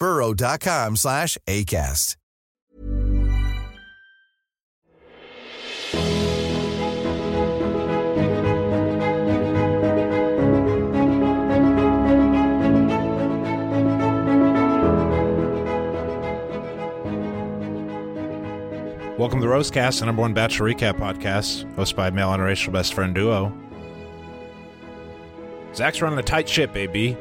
burrow.com 0.00 0.96
slash 0.96 1.38
ACAST. 1.46 2.16
Welcome 19.18 19.40
to 19.40 19.46
the 19.46 19.52
Rosecast, 19.52 20.00
the 20.00 20.06
number 20.06 20.22
one 20.22 20.32
Bachelor 20.32 20.72
Recap 20.72 20.94
podcast, 20.94 21.70
hosted 21.74 21.94
by 21.94 22.08
male 22.08 22.32
and 22.32 22.42
racial 22.42 22.72
best 22.72 22.94
friend 22.94 23.14
duo. 23.14 23.52
Zach's 25.74 26.00
running 26.00 26.18
a 26.18 26.22
tight 26.22 26.48
ship, 26.48 26.74
AB. 26.74 27.18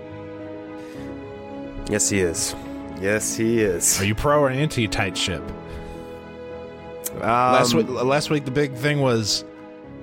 Yes, 1.90 2.08
he 2.08 2.20
is. 2.20 2.56
Yes, 3.02 3.36
he 3.36 3.62
is. 3.62 4.00
Are 4.00 4.06
you 4.06 4.16
pro 4.16 4.40
or 4.40 4.50
anti 4.50 4.88
tight 4.88 5.18
ship? 5.18 5.42
Um, 7.16 7.22
last 7.22 7.74
week, 7.74 7.90
last 7.90 8.30
week 8.30 8.46
the 8.46 8.52
big 8.52 8.74
thing 8.76 9.02
was 9.02 9.44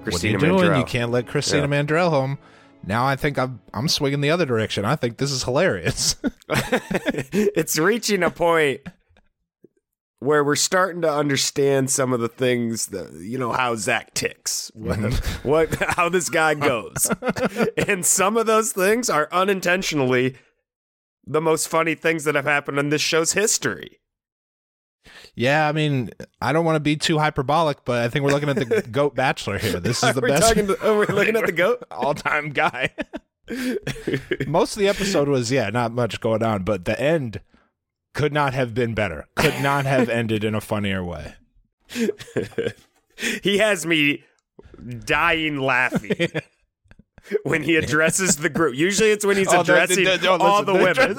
Christina 0.04 0.38
what 0.38 0.42
are 0.42 0.46
you 0.46 0.52
doing? 0.58 0.70
Mandrell. 0.70 0.78
You 0.78 0.84
can't 0.84 1.10
let 1.10 1.26
Christina 1.26 1.62
Yeah. 1.62 1.82
Mandrell 1.82 2.10
home. 2.10 2.38
Now 2.84 3.06
I 3.06 3.16
think 3.16 3.38
I'm 3.38 3.60
I'm 3.74 3.88
swinging 3.88 4.20
the 4.20 4.30
other 4.30 4.46
direction. 4.46 4.84
I 4.84 4.96
think 4.96 5.18
this 5.18 5.30
is 5.30 5.42
hilarious. 5.42 6.16
it's 6.48 7.78
reaching 7.78 8.22
a 8.22 8.30
point 8.30 8.80
where 10.20 10.42
we're 10.42 10.56
starting 10.56 11.02
to 11.02 11.12
understand 11.12 11.90
some 11.90 12.12
of 12.12 12.20
the 12.20 12.28
things 12.28 12.86
that 12.86 13.12
you 13.14 13.38
know 13.38 13.52
how 13.52 13.74
Zach 13.76 14.14
ticks, 14.14 14.70
what, 14.74 14.96
what 15.42 15.74
how 15.74 16.08
this 16.08 16.28
guy 16.28 16.54
goes, 16.54 17.10
and 17.86 18.04
some 18.06 18.36
of 18.36 18.46
those 18.46 18.72
things 18.72 19.10
are 19.10 19.28
unintentionally 19.32 20.36
the 21.26 21.40
most 21.40 21.68
funny 21.68 21.94
things 21.94 22.24
that 22.24 22.34
have 22.34 22.44
happened 22.44 22.78
in 22.78 22.88
this 22.90 23.00
show's 23.02 23.32
history. 23.32 23.98
yeah, 25.34 25.68
I 25.68 25.72
mean, 25.72 26.10
I 26.40 26.52
don't 26.52 26.64
want 26.64 26.76
to 26.76 26.80
be 26.80 26.96
too 26.96 27.18
hyperbolic, 27.18 27.84
but 27.84 28.02
I 28.02 28.08
think 28.08 28.24
we're 28.24 28.30
looking 28.32 28.48
at 28.48 28.56
the 28.56 28.82
Goat 28.90 29.14
Bachelor 29.14 29.58
here. 29.58 29.80
This 29.80 30.02
is 30.02 30.14
the 30.14 30.22
best 30.22 30.54
to- 30.54 30.78
oh, 30.82 30.96
we're 30.98 31.06
looking 31.14 31.36
at 31.36 31.46
the 31.46 31.52
goat. 31.64 31.82
all-time 31.90 32.50
guy. 32.50 32.90
Most 34.46 34.76
of 34.76 34.80
the 34.80 34.88
episode 34.88 35.28
was 35.28 35.52
yeah, 35.52 35.70
not 35.70 35.92
much 35.92 36.20
going 36.20 36.42
on, 36.42 36.64
but 36.64 36.84
the 36.84 37.00
end 37.00 37.40
could 38.14 38.32
not 38.32 38.54
have 38.54 38.74
been 38.74 38.94
better. 38.94 39.26
Could 39.36 39.60
not 39.62 39.84
have 39.86 40.08
ended 40.08 40.42
in 40.42 40.54
a 40.54 40.60
funnier 40.60 41.04
way. 41.04 41.34
he 43.42 43.58
has 43.58 43.86
me 43.86 44.24
dying 45.04 45.58
laughing. 45.58 46.28
When 47.44 47.62
he 47.62 47.76
addresses 47.76 48.36
the 48.36 48.48
group, 48.48 48.76
usually 48.76 49.10
it's 49.10 49.24
when 49.26 49.36
he's 49.36 49.48
Oh, 49.52 49.60
addressing 49.62 50.04
the- 50.04 50.16
the- 50.18 50.30
all 50.30 50.62
the 50.64 50.74
women. 50.74 51.16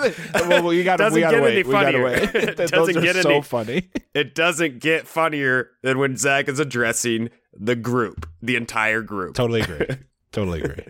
well, 0.49 0.63
we 0.63 0.83
gotta, 0.83 1.03
Doesn't 1.03 1.15
we 1.15 1.21
gotta 1.21 1.37
get 1.37 1.43
wait. 1.43 1.53
any 1.53 1.63
funnier. 1.63 2.03
wait. 2.03 2.35
It 2.35 2.57
Those 2.57 2.71
doesn't 2.71 2.97
are 2.97 3.01
get 3.01 3.15
so 3.17 3.29
any- 3.31 3.41
funny. 3.41 3.89
It 4.13 4.33
doesn't 4.35 4.79
get 4.79 5.07
funnier 5.07 5.69
than 5.83 5.99
when 5.99 6.15
Zach 6.17 6.47
is 6.47 6.59
addressing 6.59 7.29
the 7.53 7.75
group, 7.75 8.27
the 8.41 8.55
entire 8.55 9.01
group. 9.01 9.35
Totally 9.35 9.61
agree. 9.61 9.87
totally 10.31 10.61
agree. 10.61 10.85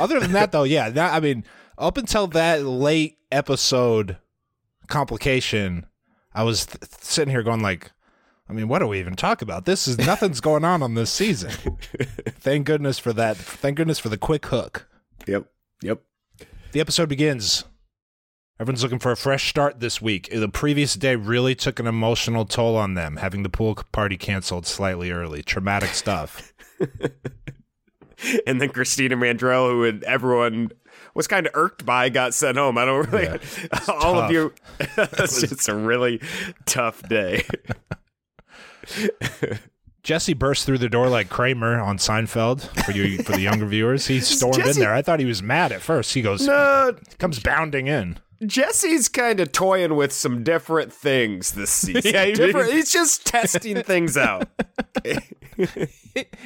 Other 0.00 0.18
than 0.18 0.32
that, 0.32 0.50
though, 0.52 0.64
yeah, 0.64 0.90
that, 0.90 1.14
I 1.14 1.20
mean, 1.20 1.44
up 1.78 1.96
until 1.96 2.26
that 2.28 2.64
late 2.64 3.18
episode 3.30 4.16
complication, 4.88 5.86
I 6.34 6.42
was 6.42 6.66
th- 6.66 6.82
sitting 7.00 7.30
here 7.30 7.42
going 7.42 7.60
like, 7.62 7.92
I 8.48 8.52
mean, 8.52 8.68
what 8.68 8.78
do 8.78 8.86
we 8.86 9.00
even 9.00 9.16
talk 9.16 9.42
about? 9.42 9.64
This 9.64 9.88
is 9.88 9.98
nothing's 9.98 10.40
going 10.40 10.64
on 10.64 10.82
on 10.82 10.94
this 10.94 11.10
season. 11.10 11.50
Thank 12.38 12.66
goodness 12.66 12.98
for 12.98 13.12
that. 13.12 13.36
Thank 13.36 13.76
goodness 13.76 13.98
for 13.98 14.08
the 14.08 14.16
quick 14.18 14.46
hook. 14.46 14.88
Yep. 15.26 15.46
Yep. 15.82 16.02
The 16.72 16.80
episode 16.80 17.08
begins. 17.08 17.64
Everyone's 18.60 18.82
looking 18.82 19.00
for 19.00 19.12
a 19.12 19.16
fresh 19.16 19.50
start 19.50 19.80
this 19.80 20.00
week. 20.00 20.30
The 20.30 20.48
previous 20.48 20.94
day 20.94 21.16
really 21.16 21.54
took 21.54 21.78
an 21.80 21.86
emotional 21.86 22.44
toll 22.46 22.76
on 22.76 22.94
them, 22.94 23.16
having 23.16 23.42
the 23.42 23.48
pool 23.50 23.74
party 23.92 24.16
canceled 24.16 24.66
slightly 24.66 25.10
early. 25.10 25.42
Traumatic 25.42 25.90
stuff. 25.90 26.52
And 28.46 28.60
then 28.62 28.70
Christina 28.70 29.14
Mandrell, 29.16 29.68
who 29.70 29.82
had- 29.82 30.02
everyone 30.04 30.70
was 31.14 31.26
kind 31.26 31.46
of 31.46 31.52
irked 31.54 31.84
by, 31.84 32.08
got 32.08 32.32
sent 32.32 32.56
home. 32.56 32.78
I 32.78 32.86
don't 32.86 33.06
really. 33.10 33.24
Yeah. 33.24 33.78
all 33.88 34.14
tough. 34.14 34.24
of 34.24 34.30
you. 34.30 34.52
it's 34.96 35.40
just 35.42 35.68
a 35.68 35.74
really 35.74 36.20
tough 36.64 37.06
day. 37.08 37.44
Jesse 40.02 40.34
burst 40.34 40.66
through 40.66 40.78
the 40.78 40.88
door 40.88 41.08
like 41.08 41.28
Kramer 41.28 41.80
on 41.80 41.98
Seinfeld 41.98 42.62
for 42.84 42.92
you 42.92 43.22
for 43.24 43.32
the 43.32 43.40
younger 43.40 43.66
viewers. 43.66 44.06
He 44.06 44.20
stormed 44.20 44.58
in 44.64 44.76
there. 44.78 44.94
I 44.94 45.02
thought 45.02 45.18
he 45.18 45.26
was 45.26 45.42
mad 45.42 45.72
at 45.72 45.82
first. 45.82 46.14
He 46.14 46.22
goes 46.22 46.46
no, 46.46 46.94
comes 47.18 47.40
bounding 47.40 47.88
in. 47.88 48.18
Jesse's 48.44 49.08
kind 49.08 49.40
of 49.40 49.50
toying 49.50 49.96
with 49.96 50.12
some 50.12 50.44
different 50.44 50.92
things 50.92 51.52
this 51.52 51.70
season. 51.72 52.12
Yeah, 52.14 52.26
he- 52.26 52.32
different, 52.34 52.72
he's 52.72 52.92
just 52.92 53.26
testing 53.26 53.82
things 53.82 54.16
out. 54.16 54.48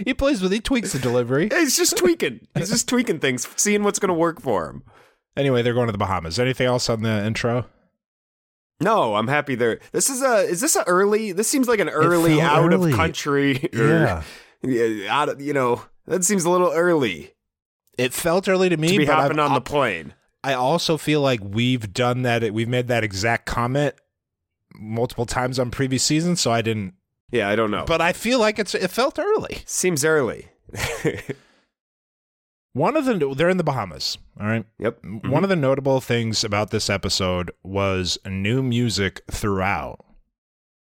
He 0.04 0.14
plays 0.14 0.40
with 0.40 0.52
he 0.52 0.60
tweaks 0.60 0.92
the 0.92 0.98
delivery. 0.98 1.48
He's 1.54 1.76
just 1.76 1.96
tweaking. 1.96 2.46
He's 2.56 2.70
just 2.70 2.88
tweaking 2.88 3.18
things, 3.20 3.46
seeing 3.56 3.82
what's 3.82 3.98
going 3.98 4.08
to 4.08 4.14
work 4.14 4.40
for 4.40 4.68
him. 4.68 4.82
Anyway, 5.36 5.62
they're 5.62 5.74
going 5.74 5.86
to 5.86 5.92
the 5.92 5.98
Bahamas. 5.98 6.38
Anything 6.38 6.66
else 6.66 6.88
on 6.88 7.02
the 7.02 7.24
intro? 7.24 7.66
No, 8.80 9.14
I'm 9.14 9.28
happy 9.28 9.54
there. 9.54 9.78
This 9.92 10.08
is 10.10 10.22
a. 10.22 10.38
Is 10.48 10.60
this 10.60 10.74
a 10.76 10.82
early? 10.84 11.32
This 11.32 11.48
seems 11.48 11.68
like 11.68 11.80
an 11.80 11.88
early 11.90 12.40
out 12.40 12.72
early. 12.72 12.90
of 12.92 12.96
country. 12.96 13.68
Yeah, 13.72 14.22
out 15.08 15.28
of 15.30 15.40
you 15.40 15.52
know. 15.52 15.82
That 16.06 16.24
seems 16.24 16.44
a 16.44 16.50
little 16.50 16.70
early 16.72 17.32
It 17.96 18.12
felt 18.12 18.48
early 18.48 18.68
to 18.68 18.76
me, 18.76 18.88
to 18.88 18.98
be 18.98 19.04
hopping 19.06 19.38
I've- 19.38 19.48
on 19.48 19.54
the 19.54 19.60
plane. 19.60 20.14
I 20.42 20.54
also 20.54 20.96
feel 20.96 21.20
like 21.20 21.40
we've 21.42 21.92
done 21.92 22.22
that. 22.22 22.52
We've 22.54 22.68
made 22.68 22.88
that 22.88 23.04
exact 23.04 23.44
comment 23.46 23.94
multiple 24.74 25.26
times 25.26 25.58
on 25.58 25.70
previous 25.70 26.02
seasons, 26.02 26.40
so 26.40 26.50
I 26.50 26.62
didn't. 26.62 26.94
Yeah, 27.30 27.48
I 27.48 27.56
don't 27.56 27.70
know. 27.70 27.84
But 27.86 28.00
I 28.00 28.12
feel 28.14 28.38
like 28.40 28.58
it's 28.58 28.74
it 28.74 28.88
felt 28.90 29.18
early. 29.18 29.58
seems 29.66 30.04
early. 30.04 30.48
One 32.72 32.96
of 32.96 33.04
the 33.04 33.34
they're 33.34 33.48
in 33.48 33.56
the 33.56 33.64
Bahamas. 33.64 34.16
All 34.40 34.46
right. 34.46 34.64
yep. 34.78 35.02
Mm-hmm. 35.02 35.28
One 35.30 35.42
of 35.42 35.50
the 35.50 35.56
notable 35.56 36.00
things 36.00 36.44
about 36.44 36.70
this 36.70 36.88
episode 36.88 37.50
was 37.62 38.18
new 38.26 38.62
music 38.62 39.22
throughout. 39.30 40.04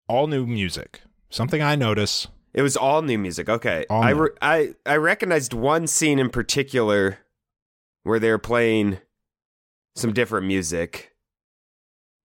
All 0.08 0.26
new 0.26 0.46
music. 0.46 1.02
Something 1.30 1.62
I 1.62 1.76
notice. 1.76 2.26
It 2.54 2.62
was 2.62 2.76
all 2.76 3.02
new 3.02 3.18
music. 3.18 3.48
Okay, 3.48 3.84
All 3.90 4.02
I 4.02 4.10
re- 4.10 4.30
I 4.42 4.74
I 4.84 4.96
recognized 4.96 5.52
one 5.52 5.86
scene 5.86 6.18
in 6.18 6.30
particular 6.30 7.18
where 8.02 8.18
they 8.18 8.30
were 8.30 8.38
playing 8.38 8.98
some 9.94 10.12
different 10.12 10.46
music. 10.46 11.14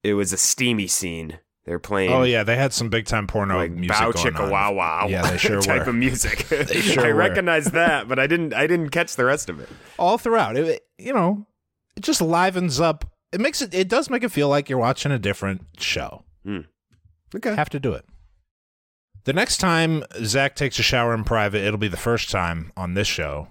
It 0.03 0.13
was 0.13 0.33
a 0.33 0.37
steamy 0.37 0.87
scene. 0.87 1.39
They're 1.65 1.79
playing. 1.79 2.11
Oh 2.11 2.23
yeah, 2.23 2.43
they 2.43 2.57
had 2.57 2.73
some 2.73 2.89
big 2.89 3.05
time 3.05 3.25
porno 3.25 3.55
like 3.55 3.71
music 3.71 3.97
bow 3.97 4.11
chicka 4.11 4.51
wow 4.51 4.73
wow. 4.73 5.07
Yeah, 5.09 5.21
they 5.29 5.37
sure 5.37 5.61
type 5.61 5.83
were. 5.85 5.91
of 5.91 5.95
music. 5.95 6.45
They 6.49 6.65
sure 6.81 7.05
I 7.05 7.07
were. 7.09 7.13
recognized 7.15 7.71
that, 7.71 8.07
but 8.09 8.19
I 8.19 8.27
didn't. 8.27 8.53
I 8.53 8.67
didn't 8.67 8.89
catch 8.89 9.15
the 9.15 9.23
rest 9.25 9.49
of 9.49 9.59
it. 9.61 9.69
All 9.97 10.17
throughout. 10.17 10.57
It, 10.57 10.85
you 10.97 11.13
know, 11.13 11.45
it 11.95 12.01
just 12.03 12.21
livens 12.21 12.81
up. 12.81 13.05
It 13.31 13.39
makes 13.39 13.61
it. 13.61 13.73
It 13.73 13.87
does 13.87 14.09
make 14.09 14.23
it 14.23 14.29
feel 14.31 14.49
like 14.49 14.69
you're 14.69 14.77
watching 14.79 15.11
a 15.11 15.19
different 15.19 15.61
show. 15.79 16.25
Hmm. 16.43 16.59
Okay. 17.33 17.55
Have 17.55 17.69
to 17.69 17.79
do 17.79 17.93
it. 17.93 18.05
The 19.23 19.31
next 19.33 19.57
time 19.59 20.03
Zach 20.25 20.55
takes 20.57 20.77
a 20.79 20.83
shower 20.83 21.13
in 21.13 21.23
private, 21.23 21.61
it'll 21.63 21.79
be 21.79 21.87
the 21.87 21.95
first 21.95 22.29
time 22.29 22.73
on 22.75 22.93
this 22.93 23.07
show. 23.07 23.47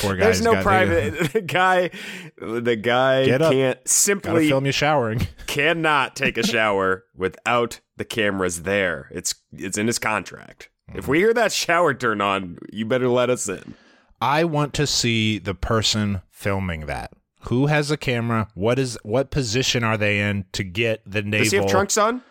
Poor 0.00 0.16
guy's 0.16 0.40
There's 0.40 0.42
no 0.42 0.62
private. 0.62 1.32
The 1.32 1.40
guy, 1.42 1.90
the 2.36 2.76
guy 2.76 3.26
Get 3.26 3.42
up. 3.42 3.52
can't 3.52 3.78
Gotta 3.78 3.88
simply 3.88 4.48
film 4.48 4.66
you 4.66 4.72
showering. 4.72 5.26
cannot 5.46 6.16
take 6.16 6.38
a 6.38 6.46
shower 6.46 7.04
without 7.14 7.80
the 7.96 8.04
camera's 8.04 8.62
there. 8.62 9.08
It's 9.12 9.34
it's 9.52 9.76
in 9.76 9.86
his 9.86 9.98
contract. 9.98 10.70
If 10.88 11.02
mm-hmm. 11.02 11.10
we 11.10 11.18
hear 11.18 11.34
that 11.34 11.52
shower 11.52 11.92
turn 11.94 12.20
on, 12.20 12.58
you 12.72 12.86
better 12.86 13.08
let 13.08 13.30
us 13.30 13.48
in. 13.48 13.74
I 14.20 14.44
want 14.44 14.74
to 14.74 14.86
see 14.86 15.38
the 15.38 15.54
person 15.54 16.22
filming 16.30 16.86
that. 16.86 17.12
Who 17.42 17.66
has 17.66 17.90
a 17.90 17.96
camera? 17.96 18.48
What 18.54 18.78
is 18.78 18.98
what 19.02 19.30
position 19.30 19.84
are 19.84 19.96
they 19.96 20.20
in 20.20 20.46
to 20.52 20.64
get 20.64 21.02
the 21.06 21.22
navel? 21.22 21.44
Does 21.44 21.52
he 21.52 21.58
have 21.58 21.68
trunks 21.68 21.96
on? 21.96 22.22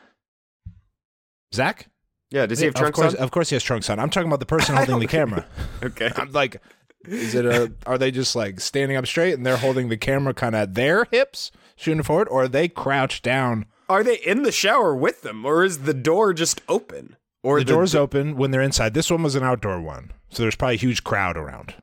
Zach? 1.54 1.88
Yeah, 2.30 2.46
does 2.46 2.60
he 2.60 2.66
have 2.66 2.76
of 2.76 2.80
trunks 2.80 3.00
course, 3.00 3.16
on? 3.16 3.22
of 3.22 3.32
course 3.32 3.50
he 3.50 3.56
has 3.56 3.64
trunks 3.64 3.90
on. 3.90 4.00
I'm 4.00 4.10
talking 4.10 4.28
about 4.28 4.40
the 4.40 4.46
person 4.46 4.76
holding 4.78 5.00
the 5.00 5.08
camera. 5.08 5.46
Okay. 5.82 6.12
I'm 6.16 6.32
like, 6.34 6.62
is 7.06 7.36
it 7.36 7.46
a? 7.46 7.72
Are 7.86 7.98
they 7.98 8.12
just 8.12 8.36
like 8.36 8.60
standing 8.60 8.98
up 8.98 9.08
straight 9.08 9.34
and 9.34 9.46
they're 9.46 9.58
holding 9.58 9.90
the 9.90 9.98
camera 9.98 10.34
kind 10.34 10.56
of 10.56 10.62
at 10.62 10.74
their 10.74 11.06
hips, 11.06 11.52
shooting 11.76 12.04
forward, 12.04 12.28
or 12.30 12.44
are 12.44 12.48
they 12.48 12.68
crouched 12.68 13.24
down? 13.24 13.66
Are 13.90 14.04
they 14.04 14.18
in 14.18 14.44
the 14.44 14.52
shower 14.52 14.96
with 14.96 15.22
them, 15.22 15.46
or 15.46 15.64
is 15.64 15.80
the 15.80 15.94
door 15.94 16.34
just 16.34 16.62
open? 16.68 17.16
Or 17.44 17.60
the 17.60 17.66
door's 17.66 17.96
open 17.96 18.36
when 18.36 18.52
they're 18.52 18.62
inside. 18.62 18.94
This 18.94 19.10
one 19.10 19.24
was 19.24 19.36
an 19.36 19.44
outdoor 19.44 19.80
one, 19.80 20.12
so 20.30 20.44
there's 20.44 20.56
probably 20.56 20.76
a 20.76 20.80
huge 20.80 21.04
crowd 21.04 21.38
around. 21.38 21.76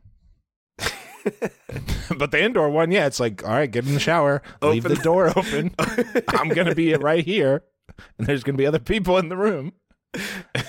but 2.17 2.31
the 2.31 2.43
indoor 2.43 2.69
one, 2.69 2.91
yeah, 2.91 3.07
it's 3.07 3.21
like, 3.21 3.43
all 3.45 3.55
right, 3.55 3.71
get 3.71 3.87
in 3.87 3.95
the 3.95 4.01
shower, 4.01 4.43
leave 4.61 4.83
the 4.83 4.97
door 4.97 5.33
open. 5.37 5.75
I'm 6.29 6.51
gonna 6.51 6.75
be 6.75 6.95
right 6.95 7.25
here, 7.25 7.63
and 8.19 8.27
there's 8.27 8.43
gonna 8.43 8.59
be 8.59 8.67
other 8.67 8.79
people 8.79 9.17
in 9.17 9.29
the 9.29 9.37
room. 9.37 9.73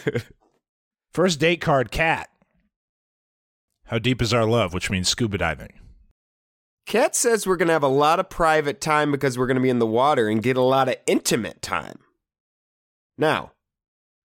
First 1.14 1.40
date 1.40 1.62
card, 1.62 1.92
cat. 1.92 2.30
How 3.86 4.00
deep 4.00 4.22
is 4.22 4.34
our 4.34 4.46
love? 4.46 4.74
Which 4.74 4.90
means 4.90 5.08
scuba 5.10 5.38
diving. 5.38 5.74
Kat 6.86 7.16
says 7.16 7.48
we're 7.48 7.56
going 7.56 7.68
to 7.68 7.74
have 7.74 7.84
a 7.84 7.88
lot 7.88 8.20
of 8.20 8.30
private 8.30 8.80
time 8.80 9.12
because 9.12 9.38
we're 9.38 9.48
going 9.48 9.56
to 9.56 9.62
be 9.62 9.70
in 9.70 9.80
the 9.80 9.86
water 9.88 10.28
and 10.30 10.42
get 10.44 10.58
a 10.58 10.62
lot 10.62 10.88
of 10.88 10.96
intimate 11.08 11.62
time. 11.62 12.00
Now, 13.18 13.52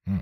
Hmm. 0.06 0.18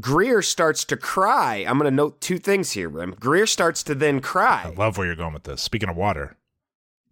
Greer 0.00 0.40
starts 0.42 0.84
to 0.86 0.96
cry. 0.96 1.64
I'm 1.66 1.78
going 1.78 1.90
to 1.90 1.94
note 1.96 2.20
two 2.20 2.38
things 2.38 2.72
here. 2.72 2.88
Rem. 2.88 3.14
Greer 3.18 3.46
starts 3.46 3.82
to 3.84 3.94
then 3.94 4.20
cry. 4.20 4.64
I 4.66 4.70
love 4.70 4.96
where 4.96 5.06
you're 5.06 5.16
going 5.16 5.34
with 5.34 5.44
this. 5.44 5.60
Speaking 5.62 5.88
of 5.88 5.96
water, 5.96 6.36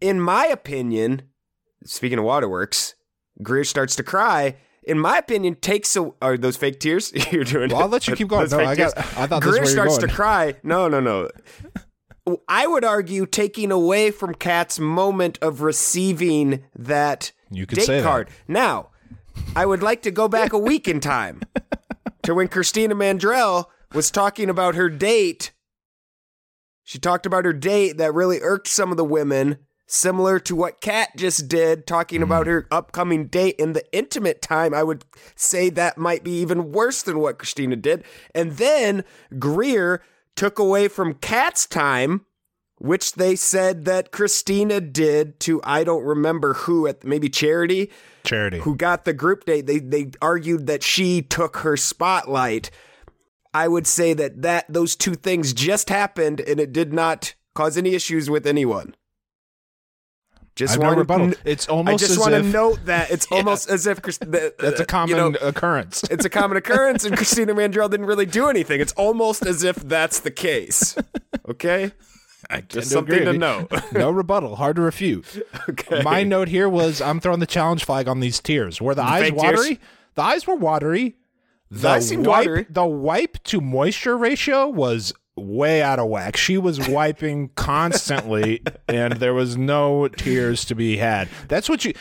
In 0.00 0.20
my 0.20 0.46
opinion, 0.46 1.22
speaking 1.84 2.18
of 2.18 2.24
waterworks, 2.24 2.94
Greer 3.42 3.64
starts 3.64 3.96
to 3.96 4.02
cry. 4.04 4.56
In 4.88 4.98
my 4.98 5.18
opinion, 5.18 5.54
takes 5.56 5.94
a, 5.96 6.10
are 6.22 6.36
those 6.38 6.56
fake 6.56 6.80
tears 6.80 7.12
you're 7.32 7.44
doing? 7.44 7.70
Well, 7.70 7.82
I'll 7.82 7.88
let 7.88 8.08
you 8.08 8.16
keep 8.16 8.28
going. 8.28 8.48
No, 8.50 8.60
I 8.60 8.74
got- 8.74 8.96
I 8.96 9.26
thought 9.26 9.42
Greer 9.42 9.66
starts 9.66 9.98
to 9.98 10.08
cry. 10.08 10.56
No, 10.62 10.88
no, 10.88 10.98
no. 11.00 11.28
I 12.48 12.66
would 12.66 12.84
argue 12.84 13.24
taking 13.26 13.70
away 13.70 14.10
from 14.10 14.34
Kat's 14.34 14.78
moment 14.78 15.38
of 15.40 15.60
receiving 15.62 16.64
that 16.76 17.32
You 17.50 17.66
could 17.66 17.78
date 17.78 17.86
say 17.86 17.96
that. 18.00 18.04
card. 18.04 18.28
Now, 18.46 18.88
I 19.56 19.64
would 19.64 19.82
like 19.82 20.02
to 20.02 20.10
go 20.10 20.28
back 20.28 20.52
a 20.52 20.58
week 20.58 20.88
in 20.88 21.00
time 21.00 21.40
to 22.24 22.34
when 22.34 22.48
Christina 22.48 22.94
Mandrell 22.94 23.66
was 23.94 24.10
talking 24.10 24.50
about 24.50 24.74
her 24.74 24.90
date. 24.90 25.52
She 26.82 26.98
talked 26.98 27.24
about 27.26 27.44
her 27.46 27.52
date 27.52 27.96
that 27.98 28.12
really 28.14 28.40
irked 28.42 28.68
some 28.68 28.90
of 28.90 28.96
the 28.96 29.04
women, 29.04 29.58
similar 29.90 30.38
to 30.38 30.54
what 30.54 30.80
Kat 30.82 31.16
just 31.16 31.48
did, 31.48 31.86
talking 31.86 32.22
about 32.22 32.44
Mm. 32.44 32.50
her 32.50 32.66
upcoming 32.70 33.26
date 33.26 33.56
in 33.58 33.72
the 33.72 33.82
intimate 33.90 34.40
time. 34.42 34.72
I 34.74 34.82
would 34.84 35.04
say 35.34 35.70
that 35.70 35.96
might 35.98 36.22
be 36.22 36.32
even 36.40 36.70
worse 36.72 37.02
than 37.02 37.18
what 37.18 37.38
Christina 37.38 37.74
did. 37.74 38.04
And 38.34 38.52
then 38.58 39.02
Greer 39.38 40.02
took 40.36 40.58
away 40.58 40.88
from 40.88 41.14
Kat's 41.14 41.66
time, 41.66 42.26
which 42.76 43.14
they 43.14 43.34
said 43.34 43.86
that 43.86 44.12
Christina 44.12 44.80
did 44.80 45.40
to 45.40 45.60
I 45.64 45.82
don't 45.84 46.04
remember 46.04 46.52
who 46.54 46.86
at 46.86 47.02
maybe 47.02 47.28
Charity 47.30 47.90
charity. 48.24 48.58
who 48.60 48.76
got 48.76 49.04
the 49.06 49.14
group 49.14 49.46
date, 49.46 49.66
they 49.66 49.78
they 49.78 50.10
argued 50.20 50.66
that 50.66 50.82
she 50.82 51.22
took 51.22 51.56
her 51.58 51.76
spotlight. 51.78 52.70
I 53.54 53.66
would 53.66 53.86
say 53.86 54.12
that 54.12 54.42
that 54.42 54.66
those 54.68 54.94
two 54.94 55.14
things 55.14 55.54
just 55.54 55.88
happened, 55.88 56.40
and 56.40 56.60
it 56.60 56.72
did 56.72 56.92
not 56.92 57.34
cause 57.54 57.78
any 57.78 57.94
issues 57.94 58.28
with 58.30 58.46
anyone. 58.46 58.94
Just 60.58 60.74
I've 60.74 60.80
no 60.80 60.94
rebuttal. 60.94 61.30
to, 61.30 61.38
It's 61.44 61.68
I 61.68 61.72
almost 61.72 62.00
just 62.00 62.10
as 62.12 62.18
want 62.18 62.32
to 62.32 62.40
if 62.40 62.46
note 62.46 62.84
that 62.86 63.12
it's 63.12 63.26
almost 63.30 63.70
as 63.70 63.86
if 63.86 64.02
the- 64.02 64.52
that's 64.58 64.80
a 64.80 64.84
common 64.84 65.08
You 65.16 65.16
know, 65.30 65.38
occurrence. 65.40 66.02
it's 66.10 66.24
a 66.24 66.28
common 66.28 66.56
occurrence, 66.56 67.04
and 67.04 67.16
Christina 67.16 67.54
Mandrell 67.54 67.88
didn't 67.88 68.06
really 68.06 68.26
do 68.26 68.48
anything. 68.48 68.80
It's 68.80 68.92
almost 68.94 69.46
as 69.46 69.62
if 69.62 69.76
that's 69.76 70.18
the 70.20 70.30
case. 70.32 70.96
Okay, 71.48 71.92
I 72.50 72.60
just 72.60 72.90
something 72.90 73.14
agree. 73.14 73.32
to 73.32 73.38
know. 73.38 73.68
no 73.92 74.10
rebuttal. 74.10 74.56
Hard 74.56 74.76
to 74.76 74.82
refute. 74.82 75.24
Okay. 75.66 76.02
My 76.02 76.24
note 76.24 76.48
here 76.48 76.68
was 76.68 77.00
I'm 77.00 77.20
throwing 77.20 77.40
the 77.40 77.46
challenge 77.46 77.84
flag 77.86 78.06
on 78.06 78.20
these 78.20 78.38
tears. 78.38 78.82
Were 78.82 78.94
the, 78.94 79.02
eyes 79.02 79.22
fake 79.30 79.38
tears? 79.38 79.56
watery? 79.58 79.80
The 80.14 80.22
eyes 80.22 80.46
were 80.46 80.56
watery. 80.56 81.16
The 81.70 81.88
eyes 81.88 82.08
seemed 82.08 82.26
wipe, 82.26 82.46
watery. 82.46 82.66
the 82.68 82.84
wipe 82.84 83.42
to 83.44 83.62
moisture 83.62 84.16
ratio 84.18 84.68
was 84.68 85.14
way 85.40 85.82
out 85.82 85.98
of 85.98 86.08
whack. 86.08 86.36
She 86.36 86.58
was 86.58 86.88
wiping 86.88 87.48
constantly, 87.56 88.62
and 88.88 89.14
there 89.14 89.34
was 89.34 89.56
no 89.56 90.08
tears 90.08 90.64
to 90.66 90.74
be 90.74 90.96
had. 90.98 91.28
That's 91.48 91.68
what 91.68 91.84
you. 91.84 91.92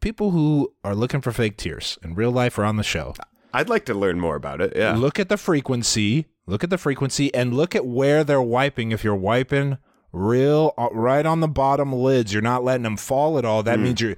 People 0.00 0.30
who 0.30 0.72
are 0.84 0.94
looking 0.94 1.20
for 1.22 1.32
fake 1.32 1.56
tears 1.56 1.98
in 2.04 2.14
real 2.14 2.30
life 2.30 2.58
or 2.58 2.64
on 2.64 2.76
the 2.76 2.82
show, 2.82 3.14
I'd 3.52 3.68
like 3.70 3.86
to 3.86 3.94
learn 3.94 4.20
more 4.20 4.36
about 4.36 4.60
it. 4.60 4.74
Yeah. 4.76 4.94
look 4.96 5.18
at 5.18 5.28
the 5.28 5.36
frequency. 5.38 6.26
Look 6.46 6.62
at 6.62 6.68
the 6.68 6.76
frequency 6.76 7.32
and 7.34 7.54
look 7.54 7.74
at 7.74 7.86
where 7.86 8.22
they're 8.24 8.42
wiping. 8.42 8.92
If 8.92 9.02
you're 9.02 9.14
wiping 9.16 9.78
real 10.12 10.74
uh, 10.76 10.88
right 10.92 11.24
on 11.24 11.40
the 11.40 11.48
bottom 11.48 11.92
lids, 11.94 12.32
you're 12.34 12.42
not 12.42 12.62
letting 12.62 12.82
them 12.82 12.98
fall 12.98 13.38
at 13.38 13.46
all. 13.46 13.62
That 13.62 13.80
means 13.80 14.00
you're 14.02 14.16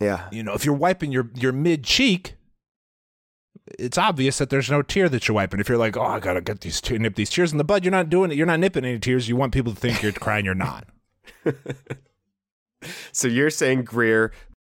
Yeah. 0.00 0.28
you 0.32 0.42
know, 0.42 0.54
if 0.54 0.64
you're 0.64 0.74
wiping 0.74 1.12
your 1.12 1.30
your 1.34 1.52
mid 1.52 1.84
cheek, 1.84 2.34
it's 3.78 3.98
obvious 3.98 4.38
that 4.38 4.50
there's 4.50 4.70
no 4.70 4.82
tear 4.82 5.08
that 5.08 5.26
you're 5.28 5.34
wiping. 5.34 5.60
If 5.60 5.68
you're 5.68 5.78
like, 5.78 5.96
oh, 5.96 6.02
I 6.04 6.20
gotta 6.20 6.40
get 6.40 6.60
these 6.60 6.80
te- 6.80 6.98
nip 6.98 7.14
these 7.16 7.30
tears 7.30 7.52
in 7.52 7.58
the 7.58 7.64
bud, 7.64 7.84
you're 7.84 7.90
not 7.92 8.08
doing 8.10 8.30
it. 8.30 8.36
You're 8.36 8.46
not 8.46 8.60
nipping 8.60 8.84
any 8.84 8.98
tears. 8.98 9.28
You 9.28 9.36
want 9.36 9.52
people 9.52 9.72
to 9.74 9.78
think 9.80 10.02
you're 10.02 10.12
crying. 10.26 10.44
You're 10.44 10.54
not. 10.54 10.86
So 13.12 13.26
you're 13.28 13.50
saying 13.50 13.84
Greer, 13.84 14.32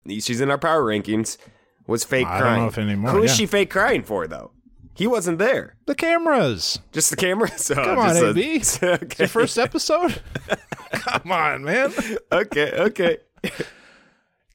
she's 0.08 0.40
in 0.40 0.50
our 0.50 0.58
power 0.58 0.82
rankings, 0.84 1.38
was 1.86 2.04
fake 2.04 2.26
I 2.26 2.32
don't 2.38 2.40
crying. 2.42 2.62
know 2.62 2.68
if 2.68 2.78
anymore, 2.78 3.10
Who 3.12 3.22
is 3.22 3.30
yeah. 3.32 3.36
she 3.36 3.46
fake 3.46 3.70
crying 3.70 4.02
for 4.02 4.26
though? 4.26 4.50
He 4.96 5.06
wasn't 5.06 5.38
there. 5.38 5.76
The 5.86 5.94
cameras. 5.94 6.78
Just 6.92 7.10
the 7.10 7.16
cameras. 7.16 7.64
So 7.64 7.74
oh, 7.78 7.84
Come 7.84 7.98
on, 7.98 8.16
a- 8.16 8.30
AB. 8.30 8.40
It's 8.42 8.80
okay. 8.82 9.14
your 9.18 9.28
first 9.28 9.58
episode. 9.58 10.20
Come 10.92 11.32
on, 11.32 11.64
man. 11.64 11.92
okay. 12.30 12.70
Okay. 12.72 13.16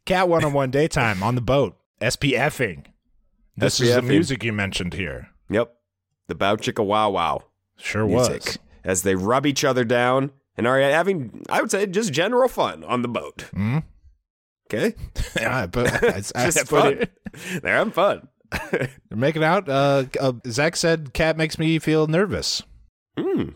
Cat 0.06 0.30
one 0.30 0.45
on 0.45 0.53
one 0.53 0.71
daytime 0.71 1.21
on 1.24 1.35
the 1.35 1.42
boat. 1.42 1.75
SPFing. 2.01 2.85
This 3.59 3.79
is 3.81 3.95
the 3.95 4.01
music 4.01 4.44
you 4.44 4.53
mentioned 4.53 4.94
here. 4.94 5.30
Yep. 5.49 5.73
The 6.28 6.35
bow 6.35 6.56
chicka 6.56 6.85
wow 6.85 7.09
wow 7.09 7.44
Sure 7.78 8.06
music 8.07 8.45
was. 8.45 8.59
as 8.83 9.01
they 9.04 9.16
rub 9.16 9.45
each 9.45 9.63
other 9.63 9.83
down 9.83 10.31
and 10.57 10.68
are 10.68 10.80
having, 10.80 11.44
I 11.49 11.61
would 11.61 11.71
say, 11.71 11.85
just 11.87 12.11
general 12.13 12.47
fun 12.49 12.83
on 12.83 13.01
the 13.01 13.07
boat. 13.07 13.45
Mhm. 13.54 13.83
Okay. 14.71 14.95
Yeah, 15.39 15.66
but 15.68 16.04
I, 16.04 16.07
I, 16.07 16.11
Just 16.45 16.59
I 16.59 16.63
fun. 16.63 16.94
it- 16.99 17.11
They're 17.63 17.75
having 17.75 17.94
fun. 17.94 18.28
They're 18.71 18.89
making 19.11 19.44
out. 19.44 19.69
Uh, 19.69 20.06
uh, 20.19 20.33
Zach 20.47 20.75
said, 20.75 21.13
"Cat 21.13 21.37
makes 21.37 21.59
me 21.59 21.78
feel 21.80 22.07
nervous." 22.07 22.63
Hmm. 23.18 23.49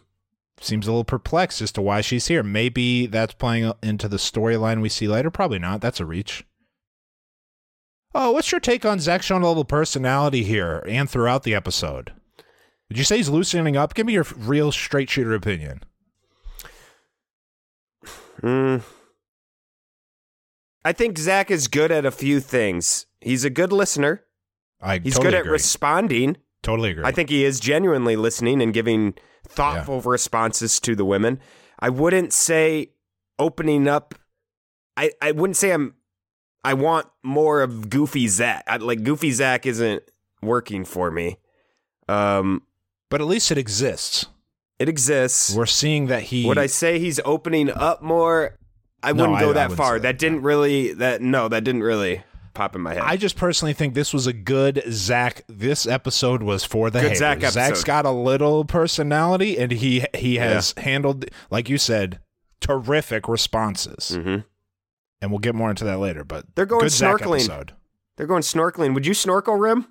Seems 0.60 0.88
a 0.88 0.91
little 0.91 1.03
perplexed 1.03 1.62
as 1.62 1.72
to 1.74 1.81
why 1.81 2.01
she's 2.01 2.27
here. 2.27 2.43
Maybe 2.43 3.07
that's 3.07 3.33
playing 3.33 3.74
into 3.81 4.07
the 4.07 4.17
storyline 4.17 4.81
we 4.81 4.89
see 4.89 5.07
later. 5.07 5.31
Probably 5.31 5.57
not. 5.60 5.81
That's 5.81 6.00
a 6.00 6.05
reach. 6.05 6.45
Oh, 8.15 8.32
what's 8.32 8.51
your 8.51 8.60
take 8.60 8.86
on 8.86 9.00
Zach 9.00 9.24
showing 9.24 9.43
a 9.43 9.48
little 9.48 9.65
personality 9.65 10.43
here 10.43 10.84
and 10.88 11.10
throughout 11.10 11.43
the 11.43 11.55
episode? 11.55 12.13
Would 12.89 12.98
you 12.98 13.03
say 13.03 13.17
he's 13.17 13.29
loosening 13.29 13.75
up? 13.75 13.93
Give 13.93 14.05
me 14.05 14.13
your 14.13 14.25
real 14.38 14.72
straight 14.72 15.10
shooter 15.10 15.34
opinion. 15.34 15.82
Hmm. 18.41 18.77
I 20.86 20.91
think 20.91 21.17
Zach 21.17 21.50
is 21.50 21.67
good 21.67 21.91
at 21.91 22.05
a 22.05 22.12
few 22.12 22.39
things. 22.39 23.05
He's 23.22 23.46
a 23.46 23.50
good 23.50 23.72
listener. 23.72 24.25
I 24.82 25.00
He's 25.00 25.15
totally 25.15 25.32
good 25.32 25.46
at 25.46 25.51
responding. 25.51 26.38
totally 26.62 26.91
agree. 26.91 27.05
I 27.05 27.12
think 27.12 27.29
he 27.29 27.46
is 27.46 27.60
genuinely 27.60 28.17
listening 28.17 28.62
and 28.62 28.74
giving 28.74 29.13
thoughtful 29.48 30.01
responses 30.01 30.79
to 30.82 30.93
the 30.96 31.05
women. 31.05 31.39
I 31.79 31.89
wouldn't 31.89 32.34
say 32.34 32.91
opening 33.39 33.88
up. 33.88 34.13
I, 34.98 35.12
I 35.22 35.32
wouldn't 35.32 35.58
say 35.58 35.72
I'm. 35.72 35.96
I 36.63 36.74
want 36.75 37.08
more 37.24 37.62
of 37.62 37.89
Goofy 37.89 38.27
Zach. 38.27 38.63
I, 38.67 38.77
like 38.77 39.03
Goofy 39.03 39.32
Zach 39.32 39.65
isn't 39.65 40.03
working 40.41 40.86
for 40.86 41.12
me. 41.12 41.38
Um, 42.08 42.63
but 43.10 43.22
at 43.22 43.27
least 43.27 43.51
it 43.51 43.58
exists. 43.58 44.25
it 44.79 44.89
exists. 44.89 45.53
We're 45.55 45.65
seeing 45.65 46.08
that 46.08 46.24
he. 46.24 46.46
Would 46.46 46.58
I 46.58 46.67
say 46.67 47.00
he's 47.00 47.20
opening 47.25 47.70
up 47.70 48.01
more? 48.01 48.58
I 49.01 49.12
No, 49.12 49.24
wouldn't 49.24 49.39
go 49.39 49.50
I 49.50 49.53
that 49.53 49.70
wouldn't 49.70 49.77
far. 49.77 49.93
That, 49.96 50.01
that, 50.03 50.20
didn't 50.20 50.41
really. 50.43 50.93
That 50.93 51.22
no, 51.22 51.48
that 51.50 51.63
didn't 51.63 51.84
really 51.84 52.24
pop 52.53 52.75
in 52.75 52.82
my 52.82 52.93
head. 52.93 53.03
I 53.03 53.17
just 53.17 53.36
personally 53.36 53.74
think 53.74 53.93
this 53.93 54.13
was 54.13 54.27
a 54.27 54.34
good 54.34 54.84
Zach. 54.89 55.43
This 55.48 55.86
episode 55.86 56.43
was 56.43 56.63
for 56.63 56.89
the 56.89 57.01
Good 57.01 57.17
haters. 57.20 57.53
Zach's 57.53 57.84
got 57.84 58.05
a 58.05 58.12
little 58.12 58.63
personality, 58.63 59.58
and 59.58 59.72
he 59.72 60.05
he 60.13 60.36
has 60.38 60.74
handled, 60.77 61.25
like 61.51 61.67
you 61.70 61.77
said, 61.77 62.20
terrific 62.62 63.27
responses. 63.27 64.15
hmm 64.15 64.38
And 65.24 65.32
we'll 65.32 65.39
get 65.39 65.56
more 65.56 65.70
into 65.70 65.86
that 65.86 66.00
later. 66.00 66.25
But 66.25 66.46
They're 66.56 66.65
going 66.65 66.82
good 66.82 66.92
Zach 66.92 67.15
snorkeling. 67.22 67.36
episode. 67.36 67.72
They're 68.18 68.27
going 68.27 68.42
snorkeling. 68.42 68.94
Would 68.94 69.06
you 69.06 69.13
snorkel, 69.13 69.56
Rim? 69.56 69.88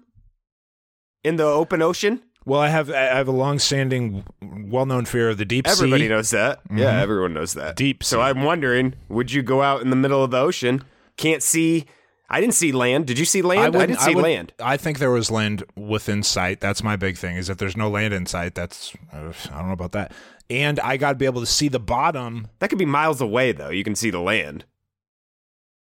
In 1.24 1.36
the 1.36 1.44
open 1.46 1.80
ocean? 1.80 2.20
Well, 2.44 2.60
I 2.60 2.68
have 2.68 2.90
I 2.90 3.00
have 3.00 3.28
a 3.28 3.32
long-standing, 3.32 4.24
well-known 4.68 5.06
fear 5.06 5.30
of 5.30 5.38
the 5.38 5.44
deep 5.46 5.66
Everybody 5.66 5.88
sea. 5.88 5.94
Everybody 5.94 6.08
knows 6.08 6.30
that. 6.30 6.60
Yeah, 6.70 7.00
everyone 7.00 7.32
knows 7.32 7.54
that. 7.54 7.76
Deep 7.76 8.04
So 8.04 8.18
sea. 8.18 8.22
I'm 8.24 8.42
wondering, 8.42 8.94
would 9.08 9.32
you 9.32 9.42
go 9.42 9.62
out 9.62 9.80
in 9.80 9.88
the 9.88 9.96
middle 9.96 10.22
of 10.22 10.32
the 10.32 10.38
ocean? 10.38 10.84
Can't 11.16 11.42
see. 11.42 11.86
I 12.28 12.40
didn't 12.40 12.54
see 12.54 12.72
land. 12.72 13.06
Did 13.06 13.18
you 13.18 13.24
see 13.24 13.40
land? 13.40 13.60
I, 13.62 13.68
wouldn't- 13.68 13.88
didn't 13.88 14.00
see 14.00 14.14
would- 14.14 14.24
land. 14.24 14.52
I 14.60 14.76
think 14.76 14.98
there 14.98 15.10
was 15.10 15.30
land 15.30 15.64
within 15.76 16.22
sight. 16.22 16.60
That's 16.60 16.82
my 16.82 16.96
big 16.96 17.16
thing. 17.16 17.36
Is 17.36 17.48
if 17.48 17.56
there's 17.56 17.76
no 17.76 17.88
land 17.88 18.12
in 18.12 18.26
sight. 18.26 18.54
That's 18.54 18.92
uh, 19.12 19.32
I 19.50 19.56
don't 19.58 19.68
know 19.68 19.72
about 19.72 19.92
that. 19.92 20.12
And 20.50 20.78
I 20.80 20.98
got 20.98 21.10
to 21.12 21.14
be 21.16 21.24
able 21.24 21.40
to 21.40 21.46
see 21.46 21.68
the 21.68 21.78
bottom. 21.80 22.48
That 22.58 22.68
could 22.68 22.78
be 22.78 22.84
miles 22.84 23.20
away, 23.22 23.52
though. 23.52 23.70
You 23.70 23.84
can 23.84 23.94
see 23.94 24.10
the 24.10 24.20
land. 24.20 24.64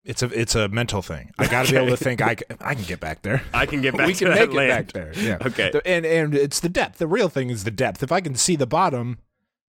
It's 0.08 0.22
a 0.22 0.26
it's 0.40 0.54
a 0.54 0.68
mental 0.68 1.02
thing. 1.02 1.30
I 1.38 1.46
got 1.48 1.66
to 1.66 1.72
be 1.72 1.76
able 1.76 1.88
to 1.90 1.96
think 1.96 2.22
I 2.22 2.34
can, 2.34 2.56
I 2.62 2.74
can 2.74 2.84
get 2.84 2.98
back 2.98 3.20
there. 3.22 3.42
I 3.52 3.66
can 3.66 3.82
get 3.82 3.94
back 3.96 4.06
we 4.06 4.14
can 4.14 4.30
make 4.30 4.50
it 4.50 4.54
back 4.56 4.92
there. 4.92 5.12
Yeah. 5.14 5.36
Okay. 5.44 5.70
And 5.84 6.06
and 6.06 6.34
it's 6.34 6.60
the 6.60 6.70
depth. 6.70 6.96
The 6.98 7.06
real 7.06 7.28
thing 7.28 7.50
is 7.50 7.64
the 7.64 7.70
depth. 7.70 8.02
If 8.02 8.10
I 8.10 8.22
can 8.22 8.34
see 8.34 8.56
the 8.56 8.66
bottom, 8.66 9.18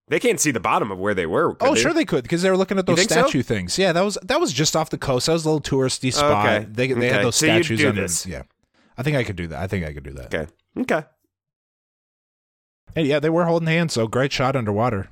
They 0.08 0.17
can't 0.19 0.39
see 0.39 0.51
the 0.51 0.62
bottom 0.62 0.91
of 0.91 0.98
where 0.98 1.13
they 1.13 1.25
were. 1.25 1.58
oh 1.60 1.75
they? 1.75 1.81
sure 1.81 1.93
they 1.93 2.05
could 2.05 2.24
because 2.24 2.41
they 2.41 2.50
were 2.50 2.55
looking 2.55 2.77
at 2.79 2.86
those 2.86 2.98
think 3.00 3.10
so? 3.10 3.22
statue 3.24 3.43
things. 3.43 3.77
Yeah, 3.77 3.91
that 3.91 4.01
was 4.01 4.17
that 4.24 4.39
was 4.39 4.53
just 4.53 4.77
off 4.77 4.89
the 4.89 4.98
coast. 4.98 5.25
That 5.25 5.34
was 5.34 5.46
a 5.46 5.50
little 5.51 5.62
touristy 5.79 6.13
spot. 6.13 6.46
Okay. 6.48 6.65
They 6.72 6.88
they 6.88 6.93
Okay. 6.93 7.08
had 7.10 7.25
those 7.25 7.36
So 7.36 7.46
statues 7.46 7.84
under. 7.84 8.01
this. 8.01 8.25
Yeah, 8.25 8.43
I 8.98 9.03
think 9.03 9.17
I 9.17 9.25
could 9.25 9.36
do 9.36 9.48
that. 9.48 9.60
I 9.62 9.67
think 9.67 9.86
I 9.86 9.91
could 9.93 10.03
do 10.03 10.12
that. 10.13 10.34
Okay. 10.34 10.48
Okay. 10.77 11.03
And 12.96 13.05
yeah, 13.05 13.19
they 13.19 13.29
were 13.29 13.43
holding 13.46 13.67
hands. 13.67 13.91
So 13.93 14.08
great 14.08 14.31
shot 14.31 14.55
underwater. 14.55 15.10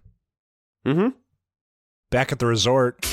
Mm-hmm. 0.86 1.10
Back 2.12 2.32
at 2.32 2.40
the 2.40 2.46
resort. 2.46 3.06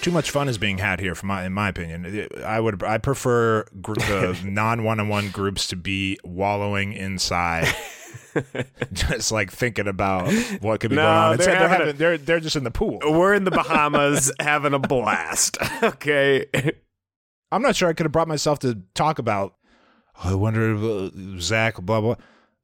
Too 0.00 0.10
much 0.10 0.30
fun 0.30 0.48
is 0.48 0.56
being 0.58 0.78
had 0.78 0.98
here, 1.00 1.14
from 1.14 1.28
my, 1.28 1.44
in 1.44 1.52
my 1.52 1.68
opinion. 1.68 2.26
I 2.44 2.58
would, 2.58 2.82
I 2.82 2.98
prefer 2.98 3.64
gr- 3.82 3.94
the 3.94 4.38
non 4.44 4.82
one-on-one 4.84 5.30
groups 5.30 5.66
to 5.68 5.76
be 5.76 6.18
wallowing 6.24 6.92
inside, 6.94 7.68
just 8.92 9.30
like 9.30 9.50
thinking 9.52 9.86
about 9.86 10.32
what 10.60 10.80
could 10.80 10.90
be 10.90 10.96
No, 10.96 11.02
going 11.02 11.14
on. 11.16 11.36
they're 11.36 11.48
Instead, 11.48 11.60
they're, 11.60 11.68
having 11.68 11.88
a- 11.88 11.92
they're 11.92 12.18
they're 12.18 12.40
just 12.40 12.56
in 12.56 12.64
the 12.64 12.70
pool. 12.70 12.98
We're 13.04 13.34
in 13.34 13.44
the 13.44 13.50
Bahamas 13.50 14.32
having 14.40 14.72
a 14.74 14.78
blast. 14.78 15.58
Okay. 15.82 16.46
I'm 17.52 17.62
not 17.62 17.76
sure 17.76 17.88
I 17.88 17.92
could 17.92 18.06
have 18.06 18.12
brought 18.12 18.28
myself 18.28 18.58
to 18.60 18.80
talk 18.94 19.18
about. 19.18 19.54
"Oh, 20.24 20.30
I 20.30 20.34
wonder, 20.34 20.74
if, 20.74 21.14
uh, 21.14 21.40
Zach, 21.40 21.76
blah 21.80 22.00
blah. 22.00 22.14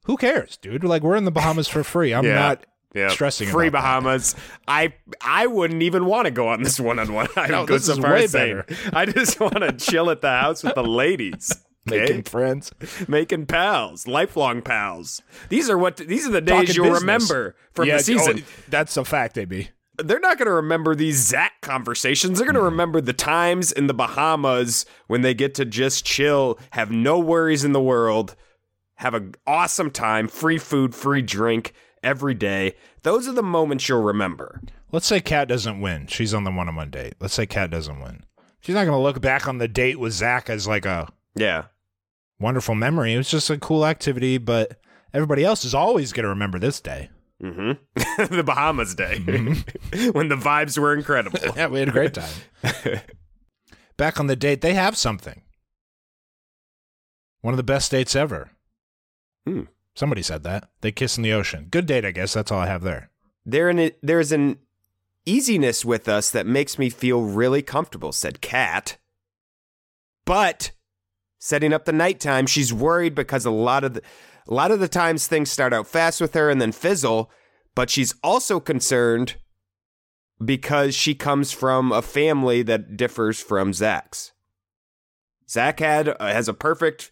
Who 0.04 0.16
cares, 0.16 0.56
dude? 0.56 0.84
Like 0.84 1.02
we're 1.02 1.16
in 1.16 1.24
the 1.24 1.30
Bahamas 1.32 1.68
for 1.68 1.82
free. 1.82 2.14
I'm 2.14 2.24
Yeah. 2.24 2.34
not 2.34 2.66
Yeah. 2.96 3.08
stressing 3.08 3.48
Free 3.48 3.68
about 3.68 3.82
that. 3.82 4.00
Bahamas. 4.02 4.34
I 4.66 4.94
I 5.20 5.46
wouldn't 5.46 5.82
even 5.82 6.06
want 6.06 6.24
to 6.26 6.30
go 6.32 6.48
on 6.48 6.62
this 6.62 6.80
one 6.80 6.98
on 6.98 7.12
one. 7.12 7.28
I 7.36 7.48
No, 7.48 7.66
this 7.66 7.86
so 7.86 7.92
is 7.92 8.00
way 8.00 8.26
saying 8.26 8.62
better. 8.66 8.90
I 8.92 9.06
just 9.06 9.38
want 9.40 9.56
to 9.58 9.72
chill 9.72 10.10
at 10.10 10.20
the 10.22 10.30
house 10.30 10.62
with 10.64 10.74
the 10.74 10.82
ladies. 11.04 11.52
Okay? 11.88 12.00
making 12.00 12.22
friends. 12.24 12.72
making 13.06 13.46
pals, 13.46 14.08
lifelong 14.08 14.60
pals. 14.60 15.22
These 15.50 15.70
are 15.70 15.78
what 15.78 15.98
these 15.98 16.26
are 16.26 16.32
the 16.32 16.40
days 16.40 16.68
Talking 16.70 16.74
you'll 16.74 16.84
business. 16.86 17.00
remember 17.02 17.56
from 17.74 17.86
yeah, 17.86 17.98
the 17.98 18.02
season. 18.02 18.42
oh, 18.44 18.62
that's 18.68 18.96
a 18.96 19.04
fact, 19.04 19.38
AB. 19.38 19.68
They're 20.02 20.18
not 20.20 20.36
going 20.36 20.46
to 20.46 20.52
remember 20.52 20.94
these 20.94 21.16
Zach 21.24 21.52
conversations. 21.62 22.38
They're 22.38 22.44
going 22.46 22.54
to 22.54 22.60
Mm-hmm. 22.60 22.64
remember 22.66 23.00
the 23.00 23.12
times 23.14 23.70
in 23.72 23.86
the 23.86 23.94
Bahamas 23.94 24.84
when 25.06 25.20
they 25.22 25.32
get 25.32 25.54
to 25.54 25.64
just 25.64 26.04
chill, 26.04 26.58
have 26.70 26.90
no 26.90 27.18
worries 27.18 27.64
in 27.64 27.72
the 27.72 27.80
world, 27.80 28.34
have 28.96 29.14
an 29.14 29.34
awesome 29.46 29.90
time, 29.90 30.28
free 30.28 30.58
food, 30.58 30.94
free 30.94 31.22
drink 31.22 31.72
every 32.02 32.34
day. 32.34 32.74
Those 33.02 33.26
are 33.28 33.32
the 33.32 33.42
moments 33.42 33.88
you'll 33.88 34.02
remember. 34.02 34.60
Let's 34.92 35.06
say 35.06 35.20
Kat 35.20 35.48
doesn't 35.48 35.80
win. 35.80 36.06
She's 36.06 36.32
on 36.34 36.44
the 36.44 36.50
one-on-one 36.50 36.90
date. 36.90 37.14
Let's 37.20 37.34
say 37.34 37.46
Kat 37.46 37.70
doesn't 37.70 38.00
win. 38.00 38.24
She's 38.60 38.74
not 38.74 38.84
going 38.84 38.96
to 38.96 39.02
look 39.02 39.20
back 39.20 39.46
on 39.48 39.58
the 39.58 39.68
date 39.68 39.98
with 39.98 40.12
Zach 40.12 40.48
as 40.50 40.66
like 40.66 40.86
a 40.86 41.08
Yeah. 41.34 41.64
wonderful 42.38 42.74
memory. 42.74 43.14
It 43.14 43.18
was 43.18 43.30
just 43.30 43.50
a 43.50 43.58
cool 43.58 43.86
activity, 43.86 44.38
but 44.38 44.80
everybody 45.12 45.44
else 45.44 45.64
is 45.64 45.74
always 45.74 46.12
going 46.12 46.24
to 46.24 46.28
remember 46.30 46.58
this 46.58 46.80
day. 46.80 47.10
Mm-hmm. 47.42 48.34
the 48.36 48.42
Bahamas 48.42 48.94
day 48.94 49.18
Mm-hmm. 49.20 50.10
when 50.12 50.28
the 50.28 50.36
vibes 50.36 50.78
were 50.78 50.94
incredible. 50.94 51.38
Yeah, 51.56 51.66
we 51.68 51.80
had 51.80 51.88
a 51.88 51.92
great 51.92 52.14
time. 52.14 52.32
Back 53.96 54.18
on 54.20 54.26
the 54.26 54.36
date, 54.36 54.60
they 54.62 54.74
have 54.74 54.96
something. 54.96 55.42
One 57.42 57.52
of 57.54 57.58
the 57.58 57.62
best 57.62 57.90
dates 57.90 58.16
ever. 58.16 58.50
Hmm. 59.46 59.62
Somebody 59.96 60.22
said 60.22 60.44
that. 60.44 60.68
They 60.82 60.92
kiss 60.92 61.16
in 61.16 61.22
the 61.24 61.32
ocean. 61.32 61.66
Good 61.70 61.86
date, 61.86 62.04
I 62.04 62.10
guess. 62.12 62.34
That's 62.34 62.52
all 62.52 62.60
I 62.60 62.66
have 62.66 62.82
there. 62.82 63.10
There 63.44 63.68
an, 63.70 63.90
there's 64.02 64.30
an 64.30 64.58
easiness 65.24 65.84
with 65.84 66.08
us 66.08 66.30
that 66.30 66.46
makes 66.46 66.78
me 66.78 66.90
feel 66.90 67.22
really 67.22 67.62
comfortable, 67.62 68.12
said 68.12 68.40
Kat. 68.40 68.98
But 70.26 70.72
setting 71.38 71.72
up 71.72 71.86
the 71.86 71.92
nighttime, 71.92 72.46
she's 72.46 72.74
worried 72.74 73.14
because 73.14 73.46
a 73.46 73.50
lot 73.50 73.84
of 73.84 73.94
the, 73.94 74.02
a 74.46 74.54
lot 74.54 74.70
of 74.70 74.80
the 74.80 74.88
times 74.88 75.26
things 75.26 75.50
start 75.50 75.72
out 75.72 75.86
fast 75.86 76.20
with 76.20 76.34
her 76.34 76.50
and 76.50 76.60
then 76.60 76.72
fizzle, 76.72 77.30
but 77.74 77.88
she's 77.88 78.14
also 78.22 78.60
concerned 78.60 79.36
because 80.44 80.94
she 80.94 81.14
comes 81.14 81.52
from 81.52 81.90
a 81.90 82.02
family 82.02 82.62
that 82.62 82.96
differs 82.96 83.40
from 83.40 83.72
Zach's. 83.72 84.32
Zach 85.48 85.80
had 85.80 86.08
uh, 86.08 86.16
has 86.20 86.48
a 86.48 86.54
perfect 86.54 87.10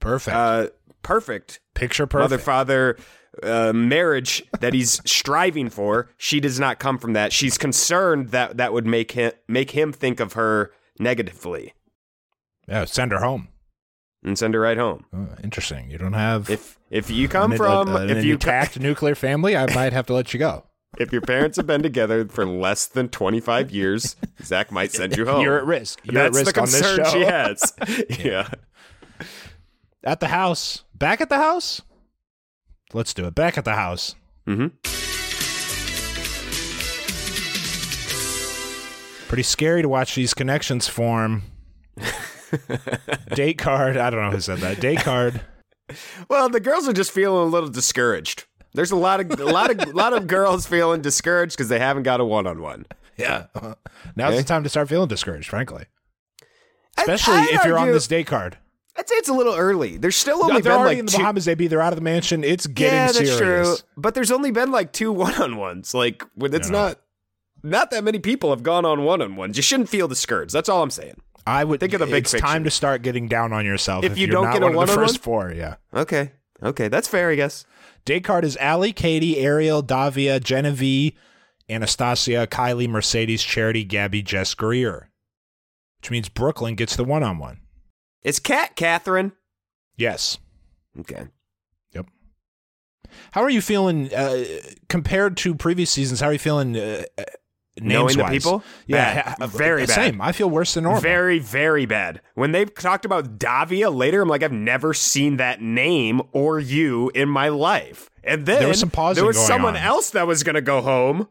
Perfect. 0.00 0.36
uh 0.36 0.68
perfect 1.02 1.60
Picture 1.74 2.06
perfect 2.06 2.30
mother 2.30 2.38
father 2.38 2.96
uh, 3.42 3.72
marriage 3.72 4.42
that 4.60 4.74
he's 4.74 5.00
striving 5.10 5.68
for. 5.70 6.10
She 6.16 6.40
does 6.40 6.58
not 6.60 6.78
come 6.78 6.98
from 6.98 7.12
that. 7.14 7.32
She's 7.32 7.56
concerned 7.58 8.30
that 8.30 8.56
that 8.56 8.72
would 8.72 8.86
make 8.86 9.12
him 9.12 9.32
make 9.48 9.70
him 9.70 9.92
think 9.92 10.20
of 10.20 10.32
her 10.34 10.72
negatively 10.98 11.72
yeah, 12.68 12.84
send 12.84 13.10
her 13.12 13.20
home. 13.20 13.48
and 14.22 14.38
send 14.38 14.54
her 14.54 14.60
right 14.60 14.76
home. 14.76 15.04
Oh, 15.14 15.28
interesting. 15.42 15.90
You 15.90 15.98
don't 15.98 16.12
have 16.12 16.50
If 16.50 16.78
if 16.90 17.10
you 17.10 17.28
come 17.28 17.52
an, 17.52 17.58
from 17.58 17.88
a- 17.88 17.96
an 18.02 18.10
if 18.10 18.24
you 18.24 18.34
intact 18.34 18.78
nuclear 18.80 19.14
family, 19.14 19.56
I 19.56 19.72
might 19.74 19.92
have 19.92 20.06
to 20.06 20.12
let 20.14 20.32
you 20.34 20.38
go. 20.38 20.66
if 20.98 21.12
your 21.12 21.22
parents 21.22 21.56
have 21.56 21.66
been 21.66 21.82
together 21.82 22.26
for 22.28 22.44
less 22.44 22.86
than 22.86 23.08
twenty 23.08 23.40
five 23.40 23.70
years, 23.70 24.16
Zach 24.42 24.70
might 24.72 24.92
send 24.92 25.16
you 25.16 25.24
home. 25.30 25.42
You're 25.42 25.58
at 25.58 25.64
risk. 25.64 26.00
You're 26.04 26.14
That's 26.30 26.36
at 26.36 26.40
risk 26.46 26.54
the 26.54 26.60
on 26.60 26.66
this 26.66 26.80
concern 26.80 27.04
show. 27.04 27.10
she 27.12 27.24
has. 27.24 28.18
yeah. 28.24 28.48
At 30.04 30.20
the 30.20 30.28
house. 30.28 30.84
Back 30.94 31.20
at 31.20 31.28
the 31.28 31.36
house? 31.36 31.82
Let's 32.92 33.12
do 33.14 33.26
it. 33.26 33.34
Back 33.34 33.58
at 33.58 33.64
the 33.64 33.74
house. 33.74 34.14
Mm-hmm. 34.46 34.68
Pretty 39.28 39.42
scary 39.44 39.82
to 39.82 39.88
watch 39.88 40.14
these 40.16 40.34
connections 40.34 40.88
form. 40.88 41.42
Date 43.34 43.58
card. 43.58 43.96
I 43.96 44.10
don't 44.10 44.22
know 44.22 44.30
who 44.32 44.40
said 44.40 44.58
that. 44.58 44.80
Date 44.80 45.00
card. 45.00 45.40
Well, 46.28 46.48
the 46.48 46.58
girls 46.60 46.88
are 46.88 46.92
just 46.92 47.12
feeling 47.12 47.42
a 47.46 47.50
little 47.50 47.68
discouraged. 47.68 48.44
There's 48.74 48.90
a 48.90 48.96
lot 48.96 49.20
of 49.20 49.38
a 49.38 49.44
lot 49.44 49.70
of 49.70 49.94
lot 49.94 50.12
of 50.12 50.26
girls 50.26 50.66
feeling 50.66 51.00
discouraged 51.00 51.56
because 51.56 51.68
they 51.68 51.78
haven't 51.78 52.02
got 52.04 52.20
a 52.20 52.24
one 52.24 52.46
on 52.46 52.60
one. 52.60 52.86
Yeah. 53.16 53.46
Now's 54.16 54.30
Okay. 54.32 54.38
the 54.38 54.44
time 54.44 54.62
to 54.64 54.68
start 54.68 54.88
feeling 54.88 55.08
discouraged, 55.08 55.48
frankly. 55.48 55.84
Especially 56.98 57.34
I'd 57.34 57.50
if 57.50 57.64
you're 57.64 57.78
on 57.78 57.88
this 57.92 58.06
date 58.08 58.26
card. 58.26 58.58
I'd 58.96 59.08
say 59.08 59.14
it's 59.16 59.28
a 59.28 59.32
little 59.34 59.54
early. 59.54 59.96
There's 59.96 60.16
still 60.16 60.42
only 60.44 60.60
they're 60.60 60.74
been 60.76 60.84
like 60.84 60.98
in 60.98 61.06
the 61.06 61.12
two. 61.12 61.18
Bahamas, 61.18 61.48
AB. 61.48 61.66
They're 61.68 61.80
out 61.80 61.92
of 61.92 61.96
the 61.98 62.02
mansion. 62.04 62.42
It's 62.44 62.66
getting 62.66 62.94
yeah, 62.94 63.06
that's 63.12 63.18
serious. 63.18 63.38
true. 63.80 63.88
But 63.96 64.14
there's 64.14 64.30
only 64.30 64.50
been 64.50 64.70
like 64.72 64.92
two 64.92 65.12
one-on-ones. 65.12 65.94
Like 65.94 66.24
when 66.34 66.52
it's 66.54 66.68
No, 66.68 66.78
no. 66.78 66.86
not 66.88 67.00
not 67.62 67.90
that 67.90 68.04
many 68.04 68.18
people 68.18 68.50
have 68.50 68.62
gone 68.62 68.84
on 68.84 69.04
one-on-ones. 69.04 69.56
You 69.56 69.62
shouldn't 69.62 69.88
feel 69.88 70.08
the 70.08 70.14
discouraged. 70.14 70.52
That's 70.52 70.68
all 70.68 70.82
I'm 70.82 70.90
saying. 70.90 71.20
I 71.46 71.64
would 71.64 71.80
Think 71.80 71.92
of 71.94 72.00
the 72.00 72.06
big 72.06 72.24
It's 72.24 72.32
picture. 72.32 72.46
time 72.46 72.64
to 72.64 72.70
start 72.70 73.02
getting 73.02 73.26
down 73.28 73.52
on 73.52 73.64
yourself 73.64 74.04
If 74.04 74.12
if, 74.12 74.18
you 74.18 74.26
you're 74.26 74.32
don't 74.34 74.44
not 74.44 74.52
get 74.54 74.62
a 74.62 74.66
one 74.66 74.70
of 74.70 74.72
the 74.74 74.78
one-on-one? 74.78 75.06
first 75.08 75.22
four. 75.22 75.52
Yeah. 75.52 75.76
Okay. 75.94 76.32
Okay, 76.62 76.88
that's 76.88 77.08
fair, 77.08 77.30
I 77.30 77.36
guess. 77.36 77.64
Card 78.24 78.44
is 78.44 78.56
Allie, 78.58 78.92
Katie, 78.92 79.38
Ariel, 79.38 79.80
Davia, 79.82 80.40
Genevieve, 80.40 81.12
Anastasia, 81.70 82.46
Kylie, 82.50 82.88
Mercedes, 82.88 83.42
Charity, 83.42 83.84
Gabby, 83.84 84.22
Jess, 84.22 84.52
Greer. 84.54 85.10
Which 86.00 86.10
means 86.10 86.28
Brooklyn 86.28 86.74
gets 86.74 86.96
the 86.96 87.04
one 87.04 87.22
on 87.22 87.38
one 87.38 87.59
Is 88.22 88.38
Cat 88.38 88.76
Catherine? 88.76 89.32
Yes. 89.96 90.38
Okay. 90.98 91.26
Yep. 91.92 92.06
How 93.32 93.42
are 93.42 93.50
you 93.50 93.60
feeling 93.60 94.12
uh, 94.14 94.44
compared 94.88 95.36
to 95.38 95.54
previous 95.54 95.90
seasons? 95.90 96.20
How 96.20 96.28
are 96.28 96.32
you 96.32 96.38
feeling 96.38 96.76
uh, 96.76 97.04
uh, 97.18 97.22
Knowing 97.80 98.18
the 98.18 98.24
people? 98.24 98.62
Yeah, 98.86 99.34
Bad. 99.38 99.50
Very 99.50 99.86
bad. 99.86 99.94
Same. 99.94 100.20
I 100.20 100.32
feel 100.32 100.50
worse 100.50 100.74
than 100.74 100.84
normal. 100.84 101.00
Very, 101.00 101.38
very 101.38 101.86
bad. 101.86 102.20
When 102.34 102.52
they 102.52 102.64
talked 102.66 103.04
about 103.04 103.38
Davia 103.38 103.90
later, 103.90 104.20
I'm 104.22 104.28
like, 104.28 104.42
I've 104.42 104.52
never 104.52 104.92
seen 104.92 105.36
that 105.38 105.62
name 105.62 106.20
or 106.32 106.58
you 106.58 107.10
in 107.14 107.28
my 107.28 107.48
life. 107.48 108.10
And 108.22 108.44
then 108.44 108.58
There 108.58 108.68
was 108.68 108.80
some 108.80 108.90
pausing 108.90 109.22
there 109.22 109.26
was 109.26 109.38
someone 109.46 109.76
on. 109.76 109.82
else 109.82 110.10
that 110.10 110.26
was 110.26 110.42
going 110.42 110.54
to 110.56 110.60
go 110.60 110.82
home. 110.82 111.28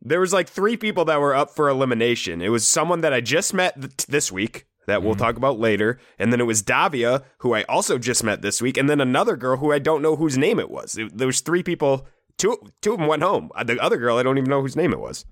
There 0.00 0.20
was 0.20 0.32
like 0.32 0.48
three 0.48 0.76
people 0.76 1.04
that 1.06 1.20
were 1.20 1.34
up 1.34 1.50
for 1.50 1.68
elimination. 1.68 2.40
It 2.40 2.48
was 2.50 2.66
someone 2.66 3.00
that 3.02 3.12
I 3.12 3.20
just 3.20 3.52
met 3.52 3.74
th- 3.78 4.06
this 4.06 4.30
week 4.32 4.66
that 4.86 4.98
Mm-hmm. 4.98 5.06
we'll 5.06 5.14
talk 5.16 5.36
about 5.36 5.58
later, 5.58 5.98
and 6.18 6.32
then 6.32 6.40
it 6.40 6.44
was 6.44 6.62
Davia 6.62 7.22
who 7.38 7.54
I 7.54 7.62
also 7.64 7.98
just 7.98 8.22
met 8.24 8.42
this 8.42 8.60
week, 8.62 8.76
and 8.76 8.88
then 8.88 9.00
another 9.00 9.36
girl 9.36 9.56
who 9.58 9.72
I 9.72 9.78
don't 9.78 10.02
know 10.02 10.16
whose 10.16 10.36
name 10.38 10.58
it 10.58 10.70
was. 10.70 10.96
It- 10.98 11.16
there 11.16 11.26
was 11.26 11.40
three 11.40 11.62
people. 11.62 12.06
Two 12.36 12.58
two 12.82 12.92
of 12.94 12.98
them 12.98 13.06
went 13.08 13.22
home. 13.22 13.50
Uh, 13.54 13.64
The 13.64 13.78
other 13.80 13.96
girl 13.96 14.18
I 14.18 14.22
don't 14.22 14.38
even 14.38 14.50
know 14.50 14.60
whose 14.60 14.76
name 14.76 14.92
it 14.92 15.00
was. 15.00 15.24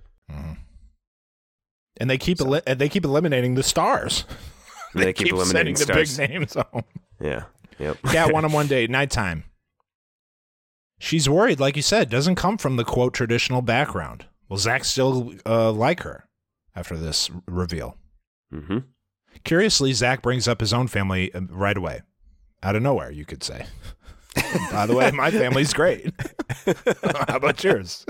And 1.99 2.09
they 2.09 2.19
keep 2.19 2.41
eli- 2.41 2.61
and 2.67 2.79
they 2.79 2.89
keep 2.89 3.05
eliminating 3.05 3.55
the 3.55 3.63
stars. 3.63 4.25
They, 4.95 5.13
keep, 5.13 5.29
eliminating 5.33 5.77
sending 5.77 6.07
stars. 6.07 6.17
the 6.17 6.23
big 6.23 6.31
names 6.31 6.55
home. 6.55 6.85
Yeah. 7.21 7.45
Yep. 7.79 8.03
Cat 8.05 8.33
one 8.33 8.45
on 8.45 8.53
one 8.53 8.67
date, 8.75 8.89
nighttime. 8.91 9.45
She's 10.99 11.29
worried, 11.29 11.61
like 11.61 11.77
you 11.77 11.83
said, 11.83 12.09
doesn't 12.11 12.37
come 12.37 12.57
from 12.59 12.77
the 12.77 12.85
quote 12.85 13.13
traditional 13.15 13.61
background. 13.63 14.27
Will 14.49 14.57
Zach 14.57 14.85
still 14.85 15.33
uh, 15.45 15.73
like 15.73 16.01
her 16.03 16.29
after 16.75 16.97
this 16.97 17.31
reveal? 17.47 17.97
Mm-hmm. 18.55 18.79
Curiously, 19.45 19.93
Zach 19.93 20.23
brings 20.23 20.47
up 20.47 20.61
his 20.61 20.73
own 20.73 20.87
family 20.87 21.33
uh, 21.35 21.41
right 21.51 21.77
away, 21.77 22.03
out 22.63 22.77
of 22.77 22.83
nowhere, 22.83 23.11
you 23.11 23.25
could 23.25 23.43
say. 23.43 23.67
By 24.73 24.87
the 24.87 24.95
way, 24.95 25.11
my 25.11 25.31
family's 25.31 25.73
great. 25.73 26.13
how 27.27 27.37
about 27.37 27.63
yours? 27.63 28.07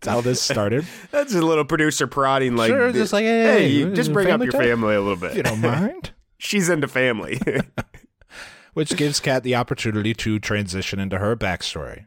That's 0.00 0.14
how 0.14 0.20
this 0.20 0.40
started. 0.40 0.86
That's 1.10 1.34
a 1.34 1.42
little 1.42 1.64
producer 1.64 2.06
prodding, 2.06 2.54
like, 2.54 2.68
Sure, 2.68 2.92
just 2.92 3.12
like, 3.12 3.24
hey, 3.24 3.42
hey, 3.42 3.68
you 3.68 3.92
just 3.94 4.12
bring 4.12 4.30
up 4.30 4.40
your 4.40 4.52
talk? 4.52 4.62
family 4.62 4.94
a 4.94 5.00
little 5.00 5.16
bit. 5.16 5.36
You 5.36 5.42
don't 5.42 5.60
mind. 5.60 6.12
She's 6.38 6.68
into 6.68 6.86
family. 6.86 7.40
which 8.74 8.96
gives 8.96 9.18
Kat 9.18 9.42
the 9.42 9.56
opportunity 9.56 10.14
to 10.14 10.38
transition 10.38 11.00
into 11.00 11.18
her 11.18 11.34
backstory. 11.34 12.06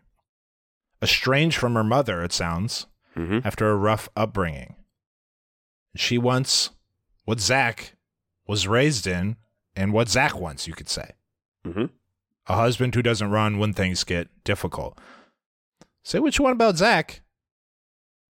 Estranged 1.01 1.58
from 1.58 1.74
her 1.74 1.84
mother, 1.84 2.24
it 2.24 2.31
sounds, 2.31 2.86
mm-hmm. 3.17 3.39
after 3.43 3.70
a 3.70 3.75
rough 3.75 4.08
upbringing. 4.15 4.75
She 5.96 6.17
wants 6.17 6.70
what 7.25 7.41
Zach 7.41 7.96
was 8.51 8.67
raised 8.67 9.08
in 9.08 9.38
and 9.77 9.93
what 9.93 10.10
Zach 10.10 10.38
wants, 10.38 10.67
you 10.67 10.74
could 10.74 10.89
say. 10.89 11.12
Mm-hmm. 11.65 11.86
A 12.48 12.53
husband 12.55 12.93
who 12.93 13.01
doesn't 13.01 13.31
run 13.31 13.58
when 13.60 13.72
things 13.72 14.03
get 14.03 14.27
difficult. 14.43 15.00
Say 16.03 16.20
what 16.20 16.38
you 16.38 16.43
want 16.43 16.55
about 16.55 16.75
Zach. 16.75 17.22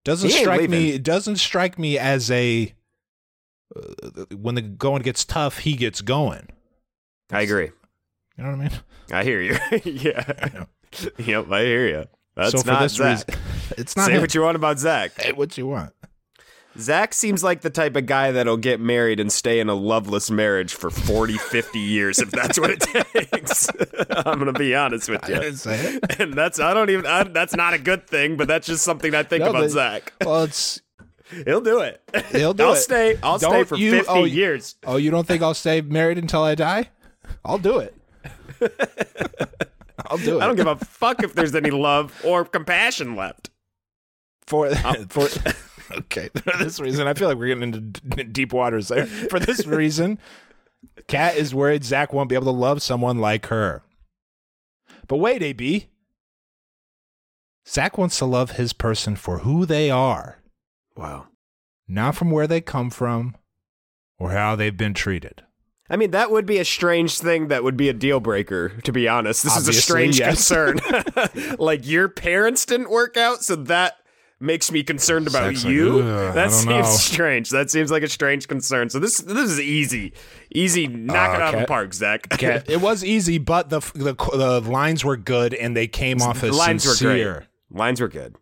Doesn't 0.05 0.29
He 0.29 0.35
strike 0.37 0.69
me. 0.69 0.91
It 0.91 1.01
doesn't 1.01 1.37
strike 1.37 1.79
me 1.79 1.97
as 1.97 2.29
a. 2.29 2.71
Uh, 3.75 4.25
when 4.35 4.53
the 4.53 4.61
going 4.61 5.01
gets 5.01 5.25
tough, 5.25 5.59
he 5.59 5.73
gets 5.75 6.01
going. 6.01 6.49
I 7.31 7.41
agree. 7.41 7.71
You 8.37 8.43
know 8.43 8.51
what 8.51 8.59
I 8.59 8.69
mean? 8.69 8.71
I 9.11 9.23
hear 9.23 9.41
you. 9.41 9.57
yeah. 9.83 10.65
Yep, 11.17 11.49
I 11.49 11.61
hear 11.63 11.87
you. 11.87 12.05
That's 12.35 12.51
so 12.51 12.59
for 12.59 12.67
not 12.67 12.81
this 12.81 12.95
Zach. 12.95 13.25
reason, 13.25 13.41
it's 13.77 13.95
not 13.95 14.07
Say 14.07 14.15
him. 14.15 14.21
what 14.21 14.35
you 14.35 14.41
want 14.41 14.57
about 14.57 14.77
Zach. 14.77 15.13
Hey, 15.19 15.31
what 15.31 15.57
you 15.57 15.65
want? 15.67 15.93
Zach 16.77 17.13
seems 17.13 17.43
like 17.43 17.61
the 17.61 17.69
type 17.69 17.95
of 17.97 18.05
guy 18.05 18.31
that'll 18.31 18.55
get 18.57 18.79
married 18.79 19.19
and 19.19 19.31
stay 19.31 19.59
in 19.59 19.67
a 19.67 19.73
loveless 19.73 20.31
marriage 20.31 20.73
for 20.73 20.89
40, 20.89 21.37
50 21.37 21.79
years 21.79 22.19
if 22.19 22.31
that's 22.31 22.57
what 22.59 22.69
it 22.71 22.79
takes. 22.79 23.67
I'm 24.09 24.39
going 24.39 24.53
to 24.53 24.57
be 24.57 24.73
honest 24.73 25.09
with 25.09 25.27
you. 25.27 25.35
didn't 25.35 25.57
say 25.57 25.95
it. 25.95 26.03
And 26.21 26.33
that's, 26.33 26.59
I 26.59 26.73
don't 26.73 26.89
even, 26.89 27.05
I, 27.05 27.23
that's 27.23 27.55
not 27.55 27.73
a 27.73 27.77
good 27.77 28.07
thing, 28.07 28.37
but 28.37 28.47
that's 28.47 28.67
just 28.67 28.83
something 28.83 29.13
I 29.13 29.23
think 29.23 29.43
No, 29.43 29.49
about 29.49 29.61
but- 29.63 29.69
Zach. 29.71 30.13
Well, 30.23 30.43
it's 30.43 30.81
He'll 31.45 31.61
do 31.61 31.79
it. 31.79 32.01
He'll 32.31 32.53
do 32.53 32.63
I'll 32.63 32.73
it. 32.73 32.77
stay, 32.77 33.17
I'll 33.23 33.39
stay 33.39 33.49
Don't 33.49 33.67
for 33.67 33.75
you- 33.77 33.91
50 33.91 34.05
oh, 34.09 34.23
years. 34.25 34.75
oh, 34.85 34.95
you 34.97 35.11
don't 35.11 35.27
think 35.27 35.41
I'll 35.41 35.53
stay 35.53 35.81
married 35.81 36.17
until 36.17 36.43
I 36.43 36.55
die? 36.55 36.89
I'll 37.43 37.57
do 37.57 37.79
it. 37.79 37.95
I'll 40.05 40.17
do 40.17 40.37
it. 40.39 40.41
I 40.41 40.47
don't 40.47 40.55
give 40.55 40.67
a 40.67 40.75
fuck 40.77 41.23
if 41.23 41.33
there's 41.33 41.55
any 41.55 41.71
love 41.71 42.13
or 42.25 42.43
compassion 42.45 43.15
left. 43.15 43.49
for 44.45 44.69
for. 45.09 45.27
Okay, 45.97 46.29
for 46.35 46.57
this 46.63 46.79
reason, 46.79 47.07
I 47.07 47.13
feel 47.13 47.27
like 47.27 47.37
we're 47.37 47.47
getting 47.47 47.63
into 47.73 47.79
d- 47.81 48.23
deep 48.23 48.53
waters 48.53 48.87
there. 48.89 49.05
For 49.05 49.39
this 49.39 49.65
reason, 49.67 50.19
Kat 51.07 51.35
is 51.35 51.53
worried 51.55 51.83
Zach 51.83 52.13
won't 52.13 52.29
be 52.29 52.35
able 52.35 52.45
to 52.45 52.51
love 52.51 52.81
someone 52.81 53.19
like 53.19 53.47
her. 53.47 53.83
But 55.07 55.17
wait, 55.17 55.43
AB. 55.43 55.87
Zach 57.67 57.97
wants 57.97 58.17
to 58.17 58.25
love 58.25 58.51
his 58.51 58.73
person 58.73 59.15
for 59.15 59.39
who 59.39 59.65
they 59.65 59.89
are. 59.89 60.39
Wow. 60.95 61.27
not 61.87 62.15
from 62.15 62.31
where 62.31 62.47
they 62.47 62.61
come 62.61 62.89
from 62.89 63.35
or 64.19 64.31
how 64.31 64.55
they've 64.55 64.75
been 64.75 64.93
treated. 64.93 65.43
I 65.89 65.95
mean, 65.97 66.11
that 66.11 66.31
would 66.31 66.45
be 66.45 66.57
a 66.57 66.65
strange 66.65 67.17
thing 67.19 67.47
that 67.49 67.63
would 67.63 67.75
be 67.75 67.89
a 67.89 67.93
deal 67.93 68.19
breaker, 68.19 68.69
to 68.83 68.91
be 68.91 69.07
honest. 69.07 69.43
This 69.43 69.57
Obviously, 69.57 69.71
is 69.71 69.77
a 69.77 69.81
strange 69.81 70.19
yes. 70.19 70.47
concern. 70.47 70.79
like, 71.59 71.85
your 71.85 72.07
parents 72.07 72.65
didn't 72.65 72.89
work 72.89 73.17
out, 73.17 73.43
so 73.43 73.55
that 73.57 73.97
makes 74.41 74.71
me 74.71 74.83
concerned 74.83 75.27
about 75.27 75.53
like, 75.53 75.63
you. 75.63 75.99
"Ugh, 75.99 76.29
I 76.29 76.31
that 76.33 76.51
seems 76.51 76.65
know." 76.67 76.83
strange. 76.83 77.49
That 77.49 77.69
seems 77.69 77.91
like 77.91 78.03
a 78.03 78.09
strange 78.09 78.47
concern. 78.47 78.89
So 78.89 78.99
this 78.99 79.17
this 79.19 79.49
is 79.51 79.59
easy. 79.59 80.13
Easy, 80.53 80.87
knock 80.87 81.29
Uh, 81.29 81.33
it 81.35 81.41
out 81.41 81.53
of 81.53 81.59
the 81.61 81.67
park, 81.67 81.93
Zach. 81.93 82.27
It 82.41 82.81
was 82.81 83.03
easy, 83.03 83.37
but 83.37 83.69
the, 83.69 83.79
the 83.95 84.15
the 84.15 84.61
lines 84.61 85.05
were 85.05 85.17
good 85.17 85.53
and 85.53 85.75
they 85.77 85.87
came 85.87 86.21
off 86.21 86.43
as 86.43 86.55
lines 86.57 86.85
were 86.85 86.93
sincere. 86.93 87.33
great. 87.33 87.47
Lines 87.73 88.01
were 88.01 88.09
good. 88.09 88.35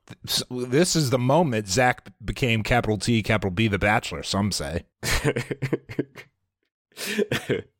This 0.49 0.95
is 0.95 1.11
the 1.11 1.19
moment 1.19 1.67
Zach 1.67 2.07
became 2.25 2.63
capital 2.63 2.97
T, 2.97 3.21
capital 3.21 3.51
B, 3.51 3.67
the 3.67 3.77
Bachelor. 3.77 4.23
Some 4.23 4.51
say 4.51 4.85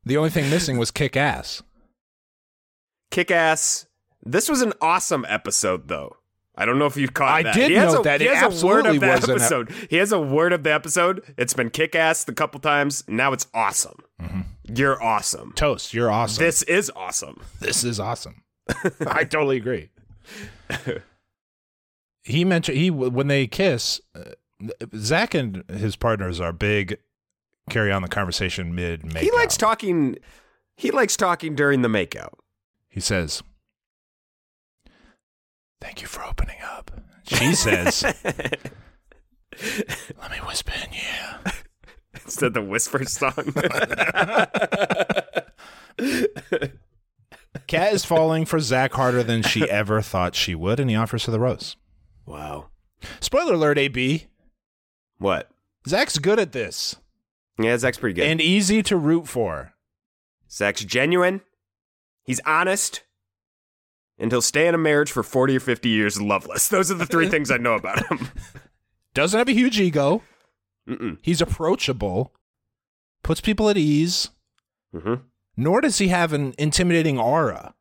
the 0.05 0.17
only 0.17 0.29
thing 0.29 0.49
missing 0.49 0.77
was 0.77 0.91
kick 0.91 1.17
ass. 1.17 1.63
Kick 3.12 3.32
ass. 3.32 3.88
This 4.23 4.47
was 4.47 4.62
an 4.62 4.73
awesome 4.82 5.25
episode, 5.27 5.88
though. 5.88 6.17
I 6.60 6.65
don't 6.65 6.78
know 6.78 6.86
if 6.86 6.98
you 6.98 7.08
caught 7.08 7.30
I 7.30 7.43
that. 7.43 7.56
did 7.56 7.72
a, 7.72 8.02
that. 8.04 8.22
He 8.22 8.28
It 8.28 8.36
has 8.36 8.62
a 8.62 8.65
word 8.65 8.86
of 8.86 9.00
that 9.00 9.22
was 9.22 9.30
an 9.30 9.36
ep- 9.36 9.36
episode. 9.38 9.74
he 9.89 9.95
has 9.95 10.12
a 10.12 10.19
word 10.19 10.52
of 10.54 10.63
the 10.63 10.74
episode. 10.74 11.24
It's 11.38 11.54
been 11.54 11.69
kick 11.69 11.95
ass 11.95 12.24
the 12.26 12.34
couple 12.34 12.60
times. 12.60 13.04
Now 13.08 13.32
it's 13.34 13.48
awesome. 13.54 14.00
You're 14.67 15.02
awesome. 15.02 15.54
Toast, 15.56 15.93
you're 15.93 16.12
awesome. 16.12 16.43
This 16.43 16.62
is 16.63 16.91
awesome. 16.95 17.41
this 17.60 17.84
is 17.84 18.00
awesome. 18.00 18.43
I 19.08 19.24
totally 19.24 19.58
agree. 19.58 19.89
he 22.24 22.45
mentioned 22.45 22.78
he 22.78 22.91
when 22.91 23.28
they 23.28 23.48
kiss, 23.48 24.02
uh, 24.15 24.32
Zach 24.95 25.34
and 25.34 25.63
his 25.69 25.95
partners 25.95 26.39
are 26.39 26.54
big. 26.54 27.00
Carry 27.69 27.91
on 27.91 28.02
the 28.02 28.08
conversation 28.08 28.74
mid. 28.76 29.13
He 29.17 29.32
likes 29.32 29.56
talking. 29.56 30.17
He 30.76 30.91
likes 30.91 31.15
talking 31.15 31.56
during 31.56 31.82
the 31.84 31.88
makeout. 31.88 32.34
He 32.89 33.00
says, 33.00 33.43
"Thank 35.82 36.02
you 36.02 36.08
for 36.08 36.24
opening 36.24 36.58
up." 36.63 36.92
She 37.26 37.54
says, 37.54 38.04
"Let 38.24 38.72
me 40.32 40.38
whisper 40.46 40.72
in 40.86 40.94
your 40.94 41.04
ear." 41.04 41.39
Instead 42.26 42.54
the 42.54 42.62
whisper 42.62 43.04
song. 43.06 43.34
Kat 47.68 47.94
is 47.94 48.06
falling 48.06 48.46
for 48.46 48.60
Zach 48.60 48.94
harder 48.94 49.24
than 49.24 49.42
she 49.42 49.70
ever 49.70 50.02
thought 50.02 50.36
she 50.36 50.56
would, 50.56 50.80
and 50.80 50.89
he 50.89 50.96
offers 50.96 51.26
her 51.26 51.32
the 51.32 51.39
rose. 51.39 51.76
wow. 52.26 52.68
Spoiler 53.22 53.54
alert, 53.54 53.78
AB. 53.78 54.28
What? 55.20 55.50
Zach's 55.88 56.18
good 56.18 56.38
at 56.38 56.52
this 56.52 56.98
Yeah, 57.58 57.78
Zach's 57.78 57.98
pretty 57.98 58.13
good. 58.13 58.28
and 58.28 58.42
easy 58.42 58.84
to 58.84 58.98
root 58.98 59.26
for. 59.28 59.74
Zach's 60.52 60.84
genuine. 60.84 61.39
He's 62.26 62.42
honest. 62.46 63.04
And 64.19 64.32
he'll 64.32 64.41
stay 64.41 64.67
in 64.67 64.75
a 64.75 64.77
marriage 64.77 65.12
for 65.12 65.23
40 65.23 65.55
or 65.55 65.60
50 65.62 65.88
years 65.89 66.21
loveless. 66.21 66.67
Those 66.69 66.91
are 66.91 66.95
the 66.95 67.05
three 67.05 67.29
things 67.29 67.49
I 67.49 67.58
know 67.58 67.73
about 67.75 68.05
him. 68.12 68.27
Doesn't 69.13 69.38
have 69.38 69.47
a 69.49 69.53
huge 69.53 69.79
ego. 69.79 70.21
Mm-mm. 70.88 71.17
He's 71.21 71.41
approachable, 71.41 72.34
puts 73.23 73.41
people 73.41 73.69
at 73.69 73.77
ease, 73.77 74.29
hmm 74.95 75.15
nor 75.58 75.82
does 75.82 75.97
he 75.97 76.08
have 76.08 76.32
an 76.32 76.53
intimidating 76.58 77.19
aura. 77.19 77.73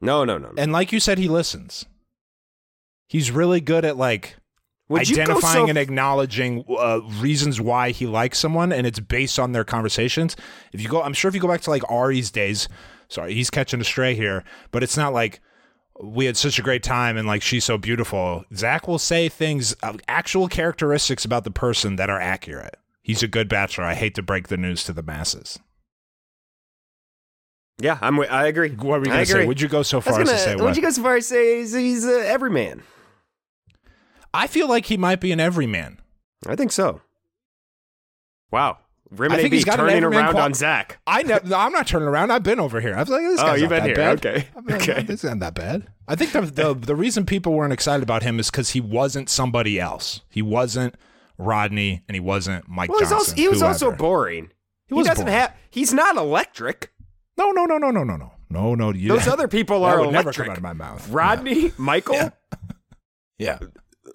No, 0.00 0.22
no, 0.24 0.38
no. 0.38 0.48
no. 0.48 0.54
And 0.56 0.70
like 0.72 0.92
you 0.92 1.00
said, 1.00 1.18
he 1.18 1.26
listens. 1.28 1.84
He's 3.08 3.32
really 3.32 3.60
good 3.60 3.84
at 3.84 3.96
like 3.96 4.36
Would 4.88 5.00
identifying 5.00 5.66
so- 5.66 5.68
and 5.68 5.76
acknowledging 5.78 6.64
uh, 6.68 7.00
reasons 7.20 7.60
why 7.60 7.90
he 7.90 8.06
likes 8.06 8.38
someone, 8.38 8.70
and 8.72 8.86
it's 8.86 9.00
based 9.00 9.38
on 9.40 9.50
their 9.50 9.64
conversations. 9.64 10.36
If 10.72 10.80
you 10.80 10.88
go, 10.88 11.02
I'm 11.02 11.12
sure 11.12 11.28
if 11.28 11.34
you 11.34 11.40
go 11.40 11.48
back 11.48 11.62
to 11.62 11.70
like 11.70 11.82
Arie's 11.90 12.30
days, 12.30 12.68
sorry, 13.08 13.34
he's 13.34 13.50
catching 13.50 13.80
a 13.80 13.84
stray 13.84 14.14
here, 14.14 14.44
but 14.70 14.82
it's 14.82 14.96
not 14.96 15.12
like 15.12 15.40
we 16.02 16.26
had 16.26 16.36
such 16.36 16.58
a 16.58 16.62
great 16.62 16.82
time 16.82 17.16
and 17.16 17.26
like 17.26 17.42
she's 17.42 17.64
so 17.64 17.78
beautiful. 17.78 18.44
Zach 18.54 18.86
will 18.86 18.98
say 18.98 19.28
things, 19.28 19.74
uh, 19.82 19.94
actual 20.08 20.48
characteristics 20.48 21.24
about 21.24 21.44
the 21.44 21.50
person 21.50 21.96
that 21.96 22.10
are 22.10 22.20
accurate. 22.20 22.76
He's 23.02 23.22
a 23.22 23.28
good 23.28 23.48
bachelor. 23.48 23.84
I 23.84 23.94
hate 23.94 24.14
to 24.16 24.22
break 24.22 24.48
the 24.48 24.56
news 24.56 24.84
to 24.84 24.92
the 24.92 25.02
masses. 25.02 25.58
Yeah, 27.78 27.98
I'm. 28.00 28.18
I 28.20 28.46
agree. 28.46 28.70
What 28.70 29.00
were 29.00 29.04
you 29.04 29.12
going 29.12 29.18
to 29.18 29.26
say? 29.26 29.46
Would 29.46 29.60
you 29.60 29.68
go 29.68 29.82
so 29.82 30.00
far 30.00 30.14
as 30.14 30.26
gonna, 30.26 30.38
to 30.38 30.42
say 30.42 30.54
would 30.56 30.64
what? 30.64 30.76
you 30.76 30.82
go 30.82 30.90
so 30.90 31.02
far 31.02 31.16
as 31.16 31.28
to 31.28 31.34
say 31.34 31.58
he's, 31.58 31.74
he's 31.74 32.06
uh, 32.06 32.24
everyman? 32.26 32.82
I 34.32 34.46
feel 34.46 34.68
like 34.68 34.86
he 34.86 34.96
might 34.96 35.20
be 35.20 35.30
an 35.30 35.40
everyman. 35.40 36.00
I 36.46 36.56
think 36.56 36.72
so. 36.72 37.02
Wow. 38.50 38.78
Think 39.14 39.32
AB 39.32 39.50
he's 39.56 39.64
got 39.64 39.78
an 39.78 39.86
turning 39.86 40.04
around 40.04 40.32
qual- 40.32 40.44
on 40.44 40.54
Zach. 40.54 40.98
I 41.06 41.22
ne- 41.22 41.38
no, 41.44 41.56
I'm 41.56 41.70
not 41.72 41.86
turning 41.86 42.08
around. 42.08 42.32
I've 42.32 42.42
been 42.42 42.58
over 42.58 42.80
here. 42.80 42.94
I 42.96 43.00
was 43.00 43.08
like, 43.08 43.22
this 43.22 43.40
Oh, 43.40 43.54
you've 43.54 43.70
not 43.70 43.82
been 43.82 43.82
that 43.82 43.86
here. 43.86 43.94
bad. 43.94 44.26
Okay. 44.26 44.48
I'm 44.56 44.64
not- 44.66 44.82
Okay. 44.82 45.02
This 45.02 45.22
isn't 45.24 45.38
that 45.38 45.54
bad. 45.54 45.86
I 46.08 46.16
think 46.16 46.32
the, 46.32 46.40
the 46.42 46.74
the 46.74 46.96
reason 46.96 47.24
people 47.26 47.52
weren't 47.52 47.72
excited 47.72 48.02
about 48.02 48.22
him 48.22 48.38
is 48.40 48.50
because 48.50 48.70
he 48.70 48.80
wasn't 48.80 49.28
somebody 49.28 49.78
else. 49.78 50.22
He 50.28 50.42
wasn't 50.42 50.94
Rodney, 51.38 52.02
and 52.08 52.14
he 52.16 52.20
wasn't 52.20 52.68
Mike 52.68 52.88
Well, 52.90 52.98
he's 53.00 53.10
Johnson. 53.10 53.32
also, 53.32 53.42
he 53.42 53.48
was 53.48 53.62
also 53.62 53.92
boring. 53.92 54.50
He 54.88 54.94
He, 54.96 55.02
doesn't 55.02 55.24
boring. 55.26 55.38
have. 55.40 55.52
He's 55.70 55.92
not 55.92 56.16
electric. 56.16 56.92
No, 57.36 57.50
no, 57.50 57.64
no, 57.66 57.76
no, 57.78 57.90
no, 57.90 58.02
no, 58.04 58.16
no, 58.16 58.32
no, 58.50 58.74
no. 58.74 58.92
You, 58.92 59.08
Those 59.10 59.28
other 59.28 59.46
people 59.48 59.84
are 59.84 60.00
would 60.00 60.10
never 60.12 60.30
electric. 60.30 60.46
come 60.46 60.52
out 60.52 60.56
of 60.56 60.62
my 60.62 60.72
mouth. 60.72 61.08
Rodney, 61.10 61.72
Michael, 61.76 62.32
Yeah. 63.38 63.58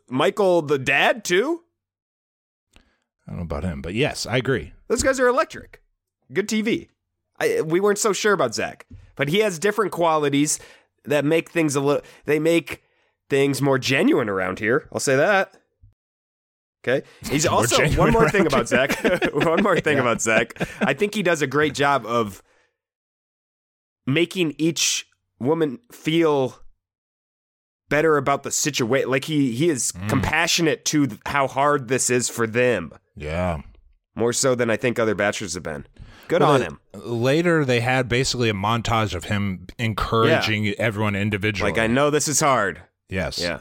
Michael, 0.10 0.62
the 0.64 0.80
dad 0.80 1.24
too. 1.24 1.62
I 3.32 3.34
don't 3.34 3.38
know 3.38 3.56
about 3.56 3.64
him, 3.64 3.82
but 3.82 3.94
yes, 3.94 4.26
I 4.26 4.36
agree. 4.36 4.74
Those 4.90 5.04
guys 5.04 5.18
are 5.18 5.28
electric. 5.28 5.82
Good 6.34 6.50
TV. 6.50 6.90
I, 7.40 7.62
we 7.62 7.80
weren't 7.80 7.98
so 7.98 8.12
sure 8.12 8.34
about 8.34 8.54
Zach, 8.54 8.86
but 9.16 9.30
he 9.30 9.40
has 9.40 9.58
different 9.58 9.94
qualities 9.94 10.60
that 11.06 11.24
make 11.24 11.50
things 11.50 11.76
a 11.78 11.80
little. 11.80 12.04
They 12.26 12.40
make 12.40 12.84
things 13.30 13.62
more 13.62 13.80
genuine 13.80 14.28
around 14.28 14.60
here. 14.60 14.90
I'll 14.92 15.00
say 15.00 15.16
that. 15.16 15.56
Okay. 16.86 17.08
He's 17.30 17.46
also 17.48 17.88
one 17.92 18.12
more 18.12 18.30
thing 18.30 18.46
about 18.48 18.68
Zach. 18.68 19.02
one 19.34 19.64
more 19.64 19.80
thing 19.80 19.98
about 19.98 20.22
Zach. 20.22 20.54
I 20.82 20.94
think 20.94 21.16
he 21.16 21.24
does 21.24 21.42
a 21.42 21.48
great 21.48 21.74
job 21.74 22.06
of 22.06 22.44
making 24.06 24.56
each 24.58 25.08
woman 25.40 25.80
feel 25.92 26.58
better 27.90 28.18
about 28.18 28.44
the 28.44 28.52
situation. 28.52 29.10
Like 29.10 29.26
he 29.26 29.54
he 29.54 29.70
is 29.70 29.92
Mm. 29.94 30.10
compassionate 30.10 30.86
to 30.86 31.08
how 31.26 31.48
hard 31.48 31.88
this 31.88 32.10
is 32.10 32.30
for 32.30 32.46
them, 32.48 32.94
Yeah. 33.22 33.62
more 34.16 34.34
so 34.34 34.56
than 34.56 34.70
I 34.70 34.76
think 34.78 35.00
other 35.00 35.16
bachelors 35.16 35.54
have 35.54 35.64
been. 35.64 35.86
Good 36.28 36.42
Well, 36.42 36.52
on 36.52 36.60
they- 36.60 36.66
him. 36.68 36.80
Later, 36.94 37.64
they 37.66 37.80
had 37.82 38.10
basically 38.10 38.50
a 38.50 38.54
montage 38.54 39.14
of 39.16 39.26
him 39.26 39.68
encouraging 39.78 40.68
everyone 40.78 41.16
individually. 41.16 41.72
Like 41.72 41.80
I 41.80 41.88
know 41.88 42.10
this 42.10 42.28
is 42.28 42.40
hard. 42.42 42.82
yes, 43.10 43.40
Yeah. 43.40 43.60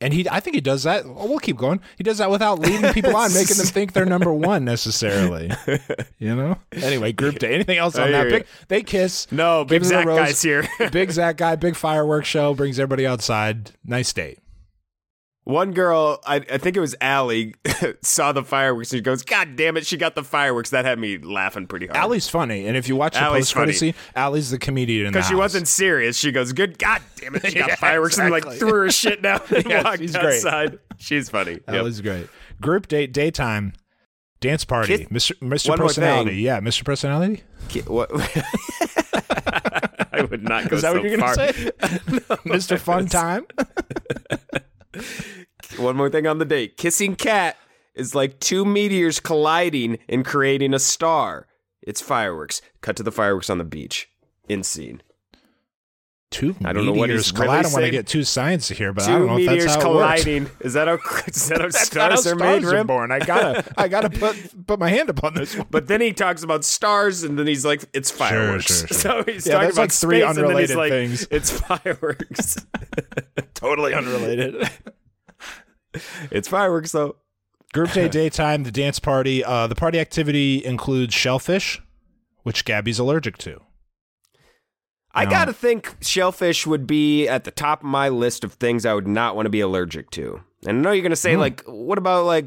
and 0.00 0.12
he, 0.12 0.28
I 0.28 0.40
think 0.40 0.54
he 0.54 0.60
does 0.60 0.82
that. 0.84 1.04
Well, 1.06 1.28
we'll 1.28 1.38
keep 1.38 1.56
going. 1.56 1.80
He 1.96 2.02
does 2.04 2.18
that 2.18 2.30
without 2.30 2.58
leading 2.58 2.92
people 2.92 3.14
on, 3.16 3.32
making 3.34 3.56
them 3.56 3.66
think 3.66 3.92
they're 3.92 4.04
number 4.06 4.32
one 4.52 4.64
necessarily. 4.64 5.50
You 6.18 6.34
know. 6.36 6.58
Anyway, 6.72 7.12
group 7.12 7.38
day. 7.38 7.54
Anything 7.54 7.78
else 7.78 7.96
on 7.96 8.10
that? 8.12 8.28
Big, 8.28 8.46
they 8.68 8.82
kiss. 8.82 9.30
No, 9.32 9.64
big 9.64 9.82
Give 9.82 9.88
them 9.90 10.08
a 10.08 10.14
Zach 10.16 10.26
guy's 10.26 10.42
here. 10.42 10.68
big 10.92 11.10
Zach 11.12 11.36
guy, 11.36 11.56
big 11.56 11.76
fireworks 11.76 12.28
show, 12.28 12.54
brings 12.54 12.78
everybody 12.78 13.06
outside. 13.06 13.72
Nice 13.84 14.12
date. 14.12 14.38
One 15.44 15.72
girl, 15.72 16.20
I, 16.24 16.36
I 16.36 16.58
think 16.58 16.76
it 16.76 16.80
was 16.80 16.94
Allie, 17.00 17.56
saw 18.02 18.30
the 18.30 18.44
fireworks 18.44 18.92
and 18.92 18.98
she 18.98 19.02
goes, 19.02 19.24
God 19.24 19.56
damn 19.56 19.76
it, 19.76 19.84
she 19.84 19.96
got 19.96 20.14
the 20.14 20.22
fireworks. 20.22 20.70
That 20.70 20.84
had 20.84 21.00
me 21.00 21.18
laughing 21.18 21.66
pretty 21.66 21.86
hard. 21.88 21.96
Allie's 21.96 22.28
funny, 22.28 22.66
and 22.68 22.76
if 22.76 22.86
you 22.88 22.94
watch 22.94 23.14
the 23.14 23.20
Allie's 23.22 23.46
post 23.46 23.54
funny. 23.54 23.72
scene, 23.72 23.94
Allie's 24.14 24.50
the 24.52 24.58
comedian 24.58 25.06
in 25.06 25.12
the 25.12 25.18
Because 25.18 25.28
she 25.28 25.34
wasn't 25.34 25.66
serious. 25.66 26.16
She 26.16 26.30
goes, 26.30 26.52
Good 26.52 26.78
God 26.78 27.02
damn 27.16 27.34
it, 27.34 27.44
she 27.50 27.58
got 27.58 27.68
Yeah, 27.70 27.74
fireworks 27.74 28.18
and 28.18 28.30
like 28.30 28.44
exactly. 28.44 28.58
threw 28.70 28.78
her 28.82 28.90
shit 28.92 29.20
down 29.22 29.40
and 29.56 29.64
Yeah, 29.64 29.82
walked 29.82 29.98
she's 29.98 30.16
great. 30.16 30.36
outside. 30.36 30.78
She's 30.98 31.28
funny. 31.28 31.52
Yep. 31.54 31.68
Allie's 31.68 32.00
great. 32.00 32.28
Group 32.60 32.86
date, 32.86 33.12
daytime, 33.12 33.72
dance 34.40 34.64
party, 34.64 34.98
Kiss- 34.98 35.08
Mr. 35.08 35.32
Mr. 35.40 35.68
One 35.70 35.78
more 35.80 35.88
Personality. 35.88 36.30
thing. 36.30 36.38
Yeah, 36.38 36.60
Mr. 36.60 36.84
Personality. 36.84 37.42
Ki- 37.68 37.80
What? 37.80 38.10
I 40.14 40.22
would 40.22 40.44
not 40.44 40.68
go 40.68 40.76
Is 40.76 40.82
that 40.82 40.92
so 40.92 41.00
what 41.00 41.10
you're 41.10 41.18
far. 41.18 41.34
gonna 41.34 41.52
say? 41.52 41.70
Mr. 42.46 42.78
Fun 42.78 43.06
Time. 43.06 43.44
One 45.76 45.96
more 45.96 46.10
thing 46.10 46.26
on 46.26 46.38
the 46.38 46.44
date. 46.44 46.76
Kissing 46.76 47.16
cat 47.16 47.56
is 47.94 48.14
like 48.14 48.40
two 48.40 48.64
meteors 48.64 49.20
colliding 49.20 49.98
and 50.08 50.24
creating 50.24 50.74
a 50.74 50.78
star. 50.78 51.46
It's 51.82 52.00
fireworks. 52.00 52.62
Cut 52.80 52.96
to 52.96 53.02
the 53.02 53.12
fireworks 53.12 53.50
on 53.50 53.58
the 53.58 53.64
beach. 53.64 54.08
In 54.48 54.62
scene. 54.62 55.02
Two 56.32 56.56
I 56.64 56.72
don't 56.72 56.86
know 56.86 56.92
what 56.92 57.10
he's 57.10 57.32
really 57.32 57.48
I 57.48 57.62
don't 57.62 57.72
want 57.72 57.84
to 57.84 57.90
get 57.90 58.06
too 58.06 58.20
sciencey 58.20 58.74
here, 58.74 58.92
but 58.92 59.04
I 59.04 59.10
don't 59.18 59.20
Two 59.20 59.26
know 59.26 59.36
if 59.38 59.46
that's 59.46 59.74
how 59.74 59.80
it 59.80 59.82
colliding. 59.82 60.50
Is 60.60 60.72
that 60.72 60.88
how, 60.88 60.94
is 61.26 61.48
that 61.48 61.58
how 61.58 61.64
works. 61.64 61.74
That's 61.90 61.94
not 61.94 62.10
how 62.10 62.16
stars 62.16 62.26
are 62.26 62.36
made, 62.36 62.60
stars 62.62 62.72
are 62.72 62.84
born. 62.84 63.12
I 63.12 63.18
gotta, 63.18 63.64
I 63.76 63.88
gotta 63.88 64.10
put 64.10 64.66
put 64.66 64.78
my 64.80 64.88
hand 64.88 65.10
upon 65.10 65.34
this 65.34 65.54
one. 65.56 65.66
But 65.70 65.88
then 65.88 66.00
he 66.00 66.12
talks 66.12 66.42
about 66.42 66.64
stars, 66.64 67.22
and 67.22 67.38
then 67.38 67.46
he's 67.46 67.64
like, 67.64 67.84
"It's 67.92 68.10
fireworks." 68.10 68.66
sure, 68.66 68.86
sure. 68.88 68.96
So 68.98 69.22
he's 69.30 69.46
Yeah, 69.46 69.54
talking 69.54 69.68
about 69.70 69.76
like 69.82 69.92
three 69.92 70.20
space, 70.20 70.36
and 70.36 70.48
then 70.48 70.56
he's 70.56 70.70
unrelated 70.70 70.76
like, 70.76 70.90
things. 70.90 71.26
It's 71.30 71.50
fireworks. 71.60 72.66
totally 73.54 73.94
unrelated. 73.94 74.68
it's 76.30 76.48
fireworks, 76.48 76.92
though. 76.92 77.16
Group 77.72 77.92
day, 77.92 78.08
daytime, 78.08 78.64
the 78.64 78.70
dance 78.72 78.98
party. 78.98 79.44
Uh, 79.44 79.66
the 79.66 79.74
party 79.74 79.98
activity 79.98 80.64
includes 80.64 81.14
shellfish, 81.14 81.80
which 82.42 82.64
Gabby's 82.64 82.98
allergic 82.98 83.38
to. 83.38 83.60
I 85.14 85.24
No. 85.24 85.30
gotta 85.30 85.52
think 85.52 85.94
shellfish 86.00 86.66
would 86.66 86.86
be 86.86 87.28
at 87.28 87.44
the 87.44 87.50
top 87.50 87.80
of 87.80 87.86
my 87.86 88.08
list 88.08 88.44
of 88.44 88.54
things 88.54 88.86
I 88.86 88.94
would 88.94 89.06
not 89.08 89.36
want 89.36 89.46
to 89.46 89.50
be 89.50 89.60
allergic 89.60 90.10
to. 90.12 90.40
And 90.66 90.78
I 90.78 90.80
know 90.80 90.92
you're 90.92 91.02
gonna 91.02 91.16
say 91.16 91.34
hmm. 91.34 91.40
like, 91.40 91.62
what 91.66 91.98
about 91.98 92.24
like 92.24 92.46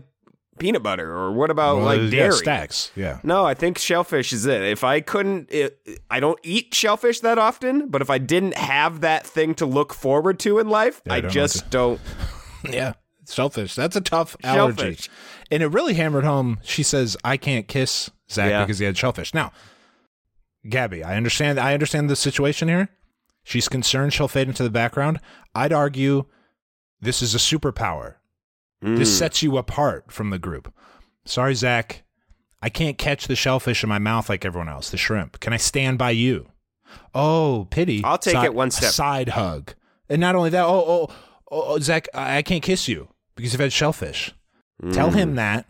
peanut 0.58 0.82
butter 0.82 1.12
or 1.12 1.32
what 1.34 1.52
about 1.52 1.76
Well, 1.78 1.86
like 1.86 2.02
yeah, 2.02 2.10
dairy? 2.10 2.32
stacks. 2.34 2.92
Yeah. 2.96 3.20
No, 3.24 3.46
I 3.46 3.54
think 3.54 3.78
shellfish 3.78 4.32
is 4.34 4.46
it. 4.46 4.62
If 4.64 4.84
I 4.86 5.02
couldn't, 5.02 5.52
it, 5.52 5.78
I 6.10 6.20
don't 6.22 6.40
eat 6.44 6.74
shellfish 6.74 7.20
that 7.20 7.38
often, 7.38 7.90
but 7.90 8.02
if 8.02 8.10
I 8.10 8.18
didn't 8.18 8.56
have 8.58 9.02
that 9.02 9.28
thing 9.28 9.54
to 9.56 9.66
look 9.66 9.94
forward 9.94 10.40
to 10.40 10.58
in 10.60 10.70
life, 10.70 11.02
Yeah, 11.06 11.14
I 11.14 11.18
I 11.18 11.22
don't 11.22 11.32
just 11.32 11.70
don't. 11.70 12.00
Yeah. 12.70 12.94
Shellfish. 13.30 13.76
That's 13.76 13.96
a 13.96 14.02
tough 14.02 14.36
allergy. 14.44 14.78
Shellfish. 14.78 15.10
And 15.52 15.62
it 15.62 15.68
really 15.68 15.94
hammered 15.96 16.24
home. 16.24 16.60
She 16.64 16.82
says, 16.84 17.16
I 17.24 17.38
can't 17.38 17.68
kiss 17.68 18.10
Zach 18.32 18.50
Yeah. 18.50 18.64
because 18.64 18.80
he 18.80 18.86
had 18.86 18.98
shellfish. 18.98 19.34
Now, 19.34 19.52
Gabby, 20.70 21.04
I 21.04 21.16
understand 21.18 21.60
I 21.60 21.74
understand 21.74 22.10
the 22.10 22.16
situation 22.16 22.68
here. 22.68 22.90
She's 23.44 23.68
concerned 23.70 24.14
she'll 24.14 24.28
fade 24.28 24.48
into 24.48 24.64
the 24.64 24.70
background. 24.70 25.20
I'd 25.54 25.72
argue 25.74 26.26
this 27.00 27.22
is 27.22 27.36
a 27.36 27.38
superpower. 27.38 28.16
This 28.82 29.14
Mm. 29.14 29.18
sets 29.20 29.44
you 29.44 29.58
apart 29.58 30.12
from 30.12 30.30
the 30.32 30.40
group. 30.40 30.74
Sorry, 31.26 31.54
Zach. 31.56 32.04
I 32.62 32.70
can't 32.70 32.98
catch 32.98 33.28
the 33.28 33.36
shellfish 33.36 33.84
in 33.84 33.90
my 33.90 34.00
mouth 34.00 34.30
like 34.30 34.44
everyone 34.46 34.70
else, 34.70 34.90
the 34.90 34.98
shrimp. 34.98 35.40
Can 35.40 35.54
I 35.54 35.58
stand 35.58 35.98
by 36.00 36.12
you? 36.12 36.50
Oh, 37.14 37.68
pity. 37.70 38.04
I'll 38.04 38.18
take 38.18 38.34
Side- 38.34 38.46
it 38.46 38.54
one 38.54 38.72
step- 38.72 38.92
Side 38.92 39.30
hug. 39.30 39.74
And 40.10 40.20
not 40.22 40.36
only 40.36 40.50
that, 40.52 40.66
oh, 40.66 40.84
oh, 40.88 41.14
oh, 41.52 41.62
oh, 41.74 41.80
Zach, 41.80 42.08
I 42.14 42.42
can't 42.42 42.64
kiss 42.64 42.88
you 42.88 43.10
because 43.36 43.54
you've 43.54 43.60
had 43.62 43.74
shellfish. 43.74 44.34
Tell 44.92 45.10
Mm. 45.12 45.16
him 45.16 45.36
that, 45.36 45.66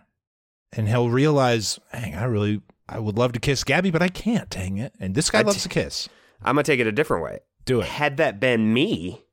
and 0.73 0.87
he'll 0.89 1.09
realize, 1.09 1.79
dang, 1.93 2.15
I 2.15 2.23
really, 2.25 2.61
I 2.87 2.99
would 2.99 3.17
love 3.17 3.31
to 3.33 3.39
kiss 3.39 3.63
Gabby, 3.63 3.89
but 3.91 4.01
I 4.01 4.09
can't, 4.09 4.49
dang 4.49 4.77
it. 4.77 4.93
And 4.99 5.15
this 5.15 5.29
guy 5.31 5.39
I 5.39 5.41
loves 5.41 5.57
t- 5.57 5.63
to 5.63 5.69
kiss. 5.69 6.07
I'm 6.43 6.55
gonna 6.55 6.63
take 6.63 6.79
it 6.79 6.87
a 6.87 6.91
different 6.91 7.23
way. 7.23 7.39
Do 7.65 7.81
it. 7.81 7.87
Had 7.87 8.17
that 8.17 8.39
been 8.39 8.73
me, 8.73 9.23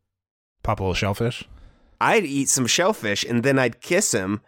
Pop 0.63 0.81
a 0.81 0.83
little 0.85 0.95
shellfish. 0.95 1.45
I'd 2.01 2.25
eat 2.25 2.49
some 2.49 2.67
shellfish 2.67 3.25
and 3.25 3.43
then 3.43 3.59
I'd 3.59 3.81
kiss 3.81 4.13
him 4.13 4.41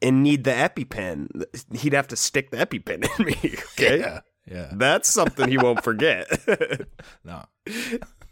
and 0.00 0.22
need 0.22 0.44
the 0.44 0.50
EpiPen. 0.52 1.44
He'd 1.76 1.92
have 1.92 2.08
to 2.08 2.16
stick 2.16 2.50
the 2.50 2.58
EpiPen 2.58 3.06
in 3.18 3.26
me. 3.26 3.56
Okay. 3.72 3.98
Yeah. 4.00 4.20
Yeah. 4.46 4.70
That's 4.72 5.12
something 5.12 5.48
he 5.48 5.58
won't 5.58 5.82
forget. 5.84 6.26
No. 7.24 7.44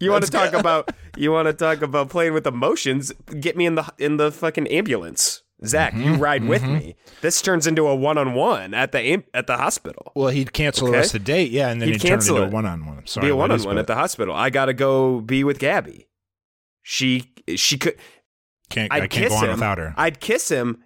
you 0.01 0.11
want 0.11 0.25
to 0.25 0.31
talk 0.31 0.53
about 0.55 0.91
you 1.17 1.31
want 1.33 1.47
to 1.47 1.53
talk 1.53 1.83
about 1.83 2.09
playing 2.09 2.33
with 2.35 2.47
emotions? 2.47 3.13
Get 3.41 3.57
me 3.57 3.67
in 3.67 3.75
the 3.75 3.93
in 3.99 4.17
the 4.17 4.31
fucking 4.33 4.67
ambulance. 4.69 5.43
Zach, 5.67 5.93
Mm-hmm, 5.93 6.03
you 6.03 6.15
ride 6.15 6.45
with 6.45 6.63
me. 6.65 6.97
This 7.21 7.41
turns 7.43 7.67
into 7.67 7.87
a 7.87 7.95
one-on-one 7.95 8.75
at 8.75 8.93
the 8.93 9.23
at 9.33 9.47
the 9.47 9.57
hospital. 9.57 10.13
Well, 10.15 10.29
he'd 10.29 10.53
cancel 10.53 10.87
the 10.87 10.93
rest 10.93 11.15
of 11.15 11.25
the 11.25 11.25
date, 11.33 11.51
yeah, 11.51 11.69
and 11.71 11.81
then 11.81 11.89
He'd 11.89 12.03
he'd, 12.03 12.09
turn 12.09 12.19
it 12.19 12.29
into 12.29 12.43
a 12.43 12.49
one-on-one. 12.49 13.07
Sorry, 13.07 13.27
be 13.27 13.31
a 13.31 13.37
one-on-one 13.37 13.79
at 13.79 13.87
the 13.87 13.95
hospital. 13.95 14.35
I 14.35 14.51
got 14.51 14.67
to 14.67 14.75
go 14.75 15.21
be 15.21 15.45
with 15.45 15.59
Gabby. 15.59 16.09
She 16.83 17.33
she 17.57 17.79
could 17.79 17.97
Can't, 18.71 18.93
I'd 18.93 19.03
I 19.05 19.07
can't 19.09 19.25
kiss 19.25 19.29
go 19.31 19.37
on 19.37 19.45
him. 19.45 19.51
without 19.53 19.79
her. 19.79 19.95
I'd 19.97 20.21
kiss 20.21 20.51
him 20.51 20.83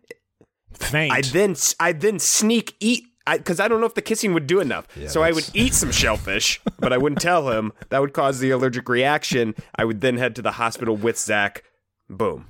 Faint. 0.75 1.13
I 1.13 1.23
then 1.23 1.57
I 1.81 1.93
then 1.93 2.19
sneak 2.19 2.75
eat 2.81 3.05
because 3.31 3.61
I, 3.61 3.69
don't 3.69 3.81
know 3.81 3.87
if 3.87 3.95
the 3.95 4.01
kissing 4.03 4.33
would 4.33 4.47
do 4.47 4.59
enough. 4.61 4.87
Yeah, 4.97 5.09
so 5.09 5.23
I 5.23 5.33
would 5.33 5.51
eat 5.53 5.75
some 5.75 5.91
shellfish, 5.93 6.61
but 6.79 6.93
I 6.95 6.99
wouldn't 6.99 7.21
tell 7.21 7.51
him. 7.51 7.73
That 7.91 8.01
would 8.01 8.15
cause 8.15 8.39
the 8.39 8.51
allergic 8.51 8.89
reaction. 8.89 9.55
I 9.75 9.85
would 9.85 10.01
then 10.01 10.17
head 10.17 10.35
to 10.37 10.43
the 10.43 10.53
hospital 10.53 10.97
with 10.97 11.19
Zach. 11.19 11.63
Boom. 12.09 12.47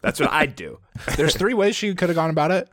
That's 0.00 0.20
what 0.20 0.30
I'd 0.30 0.54
do. 0.56 0.78
There's 1.16 1.36
three 1.36 1.54
ways 1.54 1.74
she 1.76 1.94
could 1.94 2.08
have 2.08 2.16
gone 2.16 2.30
about 2.30 2.50
it. 2.50 2.68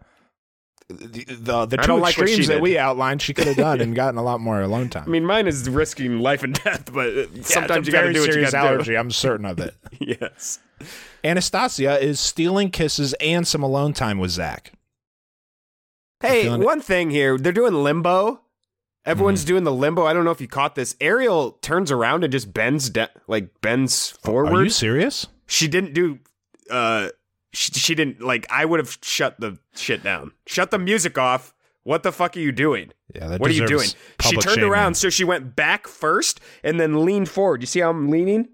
The 0.88 1.24
the, 1.40 1.66
the 1.66 1.78
two 1.78 1.88
don't 1.88 2.00
like 2.00 2.16
what 2.18 2.28
extremes 2.28 2.48
that 2.48 2.56
did. 2.56 2.62
we 2.62 2.78
outlined, 2.78 3.20
she 3.22 3.34
could 3.34 3.48
have 3.48 3.56
done 3.58 3.82
and 3.82 3.96
gotten 3.96 4.20
a 4.20 4.24
lot 4.24 4.40
more 4.40 4.62
alone 4.62 4.90
time. 4.90 5.06
I 5.08 5.10
mean, 5.10 5.26
mine 5.26 5.48
is 5.48 5.68
risking 5.68 6.20
life 6.20 6.44
and 6.44 6.54
death, 6.54 6.94
but 6.94 7.08
uh, 7.18 7.26
sometimes 7.42 7.88
you 7.88 7.94
got 7.94 8.02
to 8.02 8.14
do 8.14 8.20
what 8.20 8.28
you 8.28 8.34
serious 8.34 8.52
got 8.52 8.70
to 8.78 8.84
Do. 8.84 8.96
I'm 8.96 9.10
certain 9.10 9.48
of 9.48 9.60
it. 9.60 9.74
yes. 10.00 10.60
Anastasia 11.24 12.00
is 12.00 12.20
stealing 12.20 12.70
kisses 12.70 13.14
and 13.20 13.48
some 13.48 13.64
alone 13.64 13.94
time 13.94 14.20
with 14.20 14.30
Zach. 14.30 14.74
Hey, 16.22 16.44
feeling 16.44 16.62
it. 16.62 16.66
one 16.66 16.82
thing 16.82 17.10
here. 17.10 17.38
They're 17.40 17.52
doing 17.52 17.74
limbo. 17.74 18.42
Everyone's 19.06 19.42
Mm-hmm. 19.42 19.48
doing 19.48 19.64
the 19.64 19.72
limbo. 19.72 20.06
I 20.06 20.14
don't 20.14 20.24
know 20.26 20.32
if 20.32 20.42
you 20.42 20.48
caught 20.48 20.76
this. 20.76 20.96
Ariel 21.02 21.54
turns 21.62 21.92
around 21.92 22.24
and 22.24 22.32
just 22.32 22.54
bends 22.54 22.90
de- 22.92 23.10
like 23.28 23.60
bends 23.62 24.10
forward. 24.12 24.54
Are 24.54 24.64
you 24.64 24.70
serious? 24.70 25.26
she 25.48 25.68
didn't 25.68 25.94
do 25.94 26.20
uh 26.70 27.10
she, 27.54 27.72
she 27.74 27.96
didn't 27.96 28.22
like 28.22 28.46
i 28.50 28.66
would 28.66 28.80
have 28.80 28.98
shut 29.02 29.40
the 29.40 29.58
shit 29.76 30.04
down. 30.04 30.32
Shut 30.48 30.72
the 30.72 30.80
music 30.80 31.18
off. 31.18 31.54
What 31.84 32.02
the 32.02 32.12
fuck 32.12 32.36
are 32.36 32.40
you 32.40 32.52
doing? 32.52 32.92
Yeah, 33.14 33.38
what 33.38 33.52
are 33.52 33.54
you 33.54 33.68
doing? 33.68 33.88
She 34.22 34.36
turned 34.38 34.56
shaming. 34.56 34.70
around 34.70 34.96
so 34.96 35.10
she 35.10 35.24
went 35.24 35.56
back 35.56 35.88
first 35.88 36.40
and 36.64 36.80
then 36.80 37.06
leaned 37.06 37.30
forward. 37.30 37.62
You 37.62 37.68
see 37.68 37.80
how 37.80 37.90
i'm 37.90 38.10
leaning? 38.10 38.50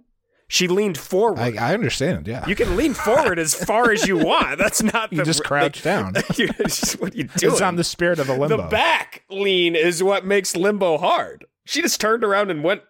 She 0.51 0.67
leaned 0.67 0.97
forward. 0.97 1.39
I, 1.39 1.69
I 1.69 1.73
understand. 1.73 2.27
Yeah, 2.27 2.45
you 2.45 2.55
can 2.55 2.75
lean 2.75 2.93
forward 2.93 3.39
as 3.39 3.53
far 3.53 3.89
as 3.89 4.05
you 4.05 4.17
want. 4.17 4.57
That's 4.57 4.83
not 4.83 5.13
You 5.13 5.19
the 5.19 5.23
just 5.23 5.45
crouch 5.45 5.81
down. 5.81 6.13
what 6.15 6.29
are 6.37 6.37
you 6.37 7.23
doing? 7.23 7.53
it's 7.53 7.61
on 7.61 7.77
the 7.77 7.85
spirit 7.85 8.19
of 8.19 8.27
the 8.27 8.37
limbo. 8.37 8.57
the 8.57 8.63
back 8.63 9.23
lean 9.29 9.77
is 9.77 10.03
what 10.03 10.25
makes 10.25 10.53
limbo 10.57 10.97
hard. 10.97 11.45
She 11.63 11.81
just 11.81 12.01
turned 12.01 12.25
around 12.25 12.51
and 12.51 12.65
went 12.65 12.81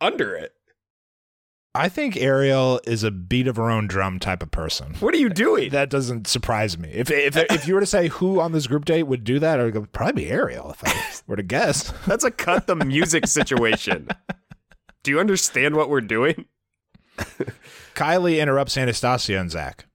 under 0.00 0.36
it 0.36 0.52
I 1.74 1.88
think 1.88 2.16
Ariel 2.16 2.80
is 2.84 3.04
a 3.04 3.10
beat 3.12 3.46
of 3.46 3.54
her 3.56 3.70
own 3.70 3.86
drum 3.86 4.18
type 4.18 4.42
of 4.42 4.50
person. 4.50 4.94
What 4.98 5.14
are 5.14 5.18
you 5.18 5.28
doing? 5.28 5.70
That 5.70 5.88
doesn't 5.88 6.26
surprise 6.26 6.76
me. 6.76 6.90
If 6.92 7.10
if 7.12 7.36
if 7.36 7.68
you 7.68 7.74
were 7.74 7.80
to 7.80 7.86
say 7.86 8.08
who 8.08 8.40
on 8.40 8.50
this 8.52 8.66
group 8.66 8.84
date 8.84 9.04
would 9.04 9.22
do 9.22 9.38
that, 9.38 9.60
I 9.60 9.64
would 9.64 9.74
go, 9.74 9.86
probably 9.92 10.24
be 10.24 10.30
Ariel 10.30 10.70
if 10.72 10.84
I 10.84 11.04
were 11.28 11.36
to 11.36 11.42
guess. 11.44 11.92
That's 12.06 12.24
a 12.24 12.30
cut 12.32 12.66
the 12.66 12.74
music 12.74 13.26
situation. 13.28 14.08
Do 15.04 15.10
you 15.12 15.20
understand 15.20 15.76
what 15.76 15.88
we're 15.88 16.00
doing? 16.00 16.46
Kylie 17.94 18.40
interrupts 18.40 18.76
Anastasia 18.76 19.38
and 19.38 19.50
Zach. 19.50 19.86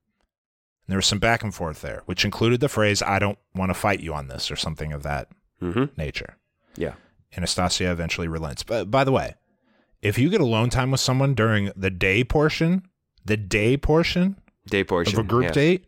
And 0.88 0.92
there 0.94 0.98
was 0.98 1.08
some 1.08 1.20
back 1.20 1.44
and 1.44 1.54
forth 1.54 1.82
there, 1.82 2.04
which 2.06 2.24
included 2.24 2.60
the 2.60 2.70
phrase, 2.70 3.02
I 3.02 3.18
don't 3.20 3.40
want 3.56 3.70
to 3.72 3.74
fight 3.74 4.00
you 4.00 4.14
on 4.14 4.28
this, 4.28 4.50
or 4.52 4.56
something 4.56 4.94
of 4.94 5.04
that 5.04 5.28
Mm-hmm. 5.62 5.86
nature. 5.98 6.36
Yeah. 6.76 6.94
Anastasia 7.36 7.90
eventually 7.92 8.28
relents. 8.28 8.62
But 8.64 8.92
by 8.92 9.04
the 9.06 9.12
way, 9.12 9.36
if 10.02 10.18
you 10.18 10.30
get 10.30 10.42
alone 10.42 10.70
time 10.70 10.92
with 10.92 11.00
someone 11.00 11.34
during 11.34 11.72
the 11.76 11.90
day 11.90 12.24
portion, 12.24 12.84
the 13.24 13.38
day 13.38 13.78
portion 13.78 14.38
Day 14.68 14.84
portion. 14.84 15.20
of 15.20 15.26
a 15.26 15.28
group 15.28 15.46
yeah. 15.46 15.52
date, 15.52 15.86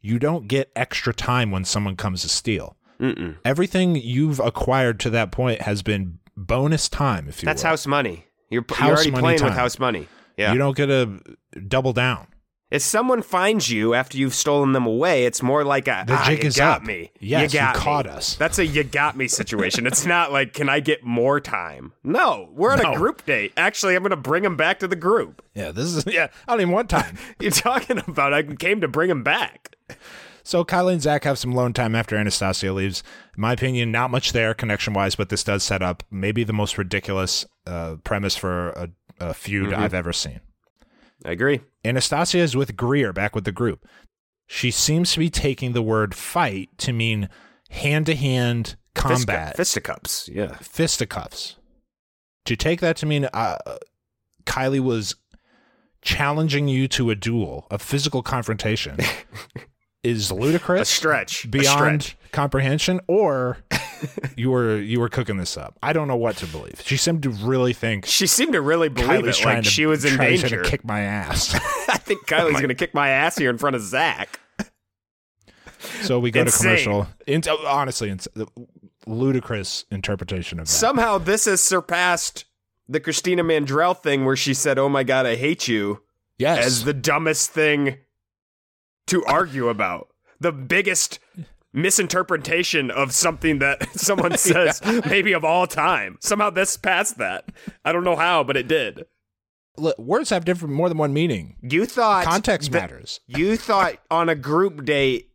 you 0.00 0.18
don't 0.18 0.48
get 0.48 0.70
extra 0.76 1.12
time 1.14 1.50
when 1.50 1.64
someone 1.64 1.96
comes 1.96 2.22
to 2.22 2.28
steal. 2.28 2.76
Mm-mm. 3.00 3.36
Everything 3.44 3.96
you've 3.96 4.38
acquired 4.40 5.00
to 5.00 5.10
that 5.10 5.32
point 5.32 5.62
has 5.62 5.82
been 5.82 6.18
bonus 6.36 6.88
time, 6.88 7.28
if 7.28 7.42
you 7.42 7.46
That's 7.46 7.62
will. 7.62 7.70
house 7.70 7.86
money. 7.86 8.26
You're, 8.50 8.64
you're 8.78 8.88
already 8.88 9.10
playing 9.10 9.42
with 9.42 9.54
house 9.54 9.78
money. 9.78 10.08
Yeah. 10.36 10.52
You 10.52 10.58
don't 10.58 10.76
get 10.76 10.86
to 10.86 11.20
double 11.66 11.92
down. 11.92 12.26
If 12.72 12.82
someone 12.82 13.22
finds 13.22 13.70
you 13.70 13.94
after 13.94 14.16
you've 14.18 14.34
stolen 14.34 14.72
them 14.72 14.86
away, 14.86 15.24
it's 15.26 15.42
more 15.42 15.62
like 15.64 15.86
a 15.86 16.04
The 16.06 16.14
ah, 16.14 16.24
jig 16.26 16.42
you 16.42 16.48
is 16.48 16.56
got 16.56 16.78
up. 16.80 16.86
me. 16.86 17.12
Yes, 17.20 17.52
you 17.52 17.58
you 17.60 17.64
got 17.64 17.74
caught 17.76 18.06
me. 18.06 18.10
us. 18.12 18.34
That's 18.34 18.58
a 18.58 18.66
you 18.66 18.82
got 18.82 19.16
me 19.16 19.28
situation. 19.28 19.86
it's 19.86 20.04
not 20.06 20.32
like 20.32 20.52
can 20.54 20.68
I 20.68 20.80
get 20.80 21.04
more 21.04 21.38
time? 21.40 21.92
No, 22.02 22.48
we're 22.52 22.72
on 22.72 22.82
No. 22.82 22.92
a 22.94 22.96
group 22.96 23.24
date. 23.26 23.52
Actually, 23.56 23.94
I'm 23.94 24.02
going 24.02 24.10
to 24.10 24.16
bring 24.16 24.44
him 24.44 24.56
back 24.56 24.78
to 24.80 24.88
the 24.88 24.96
group. 24.96 25.42
Yeah, 25.54 25.70
this 25.70 25.94
is 25.94 26.04
yeah. 26.06 26.28
I 26.48 26.52
don't 26.52 26.62
even 26.62 26.72
want 26.72 26.90
time. 26.90 27.16
You're 27.40 27.50
talking 27.52 27.98
about 28.08 28.32
I 28.34 28.42
came 28.42 28.80
to 28.80 28.88
bring 28.88 29.10
him 29.10 29.22
back. 29.22 29.76
So 30.44 30.64
Kylie 30.64 30.94
and 30.94 31.02
Zach 31.02 31.22
have 31.22 31.38
some 31.38 31.52
lone 31.52 31.72
time 31.72 31.94
after 31.94 32.16
Anastasia 32.16 32.72
leaves. 32.72 33.04
In 33.36 33.40
my 33.42 33.52
opinion, 33.52 33.92
not 33.92 34.10
much 34.10 34.32
there 34.32 34.54
connection 34.54 34.92
wise, 34.92 35.14
but 35.14 35.28
this 35.28 35.44
does 35.44 35.62
set 35.62 35.82
up 35.82 36.02
maybe 36.10 36.42
the 36.42 36.52
most 36.52 36.78
ridiculous 36.78 37.46
uh, 37.66 37.96
premise 38.02 38.36
for 38.36 38.70
a, 38.70 38.88
a 39.20 39.34
feud 39.34 39.68
Mm-hmm. 39.70 39.80
I've 39.80 39.94
ever 39.94 40.12
seen. 40.12 40.40
I 41.24 41.30
agree. 41.30 41.60
Anastasia 41.84 42.38
is 42.38 42.56
with 42.56 42.76
Greer 42.76 43.12
back 43.12 43.34
with 43.34 43.44
the 43.44 43.52
group. 43.52 43.86
She 44.46 44.70
seems 44.70 45.12
to 45.12 45.18
be 45.18 45.30
taking 45.30 45.72
the 45.72 45.82
word 45.82 46.14
fight 46.14 46.70
to 46.78 46.92
mean 46.92 47.28
hand 47.70 48.06
to 48.06 48.14
hand 48.14 48.76
combat, 48.94 49.56
Fisticuffs. 49.56 50.28
Yeah. 50.28 50.56
fisticuffs. 50.60 51.56
To 52.44 52.56
take 52.56 52.80
that 52.80 52.96
to 52.98 53.06
mean 53.06 53.28
uh, 53.32 53.56
Kylie 54.44 54.80
was 54.80 55.14
challenging 56.02 56.68
you 56.68 56.88
to 56.88 57.10
a 57.10 57.14
duel, 57.14 57.66
a 57.70 57.78
physical 57.78 58.22
confrontation, 58.22 58.98
is 60.02 60.32
ludicrous. 60.32 60.82
A 60.82 60.92
stretch. 60.92 61.44
A 61.44 61.48
beyond 61.48 62.02
stretch. 62.02 62.16
comprehension, 62.32 63.00
or 63.06 63.58
you 64.36 64.50
were 64.50 64.78
you 64.78 64.98
were 65.00 65.08
cooking 65.08 65.36
this 65.36 65.56
up. 65.56 65.78
I 65.82 65.92
don't 65.92 66.08
know 66.08 66.16
what 66.16 66.36
to 66.38 66.46
believe. 66.46 66.82
She 66.84 66.96
seemed 66.96 67.22
to 67.22 67.30
really 67.30 67.72
think 67.72 68.06
She 68.06 68.26
seemed 68.26 68.52
to 68.54 68.60
really 68.60 68.88
believe 68.88 69.22
Kylie's 69.24 69.40
it, 69.40 69.44
like 69.44 69.62
to 69.64 69.70
she 69.70 69.86
was 69.86 70.04
in 70.04 70.14
trying 70.14 70.38
danger. 70.40 70.62
to 70.62 70.68
kick 70.68 70.84
my 70.84 71.00
ass. 71.00 71.54
I 71.88 71.98
think 71.98 72.26
Kylie's 72.26 72.54
going 72.54 72.68
to 72.68 72.74
kick 72.74 72.94
my 72.94 73.08
ass 73.10 73.36
here 73.38 73.50
in 73.50 73.58
front 73.58 73.76
of 73.76 73.82
Zach. 73.82 74.40
so 76.02 76.18
we 76.18 76.30
go 76.30 76.40
Insane. 76.42 76.76
to 76.76 76.82
commercial. 76.84 77.06
In, 77.26 77.42
honestly, 77.66 78.10
it's 78.10 78.28
ludicrous 79.06 79.84
interpretation 79.90 80.58
of 80.58 80.66
that. 80.66 80.72
Somehow 80.72 81.18
this 81.18 81.44
has 81.46 81.60
surpassed 81.60 82.44
the 82.88 83.00
Christina 83.00 83.42
Mandrell 83.44 83.96
thing 84.00 84.24
where 84.24 84.36
she 84.36 84.54
said, 84.54 84.78
"Oh 84.78 84.88
my 84.88 85.02
god, 85.04 85.26
I 85.26 85.36
hate 85.36 85.68
you." 85.68 86.02
yes, 86.38 86.64
as 86.66 86.84
the 86.84 86.92
dumbest 86.94 87.50
thing 87.52 87.98
to 89.08 89.24
argue 89.24 89.68
about. 89.68 90.08
The 90.40 90.52
biggest 90.52 91.18
misinterpretation 91.72 92.90
of 92.90 93.12
something 93.12 93.58
that 93.60 93.88
someone 93.98 94.36
says, 94.38 94.80
maybe 95.06 95.32
of 95.32 95.44
all 95.44 95.66
time. 95.66 96.18
Somehow 96.20 96.50
this 96.50 96.76
passed 96.76 97.18
that. 97.18 97.50
I 97.84 97.92
don't 97.92 98.04
know 98.04 98.16
how, 98.16 98.42
but 98.44 98.56
it 98.56 98.68
did. 98.68 99.04
Look, 99.78 99.98
words 99.98 100.30
have 100.30 100.44
different, 100.44 100.74
more 100.74 100.88
than 100.88 100.98
one 100.98 101.12
meaning. 101.14 101.56
You 101.62 101.86
thought 101.86 102.24
Context 102.24 102.70
that- 102.72 102.80
matters. 102.90 103.20
You 103.26 103.56
thought 103.56 103.94
on 104.10 104.28
a 104.28 104.34
group 104.34 104.84
date 104.84 105.28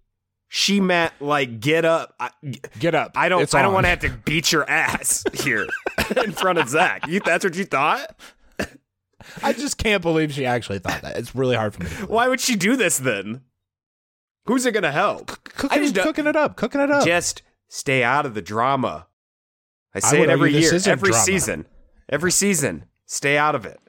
she 0.49 0.79
meant 0.79 1.11
like 1.19 1.59
get 1.59 1.83
up. 1.83 2.13
I, 2.19 2.29
Get 2.79 2.95
up. 2.95 3.11
I 3.15 3.27
don't. 3.27 3.41
It's 3.41 3.53
I 3.53 3.61
don't 3.61 3.73
want 3.73 3.83
to 3.85 3.89
have 3.89 3.99
to 3.99 4.09
beat 4.09 4.51
your 4.53 4.69
ass 4.69 5.25
here 5.33 5.67
in 6.23 6.31
front 6.31 6.57
of 6.57 6.69
Zach. 6.69 7.05
You, 7.07 7.19
that's 7.19 7.43
what 7.43 7.55
you 7.55 7.65
thought. 7.65 8.15
I 9.43 9.51
just 9.51 9.77
can't 9.77 10.01
believe 10.01 10.31
she 10.31 10.45
actually 10.45 10.79
thought 10.79 11.01
that. 11.01 11.17
It's 11.17 11.35
really 11.35 11.57
hard 11.57 11.73
for 11.73 11.83
me. 11.83 11.89
To. 11.89 12.05
Why 12.05 12.29
would 12.29 12.39
she 12.39 12.55
do 12.55 12.77
this 12.77 12.97
then? 12.97 13.41
Who's 14.47 14.65
it 14.65 14.73
gonna 14.73 14.91
help? 14.91 15.27
Cooking, 15.43 15.79
I 15.79 15.83
just 15.83 15.95
cooking 15.95 16.27
it 16.27 16.35
up, 16.35 16.55
cooking 16.55 16.81
it 16.81 16.89
up. 16.91 17.05
Just 17.05 17.41
stay 17.67 18.03
out 18.03 18.25
of 18.25 18.33
the 18.33 18.41
drama. 18.41 19.07
I 19.93 19.99
say 19.99 20.19
would 20.19 20.29
it 20.29 20.31
every 20.31 20.53
year, 20.53 20.73
every 20.85 21.09
drama. 21.09 21.23
season. 21.23 21.65
Every 22.09 22.31
season. 22.31 22.85
Stay 23.05 23.37
out 23.37 23.55
of 23.55 23.65
it. 23.65 23.79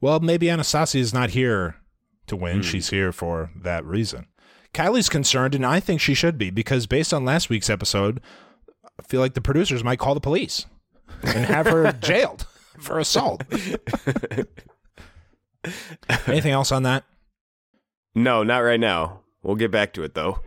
Well, 0.00 0.20
maybe 0.20 0.48
Anastasia 0.48 0.98
is 0.98 1.12
not 1.12 1.30
here 1.30 1.76
to 2.28 2.36
win. 2.36 2.56
Hmm. 2.56 2.62
She's 2.62 2.90
here 2.90 3.12
for 3.12 3.50
that 3.56 3.84
reason. 3.84 4.26
Kylie's 4.72 5.08
concerned, 5.08 5.54
and 5.54 5.66
I 5.66 5.80
think 5.80 6.00
she 6.00 6.14
should 6.14 6.38
be, 6.38 6.50
because 6.50 6.86
based 6.86 7.12
on 7.12 7.24
last 7.24 7.50
week's 7.50 7.68
episode, 7.68 8.20
I 8.98 9.02
feel 9.02 9.20
like 9.20 9.34
the 9.34 9.40
producers 9.40 9.82
might 9.82 9.98
call 9.98 10.14
the 10.14 10.20
police 10.20 10.66
and 11.22 11.44
have 11.46 11.66
her 11.66 11.92
jailed 12.00 12.46
for 12.78 12.98
assault. 12.98 13.42
Anything 16.26 16.52
else 16.52 16.70
on 16.72 16.84
that? 16.84 17.04
No, 18.14 18.42
not 18.42 18.58
right 18.58 18.80
now. 18.80 19.20
We'll 19.42 19.56
get 19.56 19.70
back 19.70 19.92
to 19.94 20.02
it 20.02 20.14
though. 20.14 20.40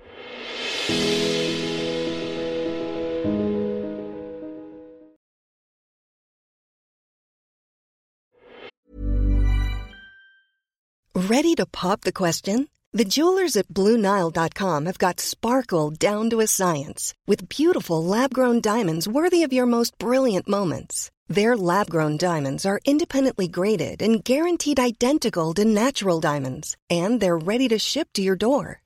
Ready 11.16 11.56
to 11.56 11.66
pop 11.66 12.02
the 12.02 12.12
question? 12.12 12.68
The 12.92 13.06
jewelers 13.06 13.56
at 13.56 13.70
BlueNile.com 13.70 14.86
have 14.86 15.00
got 15.00 15.20
sparkle 15.20 15.90
down 15.90 16.30
to 16.30 16.42
a 16.42 16.48
science 16.48 17.16
with 17.26 17.50
beautiful 17.50 18.04
lab 18.04 18.34
grown 18.34 18.62
diamonds 18.62 19.08
worthy 19.08 19.42
of 19.42 19.52
your 19.52 19.66
most 19.66 19.98
brilliant 19.98 20.48
moments. 20.48 21.10
Their 21.28 21.58
lab 21.58 21.90
grown 21.90 22.18
diamonds 22.18 22.68
are 22.68 22.80
independently 22.86 23.48
graded 23.48 24.02
and 24.04 24.24
guaranteed 24.24 24.80
identical 24.80 25.56
to 25.56 25.66
natural 25.66 26.20
diamonds, 26.20 26.78
and 26.88 27.20
they're 27.20 27.48
ready 27.52 27.68
to 27.70 27.80
ship 27.80 28.10
to 28.14 28.22
your 28.22 28.36
door. 28.36 28.83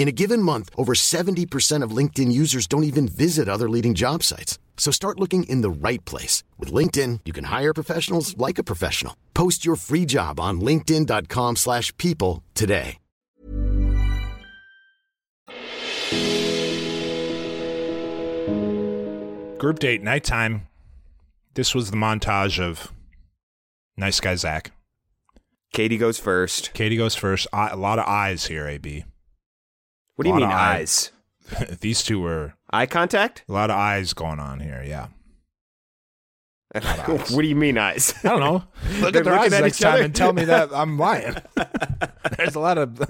In 0.00 0.08
a 0.08 0.12
given 0.12 0.40
month, 0.40 0.70
over 0.78 0.94
70% 0.94 1.82
of 1.84 1.90
LinkedIn 1.90 2.32
users 2.32 2.66
don't 2.66 2.84
even 2.84 3.06
visit 3.06 3.50
other 3.50 3.68
leading 3.68 3.92
job 3.92 4.22
sites. 4.22 4.58
So 4.78 4.90
start 4.90 5.20
looking 5.20 5.42
in 5.42 5.60
the 5.60 5.68
right 5.68 6.02
place. 6.06 6.42
With 6.58 6.72
LinkedIn, 6.72 7.20
you 7.26 7.34
can 7.34 7.44
hire 7.44 7.74
professionals 7.74 8.34
like 8.38 8.58
a 8.58 8.64
professional. 8.64 9.14
Post 9.34 9.66
your 9.66 9.76
free 9.76 10.06
job 10.06 10.40
on 10.40 10.62
linkedin.com/people 10.62 11.56
slash 11.56 11.94
people 11.98 12.42
today. 12.54 12.96
Group 19.58 19.80
date, 19.80 20.02
nighttime. 20.02 20.66
This 21.52 21.74
was 21.74 21.90
the 21.90 21.98
montage 21.98 22.58
of 22.58 22.90
nice 23.98 24.18
guy 24.18 24.36
Zach. 24.36 24.72
Katie 25.74 25.98
goes 25.98 26.18
first. 26.18 26.72
Katie 26.72 26.96
goes 26.96 27.14
first. 27.14 27.46
A 27.52 27.76
lot 27.76 27.98
of 27.98 28.06
eyes 28.06 28.46
here, 28.46 28.66
AB. 28.66 29.04
What 30.16 30.24
do 30.24 30.28
you 30.28 30.34
mean 30.34 30.44
of 30.44 30.50
eye. 30.50 30.78
eyes? 30.78 31.12
These 31.80 32.02
two 32.02 32.20
were 32.20 32.54
Eye 32.70 32.86
contact? 32.86 33.44
a 33.48 33.52
lot 33.52 33.70
of 33.70 33.76
eyes 33.76 34.12
going 34.12 34.38
on 34.38 34.60
here. 34.60 34.82
Yeah. 34.86 35.08
what 36.72 37.42
do 37.42 37.46
you 37.48 37.56
mean 37.56 37.76
eyes? 37.78 38.14
I 38.22 38.28
don't 38.28 38.40
know. 38.40 38.62
Look 39.00 39.12
They're 39.12 39.22
at 39.22 39.24
their 39.24 39.38
eyes 39.38 39.52
at 39.52 39.62
next 39.62 39.78
each 39.78 39.82
time 39.82 39.94
other. 39.94 40.02
and 40.04 40.14
tell 40.14 40.32
me 40.32 40.44
that 40.44 40.70
I'm 40.72 40.98
lying. 40.98 41.34
There's 42.36 42.54
a 42.54 42.60
lot 42.60 42.78
of 42.78 43.00
a 43.00 43.06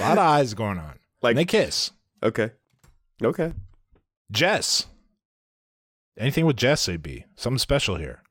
lot 0.00 0.12
of 0.12 0.18
eyes 0.18 0.54
going 0.54 0.78
on. 0.78 0.98
Like- 1.22 1.32
and 1.32 1.38
they 1.38 1.44
kiss. 1.44 1.92
okay. 2.22 2.50
Okay. 3.22 3.52
Jess. 4.32 4.86
Anything 6.18 6.46
with 6.46 6.56
Jess, 6.56 6.88
AB? 6.88 7.24
Something 7.36 7.58
special 7.58 7.96
here. 7.96 8.22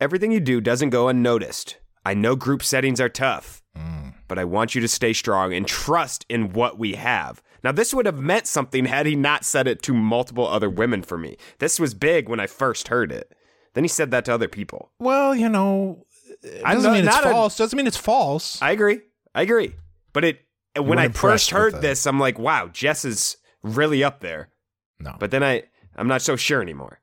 Everything 0.00 0.30
you 0.32 0.40
do 0.40 0.60
doesn't 0.60 0.90
go 0.90 1.08
unnoticed. 1.08 1.78
I 2.04 2.12
know 2.14 2.36
group 2.36 2.62
settings 2.62 3.00
are 3.00 3.08
tough, 3.08 3.61
Mm. 3.76 4.14
but 4.28 4.38
I 4.38 4.44
want 4.44 4.74
you 4.74 4.80
to 4.82 4.88
stay 4.88 5.12
strong 5.12 5.54
and 5.54 5.66
trust 5.66 6.26
in 6.28 6.52
what 6.52 6.78
we 6.78 6.94
have. 6.94 7.42
Now, 7.64 7.72
this 7.72 7.94
would 7.94 8.06
have 8.06 8.18
meant 8.18 8.46
something 8.46 8.84
had 8.86 9.06
he 9.06 9.14
not 9.14 9.44
said 9.44 9.66
it 9.66 9.82
to 9.84 9.94
multiple 9.94 10.46
other 10.46 10.68
women 10.68 11.02
for 11.02 11.16
me. 11.16 11.36
This 11.58 11.78
was 11.80 11.94
big 11.94 12.28
when 12.28 12.40
I 12.40 12.46
first 12.46 12.88
heard 12.88 13.10
it. 13.12 13.32
Then 13.74 13.84
he 13.84 13.88
said 13.88 14.10
that 14.10 14.24
to 14.26 14.34
other 14.34 14.48
people. 14.48 14.90
Well, 14.98 15.34
you 15.34 15.48
know, 15.48 16.04
it 16.42 16.62
doesn't 16.62 16.82
not- 16.82 16.92
mean 16.92 17.06
it's 17.06 17.14
not 17.16 17.24
a- 17.26 17.30
false. 17.30 17.56
doesn't 17.56 17.76
mean 17.76 17.86
it's 17.86 17.96
false. 17.96 18.60
I 18.60 18.72
agree. 18.72 19.00
I 19.34 19.42
agree. 19.42 19.74
But 20.12 20.24
it 20.24 20.40
when 20.78 20.98
I 20.98 21.08
first 21.08 21.50
heard 21.50 21.80
this, 21.80 22.06
I'm 22.06 22.18
like, 22.20 22.38
wow, 22.38 22.68
Jess 22.68 23.04
is 23.04 23.36
really 23.62 24.02
up 24.04 24.20
there. 24.20 24.50
no. 24.98 25.16
But 25.18 25.30
then 25.30 25.42
I 25.42 25.64
I'm 25.96 26.08
not 26.08 26.20
so 26.22 26.36
sure 26.36 26.60
anymore. 26.62 27.00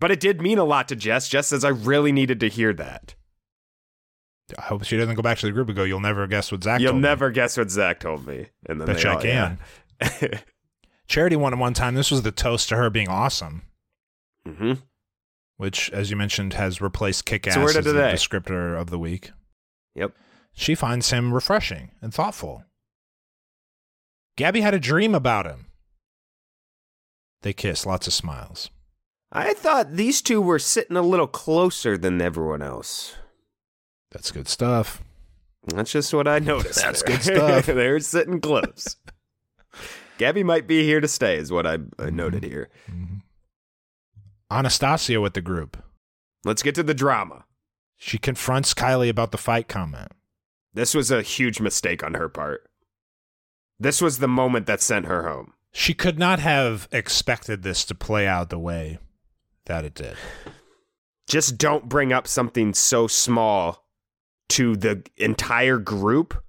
But 0.00 0.10
it 0.10 0.20
did 0.20 0.40
mean 0.42 0.58
a 0.58 0.64
lot 0.64 0.88
to 0.88 0.96
Jess. 0.96 1.28
Jess 1.28 1.48
says 1.48 1.64
I 1.64 1.68
really 1.68 2.10
needed 2.12 2.40
to 2.40 2.48
hear 2.48 2.72
that. 2.74 3.14
I 4.58 4.62
hope 4.62 4.84
she 4.84 4.96
doesn't 4.96 5.14
go 5.14 5.22
back 5.22 5.38
to 5.38 5.46
the 5.46 5.52
group 5.52 5.68
and 5.68 5.76
go, 5.76 5.84
you'll 5.84 6.00
never 6.00 6.26
guess 6.26 6.52
what 6.52 6.62
Zach 6.62 6.80
You'll 6.80 6.92
told 6.92 7.02
me." 7.02 7.08
never 7.08 7.30
guess 7.30 7.56
what 7.56 7.70
Zach 7.70 8.00
told 8.00 8.26
me. 8.26 8.46
And 8.68 8.80
then 8.80 8.86
Bet 8.86 9.02
you 9.04 9.10
I 9.10 9.22
can. 9.22 9.58
yeah. 10.00 10.38
Charity 11.06 11.36
won 11.36 11.52
at 11.52 11.58
one 11.58 11.74
time. 11.74 11.94
This 11.94 12.10
was 12.10 12.22
the 12.22 12.32
toast 12.32 12.68
to 12.70 12.76
her 12.76 12.90
being 12.90 13.08
awesome, 13.08 13.62
hmm 14.46 14.74
which, 15.58 15.90
as 15.90 16.10
you 16.10 16.16
mentioned, 16.16 16.54
has 16.54 16.80
replaced 16.80 17.24
kick 17.24 17.46
ass 17.46 17.54
So 17.54 17.62
as 17.62 17.74
the 17.74 17.92
the 17.92 17.92
descriptor 18.00 18.76
of 18.80 18.90
the 18.90 18.98
week. 18.98 19.30
Yep. 19.94 20.12
She 20.52 20.74
finds 20.74 21.10
him 21.10 21.32
refreshing 21.32 21.92
and 22.00 22.12
thoughtful. 22.12 22.64
Gabi 24.36 24.60
had 24.60 24.74
a 24.74 24.80
dream 24.80 25.14
about 25.14 25.46
him. 25.46 25.66
They 27.42 27.52
kiss, 27.52 27.86
lots 27.86 28.06
of 28.08 28.12
smiles. 28.12 28.70
I 29.30 29.52
thought 29.54 29.92
these 29.92 30.20
two 30.20 30.40
were 30.40 30.58
sitting 30.58 30.96
a 30.96 31.02
little 31.02 31.26
closer 31.28 31.96
than 31.96 32.20
everyone 32.20 32.62
else. 32.62 33.14
That's 34.12 34.30
good 34.30 34.48
stuff. 34.48 35.02
That's 35.66 35.90
just 35.92 36.12
what 36.12 36.28
I 36.28 36.38
noticed. 36.38 36.82
That's 36.82 37.02
there. 37.02 37.16
good 37.16 37.22
stuff. 37.22 37.66
They're 37.74 38.00
sitting 38.00 38.40
close. 38.40 38.96
Gabi 40.18 40.44
might 40.44 40.66
be 40.66 40.84
here 40.84 41.00
to 41.00 41.08
stay, 41.08 41.36
is 41.36 41.50
what 41.50 41.66
I, 41.66 41.74
I 41.74 41.76
mm-hmm. 41.76 42.16
noted 42.16 42.44
here. 42.44 42.68
Mm-hmm. 42.90 43.16
Anastasia 44.50 45.20
with 45.20 45.34
the 45.34 45.40
group. 45.40 45.82
Let's 46.44 46.62
get 46.62 46.74
to 46.74 46.82
the 46.82 46.94
drama. 46.94 47.44
She 47.96 48.18
confronts 48.18 48.74
Kylee 48.74 49.08
about 49.08 49.32
the 49.32 49.38
fight 49.38 49.68
comment. 49.68 50.12
This 50.74 50.94
was 50.94 51.10
a 51.10 51.22
huge 51.22 51.60
mistake 51.60 52.02
on 52.02 52.14
her 52.14 52.28
part. 52.28 52.68
This 53.78 54.02
was 54.02 54.18
the 54.18 54.28
moment 54.28 54.66
that 54.66 54.80
sent 54.80 55.06
her 55.06 55.28
home. 55.28 55.54
She 55.72 55.94
could 55.94 56.18
not 56.18 56.38
have 56.38 56.88
expected 56.92 57.62
this 57.62 57.84
to 57.86 57.94
play 57.94 58.26
out 58.26 58.50
the 58.50 58.58
way 58.58 58.98
that 59.64 59.84
it 59.84 59.94
did. 59.94 60.16
Just 61.26 61.56
don't 61.56 61.88
bring 61.88 62.12
up 62.12 62.26
something 62.26 62.74
so 62.74 63.06
small 63.06 63.81
to 64.50 64.76
the 64.76 65.02
entire 65.16 65.78
group 65.78 66.42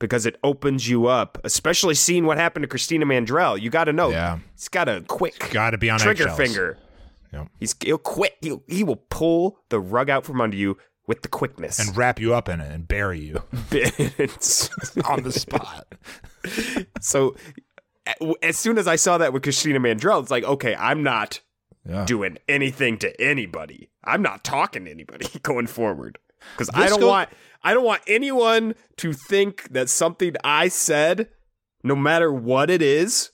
because 0.00 0.26
it 0.26 0.36
opens 0.42 0.88
you 0.88 1.06
up, 1.06 1.38
especially 1.44 1.94
seeing 1.94 2.26
what 2.26 2.36
happened 2.36 2.64
to 2.64 2.68
Christina 2.68 3.06
Mandrell. 3.06 3.60
You 3.60 3.70
got 3.70 3.84
to 3.84 3.92
know. 3.92 4.10
Yeah. 4.10 4.38
He's 4.54 4.68
got 4.68 4.88
a 4.88 5.02
quick 5.02 5.50
Got 5.52 5.70
to 5.70 5.78
be 5.78 5.90
on 5.90 5.98
trigger 6.00 6.28
finger. 6.30 6.78
Yep. 7.32 7.48
He's 7.60 7.74
he'll 7.82 7.98
quit. 7.98 8.36
He'll, 8.42 8.62
he 8.66 8.84
will 8.84 9.02
pull 9.08 9.58
the 9.70 9.80
rug 9.80 10.10
out 10.10 10.24
from 10.24 10.40
under 10.40 10.56
you 10.56 10.76
with 11.06 11.22
the 11.22 11.28
quickness 11.28 11.78
And 11.78 11.96
wrap 11.96 12.20
you 12.20 12.34
up 12.34 12.48
in 12.48 12.60
it 12.60 12.70
and 12.72 12.86
bury 12.86 13.20
you 13.20 13.34
on 15.08 15.22
the 15.22 15.32
spot. 15.34 15.86
so 17.00 17.34
as 18.42 18.56
soon 18.56 18.78
as 18.78 18.86
I 18.88 18.96
saw 18.96 19.18
that 19.18 19.32
with 19.32 19.42
Christina 19.42 19.80
Mandrell, 19.80 20.20
it's 20.20 20.30
like, 20.30 20.44
okay, 20.44 20.74
I'm 20.74 21.02
not 21.02 21.40
Yeah. 21.88 22.04
doing 22.04 22.38
anything 22.48 22.98
to 22.98 23.20
anybody. 23.20 23.90
I'm 24.04 24.22
not 24.22 24.42
talking 24.44 24.84
to 24.86 24.90
anybody 24.90 25.26
going 25.42 25.68
forward 25.68 26.18
because 26.56 26.70
I 26.74 26.88
don't 26.88 27.04
want 27.06 27.28
I 27.62 27.74
don't 27.74 27.84
want 27.84 28.02
anyone 28.06 28.74
to 28.96 29.12
think 29.12 29.72
that 29.72 29.88
something 29.88 30.34
I 30.42 30.68
said, 30.68 31.28
no 31.82 31.94
matter 31.94 32.32
what 32.32 32.70
it 32.70 32.82
is, 32.82 33.30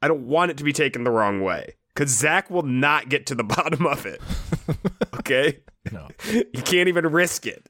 I 0.00 0.08
don't 0.08 0.26
want 0.26 0.50
it 0.50 0.56
to 0.58 0.64
be 0.64 0.72
taken 0.72 1.04
the 1.04 1.10
wrong 1.10 1.40
way. 1.40 1.74
Because 1.94 2.10
Zach 2.10 2.50
will 2.50 2.62
not 2.62 3.08
get 3.08 3.26
to 3.26 3.34
the 3.34 3.44
bottom 3.44 3.86
of 3.86 4.06
it. 4.06 4.20
Okay, 5.18 5.60
No. 5.92 6.08
you 6.32 6.62
can't 6.64 6.88
even 6.88 7.06
risk 7.06 7.46
it. 7.46 7.68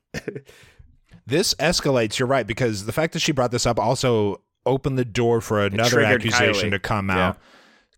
This 1.27 1.53
escalates, 1.55 2.19
you're 2.19 2.29
right, 2.29 2.47
because 2.47 2.87
the 2.87 2.93
fact 2.93 3.13
that 3.13 3.19
she 3.19 3.33
brought 3.33 3.51
this 3.51 3.67
up 3.67 3.79
also 3.79 4.41
opened 4.65 4.97
the 4.97 5.05
door 5.05 5.41
for 5.43 5.65
another 5.65 6.01
accusation 6.01 6.71
Kylee. 6.71 6.73
to 6.73 6.79
come 6.79 7.11
out. 7.11 7.37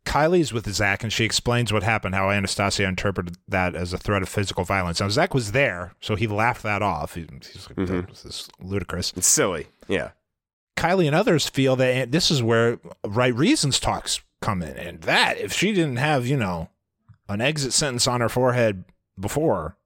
Kylee's 0.04 0.52
with 0.52 0.70
Zach 0.72 1.02
and 1.02 1.12
she 1.12 1.24
explains 1.24 1.72
what 1.72 1.82
happened, 1.82 2.14
how 2.14 2.30
Anastasia 2.30 2.84
interpreted 2.84 3.36
that 3.48 3.74
as 3.74 3.92
a 3.92 3.98
threat 3.98 4.22
of 4.22 4.28
physical 4.28 4.64
violence. 4.64 5.00
Now, 5.00 5.08
Zach 5.08 5.32
was 5.34 5.52
there, 5.52 5.94
so 6.00 6.14
he 6.14 6.26
laughed 6.26 6.62
that 6.62 6.82
off. 6.82 7.14
He, 7.14 7.26
he's 7.52 7.66
like, 7.68 7.76
Mm-hmm. 7.78 8.10
this 8.10 8.24
is 8.24 8.48
ludicrous. 8.60 9.12
It's 9.16 9.26
silly. 9.26 9.68
Yeah. 9.88 10.10
Kylee 10.76 11.06
and 11.06 11.14
others 11.16 11.48
feel 11.48 11.76
that 11.76 12.12
this 12.12 12.30
is 12.30 12.42
where 12.42 12.78
right 13.06 13.34
reasons 13.34 13.80
talks 13.80 14.20
come 14.42 14.62
in. 14.62 14.76
And 14.76 15.00
that, 15.02 15.38
if 15.38 15.52
she 15.52 15.72
didn't 15.72 15.96
have, 15.96 16.26
you 16.26 16.36
know, 16.36 16.68
an 17.28 17.40
exit 17.40 17.72
sentence 17.72 18.06
on 18.06 18.20
her 18.20 18.28
forehead 18.28 18.84
before, 19.18 19.76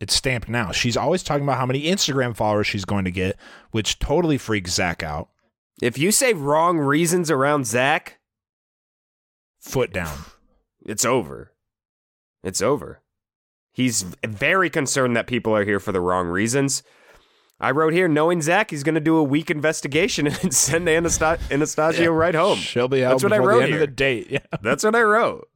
it's 0.00 0.14
stamped 0.14 0.48
now. 0.48 0.70
She's 0.72 0.96
always 0.96 1.22
talking 1.22 1.42
about 1.42 1.58
how 1.58 1.66
many 1.66 1.82
Instagram 1.82 2.34
followers 2.36 2.66
she's 2.68 2.84
going 2.84 3.04
to 3.04 3.10
get, 3.10 3.36
which 3.72 3.98
totally 3.98 4.38
freaks 4.38 4.70
Zach 4.72 5.02
out. 5.02 5.28
If 5.82 5.98
you 5.98 6.12
say 6.12 6.32
wrong 6.32 6.78
reasons 6.78 7.30
around 7.30 7.66
Zach, 7.66 8.17
Foot 9.60 9.92
down. 9.92 10.18
it's 10.84 11.04
over. 11.04 11.52
It's 12.42 12.62
over. 12.62 13.02
He's 13.72 14.02
very 14.24 14.70
concerned 14.70 15.16
that 15.16 15.26
people 15.26 15.54
are 15.54 15.64
here 15.64 15.80
for 15.80 15.92
the 15.92 16.00
wrong 16.00 16.28
reasons. 16.28 16.82
I 17.60 17.72
wrote 17.72 17.92
here, 17.92 18.08
knowing 18.08 18.40
Zach, 18.40 18.70
he's 18.70 18.84
going 18.84 18.94
to 18.94 19.00
do 19.00 19.16
a 19.16 19.22
week 19.22 19.50
investigation 19.50 20.26
and 20.42 20.54
send 20.54 20.86
Anasta- 20.86 21.40
Anastasia 21.50 22.10
right 22.10 22.34
home. 22.34 22.58
She'll 22.58 22.88
be 22.88 23.04
out 23.04 23.10
That's 23.10 23.24
what 23.24 23.32
I 23.32 23.38
before 23.38 23.50
wrote 23.50 23.58
the 23.58 23.64
end 23.64 23.72
here. 23.72 23.82
of 23.82 23.88
the 23.88 23.94
date. 23.94 24.30
Yeah. 24.30 24.38
That's 24.62 24.84
what 24.84 24.94
I 24.94 25.02
wrote. 25.02 25.48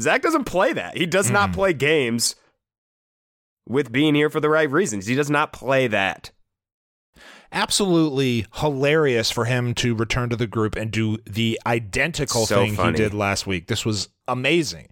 Zach 0.00 0.22
doesn't 0.22 0.44
play 0.44 0.72
that. 0.72 0.96
He 0.96 1.06
does 1.06 1.30
not 1.30 1.50
hmm. 1.50 1.54
play 1.54 1.72
games 1.72 2.36
with 3.68 3.92
being 3.92 4.14
here 4.14 4.30
for 4.30 4.40
the 4.40 4.50
right 4.50 4.70
reasons. 4.70 5.06
He 5.06 5.14
does 5.14 5.30
not 5.30 5.52
play 5.52 5.86
that. 5.88 6.30
Absolutely 7.52 8.46
hilarious 8.54 9.30
for 9.30 9.44
him 9.44 9.74
to 9.74 9.94
return 9.94 10.28
to 10.30 10.36
the 10.36 10.46
group 10.46 10.76
and 10.76 10.90
do 10.90 11.18
the 11.24 11.60
identical 11.66 12.46
So 12.46 12.56
thing 12.56 12.74
funny. 12.74 12.92
he 12.92 12.96
did 13.04 13.14
last 13.14 13.46
week. 13.46 13.66
This 13.68 13.84
was 13.84 14.08
amazing. 14.28 14.88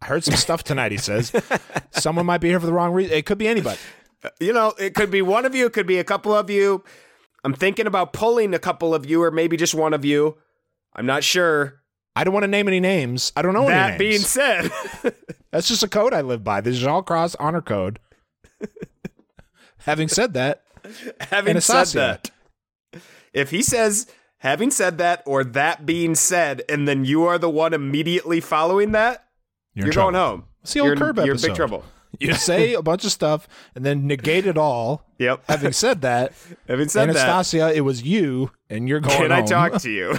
I 0.00 0.06
heard 0.06 0.24
some 0.24 0.36
stuff 0.36 0.62
tonight, 0.62 0.92
he 0.92 0.98
says. 0.98 1.32
Someone 1.90 2.26
might 2.26 2.40
be 2.40 2.48
here 2.48 2.60
for 2.60 2.66
the 2.66 2.72
wrong 2.72 2.92
reason. 2.92 3.16
It 3.16 3.26
could 3.26 3.38
be 3.38 3.48
anybody. 3.48 3.78
Uh, 4.22 4.28
you 4.40 4.52
know, 4.52 4.72
it 4.78 4.94
could 4.94 5.10
be 5.10 5.22
one 5.22 5.44
of 5.44 5.54
you, 5.54 5.66
it 5.66 5.72
could 5.72 5.86
be 5.86 5.98
a 5.98 6.04
couple 6.04 6.34
of 6.34 6.48
you. 6.50 6.84
I'm 7.44 7.54
thinking 7.54 7.86
about 7.86 8.12
pulling 8.12 8.54
a 8.54 8.58
couple 8.58 8.94
of 8.94 9.06
you, 9.06 9.22
or 9.22 9.30
maybe 9.30 9.56
just 9.56 9.74
one 9.74 9.94
of 9.94 10.04
you. 10.04 10.36
I'm 10.94 11.06
not 11.06 11.22
sure. 11.24 11.80
I 12.16 12.24
don't 12.24 12.32
want 12.34 12.44
to 12.44 12.48
name 12.48 12.66
any 12.66 12.80
names. 12.80 13.30
I 13.36 13.42
don't 13.42 13.52
know 13.52 13.64
any 13.68 13.74
that 13.74 13.98
being 13.98 14.20
said, 14.20 14.70
That's 15.50 15.68
just 15.68 15.82
a 15.82 15.88
code 15.88 16.12
I 16.14 16.22
live 16.22 16.42
by. 16.42 16.60
This 16.60 16.76
is 16.76 16.84
all 16.86 17.02
cross 17.02 17.34
honor 17.36 17.60
code. 17.60 17.98
Having 19.78 20.08
said 20.08 20.32
that, 20.34 20.62
having 21.20 21.60
said 21.60 21.86
that, 21.88 22.30
if 23.32 23.50
he 23.50 23.62
says, 23.62 24.06
having 24.38 24.70
said 24.70 24.98
that, 24.98 25.22
or 25.26 25.44
that 25.44 25.86
being 25.86 26.14
said, 26.14 26.62
and 26.68 26.86
then 26.86 27.04
you 27.04 27.24
are 27.24 27.38
the 27.38 27.50
one 27.50 27.74
immediately 27.74 28.40
following 28.40 28.92
that, 28.92 29.26
you're, 29.74 29.86
you're, 29.86 29.94
going 29.94 30.14
home. 30.14 30.44
It's 30.62 30.72
the 30.72 30.80
old 30.80 30.88
you're, 30.88 30.96
Curb 30.96 31.18
You're 31.18 31.34
in 31.34 31.40
big 31.40 31.54
trouble. 31.54 31.84
You 32.18 32.32
say 32.32 32.72
a 32.72 32.80
bunch 32.80 33.04
of 33.04 33.10
stuff 33.10 33.46
and 33.74 33.84
then 33.84 34.06
negate 34.06 34.46
it 34.46 34.56
all. 34.56 35.04
Yep. 35.18 35.44
Having 35.48 35.72
said 35.72 36.00
that, 36.00 36.32
Having 36.66 36.88
said 36.88 37.10
that, 37.10 37.16
Anastasia, 37.16 37.74
it 37.74 37.82
was 37.82 38.04
you, 38.04 38.52
and 38.70 38.88
you're 38.88 39.00
going 39.00 39.18
can 39.18 39.32
I 39.32 39.42
talk 39.42 39.82
to 39.82 39.90
you? 39.90 40.16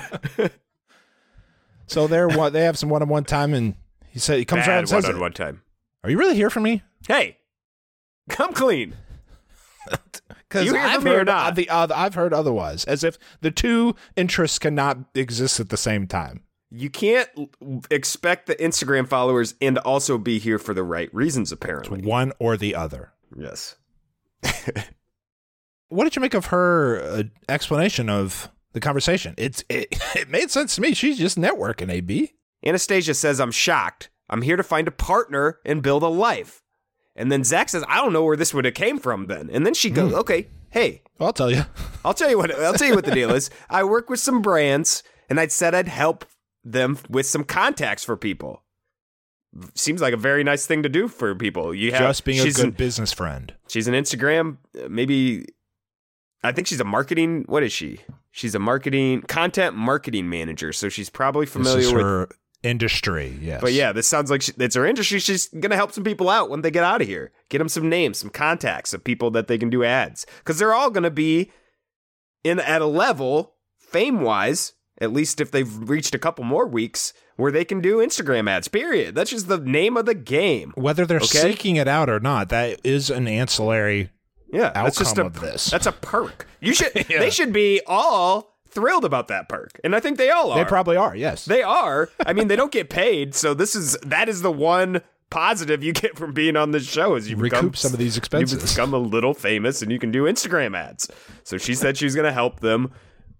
So 1.88 2.06
they're 2.06 2.28
what 2.28 2.54
they 2.54 2.66
have 2.66 2.78
some 2.78 2.90
one-on-one 2.90 3.24
time, 3.24 3.54
and 3.54 3.76
he 4.10 4.20
said 4.20 4.38
he 4.38 4.46
comes 4.46 4.68
around 4.68 4.80
and 4.80 4.90
says, 4.90 5.06
one 5.06 5.16
on 5.16 5.22
one 5.22 5.34
time. 5.34 5.64
"Are 6.04 6.10
you 6.10 6.20
really 6.20 6.36
here 6.36 6.50
for 6.50 6.60
me?" 6.60 6.84
Hey, 7.08 7.38
come 8.30 8.54
clean. 8.54 8.96
Because 10.50 10.72
I've 10.72 11.04
heard 11.04 11.28
not? 11.28 11.56
the 11.56 11.70
uh, 11.70 11.88
I've 11.94 12.14
heard 12.14 12.34
otherwise, 12.34 12.86
as 12.86 13.04
if 13.04 13.18
the 13.42 13.52
two 13.52 13.96
interests 14.16 14.60
cannot 14.60 15.00
exist 15.14 15.60
at 15.60 15.70
the 15.70 15.78
same 15.78 16.08
time. 16.08 16.44
You 16.70 16.90
can't 16.90 17.30
expect 17.90 18.48
the 18.48 18.56
Instagram 18.56 19.08
followers 19.08 19.56
and 19.62 19.78
also 19.80 20.18
be 20.18 20.40
here 20.40 20.60
for 20.60 20.74
the 20.74 20.84
right 20.84 21.14
reasons, 21.14 21.52
apparently. 21.52 22.02
One 22.02 22.34
or 22.40 22.58
the 22.58 22.76
other. 22.76 23.14
Yes. 23.38 23.76
What 25.90 26.04
did 26.04 26.16
you 26.16 26.22
make 26.22 26.34
of 26.34 26.48
her 26.48 27.02
uh, 27.02 27.24
explanation 27.48 28.10
of 28.10 28.50
the 28.74 28.80
conversation? 28.80 29.34
It's 29.38 29.64
it, 29.70 29.88
it 30.16 30.30
made 30.30 30.52
sense 30.52 30.76
to 30.76 30.82
me. 30.82 30.94
She's 30.94 31.18
just 31.18 31.38
networking. 31.38 31.96
Ab. 31.96 32.30
Anastasia 32.66 33.14
says, 33.14 33.40
I'm 33.40 33.52
shocked. 33.52 34.10
I'm 34.30 34.42
here 34.42 34.58
to 34.58 34.64
find 34.64 34.88
a 34.88 34.92
partner 34.92 35.60
and 35.66 35.82
build 35.82 36.04
a 36.04 36.08
life. 36.08 36.64
And 37.18 37.32
then 37.32 37.44
Zach 37.44 37.68
says, 37.70 37.84
I 37.88 37.98
don't 37.98 38.14
know 38.14 38.24
where 38.24 38.38
this 38.38 38.54
would 38.54 38.64
have 38.66 38.76
came 38.76 39.00
from 39.00 39.26
then. 39.26 39.50
And 39.52 39.66
then 39.66 39.74
she 39.74 39.90
goes, 39.90 40.14
okay, 40.14 40.48
hey, 40.70 41.02
I'll 41.20 41.34
tell 41.34 41.52
you. 41.52 41.64
I'll 42.06 42.14
tell 42.14 42.30
you 42.30 42.38
what 42.38 42.52
I'll 42.58 42.74
tell 42.76 42.88
you 42.88 42.96
what 42.96 43.06
the 43.06 43.12
deal 43.12 43.34
is. 43.34 43.50
I 43.70 43.84
work 43.84 44.10
with 44.10 44.20
some 44.20 44.42
brands 44.42 45.04
and 45.30 45.40
I 45.40 45.48
said 45.48 45.74
I'd 45.74 45.88
help 45.88 46.26
them 46.64 46.98
with 47.10 47.26
some 47.26 47.44
contacts 47.44 48.04
for 48.04 48.16
people. 48.16 48.62
Seems 49.74 50.02
like 50.02 50.14
a 50.14 50.18
very 50.18 50.44
nice 50.44 50.68
thing 50.68 50.84
to 50.84 50.90
do 50.90 51.08
for 51.08 51.34
people. 51.34 51.74
You 51.74 51.92
have 51.92 52.02
Just 52.02 52.24
being 52.24 52.40
a 52.40 52.52
good 52.52 52.66
an, 52.66 52.72
business 52.72 53.12
friend. 53.12 53.54
she's 53.68 53.88
an 53.88 53.96
Instagram, 53.96 54.58
uh, 54.80 54.88
maybe 54.88 55.48
I 56.44 56.52
think 56.52 56.68
she's 56.68 56.80
a 56.80 56.86
marketing. 56.86 57.46
What 57.48 57.64
is 57.64 57.74
she? 57.74 58.02
She's 58.32 58.54
a 58.54 58.60
marketing 58.60 59.22
content 59.24 59.76
marketing 59.76 60.30
manager. 60.30 60.72
So 60.72 60.90
she's 60.90 61.10
probably 61.10 61.48
familiar 61.48 61.92
with. 61.92 62.04
her 62.04 62.30
industry. 62.64 63.38
Yes, 63.42 63.62
But 63.62 63.74
yeah, 63.74 63.92
this 63.92 64.08
sounds 64.08 64.30
like 64.32 64.42
she, 64.42 64.52
it's 64.58 64.76
her 64.76 64.86
industry. 64.86 65.20
She's 65.20 65.48
gonna 65.48 65.76
help 65.76 65.92
some 65.92 66.04
people 66.04 66.30
out 66.30 66.50
when 66.50 66.62
they 66.62 66.72
get 66.72 66.84
out 66.84 67.02
of 67.02 67.08
here. 67.08 67.32
Get 67.50 67.60
them 67.60 67.70
some 67.70 67.90
names, 67.90 68.18
some 68.18 68.30
contacts 68.30 68.94
of 68.94 69.04
people 69.04 69.32
that 69.32 69.48
they 69.48 69.58
can 69.58 69.70
do 69.70 69.84
ads 69.84 70.26
because 70.40 70.60
they're 70.60 70.74
all 70.74 70.90
gonna 70.90 71.12
be 71.12 71.52
in 72.44 72.60
at 72.60 72.82
a 72.82 72.86
level 72.88 73.56
fame 73.80 74.22
wise. 74.22 74.74
At 75.00 75.14
least 75.14 75.40
if 75.40 75.52
they've 75.52 75.88
reached 75.90 76.16
a 76.16 76.20
couple 76.20 76.44
more 76.44 76.66
weeks 76.66 77.14
where 77.36 77.52
they 77.52 77.64
can 77.64 77.82
do 77.82 77.98
Instagram 77.98 78.50
ads. 78.50 78.68
Period. 78.68 79.14
That's 79.14 79.30
just 79.30 79.48
the 79.48 79.60
name 79.60 79.96
of 79.96 80.08
the 80.08 80.16
game. 80.16 80.74
whether 80.76 81.06
they're 81.06 81.18
Okay. 81.18 81.28
seeking 81.52 81.76
it 81.76 81.88
out 81.88 82.10
or 82.10 82.20
not, 82.20 82.50
that 82.50 82.80
is 82.84 83.12
an 83.12 83.28
ancillary. 83.28 84.10
Yeah, 84.52 84.72
that's 84.74 84.98
just 84.98 85.18
a 85.20 85.22
outcome 85.22 85.36
of 85.36 85.42
this. 85.42 85.66
that's 85.70 85.86
a 85.86 85.92
perk. 85.92 86.48
You 86.62 86.74
should 86.74 86.92
Yeah. 87.10 87.20
they 87.20 87.30
should 87.30 87.54
be 87.54 87.82
all 87.86 88.57
thrilled 88.70 89.06
about 89.06 89.28
that 89.30 89.50
perk, 89.50 89.80
and 89.84 89.96
I 89.96 90.00
think 90.00 90.18
they 90.18 90.30
all 90.30 90.52
are. 90.52 90.58
They 90.64 90.68
probably 90.68 90.98
are. 90.98 91.16
Yes, 91.16 91.46
They 91.46 91.64
are. 91.64 92.10
I 92.26 92.34
mean, 92.34 92.48
they 92.48 92.56
don't 92.56 92.72
get 92.72 92.90
paid, 92.90 93.34
so 93.36 93.54
this 93.54 93.76
is 93.76 93.98
that 94.04 94.30
is 94.30 94.42
the 94.42 94.52
one 94.52 95.02
positive 95.30 95.84
you 95.84 95.92
get 95.92 96.18
from 96.18 96.34
being 96.34 96.56
on 96.56 96.72
this 96.72 96.86
show 96.88 97.16
is 97.16 97.30
you 97.30 97.36
Recoup 97.36 97.60
become, 97.60 97.74
some 97.74 97.94
of 97.94 98.00
these 98.00 98.16
expenses. 98.18 98.62
You 98.62 98.68
become 98.70 98.94
a 98.94 98.98
little 98.98 99.34
famous, 99.34 99.82
and 99.82 99.92
you 99.92 100.00
can 100.00 100.12
do 100.12 100.24
Instagram 100.24 100.76
ads. 100.78 101.10
So 101.44 101.58
she 101.58 101.74
said 101.76 101.98
she 101.98 102.06
was 102.06 102.16
going 102.16 102.26
to 102.26 102.32
help 102.32 102.60
them 102.62 102.92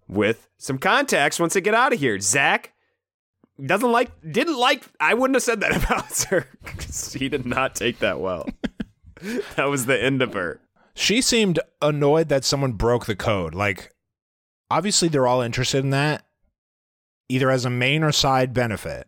with 0.08 0.50
some 0.58 0.78
contacts 0.78 1.40
once 1.40 1.54
they 1.54 1.62
get 1.62 1.74
out 1.74 1.94
of 1.94 2.00
here. 2.00 2.20
Zach 2.20 2.74
doesn't 3.64 3.92
like, 3.92 4.12
didn't 4.30 4.58
like. 4.58 4.84
I 5.00 5.14
wouldn't 5.14 5.36
have 5.36 5.44
said 5.44 5.62
that 5.62 5.76
about 5.84 6.24
her. 6.30 6.48
he 7.18 7.30
did 7.30 7.46
not 7.46 7.76
take 7.76 8.00
that 8.00 8.20
well. 8.20 8.48
that 9.56 9.66
was 9.66 9.86
the 9.86 10.02
end 10.02 10.22
of 10.22 10.34
her. 10.34 10.60
she 10.94 11.22
seemed 11.22 11.60
annoyed 11.82 12.30
that 12.30 12.44
someone 12.44 12.74
broke 12.74 13.06
the 13.06 13.16
code. 13.16 13.56
Like, 13.56 13.92
obviously, 14.70 15.08
they're 15.08 15.28
all 15.28 15.42
interested 15.42 15.84
in 15.84 15.90
that, 15.92 16.26
either 17.30 17.50
as 17.50 17.66
a 17.66 17.70
main 17.70 18.04
or 18.04 18.12
side 18.12 18.54
benefit. 18.54 19.08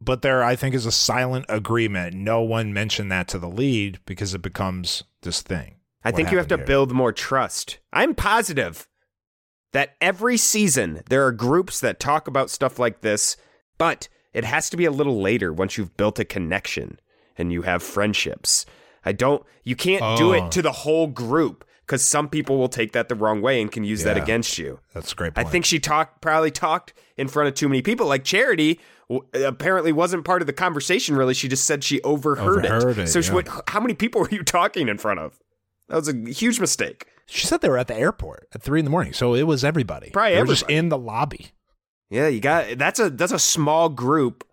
But 0.00 0.22
there, 0.22 0.42
I 0.42 0.56
think, 0.56 0.74
is 0.74 0.86
a 0.86 0.92
silent 0.92 1.46
agreement. 1.48 2.14
No 2.14 2.42
one 2.42 2.72
mentioned 2.72 3.10
that 3.12 3.28
to 3.28 3.38
the 3.38 3.48
lead 3.48 4.00
because 4.06 4.34
it 4.34 4.42
becomes 4.42 5.04
this 5.22 5.40
thing. 5.40 5.76
I 6.04 6.08
What 6.10 6.16
think 6.16 6.30
you 6.32 6.38
have 6.38 6.48
to 6.48 6.56
here. 6.58 6.66
build 6.66 6.92
more 6.92 7.12
trust. 7.12 7.78
I'm 7.92 8.14
positive 8.14 8.86
that 9.72 9.94
every 10.00 10.36
season 10.36 11.02
there 11.08 11.24
are 11.26 11.32
groups 11.32 11.80
that 11.80 11.98
talk 11.98 12.28
about 12.28 12.50
stuff 12.50 12.78
like 12.78 13.00
this, 13.00 13.36
but 13.78 14.08
it 14.34 14.44
has 14.44 14.68
to 14.70 14.76
be 14.76 14.84
a 14.84 14.90
little 14.90 15.20
later 15.22 15.52
once 15.52 15.78
you've 15.78 15.96
built 15.96 16.18
a 16.18 16.24
connection 16.24 17.00
and 17.38 17.52
you 17.52 17.62
have 17.62 17.82
friendships. 17.82 18.66
I 19.06 19.12
don't, 19.12 19.42
you 19.62 19.74
can't 19.76 20.18
do 20.18 20.30
Oh. 20.30 20.32
it 20.32 20.52
to 20.52 20.60
the 20.62 20.72
whole 20.72 21.06
group 21.06 21.64
because 21.86 22.02
some 22.04 22.28
people 22.28 22.56
will 22.58 22.68
take 22.68 22.92
that 22.92 23.08
the 23.08 23.14
wrong 23.14 23.40
way 23.42 23.60
and 23.60 23.70
can 23.70 23.84
use 23.84 24.04
that 24.04 24.16
against 24.16 24.58
you. 24.58 24.80
That's 24.94 25.12
a 25.12 25.14
great 25.14 25.34
Point. 25.34 25.46
I 25.46 25.50
think 25.50 25.64
she 25.64 25.78
talked 25.78 26.20
probably 26.20 26.50
talked 26.50 26.94
in 27.16 27.28
front 27.28 27.48
of 27.48 27.54
too 27.54 27.68
many 27.68 27.82
people. 27.82 28.06
Like 28.06 28.24
Charity 28.24 28.80
w- 29.10 29.26
apparently 29.46 29.92
wasn't 29.92 30.24
part 30.24 30.40
of 30.42 30.46
the 30.46 30.52
conversation. 30.52 31.16
Really, 31.16 31.34
she 31.34 31.48
just 31.48 31.64
said 31.64 31.84
she 31.84 32.00
overheard, 32.02 32.64
Overheard 32.66 32.98
it, 32.98 33.08
So 33.08 33.20
she 33.20 33.28
yeah. 33.30 33.34
went, 33.36 33.48
how 33.68 33.80
many 33.80 33.94
people 33.94 34.20
were 34.22 34.30
you 34.30 34.42
talking 34.42 34.88
in 34.88 34.98
front 34.98 35.20
of? 35.20 35.38
That 35.88 35.96
was 35.96 36.08
a 36.08 36.16
huge 36.30 36.58
mistake. 36.60 37.06
she 37.26 37.46
said 37.46 37.60
they 37.60 37.68
were 37.68 37.78
at 37.78 37.88
the 37.88 37.96
airport 37.96 38.48
at 38.54 38.62
three 38.62 38.78
in 38.80 38.84
the 38.86 38.90
morning, 38.90 39.12
so 39.12 39.34
it 39.34 39.42
was 39.42 39.62
everybody. 39.64 40.10
Probably 40.10 40.34
they 40.34 40.40
were 40.40 40.46
just 40.46 40.68
in 40.70 40.88
the 40.88 40.98
lobby. 40.98 41.48
Yeah, 42.10 42.28
you 42.28 42.40
got 42.40 42.78
that's 42.78 42.98
a 43.00 43.10
that's 43.10 43.32
a 43.32 43.38
small 43.38 43.88
group. 43.88 44.46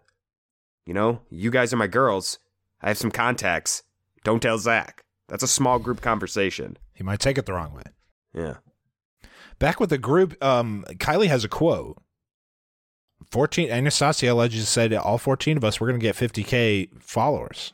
You 0.86 0.94
know, 0.94 1.22
you 1.30 1.52
guys 1.52 1.72
are 1.74 1.78
my 1.78 1.88
girls. 1.88 2.40
I 2.82 2.88
have 2.90 2.98
some 2.98 3.12
contacts. 3.12 3.84
Don't 4.24 4.42
tell 4.42 4.58
Zach. 4.58 5.04
That's 5.28 5.44
a 5.44 5.48
small 5.48 5.80
group 5.80 6.02
conversation. 6.02 6.78
He 6.94 7.04
might 7.04 7.20
take 7.20 7.38
it 7.38 7.46
the 7.46 7.54
wrong 7.54 7.74
way. 7.74 7.84
Yeah. 8.34 8.56
Back 9.60 9.80
with 9.80 9.90
the 9.90 9.98
group, 9.98 10.42
um, 10.44 10.84
Kylee 10.90 11.28
has 11.28 11.44
a 11.44 11.50
quote. 11.50 12.02
14 13.32 13.70
Anastasia 13.70 14.28
allegedly 14.34 14.66
said 14.66 14.94
all 14.94 15.18
14 15.18 15.58
of 15.58 15.64
us 15.64 15.80
we're 15.80 15.88
going 15.88 16.00
to 16.00 16.04
get 16.04 16.16
50k 16.16 17.02
followers. 17.02 17.74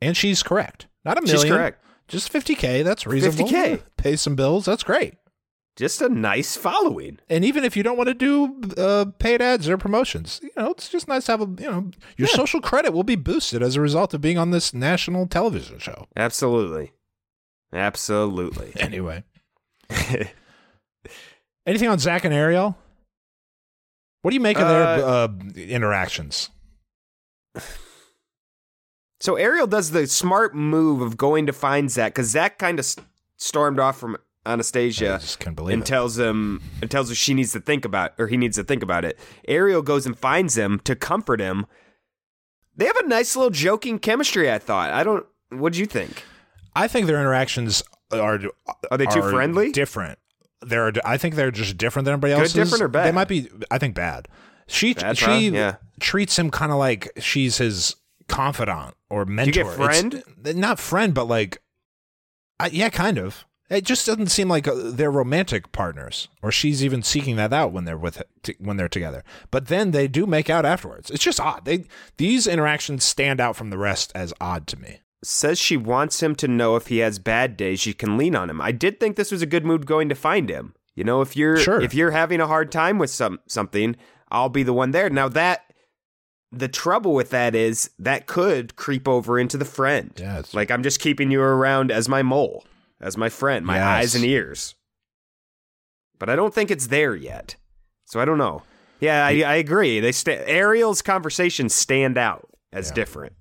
And 0.00 0.16
she's 0.16 0.42
correct. 0.42 0.86
Not 1.04 1.18
a 1.18 1.22
million. 1.22 1.40
She's 1.42 1.50
correct. 1.50 1.84
Just 2.08 2.32
50k, 2.32 2.82
that's 2.82 3.06
reasonable. 3.06 3.48
50K. 3.48 3.82
Pay 3.96 4.16
some 4.16 4.34
bills, 4.34 4.64
that's 4.64 4.82
great. 4.82 5.14
Just 5.76 6.00
a 6.02 6.08
nice 6.08 6.56
following. 6.56 7.20
And 7.28 7.44
even 7.44 7.62
if 7.62 7.76
you 7.76 7.82
don't 7.84 7.96
want 7.96 8.08
to 8.08 8.14
do 8.14 8.60
uh, 8.76 9.04
paid 9.18 9.40
ads 9.40 9.68
or 9.68 9.78
promotions, 9.78 10.40
you 10.42 10.50
know, 10.56 10.70
it's 10.72 10.88
just 10.88 11.06
nice 11.06 11.26
to 11.26 11.32
have 11.32 11.40
a, 11.40 11.62
you 11.62 11.70
know, 11.70 11.90
your 12.16 12.28
Yeah. 12.28 12.34
social 12.34 12.60
credit 12.60 12.92
will 12.92 13.04
be 13.04 13.14
boosted 13.14 13.62
as 13.62 13.76
a 13.76 13.80
result 13.80 14.12
of 14.12 14.20
being 14.20 14.36
on 14.38 14.50
this 14.50 14.74
national 14.74 15.26
television 15.28 15.78
show. 15.78 16.06
Absolutely. 16.16 16.92
Absolutely. 17.72 18.72
Anyway, 18.80 19.24
anything 21.66 21.88
on 21.88 21.98
Zach 21.98 22.24
and 22.24 22.34
Ariel? 22.34 22.76
What 24.22 24.30
do 24.32 24.34
you 24.34 24.40
make 24.40 24.58
of 24.58 24.68
their 24.68 24.82
Uh, 24.82 24.98
uh, 25.02 25.28
interactions? 25.56 26.50
So 29.20 29.36
Ariel 29.36 29.66
does 29.66 29.90
the 29.90 30.06
smart 30.06 30.54
move 30.54 31.02
of 31.02 31.16
going 31.16 31.46
to 31.46 31.52
find 31.52 31.90
Zach 31.90 32.14
because 32.14 32.28
Zach 32.30 32.58
kind 32.58 32.78
of 32.78 32.86
stormed 33.36 33.78
off 33.78 33.98
from 33.98 34.16
I 34.46 34.52
Anastasia 34.54 35.18
just 35.20 35.38
can't 35.38 35.54
believe 35.54 35.74
and 35.74 35.82
it. 35.82 35.86
tells 35.86 36.18
him 36.18 36.62
and 36.80 36.90
tells 36.90 37.10
her 37.10 37.14
she 37.14 37.34
needs 37.34 37.52
to 37.52 37.60
think 37.60 37.84
about 37.84 38.14
or 38.18 38.28
he 38.28 38.38
needs 38.38 38.56
to 38.56 38.64
think 38.64 38.82
about 38.82 39.04
it. 39.04 39.18
Ariel 39.46 39.82
goes 39.82 40.06
and 40.06 40.18
finds 40.18 40.56
him 40.56 40.80
to 40.84 40.96
comfort 40.96 41.38
him. 41.40 41.66
They 42.74 42.86
have 42.86 42.96
a 42.96 43.06
nice 43.06 43.36
little 43.36 43.50
joking 43.50 43.98
chemistry. 43.98 44.50
I 44.50 44.58
thought. 44.58 44.90
I 44.90 45.02
don't. 45.04 45.26
What'd 45.50 45.76
you 45.76 45.84
think? 45.86 46.24
I 46.74 46.88
think 46.88 47.06
their 47.06 47.18
interactions 47.20 47.82
are 48.12 48.40
Are 48.90 48.98
they 48.98 49.06
too 49.06 49.22
friendly? 49.22 49.72
Different. 49.72 50.18
They're. 50.62 50.92
I 51.04 51.16
think 51.16 51.34
they're 51.36 51.50
just 51.50 51.76
different 51.78 52.04
than 52.04 52.12
everybody 52.14 52.34
else. 52.34 52.52
different, 52.52 52.82
or 52.82 52.88
bad? 52.88 53.06
They 53.06 53.12
might 53.12 53.28
be. 53.28 53.48
I 53.70 53.78
think 53.78 53.94
bad. 53.94 54.28
She 54.66 54.94
Bad, 54.94 55.18
she? 55.18 55.48
Yeah. 55.48 55.76
treats 55.98 56.38
him 56.38 56.50
kind 56.50 56.70
of 56.70 56.78
like 56.78 57.10
she's 57.18 57.58
his 57.58 57.96
confidant 58.28 58.94
or 59.08 59.24
mentor. 59.24 59.50
get 59.52 59.66
It's- 59.66 59.76
friend? 59.76 60.22
not 60.56 60.78
friend, 60.78 61.12
but 61.12 61.24
like, 61.24 61.60
I, 62.60 62.68
yeah, 62.68 62.88
kind 62.88 63.18
of. 63.18 63.44
It 63.68 63.84
just 63.84 64.04
doesn't 64.06 64.28
seem 64.28 64.48
like 64.48 64.66
uh, 64.68 64.74
they're 64.76 65.10
romantic 65.12 65.70
partners, 65.72 66.26
or 66.42 66.50
she's 66.52 66.84
even 66.84 67.02
seeking 67.04 67.36
that 67.36 67.52
out 67.52 67.72
when 67.72 67.84
they're 67.84 67.96
with 67.96 68.20
t- 68.42 68.56
when 68.58 68.76
they're 68.76 68.88
together. 68.88 69.22
But 69.52 69.68
then 69.68 69.92
they 69.92 70.08
do 70.08 70.26
make 70.26 70.50
out 70.50 70.66
afterwards. 70.66 71.08
It's 71.10 71.22
just 71.22 71.40
odd. 71.40 71.64
They 71.64 71.84
these 72.16 72.46
interactions 72.48 73.04
stand 73.04 73.40
out 73.40 73.54
from 73.56 73.70
the 73.70 73.78
rest 73.78 74.10
as 74.14 74.34
odd 74.40 74.66
to 74.68 74.76
me. 74.78 75.00
Says 75.22 75.58
she 75.58 75.76
wants 75.76 76.22
him 76.22 76.34
to 76.36 76.48
know 76.48 76.76
if 76.76 76.86
he 76.86 76.98
has 76.98 77.18
bad 77.18 77.56
days, 77.56 77.80
she 77.80 77.92
can 77.92 78.16
lean 78.16 78.34
on 78.34 78.48
him. 78.48 78.60
I 78.60 78.72
did 78.72 78.98
think 78.98 79.16
this 79.16 79.30
was 79.30 79.42
a 79.42 79.46
good 79.46 79.66
move 79.66 79.84
going 79.84 80.08
to 80.08 80.14
find 80.14 80.48
him. 80.48 80.74
You 80.94 81.04
know, 81.04 81.20
if 81.20 81.36
you're 81.36 81.58
Sure. 81.58 81.80
if 81.80 81.92
you're 81.94 82.10
having 82.10 82.40
a 82.40 82.46
hard 82.46 82.72
time 82.72 82.98
with 82.98 83.10
some 83.10 83.38
something, 83.46 83.96
I'll 84.30 84.48
be 84.48 84.62
the 84.62 84.72
one 84.72 84.92
there. 84.92 85.10
Now 85.10 85.28
that 85.28 85.64
the 86.52 86.68
trouble 86.68 87.12
with 87.14 87.30
that 87.30 87.54
is 87.54 87.90
that 87.98 88.26
could 88.26 88.74
creep 88.76 89.06
over 89.06 89.38
into 89.38 89.56
the 89.58 89.64
friend. 89.64 90.10
It's- 90.16 90.54
like 90.54 90.70
I'm 90.70 90.82
just 90.82 91.00
keeping 91.00 91.30
you 91.30 91.40
around 91.42 91.90
as 91.92 92.08
my 92.08 92.22
mole, 92.22 92.64
as 93.00 93.16
my 93.16 93.28
friend, 93.28 93.64
my 93.64 93.76
Yes. 93.76 93.84
eyes 93.86 94.14
and 94.14 94.24
ears. 94.24 94.74
But 96.18 96.28
I 96.28 96.36
don't 96.36 96.52
think 96.54 96.70
it's 96.70 96.88
there 96.88 97.14
yet. 97.14 97.56
So 98.06 98.20
I 98.20 98.24
don't 98.24 98.38
know. 98.38 98.62
Yeah, 99.00 99.24
I, 99.24 99.30
I 99.42 99.54
agree. 99.56 100.00
They 100.00 100.12
sta 100.12 100.32
Ariel's 100.46 101.02
conversations 101.02 101.74
stand 101.74 102.18
out 102.18 102.48
as 102.72 102.88
Yeah. 102.88 102.94
different. 102.94 103.32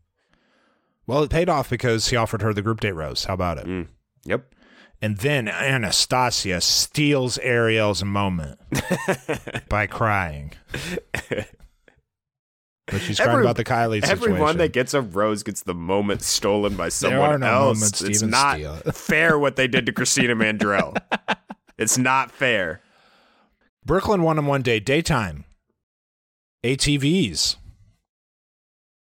Well, 1.10 1.24
it 1.24 1.32
paid 1.32 1.50
off 1.50 1.72
because 1.72 2.10
he 2.10 2.16
offered 2.16 2.44
her 2.44 2.54
the 2.54 2.62
group 2.62 2.82
date 2.82 2.92
rose. 2.92 3.26
How 3.26 3.34
about 3.34 3.58
it? 3.58 3.66
Mm. 3.66 3.88
Yep. 4.26 4.54
And 5.02 5.18
then 5.18 5.48
Anastasia 5.48 6.62
steals 6.62 7.40
Ariel's 7.40 8.04
moment 8.04 8.60
by 9.70 9.88
crying. 9.88 10.52
But 12.86 13.02
she's 13.02 13.18
crying 13.18 13.32
Every- 13.32 13.44
about 13.44 13.56
the 13.56 13.64
Kylie 13.64 14.02
situation. 14.06 14.34
Everyone 14.34 14.58
that 14.58 14.72
gets 14.72 14.94
a 14.94 15.02
rose 15.02 15.42
gets 15.42 15.64
the 15.64 15.74
moment 15.74 16.22
stolen 16.22 16.76
by 16.76 16.90
someone 16.90 17.40
no 17.40 17.48
else. 17.48 17.78
moments 17.80 18.02
it's 18.04 18.22
not 18.22 18.58
steal. 18.58 18.76
fair 18.94 19.40
what 19.40 19.56
they 19.56 19.68
did 19.68 19.88
to 19.88 19.92
Christina 19.92 20.36
Mandrell. 20.36 20.96
it's 21.80 21.98
not 21.98 22.30
fair. 22.30 22.82
Brooklyn 23.84 24.22
one 24.22 24.38
on 24.38 24.46
one 24.46 24.62
day, 24.62 24.80
daytime. 24.80 25.46
ATVs. 26.64 27.56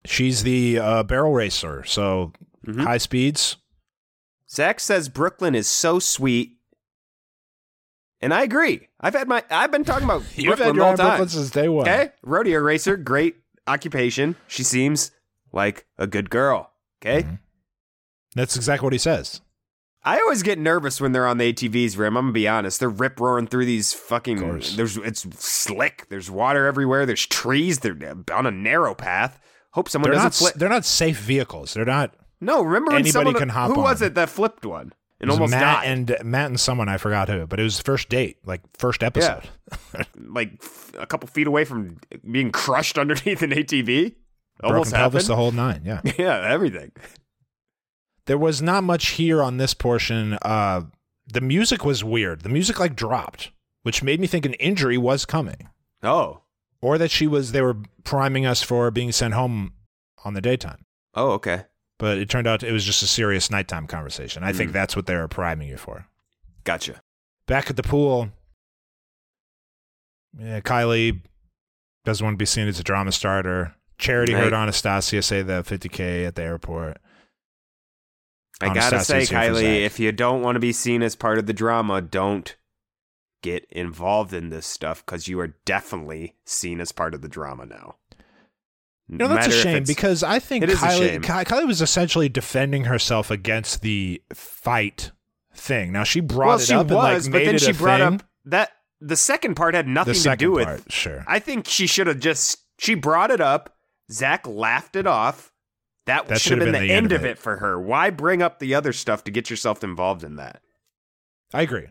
She's 0.07 0.43
the 0.43 0.79
uh, 0.79 1.03
barrel 1.03 1.33
racer, 1.33 1.83
so 1.85 2.31
Mhm. 2.65 2.83
high 2.83 2.97
speeds. 2.97 3.57
Zach 4.49 4.79
says 4.79 5.09
Brooklyn 5.09 5.53
is 5.55 5.67
so 5.67 5.99
sweet, 5.99 6.57
and 8.21 8.33
I 8.33 8.43
agree. 8.43 8.87
I've 8.99 9.13
had 9.13 9.27
my 9.27 9.43
I've 9.49 9.71
been 9.71 9.83
talking 9.83 10.05
about 10.05 10.23
You've 10.37 10.57
Brooklyn 10.57 10.67
had 10.69 10.75
your 10.75 10.85
eye 10.85 10.95
time. 10.95 11.07
Brooklyn 11.09 11.29
since 11.29 11.49
day 11.51 11.69
one. 11.69 11.87
Okay, 11.87 12.11
rodeo 12.23 12.59
racer, 12.59 12.97
great 12.97 13.35
occupation. 13.67 14.35
She 14.47 14.63
seems 14.63 15.11
like 15.51 15.85
a 15.97 16.07
good 16.07 16.29
girl. 16.29 16.71
Okay. 17.01 17.23
Mhm. 17.23 17.39
That's 18.35 18.55
exactly 18.55 18.85
what 18.85 18.93
he 18.93 18.99
says. 18.99 19.41
I 20.03 20.19
always 20.19 20.41
get 20.43 20.57
nervous 20.57 21.01
when 21.01 21.11
they're 21.11 21.27
on 21.27 21.37
the 21.37 21.51
ATVs, 21.51 21.97
Rim. 21.97 22.15
I'm 22.15 22.25
gonna 22.25 22.31
be 22.33 22.47
honest. 22.47 22.79
They're 22.79 22.87
rip 22.89 23.19
roaring 23.19 23.47
through 23.47 23.65
these 23.65 23.91
fucking. 23.93 24.39
There's 24.77 24.95
it's 24.97 25.25
slick. 25.43 26.07
There's 26.09 26.31
water 26.31 26.65
everywhere. 26.65 27.05
There's 27.05 27.25
trees. 27.25 27.79
They're 27.79 27.97
on 28.33 28.45
a 28.45 28.51
narrow 28.51 28.95
path. 28.95 29.39
Hope 29.77 29.89
someone 29.89 30.09
They're 30.09 30.15
doesn't 30.19 30.25
not. 30.25 30.33
flip. 30.33 30.53
They're 30.55 30.69
not 30.69 30.85
safe 30.85 31.19
vehicles. 31.19 31.75
They're 31.75 31.85
not. 31.85 32.15
No, 32.41 32.63
remember 32.63 32.89
when 32.93 33.01
Anybody 33.01 33.11
someone, 33.11 33.33
can 33.35 33.49
hop 33.49 33.69
Who 33.75 33.79
was 33.81 34.01
it 34.01 34.15
that 34.15 34.27
flipped 34.27 34.65
one? 34.65 34.91
and 35.21 35.29
almost 35.29 35.51
Matt 35.51 35.83
died. 35.83 35.87
and 35.87 36.17
Matt 36.23 36.47
and 36.49 36.59
someone 36.59 36.89
I 36.89 36.97
forgot 36.97 37.29
who, 37.29 37.45
but 37.45 37.59
it 37.59 37.63
was 37.63 37.79
first 37.79 38.09
date, 38.09 38.37
like 38.43 38.61
first 38.75 39.03
episode. 39.03 39.43
yeah. 39.95 40.03
like 40.17 40.53
f- 40.63 40.93
a 40.97 41.05
couple 41.05 41.27
feet 41.29 41.45
away 41.45 41.63
from 41.63 41.99
being 42.31 42.51
crushed 42.51 42.97
underneath 42.97 43.43
an 43.43 43.51
ATV. 43.51 44.15
Almost 44.63 44.89
Broken 44.91 44.91
pelvis, 44.91 45.27
the 45.27 45.35
whole 45.35 45.51
nine. 45.51 45.83
Yeah. 45.85 46.01
yeah, 46.17 46.41
everything. 46.49 46.91
there 48.25 48.37
was 48.39 48.61
not 48.63 48.83
much 48.83 49.09
here 49.09 49.43
on 49.43 49.57
this 49.57 49.75
portion. 49.75 50.39
Uh, 50.41 50.81
the 51.31 51.41
music 51.41 51.85
was 51.85 52.03
weird. 52.03 52.41
The 52.41 52.49
music 52.49 52.79
like 52.79 52.95
dropped, 52.95 53.51
which 53.83 54.01
made 54.01 54.19
me 54.19 54.25
think 54.25 54.45
an 54.45 54.53
injury 54.55 54.97
was 54.97 55.25
coming, 55.25 55.69
Oh, 56.01 56.41
or 56.81 56.97
that 56.97 57.11
she 57.11 57.27
was. 57.27 57.51
They 57.51 57.61
were 57.61 57.77
priming 58.03 58.45
us 58.45 58.61
for 58.63 58.89
being 58.91 59.11
sent 59.11 59.33
home 59.33 59.73
on 60.25 60.33
the 60.33 60.41
daytime. 60.41 60.85
oh, 61.15 61.31
okay, 61.31 61.63
But 61.99 62.17
it 62.19 62.29
turned 62.29 62.45
out 62.47 62.61
it 62.63 62.71
was 62.71 62.85
just 62.85 63.01
a 63.03 63.07
serious 63.07 63.49
nighttime 63.49 63.87
conversation. 63.87 64.43
I 64.43 64.53
think 64.53 64.69
Mm. 64.69 64.73
that's 64.73 64.95
what 64.95 65.05
they 65.07 65.15
were 65.15 65.27
priming 65.27 65.67
you 65.69 65.77
for. 65.77 66.05
gotcha. 66.63 67.01
Back 67.47 67.69
at 67.69 67.75
the 67.77 67.83
pool, 67.83 68.29
yeah, 70.37 70.59
Kylee 70.59 71.21
doesn't 72.05 72.23
want 72.23 72.35
to 72.35 72.37
be 72.37 72.45
seen 72.45 72.67
as 72.67 72.79
a 72.79 72.83
drama 72.83 73.11
starter. 73.11 73.73
Charity 73.97 74.33
Right. 74.33 74.43
heard 74.43 74.53
Anastasia 74.53 75.21
say 75.21 75.41
the 75.41 75.63
50K 75.63 76.25
at 76.25 76.35
the 76.35 76.43
airport. 76.43 76.97
I 78.61 78.67
gotta 78.73 79.03
say, 79.03 79.15
Anastasia's 79.17 79.29
here 79.29 79.39
for 79.39 79.59
Kylee, 79.61 79.85
if 79.85 79.99
you 79.99 80.11
don't 80.11 80.41
want 80.41 80.55
to 80.55 80.59
be 80.59 80.71
seen 80.73 81.01
as 81.03 81.15
part 81.15 81.37
of 81.37 81.45
the 81.47 81.53
drama, 81.53 82.01
don't 82.01 82.55
get 83.41 83.65
involved 83.69 84.33
in 84.33 84.49
this 84.49 84.65
stuff 84.65 85.05
because 85.05 85.27
you 85.27 85.39
are 85.39 85.55
definitely 85.65 86.35
seen 86.45 86.81
as 86.81 86.91
part 86.91 87.13
of 87.13 87.21
the 87.21 87.29
drama 87.29 87.65
now. 87.65 87.95
No, 89.09 89.27
know, 89.27 89.35
that's 89.35 89.47
a 89.47 89.51
shame 89.51 89.83
because 89.85 90.21
I 90.21 90.39
think 90.39 90.65
It 90.65 90.69
Kylee. 90.71 91.23
Ky- 91.23 91.29
Kylee 91.49 91.65
was 91.67 91.81
essentially 91.81 92.27
defending 92.27 92.85
herself 92.85 93.31
against 93.31 93.81
the 93.81 94.21
fight 94.33 95.11
thing. 95.53 95.93
Now 95.93 96.03
she 96.03 96.19
brought 96.19 96.47
well, 96.47 96.57
it 96.59 96.61
she 96.65 96.73
up 96.73 96.87
was, 96.91 97.25
and 97.27 97.33
like 97.33 97.33
but 97.33 97.37
made 97.39 97.47
then 97.47 97.55
it 97.55 97.61
she 97.61 97.71
a 97.71 97.73
brought 97.73 97.99
thing. 97.99 98.15
up 98.15 98.23
that 98.45 98.71
the 98.99 99.15
second 99.15 99.55
part 99.55 99.75
had 99.75 99.87
nothing 99.87 100.13
to 100.13 100.35
do 100.35 100.51
with. 100.51 100.65
part, 100.65 100.91
sure. 100.91 101.23
I 101.27 101.39
think 101.39 101.67
she 101.67 101.87
should 101.87 102.07
have 102.07 102.19
just 102.19 102.57
she 102.79 102.95
brought 102.95 103.31
it 103.31 103.39
up. 103.39 103.77
Zach 104.11 104.45
laughed 104.47 104.95
it 104.95 105.07
off. 105.07 105.51
That, 106.05 106.27
That 106.27 106.39
should 106.39 106.59
have 106.59 106.67
been, 106.67 106.73
have 106.73 106.83
the 106.83 106.91
end 106.93 107.11
of 107.11 107.25
it. 107.25 107.37
for 107.37 107.57
her. 107.57 107.77
Why 107.79 108.09
bring 108.09 108.41
up 108.41 108.59
the 108.59 108.73
other 108.75 108.93
stuff 108.93 109.25
to 109.25 109.31
get 109.31 109.49
yourself 109.49 109.83
involved 109.83 110.23
in 110.23 110.37
that? 110.37 110.61
I 111.53 111.61
agree. 111.63 111.87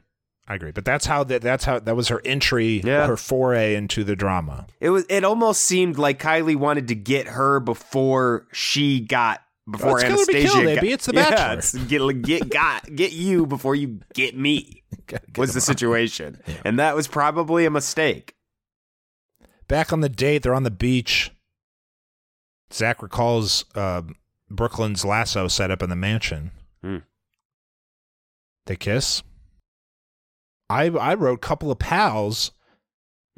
I 0.49 0.55
agree. 0.55 0.70
But 0.70 0.84
that's 0.84 1.07
how 1.07 1.24
that 1.24 1.42
that's 1.42 1.64
how 1.64 1.80
that 1.80 1.97
was 1.97 2.09
her 2.09 2.20
entry, 2.24 2.80
Yeah. 2.84 3.07
her 3.07 3.16
foray 3.16 3.74
into 3.74 4.05
the 4.05 4.14
drama. 4.14 4.66
It 4.80 4.90
was. 4.90 5.05
It 5.09 5.24
almost 5.24 5.62
seemed 5.62 5.99
like 5.99 6.20
Kylee 6.20 6.57
wanted 6.57 6.88
to 6.88 6.94
get 6.94 7.26
her 7.28 7.59
before 7.61 8.47
she 8.53 9.01
got 9.01 9.42
before 9.68 9.99
be 9.99 10.05
Anastasia. 10.07 10.74
got, 10.76 10.84
It's 10.84 11.07
The 11.07 11.14
yeah, 11.14 11.30
Bachelor. 11.30 11.59
it's 11.59 11.74
get 11.86 12.22
get 12.22 12.49
got 12.51 12.94
get 12.94 13.12
you 13.12 13.47
before 13.47 13.74
you 13.74 14.01
get 14.14 14.36
me 14.36 14.84
was 15.36 15.53
the 15.53 15.61
situation, 15.61 16.40
and 16.64 16.78
that 16.78 16.94
was 16.94 17.09
probably 17.09 17.64
a 17.66 17.70
mistake. 17.70 18.34
Back 19.66 19.92
on 19.92 20.01
the 20.01 20.09
date, 20.09 20.44
they're 20.44 20.55
on 20.55 20.62
the 20.62 20.70
beach. 20.70 21.32
Zach 22.72 23.03
recalls 23.03 23.64
uh, 23.74 24.03
Brooklyn's 24.49 25.05
lasso 25.05 25.49
set 25.49 25.72
up 25.72 25.82
in 25.82 25.90
the 25.90 25.97
mansion. 25.97 26.53
Hmm. 26.84 26.99
They 28.66 28.76
kiss. 28.76 29.24
I 30.71 30.87
I 30.87 31.14
wrote 31.14 31.41
couple 31.41 31.71
of 31.71 31.79
pals 31.79 32.53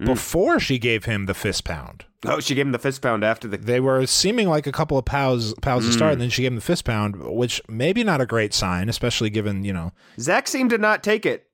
Mm. 0.00 0.06
before 0.06 0.60
she 0.60 0.78
gave 0.78 1.06
him 1.06 1.26
the 1.26 1.34
fist 1.34 1.64
pound. 1.64 2.04
Oh, 2.24 2.38
she 2.38 2.54
gave 2.54 2.66
him 2.66 2.70
the 2.72 2.78
fist 2.78 3.02
pound 3.02 3.24
after 3.24 3.48
the. 3.48 3.56
They 3.56 3.80
were 3.80 4.06
seeming 4.06 4.48
like 4.48 4.68
a 4.68 4.70
couple 4.72 4.96
of 4.96 5.04
pals 5.04 5.54
pals 5.60 5.86
to 5.86 5.92
start, 5.92 6.10
Mm. 6.10 6.12
and 6.12 6.20
then 6.22 6.30
she 6.30 6.42
gave 6.42 6.52
him 6.52 6.56
the 6.56 6.60
fist 6.60 6.84
pound, 6.84 7.16
which 7.16 7.60
maybe 7.68 8.04
not 8.04 8.20
a 8.20 8.26
great 8.26 8.54
sign, 8.54 8.88
especially 8.88 9.28
given 9.28 9.64
you 9.64 9.72
know 9.72 9.90
Zach 10.20 10.46
seemed 10.46 10.70
to 10.70 10.78
not 10.78 11.02
take 11.02 11.26
it 11.26 11.48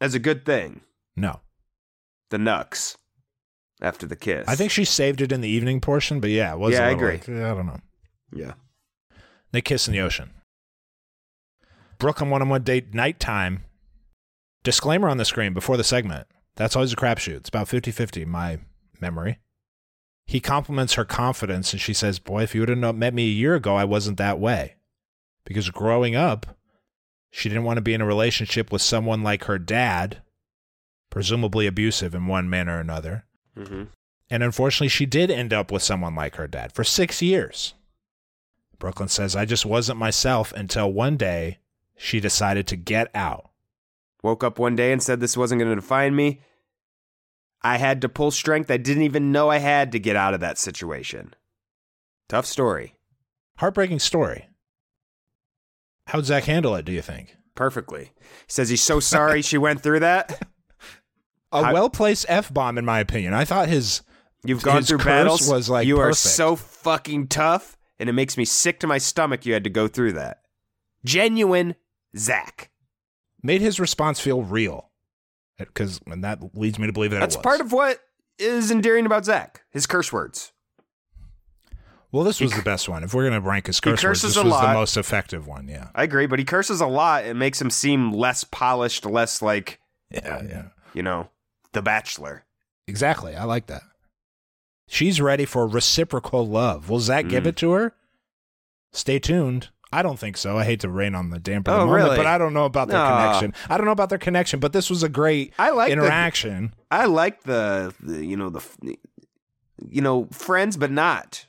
as 0.00 0.14
a 0.14 0.18
good 0.18 0.46
thing. 0.46 0.80
no. 1.16 1.40
The 2.30 2.38
Nux 2.38 2.96
after 3.82 4.06
the 4.06 4.16
kiss. 4.16 4.48
I 4.48 4.56
think 4.56 4.70
she 4.70 4.86
saved 4.86 5.20
it 5.20 5.30
in 5.30 5.42
the 5.42 5.48
evening 5.50 5.82
portion, 5.82 6.18
but 6.18 6.30
yeah, 6.30 6.52
it 6.54 6.58
was. 6.58 6.72
a 6.72 6.78
Yeah, 6.78 6.86
I 6.86 6.90
agree. 6.92 7.12
like, 7.18 7.28
I 7.28 7.54
don't 7.54 7.66
know. 7.66 7.80
Yeah. 8.32 8.54
They 9.52 9.60
kiss 9.60 9.86
in 9.86 9.92
the 9.92 10.00
ocean. 10.00 10.30
Brooklyn 11.98 12.30
one 12.30 12.40
on 12.42 12.48
one 12.48 12.62
date 12.62 12.94
nighttime. 12.94 13.64
Disclaimer 14.66 15.08
on 15.08 15.16
the 15.16 15.24
screen 15.24 15.54
before 15.54 15.76
the 15.76 15.84
segment. 15.84 16.26
That's 16.56 16.74
always 16.74 16.92
a 16.92 16.96
crapshoot. 16.96 17.36
It's 17.36 17.48
about 17.48 17.68
50 17.68 17.92
50, 17.92 18.24
my 18.24 18.58
memory. 19.00 19.38
He 20.26 20.40
compliments 20.40 20.94
her 20.94 21.04
confidence 21.04 21.72
and 21.72 21.80
she 21.80 21.94
says, 21.94 22.18
Boy, 22.18 22.42
if 22.42 22.52
you 22.52 22.62
would 22.62 22.68
have 22.70 22.96
met 22.96 23.14
me 23.14 23.26
a 23.26 23.32
year 23.32 23.54
ago, 23.54 23.76
I 23.76 23.84
wasn't 23.84 24.18
that 24.18 24.40
way. 24.40 24.74
Because 25.44 25.70
growing 25.70 26.16
up, 26.16 26.58
she 27.30 27.48
didn't 27.48 27.62
want 27.62 27.76
to 27.76 27.80
be 27.80 27.94
in 27.94 28.00
a 28.00 28.06
relationship 28.06 28.72
with 28.72 28.82
someone 28.82 29.22
like 29.22 29.44
her 29.44 29.60
dad, 29.60 30.20
presumably 31.10 31.68
abusive 31.68 32.12
in 32.12 32.26
one 32.26 32.50
manner 32.50 32.78
or 32.78 32.80
another. 32.80 33.24
Mm-hmm. 33.56 33.84
And 34.30 34.42
unfortunately, 34.42 34.88
she 34.88 35.06
did 35.06 35.30
end 35.30 35.52
up 35.52 35.70
with 35.70 35.84
someone 35.84 36.16
like 36.16 36.34
her 36.34 36.48
dad 36.48 36.72
for 36.72 36.82
six 36.82 37.22
years. 37.22 37.74
Brooklyn 38.80 39.08
says, 39.08 39.36
I 39.36 39.44
just 39.44 39.64
wasn't 39.64 40.00
myself 40.00 40.52
until 40.54 40.92
one 40.92 41.16
day 41.16 41.58
she 41.96 42.18
decided 42.18 42.66
to 42.66 42.74
get 42.74 43.14
out. 43.14 43.50
Woke 44.26 44.42
up 44.42 44.58
one 44.58 44.74
day 44.74 44.90
and 44.90 45.00
said 45.00 45.20
this 45.20 45.36
wasn't 45.36 45.60
going 45.60 45.70
to 45.70 45.76
define 45.76 46.16
me. 46.16 46.40
I 47.62 47.76
had 47.76 48.00
to 48.00 48.08
pull 48.08 48.32
strength 48.32 48.68
I 48.72 48.76
didn't 48.76 49.04
even 49.04 49.30
know 49.30 49.50
I 49.50 49.58
had 49.58 49.92
to 49.92 50.00
get 50.00 50.16
out 50.16 50.34
of 50.34 50.40
that 50.40 50.58
situation. 50.58 51.32
Tough 52.28 52.44
story. 52.44 52.96
Heartbreaking 53.58 54.00
story. 54.00 54.48
How'd 56.08 56.24
Zach 56.24 56.42
handle 56.42 56.74
it, 56.74 56.84
do 56.84 56.90
you 56.90 57.02
think? 57.02 57.36
Perfectly. 57.54 58.14
He 58.18 58.24
says 58.48 58.68
he's 58.68 58.82
so 58.82 58.98
sorry 58.98 59.42
she 59.42 59.58
went 59.58 59.80
through 59.80 60.00
that. 60.00 60.42
A 61.52 61.72
well 61.72 61.88
placed 61.88 62.26
F 62.28 62.52
bomb, 62.52 62.78
in 62.78 62.84
my 62.84 62.98
opinion. 62.98 63.32
I 63.32 63.44
thought 63.44 63.68
his. 63.68 64.02
You've 64.44 64.64
gone 64.64 64.78
His 64.78 64.88
through 64.88 64.98
battles. 64.98 65.48
was, 65.48 65.70
like, 65.70 65.86
you 65.86 66.00
are 66.00 66.12
so 66.12 66.56
fucking 66.56 67.28
tough, 67.28 67.76
and 68.00 68.08
it 68.08 68.12
makes 68.12 68.36
me 68.36 68.44
sick 68.44 68.80
to 68.80 68.88
my 68.88 68.98
stomach. 68.98 69.46
You 69.46 69.52
had 69.52 69.64
to 69.64 69.70
go 69.70 69.86
through 69.86 70.14
that. 70.14 70.42
Genuine 71.04 71.76
Zach. 72.16 72.70
Made 73.46 73.60
his 73.62 73.80
response 73.80 74.20
feel 74.20 74.42
real. 74.42 74.90
Because 75.58 76.00
and 76.06 76.22
that 76.22 76.54
leads 76.54 76.78
me 76.78 76.86
to 76.86 76.92
believe 76.92 77.12
that 77.12 77.20
That's 77.20 77.36
part 77.36 77.60
of 77.62 77.72
what 77.72 77.98
is 78.38 78.70
endearing 78.70 79.06
about 79.06 79.24
Zach. 79.24 79.62
His 79.70 79.86
curse 79.86 80.12
words. 80.12 80.52
Well, 82.12 82.24
this 82.24 82.40
was 82.40 82.52
the 82.52 82.62
best 82.62 82.88
one. 82.88 83.02
If 83.04 83.14
we're 83.14 83.28
going 83.28 83.40
to 83.42 83.46
rank 83.46 83.66
his 83.66 83.80
curse 83.80 84.02
words, 84.04 84.22
this 84.22 84.36
was 84.36 84.44
the 84.44 84.72
most 84.72 84.96
effective 84.96 85.46
one. 85.46 85.68
Yeah. 85.68 85.88
I 85.94 86.02
agree, 86.02 86.26
but 86.26 86.38
he 86.38 86.44
curses 86.44 86.80
a 86.80 86.86
lot. 86.86 87.24
It 87.24 87.34
makes 87.34 87.60
him 87.60 87.70
seem 87.70 88.12
less 88.12 88.44
polished, 88.44 89.04
less 89.06 89.42
like 89.42 89.80
Yeah. 90.10 90.42
Yeah. 90.46 90.62
you 90.94 91.02
know, 91.02 91.30
The 91.72 91.82
Bachelor. 91.82 92.44
Exactly. 92.86 93.34
I 93.34 93.44
like 93.44 93.66
that. 93.66 93.82
She's 94.88 95.20
ready 95.20 95.44
for 95.44 95.66
reciprocal 95.66 96.46
love. 96.46 96.88
Will 96.88 97.00
Zach 97.00 97.28
give 97.28 97.44
Mm. 97.44 97.48
it 97.48 97.56
to 97.56 97.72
her? 97.72 97.94
Stay 98.92 99.18
tuned. 99.18 99.70
I 99.92 100.02
don't 100.02 100.18
think 100.18 100.36
so. 100.36 100.58
I 100.58 100.64
hate 100.64 100.80
to 100.80 100.88
rain 100.88 101.14
on 101.14 101.30
the 101.30 101.38
damper 101.38 101.70
Oh, 101.70 101.74
the 101.80 101.86
moment, 101.86 102.04
really? 102.04 102.16
but 102.16 102.26
I 102.26 102.38
don't 102.38 102.52
know 102.52 102.64
about 102.64 102.88
their 102.88 102.98
connection. 103.04 103.54
I 103.70 103.76
don't 103.76 103.86
know 103.86 103.92
about 103.92 104.08
their 104.08 104.18
connection, 104.18 104.58
but 104.60 104.72
this 104.72 104.90
was 104.90 105.02
a 105.02 105.08
great 105.08 105.54
I 105.58 105.70
like 105.70 105.88
the- 105.88 105.92
interaction. 105.92 106.74
I 106.90 107.06
like 107.06 107.44
the, 107.44 107.94
the 108.00 108.24
you 108.24 108.36
know 108.36 108.50
the 108.50 108.64
you 109.88 110.02
know 110.02 110.26
friends, 110.32 110.76
but 110.76 110.90
not 110.90 111.46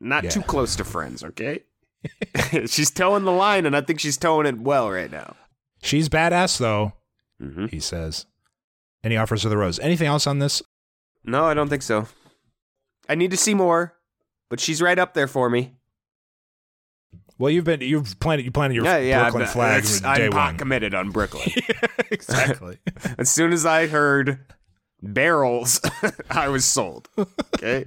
not 0.00 0.24
Yeah. 0.24 0.30
too 0.30 0.42
close 0.42 0.74
to 0.76 0.84
friends. 0.84 1.22
Okay, 1.22 1.60
she's 2.66 2.90
towing 2.90 3.24
the 3.24 3.32
line, 3.32 3.66
and 3.66 3.76
I 3.76 3.80
think 3.80 4.00
she's 4.00 4.16
towing 4.16 4.46
it 4.46 4.58
well 4.58 4.90
right 4.90 5.10
now. 5.10 5.36
She's 5.82 6.08
badass, 6.08 6.58
though, 6.58 6.92
Mm-hmm. 7.40 7.66
he 7.66 7.80
says. 7.80 8.26
And 9.04 9.12
he 9.12 9.16
offers 9.18 9.44
her 9.44 9.48
the 9.48 9.56
rose. 9.58 9.78
Anything 9.78 10.08
else 10.08 10.26
on 10.26 10.40
this? 10.40 10.62
No, 11.22 11.44
I 11.44 11.54
don't 11.54 11.68
think 11.68 11.82
so. 11.82 12.08
I 13.08 13.14
need 13.14 13.30
to 13.30 13.36
see 13.36 13.54
more, 13.54 13.94
but 14.50 14.58
she's 14.58 14.82
right 14.82 14.98
up 14.98 15.14
there 15.14 15.28
for 15.28 15.48
me. 15.48 15.75
Well, 17.38 17.50
you've 17.50 17.64
been 17.64 17.80
you've 17.82 18.18
planted 18.18 18.44
you 18.44 18.50
planted 18.50 18.74
your 18.76 18.84
yeah, 18.84 18.98
yeah. 18.98 19.22
Brooklyn 19.24 19.42
I'm, 19.42 19.48
flag 19.48 19.84
from 19.84 20.14
day 20.14 20.26
I'm 20.26 20.34
one. 20.34 20.56
committed 20.56 20.94
on 20.94 21.10
Brooklyn. 21.10 21.48
exactly. 22.10 22.78
as 23.18 23.30
soon 23.30 23.52
as 23.52 23.66
I 23.66 23.86
heard 23.86 24.38
barrels, 25.02 25.80
I 26.30 26.48
was 26.48 26.64
sold. 26.64 27.08
Okay. 27.18 27.86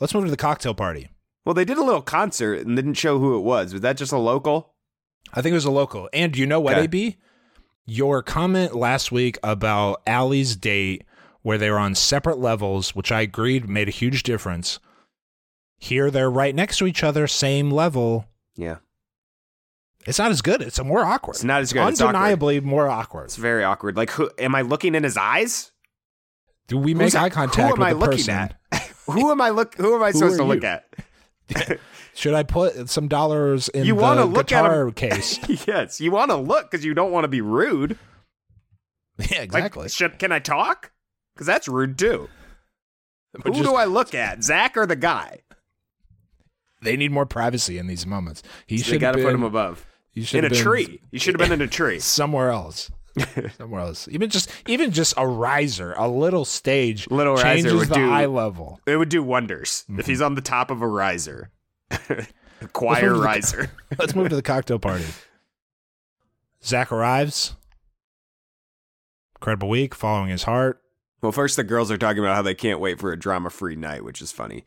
Let's 0.00 0.14
move 0.14 0.24
to 0.24 0.30
the 0.30 0.36
cocktail 0.36 0.74
party. 0.74 1.08
Well, 1.44 1.54
they 1.54 1.64
did 1.64 1.76
a 1.78 1.84
little 1.84 2.02
concert 2.02 2.66
and 2.66 2.76
didn't 2.76 2.94
show 2.94 3.18
who 3.18 3.36
it 3.36 3.42
was. 3.42 3.72
Was 3.72 3.82
that 3.82 3.96
just 3.96 4.12
a 4.12 4.18
local? 4.18 4.72
I 5.32 5.42
think 5.42 5.52
it 5.52 5.56
was 5.56 5.64
a 5.64 5.70
local. 5.70 6.08
And 6.12 6.36
you 6.36 6.46
know 6.46 6.60
what, 6.60 6.74
Okay. 6.74 6.84
AB? 6.84 7.16
Your 7.86 8.22
comment 8.22 8.74
last 8.74 9.12
week 9.12 9.38
about 9.42 10.00
Aly's 10.06 10.56
date, 10.56 11.04
where 11.42 11.58
they 11.58 11.70
were 11.70 11.78
on 11.78 11.94
separate 11.94 12.38
levels, 12.38 12.94
which 12.94 13.12
I 13.12 13.20
agreed 13.22 13.68
made 13.68 13.88
a 13.88 13.92
huge 13.92 14.22
difference. 14.22 14.78
Here 15.84 16.10
they're 16.10 16.30
right 16.30 16.54
next 16.54 16.78
to 16.78 16.86
each 16.86 17.04
other, 17.04 17.26
same 17.26 17.70
level. 17.70 18.24
Yeah. 18.56 18.76
It's 20.06 20.18
not 20.18 20.30
as 20.30 20.40
good. 20.40 20.62
It's 20.62 20.82
more 20.82 21.00
awkward. 21.04 21.34
It's 21.34 21.44
not 21.44 21.60
as 21.60 21.74
good. 21.74 21.80
Awkward. 21.80 22.00
Undeniably 22.00 22.60
more 22.60 22.88
awkward. 22.88 23.24
It's 23.24 23.36
very 23.36 23.64
awkward. 23.64 23.94
Like, 23.94 24.10
who 24.10 24.30
am 24.38 24.54
I 24.54 24.62
looking 24.62 24.94
in 24.94 25.02
his 25.04 25.18
eyes? 25.18 25.72
Do 26.68 26.78
we 26.78 26.94
make 26.94 27.12
Who's- 27.12 27.14
eye 27.14 27.28
contact 27.28 27.56
Who 27.56 27.62
am 27.74 27.78
with 27.80 27.88
I 27.88 27.92
the 27.92 27.98
looking 27.98 28.16
person? 28.16 28.34
at? 28.34 28.56
who 29.06 29.30
am 29.30 29.42
I 29.42 29.50
look? 29.50 29.74
Who 29.74 29.94
am 29.94 30.02
I 30.02 30.12
Who 30.12 30.18
supposed 30.20 30.38
to 30.38 30.44
look 30.44 30.64
at? 30.64 30.86
Should 32.14 32.32
I 32.32 32.44
put 32.44 32.88
some 32.88 33.06
dollars 33.08 33.68
in 33.68 33.84
You 33.84 33.94
the 33.96 34.24
look 34.24 34.46
guitar 34.46 34.86
him- 34.86 34.92
case? 34.94 35.38
yes, 35.66 36.00
you 36.00 36.10
want 36.12 36.30
to 36.30 36.36
look 36.36 36.70
because 36.70 36.82
you 36.84 36.94
don't 36.94 37.12
want 37.12 37.24
to 37.24 37.28
be 37.28 37.42
rude. 37.42 37.98
yeah, 39.18 39.40
Like, 39.40 39.44
exactly. 39.44 39.88
should, 39.90 40.18
can 40.18 40.32
I 40.32 40.38
talk? 40.38 40.92
Because 41.34 41.46
that's 41.46 41.68
rude 41.68 41.98
too. 41.98 42.28
But 43.34 43.48
Who 43.48 43.52
just- 43.52 43.64
do 43.68 43.74
I 43.74 43.84
look 43.84 44.14
at, 44.14 44.42
Zach 44.44 44.76
or 44.78 44.86
the 44.86 44.96
guy? 44.96 45.40
They 46.84 46.96
need 46.96 47.10
more 47.12 47.26
privacy 47.26 47.78
in 47.78 47.86
these 47.86 48.06
moments. 48.06 48.42
He 48.66 48.76
They 48.76 48.82
should 48.82 49.00
got 49.00 49.14
have 49.14 49.16
to 49.16 49.22
put 49.24 49.34
him 49.34 49.42
above. 49.42 49.84
He 50.12 50.22
should 50.22 50.44
In 50.44 50.52
a 50.52 50.54
tree. 50.54 51.00
You 51.10 51.18
should 51.18 51.34
have 51.38 51.48
been 51.48 51.60
in 51.60 51.66
a 51.66 51.70
tree. 51.70 51.98
somewhere 52.00 52.50
else. 52.50 52.90
somewhere 53.58 53.80
else. 53.80 54.08
Even 54.10 54.28
just 54.30 54.50
even 54.68 54.90
just 54.92 55.14
a 55.16 55.26
riser, 55.26 55.92
a 55.96 56.08
little 56.08 56.44
stage, 56.44 57.08
Little 57.10 57.34
riser 57.34 57.44
changes 57.44 57.72
would 57.74 57.88
the 57.88 57.94
do- 57.94 58.10
eye 58.10 58.26
level. 58.26 58.80
It 58.86 58.96
would 58.96 59.08
do 59.08 59.22
wonders 59.22 59.84
Mm-hmm. 59.88 60.00
if 60.00 60.06
he's 60.06 60.20
on 60.20 60.34
the 60.34 60.40
top 60.40 60.70
of 60.70 60.82
a 60.82 60.86
riser. 60.88 61.50
a 61.90 62.26
choir 62.72 63.02
move 63.02 63.12
to 63.14 63.18
the- 63.18 63.24
riser. 63.24 63.70
Let's 63.98 64.14
move 64.14 64.28
to 64.30 64.36
the 64.36 64.42
cocktail 64.42 64.78
party. 64.78 65.04
Zach 66.64 66.90
arrives. 66.92 67.54
Incredible 69.36 69.68
week, 69.68 69.94
following 69.94 70.30
his 70.30 70.44
heart. 70.44 70.80
Well, 71.20 71.32
first 71.32 71.56
the 71.56 71.64
girls 71.64 71.90
are 71.90 71.98
talking 71.98 72.18
about 72.22 72.34
how 72.36 72.42
they 72.42 72.54
can't 72.54 72.80
wait 72.80 72.98
for 72.98 73.12
a 73.12 73.18
drama-free 73.18 73.76
night, 73.76 74.04
which 74.04 74.20
is 74.22 74.32
funny. 74.32 74.64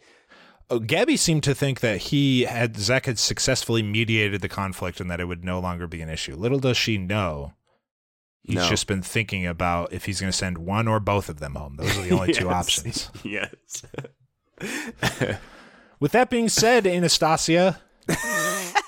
Oh, 0.70 0.80
Gabi 0.82 1.18
seemed 1.18 1.43
to 1.43 1.55
think 1.55 1.80
that 1.80 1.97
he 1.97 2.43
had 2.43 2.76
Zach 2.78 3.05
had 3.05 3.18
successfully 3.18 3.82
mediated 3.82 4.41
the 4.41 4.49
conflict 4.49 4.99
and 4.99 5.09
that 5.09 5.20
it 5.22 5.26
would 5.26 5.45
no 5.45 5.59
longer 5.59 5.88
be 5.88 6.01
an 6.01 6.09
issue. 6.09 6.36
Little 6.36 6.59
does 6.59 6.76
she 6.76 6.97
know, 6.97 7.53
he's 8.43 8.55
No. 8.57 8.68
just 8.70 8.86
been 8.86 9.01
thinking 9.01 9.47
about 9.47 9.93
if 9.93 10.03
he's 10.05 10.20
going 10.20 10.32
to 10.32 10.38
send 10.38 10.57
one 10.57 10.88
or 10.89 10.99
both 10.99 11.30
of 11.30 11.39
them 11.39 11.55
home. 11.55 11.78
Those 11.78 11.97
are 11.97 12.01
the 12.01 12.11
only 12.11 12.34
two 12.34 12.49
options. 12.61 13.09
Yes. 13.24 13.84
With 15.99 16.11
that 16.11 16.30
being 16.30 16.49
said, 16.49 16.86
Anastasia, 16.86 17.80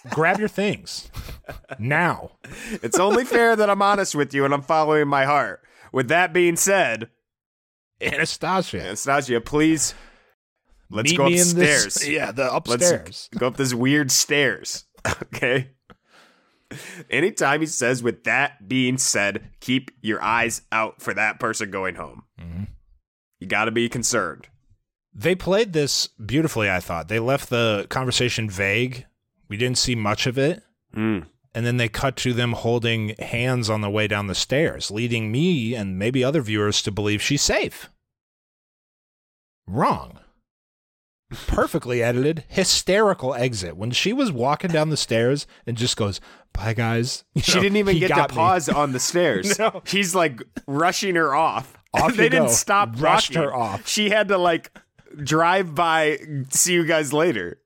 grab 0.10 0.38
your 0.40 0.48
things 0.48 1.10
now. 1.80 2.32
it's 2.84 3.00
only 3.00 3.26
fair 3.26 3.56
that 3.56 3.70
I'm 3.70 3.82
honest 3.82 4.14
with 4.16 4.34
you 4.34 4.46
and 4.46 4.54
I'm 4.54 4.62
following 4.62 5.08
my 5.08 5.26
heart. 5.26 5.62
With 5.92 6.08
that 6.10 6.34
being 6.34 6.56
said, 6.56 7.10
Anastasia, 8.02 8.82
Anastasia, 8.82 9.42
please 9.42 9.94
let's 10.90 11.12
meet 11.12 11.18
go 11.18 11.26
in 11.28 11.34
this- 11.34 11.54
upstairs. 11.86 12.10
yeah, 12.10 12.32
the 12.32 12.44
Let's 12.44 12.68
upstairs. 12.68 13.30
go 13.38 13.48
up 13.48 13.58
this 13.58 13.74
weird 13.74 14.12
stairs. 14.12 14.86
Okay. 15.34 15.72
Anytime 17.10 17.62
he 17.62 17.66
says, 17.66 18.04
with 18.04 18.26
that 18.26 18.68
being 18.68 18.98
said, 19.00 19.50
keep 19.60 19.90
your 20.02 20.22
eyes 20.22 20.62
out 20.72 21.02
for 21.02 21.14
that 21.16 21.40
person 21.40 21.72
going 21.72 21.96
home. 21.96 22.24
Mm-hmm. 22.40 22.64
You 23.40 23.48
got 23.48 23.66
to 23.66 23.72
be 23.72 23.90
concerned. 23.90 24.48
They 25.14 25.34
played 25.34 25.74
this 25.74 26.08
beautifully, 26.24 26.70
I 26.70 26.80
thought. 26.80 27.08
They 27.08 27.18
left 27.20 27.50
the 27.50 27.88
conversation 27.90 28.50
vague. 28.50 29.06
We 29.48 29.58
didn't 29.58 29.80
see 29.80 29.96
much 29.96 30.28
of 30.28 30.38
it. 30.38 30.62
Mm. 30.96 31.26
And 31.56 31.66
then 31.66 31.78
they 31.78 31.90
cut 31.90 32.16
to 32.18 32.34
them 32.34 32.52
holding 32.54 33.16
hands 33.18 33.70
on 33.70 33.82
the 33.82 33.90
way 33.90 34.08
down 34.08 34.28
the 34.28 34.36
stairs, 34.36 34.92
leading 34.92 35.32
me 35.32 35.74
and 35.74 35.98
maybe 35.98 36.24
other 36.24 36.42
viewers 36.42 36.84
to 36.84 36.92
believe 36.92 37.22
she's 37.22 37.42
safe. 37.42 37.90
Wrong. 39.66 40.20
Perfectly 41.48 42.02
edited, 42.02 42.44
hysterical 42.48 43.36
exit. 43.36 43.78
When 43.78 43.92
she 43.92 44.14
was 44.14 44.32
walking 44.32 44.72
down 44.72 44.90
the 44.90 44.98
stairs 44.98 45.46
and 45.68 45.78
just 45.78 45.96
goes, 45.96 46.20
Bye, 46.54 46.74
guys. 46.74 47.24
You 47.36 47.42
She 47.44 47.56
know, 47.56 47.62
didn't 47.62 47.78
even 47.78 48.00
get 48.00 48.08
to 48.10 48.16
me. 48.22 48.28
pause 48.30 48.68
on 48.68 48.92
the 48.94 49.00
stairs. 49.00 49.58
No. 49.60 49.84
He's 49.86 50.16
like 50.16 50.42
rushing 50.68 51.16
her 51.16 51.36
off. 51.36 51.74
Off 51.94 52.14
they 52.16 52.30
didn't 52.30 52.48
go. 52.48 52.52
stop 52.52 52.90
Rushed 53.02 53.34
talking. 53.34 53.50
her 53.50 53.56
off. 53.56 53.88
She 53.88 54.10
had 54.10 54.28
to 54.30 54.38
like 54.38 54.72
drive 55.24 55.74
by, 55.76 56.20
see 56.50 56.74
you 56.74 56.86
guys 56.86 57.12
later. 57.14 57.60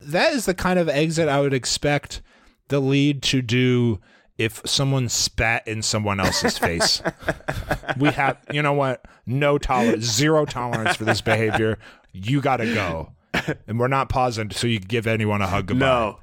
that 0.00 0.32
is 0.32 0.46
the 0.46 0.54
kind 0.54 0.78
of 0.78 0.88
exit 0.88 1.28
I 1.28 1.40
would 1.40 1.54
expect 1.54 2.22
the 2.68 2.80
lead 2.80 3.22
to 3.24 3.40
do 3.42 4.00
if 4.40 4.62
someone 4.64 5.06
spat 5.10 5.68
in 5.68 5.82
someone 5.82 6.18
else's 6.18 6.56
face. 6.56 7.02
we 7.98 8.08
have, 8.10 8.38
you 8.50 8.62
know 8.62 8.72
what? 8.72 9.04
No 9.26 9.58
tolerance, 9.58 10.04
zero 10.06 10.46
tolerance 10.46 10.96
for 10.96 11.04
this 11.04 11.20
behavior. 11.20 11.78
You 12.12 12.40
got 12.40 12.56
to 12.56 12.72
go. 12.72 13.12
And 13.68 13.78
we're 13.78 13.88
not 13.88 14.08
pausing 14.08 14.50
so 14.50 14.66
you 14.66 14.78
can 14.80 14.88
give 14.88 15.06
anyone 15.06 15.42
a 15.42 15.46
hug 15.46 15.66
goodbye. 15.66 15.86
No, 15.86 16.20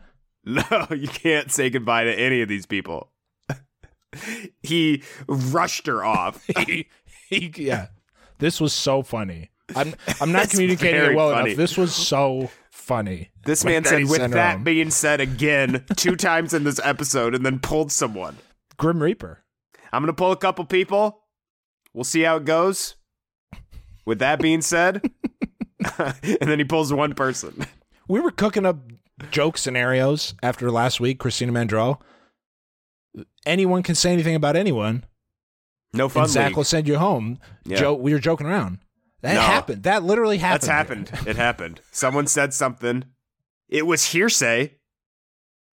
no, 0.71 0.87
you 0.95 1.07
can't 1.07 1.51
say 1.51 1.69
goodbye 1.69 2.05
to 2.05 2.13
any 2.19 2.41
of 2.41 2.49
these 2.49 2.65
people. 2.65 3.11
he 4.63 5.03
rushed 5.27 5.85
her 5.87 6.03
off. 6.03 6.45
He- 6.65 6.87
he- 7.29 7.51
yeah. 7.57 7.87
This 8.39 8.59
was 8.61 8.73
so 8.73 9.03
funny. 9.03 9.51
I'm 9.75 9.93
I'm 10.21 10.31
not 10.31 10.49
communicating 10.49 11.01
it 11.11 11.15
well 11.15 11.31
funny. 11.31 11.51
enough. 11.51 11.57
This 11.57 11.77
was 11.77 11.93
so 11.93 12.49
funny. 12.87 13.29
This 13.45 13.63
man 13.65 13.83
said, 13.83 14.05
with 14.09 14.31
that 14.31 14.63
being 14.63 14.89
said 14.89 15.19
again, 15.21 15.83
two 15.95 16.15
times 16.29 16.53
in 16.53 16.63
this 16.63 16.79
episode, 16.83 17.35
and 17.35 17.45
then 17.45 17.59
pulled 17.59 17.91
someone. 17.91 18.37
Grim 18.77 19.03
Reaper. 19.03 19.43
I'm 19.91 20.01
going 20.01 20.07
to 20.07 20.13
pull 20.17 20.31
a 20.31 20.37
couple 20.37 20.63
people. 20.65 21.23
We'll 21.93 22.03
see 22.03 22.21
how 22.21 22.37
it 22.37 22.45
goes. 22.45 22.95
With 24.05 24.19
that 24.19 24.39
being 24.39 24.61
said, 24.61 25.01
and 25.99 26.37
then 26.39 26.59
he 26.59 26.65
pulls 26.65 26.93
one 26.93 27.13
person. 27.13 27.65
we 28.07 28.19
were 28.21 28.31
cooking 28.31 28.65
up 28.65 28.77
joke 29.31 29.57
scenarios 29.57 30.33
after 30.41 30.71
last 30.71 30.99
week, 31.01 31.19
Christina 31.19 31.51
Mandrell. 31.51 31.99
Anyone 33.45 33.83
can 33.83 33.95
say 33.95 34.13
anything 34.13 34.35
about 34.35 34.55
anyone, 34.55 35.03
No 35.93 36.07
fun. 36.07 36.23
and 36.23 36.31
Zach 36.31 36.47
league. 36.49 36.57
will 36.57 36.63
send 36.63 36.87
you 36.87 36.97
home. 36.97 37.39
Yeah. 37.65 37.77
Joe, 37.77 37.93
we 37.95 38.13
were 38.13 38.19
joking 38.19 38.47
around. 38.47 38.79
That 39.21 39.33
No. 39.35 39.41
happened. 39.41 39.83
That 39.83 40.03
literally 40.03 40.37
happened. 40.37 40.61
That's 40.61 40.67
happened. 40.67 41.11
It 41.27 41.35
happened. 41.35 41.81
Someone 41.91 42.27
said 42.27 42.53
something. 42.53 43.05
It 43.69 43.85
was 43.87 44.05
hearsay. 44.05 44.75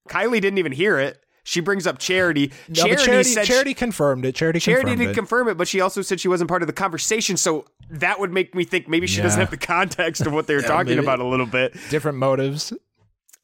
Kylee 0.08 0.40
didn't 0.40 0.58
even 0.58 0.72
hear 0.72 0.98
it. 0.98 1.20
She 1.46 1.60
brings 1.60 1.86
up 1.86 1.98
Charity. 1.98 2.52
No, 2.68 2.84
Charity, 2.84 3.04
Charity, 3.04 3.24
said 3.30 3.44
Charity 3.44 3.74
confirmed 3.74 4.24
it. 4.24 4.34
Charity, 4.34 4.60
Charity 4.60 4.82
confirmed 4.84 4.98
didn't 4.98 5.10
it. 5.10 5.14
confirm 5.14 5.48
it, 5.48 5.58
but 5.58 5.68
she 5.68 5.80
also 5.80 6.00
said 6.00 6.18
she 6.18 6.28
wasn't 6.28 6.48
part 6.48 6.62
of 6.62 6.66
the 6.68 6.72
conversation. 6.72 7.36
So 7.36 7.66
that 7.90 8.18
would 8.18 8.32
make 8.32 8.54
me 8.54 8.64
think 8.64 8.88
maybe 8.88 9.06
she 9.06 9.20
doesn't 9.20 9.38
have 9.38 9.50
the 9.50 9.58
context 9.58 10.24
of 10.26 10.32
what 10.32 10.46
they 10.46 10.54
were 10.54 10.60
Yeah, 10.62 10.68
talking 10.68 10.98
about 10.98 11.20
a 11.20 11.24
little 11.24 11.44
bit. 11.46 11.76
Different 11.90 12.16
motives. 12.16 12.72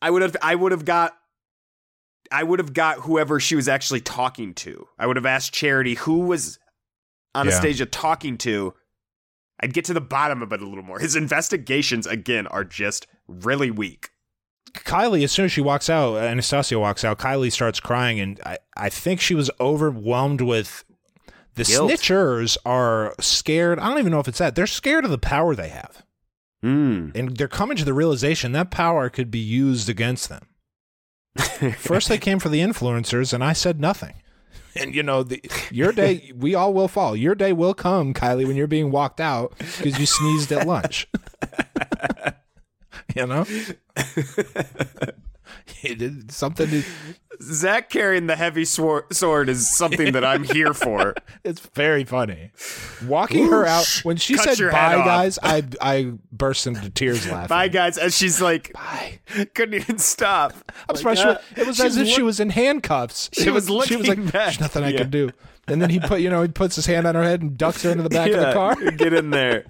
I 0.01 0.11
would 0.11 0.23
have 0.23 0.35
I 0.41 0.55
would 0.55 0.73
have 0.73 0.87
got 0.87 1.15
I 2.33 2.43
would 2.43 2.59
have 2.59 2.73
got 2.73 3.01
whoever 3.01 3.39
she 3.39 3.55
was 3.55 3.69
actually 3.69 4.01
talking 4.01 4.55
to. 4.55 4.89
I 4.99 5.07
would 5.07 5.17
have 5.17 5.27
asked 5.27 5.53
Charity 5.53 5.95
who 5.97 6.21
was 6.21 6.59
on 7.35 7.49
a 7.49 7.53
stage 7.53 7.83
of 7.83 7.91
talking 7.91 8.39
to. 8.39 8.73
I'd 9.61 9.75
get 9.75 9.85
to 9.87 9.95
the 9.95 10.01
bottom 10.01 10.43
of 10.43 10.53
it 10.53 10.63
a 10.63 10.67
little 10.67 10.85
more. 10.85 10.99
His 10.99 11.17
investigations 11.17 12.07
again 12.07 12.47
are 12.47 12.65
just 12.65 13.07
really 13.29 13.71
weak. 13.71 14.11
Kylee, 14.73 15.25
as 15.25 15.33
soon 15.33 15.47
as 15.47 15.53
she 15.53 15.61
walks 15.61 15.91
out, 15.91 16.17
Anastasia 16.17 16.79
walks 16.79 17.05
out, 17.05 17.19
Kylee 17.19 17.53
starts 17.53 17.81
crying, 17.81 18.21
and 18.21 18.41
I, 18.47 18.59
I 18.77 18.89
think 18.89 19.21
she 19.21 19.35
was 19.35 19.51
overwhelmed 19.59 20.41
with 20.41 20.85
the 21.55 21.65
Guilt. 21.65 21.91
snitchers 21.91 22.57
are 22.65 23.15
scared. 23.21 23.79
I 23.79 23.89
don't 23.89 23.99
even 23.99 24.13
know 24.13 24.21
if 24.21 24.29
it's 24.29 24.39
that. 24.39 24.55
They're 24.55 24.67
scared 24.67 25.05
of 25.05 25.11
the 25.11 25.19
power 25.19 25.55
they 25.55 25.69
have. 25.69 26.05
Mm. 26.65 27.15
And 27.17 27.37
they're 27.37 27.49
coming 27.49 27.77
to 27.79 27.85
the 27.85 27.95
realization 27.95 28.53
that 28.53 28.71
power 28.71 29.09
could 29.09 29.31
be 29.31 29.39
used 29.39 29.89
against 29.89 30.29
them. 30.29 30.47
First, 31.79 32.09
they 32.09 32.19
came 32.19 32.39
for 32.39 32.49
the 32.49 32.61
influencers, 32.61 33.33
and 33.33 33.43
I 33.43 33.53
said 33.53 33.81
nothing. 33.81 34.20
And 34.77 34.95
you 34.95 35.03
know, 35.03 35.23
the, 35.25 35.43
your 35.71 35.93
day, 35.93 36.33
we 36.37 36.55
all 36.55 36.73
will 36.73 36.89
fall. 36.89 37.17
Your 37.17 37.35
day 37.35 37.53
will 37.53 37.75
come, 37.75 38.15
Kylee, 38.15 38.47
when 38.47 38.57
you're 38.57 38.67
being 38.67 38.91
walked 38.91 39.21
out 39.21 39.53
because 39.59 39.99
you 39.99 40.07
sneezed 40.07 40.53
at 40.53 40.67
lunch. 40.67 41.09
you 43.17 43.27
know, 43.27 43.45
It 45.83 46.31
something. 46.33 46.69
to- 46.69 46.83
Zach 47.43 47.89
carrying 47.89 48.27
the 48.27 48.37
heavy 48.37 48.67
swor- 48.67 49.07
sword 49.13 49.49
is 49.49 49.75
something 49.75 50.13
that 50.13 50.25
I'm 50.25 50.45
here 50.45 50.75
for. 50.75 51.15
It's 51.43 51.61
very 51.75 52.05
funny. 52.05 52.51
Walking 53.07 53.49
her 53.51 53.65
out 53.65 53.87
when 54.03 54.19
she 54.19 54.37
said 54.37 54.59
bye, 54.71 54.97
guys. 54.97 55.39
I 55.43 55.63
I 55.81 56.13
burst 56.31 56.67
into 56.67 56.91
tears 56.91 57.27
laughing. 57.31 57.49
Bye, 57.49 57.69
guys. 57.69 57.97
As 57.97 58.15
she's 58.15 58.43
like, 58.43 58.71
Bye. 58.75 59.21
couldn't 59.55 59.75
even 59.75 59.97
stop. 59.99 60.53
I'm 60.53 60.75
Like, 60.89 60.97
surprised. 60.99 61.21
she 61.23 61.29
uh, 61.29 61.33
wa- 61.35 61.41
it 61.57 61.67
was 61.67 61.81
as 61.81 61.97
if 61.97 62.09
she 62.09 62.21
was 62.23 62.41
in 62.41 62.51
handcuffs. 62.51 63.31
She 63.33 63.47
It 63.47 63.53
was 63.53 63.69
She 63.87 63.97
was 63.97 64.07
like, 64.09 64.23
back. 64.25 64.33
"There's 64.33 64.61
nothing 64.61 64.85
I 64.85 64.89
Yeah. 64.91 64.99
can 64.99 65.11
do." 65.11 65.31
And 65.67 65.81
then 65.81 65.89
he 65.89 65.99
put, 65.99 66.21
you 66.21 66.29
know, 66.29 66.43
he 66.43 66.49
puts 66.49 66.77
his 66.77 66.85
hand 66.87 67.07
on 67.07 67.15
her 67.15 67.23
head 67.23 67.41
and 67.41 67.57
ducks 67.57 67.83
her 67.85 67.91
into 67.91 68.03
the 68.03 68.11
back 68.11 68.31
of 68.31 68.39
the 68.41 68.53
car. 68.53 68.75
Get 68.91 69.15
in 69.15 69.31
there. 69.31 69.65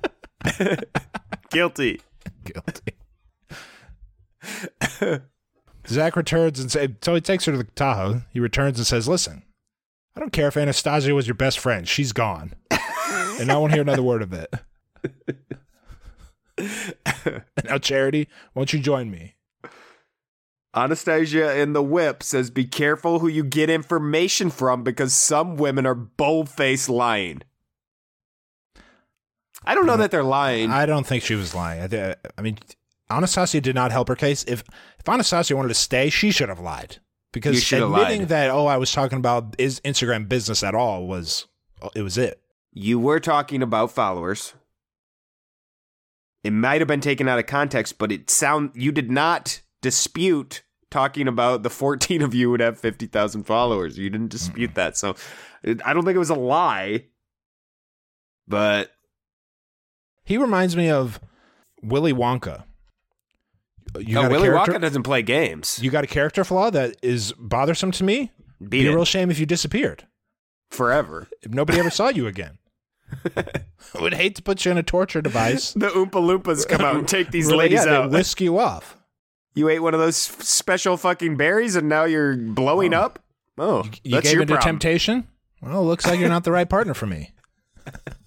Guilty. 1.51 2.01
Guilty. 2.44 2.94
Zach 5.91 6.16
returns 6.16 6.61
and 6.61 6.70
say, 6.70 6.95
so 7.03 7.14
he 7.14 7.20
takes 7.20 7.45
her 7.47 7.53
to 7.53 7.59
the 7.59 7.64
Tahoe. 7.64 8.22
He 8.32 8.38
returns 8.38 8.78
and 8.78 8.86
says, 8.86 9.09
"Listen, 9.09 9.43
I 10.14 10.20
don't 10.20 10.32
care 10.32 10.49
if 10.49 10.57
Anastasia 10.57 11.14
was 11.14 11.26
your 11.26 11.34
best 11.34 11.59
friend. 11.59 11.88
She's 11.88 12.12
gone, 12.12 12.55
and 12.70 13.51
I 13.51 13.57
won't 13.57 13.72
hear 13.72 13.82
another 13.82 14.03
word 14.03 14.22
of 14.22 14.32
it." 14.32 14.55
now, 17.64 17.78
Charity, 17.78 18.28
won't 18.55 18.72
you 18.72 18.78
join 18.78 19.11
me? 19.11 19.34
Anastasia 20.74 21.59
in 21.59 21.72
the 21.72 21.82
whip 21.82 22.22
says, 22.22 22.51
"Be 22.51 22.64
careful 22.64 23.18
who 23.18 23.26
you 23.26 23.43
get 23.43 23.68
information 23.68 24.51
from 24.51 24.84
because 24.84 25.12
some 25.12 25.57
women 25.57 25.86
are 25.86 25.95
bold-faced 25.95 26.88
lying." 26.88 27.43
I 29.64 29.74
don't 29.74 29.86
know 29.86 29.97
mm. 29.97 29.99
that 29.99 30.11
they're 30.11 30.22
lying. 30.22 30.70
I 30.70 30.86
don't 30.86 31.07
think 31.07 31.22
she 31.24 31.34
was 31.34 31.55
lying. 31.55 31.82
I, 31.82 31.88
thi- 31.88 32.14
I 32.38 32.43
mean, 32.43 32.59
Anastasia 33.11 33.61
did 33.61 33.74
not 33.74 33.92
help 33.92 34.08
her 34.08 34.16
case. 34.16 34.44
If 34.44 34.62
if 34.98 35.08
Anastasia 35.08 35.56
wanted 35.56 35.68
to 35.68 35.74
stay, 35.74 36.11
she 36.11 36.30
should 36.30 36.48
have 36.48 36.61
lied 36.61 36.98
because 37.32 37.72
admitting 37.72 38.20
lied. 38.20 38.28
that 38.28 38.50
oh 38.50 38.66
I 38.66 38.76
was 38.76 38.92
talking 38.92 39.18
about 39.18 39.54
is 39.58 39.80
Instagram 39.80 40.28
business 40.28 40.62
at 40.62 40.74
all 40.74 41.06
was 41.06 41.46
it 41.94 42.02
was 42.02 42.16
it. 42.18 42.40
You 42.72 42.98
were 42.98 43.20
talking 43.20 43.62
about 43.62 43.90
followers. 43.90 44.54
It 46.42 46.52
might 46.52 46.80
have 46.80 46.88
been 46.88 47.00
taken 47.00 47.28
out 47.28 47.38
of 47.38 47.46
context, 47.46 47.98
but 47.98 48.11
it 48.11 48.30
sound 48.30 48.70
you 48.74 48.92
did 48.92 49.11
not 49.11 49.61
dispute 49.82 50.62
talking 50.90 51.28
about 51.28 51.62
the 51.62 51.70
14 51.70 52.22
of 52.22 52.34
you 52.34 52.50
would 52.50 52.61
have 52.61 52.78
50,000 52.78 53.44
followers. 53.44 53.98
You 53.98 54.11
didn't 54.11 54.30
dispute 54.30 54.74
that. 54.74 54.96
So 54.96 55.14
I 55.84 55.92
don't 55.92 56.04
think 56.04 56.16
it 56.16 56.20
was 56.20 56.30
a 56.30 56.34
lie. 56.34 57.04
But 58.48 58.92
He 60.24 60.36
reminds 60.36 60.76
me 60.76 60.90
of 60.90 61.20
Willy 61.82 62.12
Wonka. 62.12 62.64
You 63.99 64.14
no, 64.14 64.22
got 64.22 64.31
Willy 64.31 64.49
character- 64.49 64.72
Wonka 64.74 64.81
doesn't 64.81 65.03
play 65.03 65.22
games. 65.22 65.78
You 65.83 65.91
got 65.91 66.05
a 66.05 66.07
character 66.07 66.45
flaw 66.45 66.70
that 66.70 66.97
is 67.03 67.33
bothersome 67.39 67.91
to 67.93 68.05
me. 68.05 68.33
Beat 68.61 68.68
Be 68.83 68.87
a 68.87 68.95
real 68.95 69.05
shame 69.05 69.31
if 69.31 69.39
you 69.39 69.47
disappeared. 69.47 70.07
forever. 70.70 71.26
If 71.43 71.51
nobody 71.53 71.78
ever 71.81 71.91
saw 71.91 72.09
you 72.09 72.26
again. 72.26 72.59
I 73.37 73.45
would 74.01 74.14
hate 74.14 74.37
to 74.37 74.43
put 74.43 74.64
you 74.64 74.70
in 74.70 74.78
a 74.78 74.83
torture 74.85 75.20
device. 75.20 75.72
The 75.72 75.89
Oompa 75.89 76.11
Loompas 76.12 76.68
come 76.68 76.83
out 76.83 76.95
and 76.97 77.09
take 77.09 77.31
these 77.33 77.47
Really, 77.47 77.59
ladies 77.59 77.85
yeah, 77.85 77.95
out. 77.99 78.11
They 78.11 78.18
whisk 78.18 78.41
you 78.41 78.59
off. 78.59 78.97
You 79.55 79.68
ate 79.68 79.81
one 79.81 79.95
of 79.95 80.01
those 80.01 80.16
special 80.16 80.97
fucking 80.97 81.37
berries 81.37 81.74
and 81.74 81.89
now 81.89 82.05
you're 82.05 82.37
blowing 82.37 82.95
Oh. 82.95 83.01
up? 83.01 83.18
Oh, 83.59 83.85
You 84.05 84.12
that's 84.12 84.24
gave 84.28 84.35
your 84.35 84.43
into 84.43 84.55
problem. 84.55 84.74
temptation? 84.78 85.26
Well, 85.61 85.85
looks 85.85 86.07
like 86.07 86.20
you're 86.20 86.28
not 86.28 86.45
the 86.45 86.53
right 86.53 86.68
partner 86.68 86.95
for 86.95 87.07
me. 87.07 87.33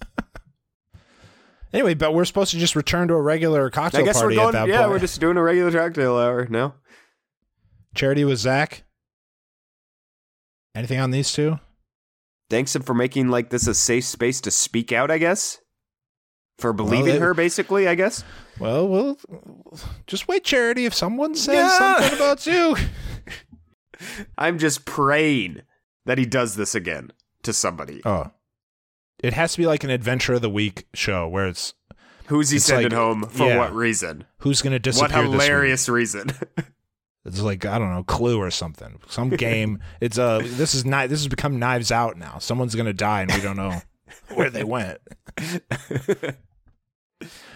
anyway, 1.74 1.92
but 1.94 2.14
we're 2.14 2.24
supposed 2.24 2.52
to 2.52 2.58
just 2.58 2.74
return 2.74 3.08
to 3.08 3.14
a 3.14 3.20
regular 3.20 3.68
cocktail 3.68 4.00
I 4.00 4.04
guess 4.04 4.16
we're 4.16 4.22
party 4.22 4.36
going. 4.36 4.48
at 4.48 4.52
that 4.52 4.68
Yeah, 4.68 4.78
point. 4.80 4.90
we're 4.92 4.98
just 5.00 5.20
doing 5.20 5.36
a 5.36 5.42
regular 5.42 5.70
cocktail 5.70 6.16
hour 6.16 6.46
now. 6.48 6.76
Charity 7.94 8.24
with 8.24 8.38
Zach. 8.38 8.84
Anything 10.74 10.98
on 11.00 11.10
these 11.10 11.32
two? 11.32 11.58
Thanks 12.50 12.74
for 12.76 12.94
making 12.94 13.28
like 13.28 13.50
this 13.50 13.66
a 13.66 13.74
safe 13.74 14.04
space 14.04 14.40
to 14.42 14.50
speak 14.50 14.92
out. 14.92 15.10
I 15.10 15.18
guess 15.18 15.60
for 16.58 16.72
believing 16.72 17.16
it- 17.16 17.20
her, 17.20 17.34
basically. 17.34 17.86
I 17.88 17.94
guess. 17.94 18.24
Well, 18.58 18.88
we'll 18.88 19.18
just 20.06 20.28
wait, 20.28 20.44
Charity. 20.44 20.84
If 20.86 20.94
someone 20.94 21.34
says 21.34 21.54
Yeah. 21.56 21.78
something 22.00 22.16
about 22.18 22.46
you, 22.46 22.76
I'm 24.38 24.58
just 24.58 24.84
praying 24.84 25.62
that 26.06 26.18
he 26.18 26.26
does 26.26 26.56
this 26.56 26.74
again 26.74 27.10
to 27.42 27.52
somebody. 27.52 28.00
oh, 28.04 28.30
it 29.22 29.32
has 29.32 29.52
to 29.52 29.58
be 29.58 29.66
like 29.66 29.84
an 29.84 29.90
adventure 29.90 30.34
of 30.34 30.42
the 30.42 30.50
week 30.50 30.86
show 30.94 31.28
where 31.28 31.46
it's 31.46 31.74
Who's 32.28 32.50
he 32.50 32.56
it's 32.56 32.64
sending 32.66 32.90
like- 32.90 32.98
home 32.98 33.24
for 33.28 33.46
yeah. 33.48 33.58
what 33.58 33.74
reason? 33.74 34.24
who's 34.38 34.62
going 34.62 34.72
to 34.72 34.76
What 34.76 34.82
disappear. 34.82 35.22
week. 35.22 35.30
hilarious 35.32 35.88
reason? 35.88 36.30
It's 37.26 37.40
like 37.40 37.64
I 37.64 37.78
don't 37.78 37.88
know, 37.90 38.02
Clue 38.04 38.38
or 38.38 38.50
something. 38.50 38.98
Some 39.08 39.30
game. 39.30 39.78
it's 39.98 40.18
uh 40.18 40.40
this 40.44 40.74
is 40.74 40.84
not. 40.84 41.08
This 41.08 41.20
has 41.20 41.28
become 41.28 41.58
Knives 41.58 41.90
Out 41.90 42.18
now. 42.18 42.36
Someone's 42.38 42.74
gonna 42.74 42.92
die 42.92 43.22
and 43.22 43.32
we 43.32 43.40
don't 43.40 43.56
know 43.56 43.80
where 44.34 44.50
they 44.50 44.62
went. 44.62 44.98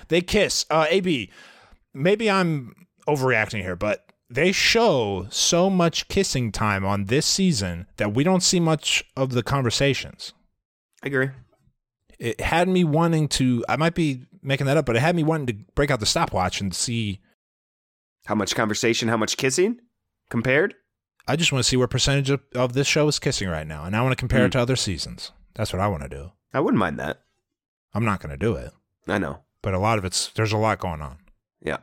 they 0.09 0.21
kiss. 0.23 0.65
Uh, 0.71 0.87
Ab. 0.91 1.07
Maybe 1.93 2.31
I'm 2.31 2.75
overreacting 3.07 3.61
here, 3.63 3.77
but 3.77 4.07
they 4.31 4.53
show 4.53 5.27
so 5.31 5.69
much 5.69 6.09
kissing 6.09 6.51
time 6.53 6.87
on 6.87 7.05
this 7.05 7.27
season 7.27 7.87
that 7.99 8.15
we 8.15 8.25
don't 8.25 8.43
see 8.43 8.61
much 8.61 9.05
of 9.17 9.33
the 9.33 9.43
conversations. 9.43 10.33
I 11.03 11.09
agree. 11.09 11.29
It 12.19 12.41
had 12.41 12.69
me 12.69 12.85
wanting 12.85 13.29
to. 13.29 13.65
I 13.69 13.77
might 13.77 13.95
be 13.95 14.23
making 14.43 14.67
that 14.67 14.77
up, 14.77 14.87
but 14.87 14.97
it 14.97 15.01
had 15.01 15.15
me 15.17 15.23
wanting 15.23 15.47
to 15.47 15.53
break 15.75 15.91
out 15.91 16.01
the 16.01 16.07
stopwatch 16.07 16.61
and 16.61 16.75
see. 16.75 17.21
How 18.27 18.35
much 18.35 18.55
conversation? 18.55 19.09
How 19.09 19.17
much 19.17 19.37
kissing? 19.37 19.79
Compared? 20.29 20.75
I 21.27 21.37
just 21.37 21.53
want 21.53 21.65
to 21.65 21.69
see 21.69 21.77
what 21.77 21.91
percentage 21.91 22.31
of, 22.31 22.41
of 22.55 22.73
this 22.73 22.87
show 22.87 23.07
is 23.09 23.19
kissing 23.19 23.49
right 23.49 23.67
now, 23.67 23.85
and 23.85 23.95
I 23.97 24.03
want 24.03 24.13
to 24.13 24.17
compare 24.17 24.41
Hmm. 24.41 24.47
it 24.47 24.53
to 24.53 24.61
other 24.61 24.77
seasons. 24.77 25.33
That's 25.55 25.73
what 25.73 25.81
I 25.81 25.87
want 25.89 26.03
to 26.03 26.09
do. 26.09 26.33
I 26.53 26.61
wouldn't 26.61 26.79
mind 26.79 26.99
that. 26.99 27.21
I'm 27.95 28.05
not 28.05 28.21
going 28.21 28.31
to 28.31 28.37
do 28.37 28.55
it, 28.57 28.73
I 29.07 29.19
know. 29.19 29.41
but 29.63 29.75
a 29.75 29.79
lot 29.79 29.99
of 29.99 30.05
it's 30.05 30.29
there's 30.29 30.53
a 30.53 30.57
lot 30.59 30.79
going 30.79 31.01
on. 31.03 31.19
Yeah. 31.63 31.79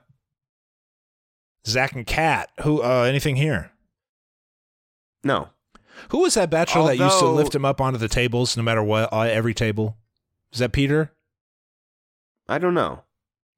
Zach 1.68 1.94
and 1.94 2.06
Kat, 2.06 2.50
who 2.62 2.82
uh 2.84 3.04
anything 3.04 3.36
here? 3.38 3.72
No. 5.24 5.50
Who 6.10 6.20
was 6.20 6.34
that 6.36 6.50
bachelor 6.50 6.88
that 6.88 6.98
used 7.04 7.20
to 7.20 7.26
lift 7.28 7.56
him 7.56 7.66
up 7.66 7.80
onto 7.82 7.98
the 7.98 8.08
tables 8.10 8.56
no 8.58 8.64
matter 8.64 8.84
what, 8.84 9.12
uh, 9.14 9.22
every 9.22 9.54
table? 9.54 9.98
Is 10.56 10.60
that 10.60 10.72
Peter? 10.72 11.12
I 12.48 12.58
don't 12.58 12.74
know. 12.74 13.04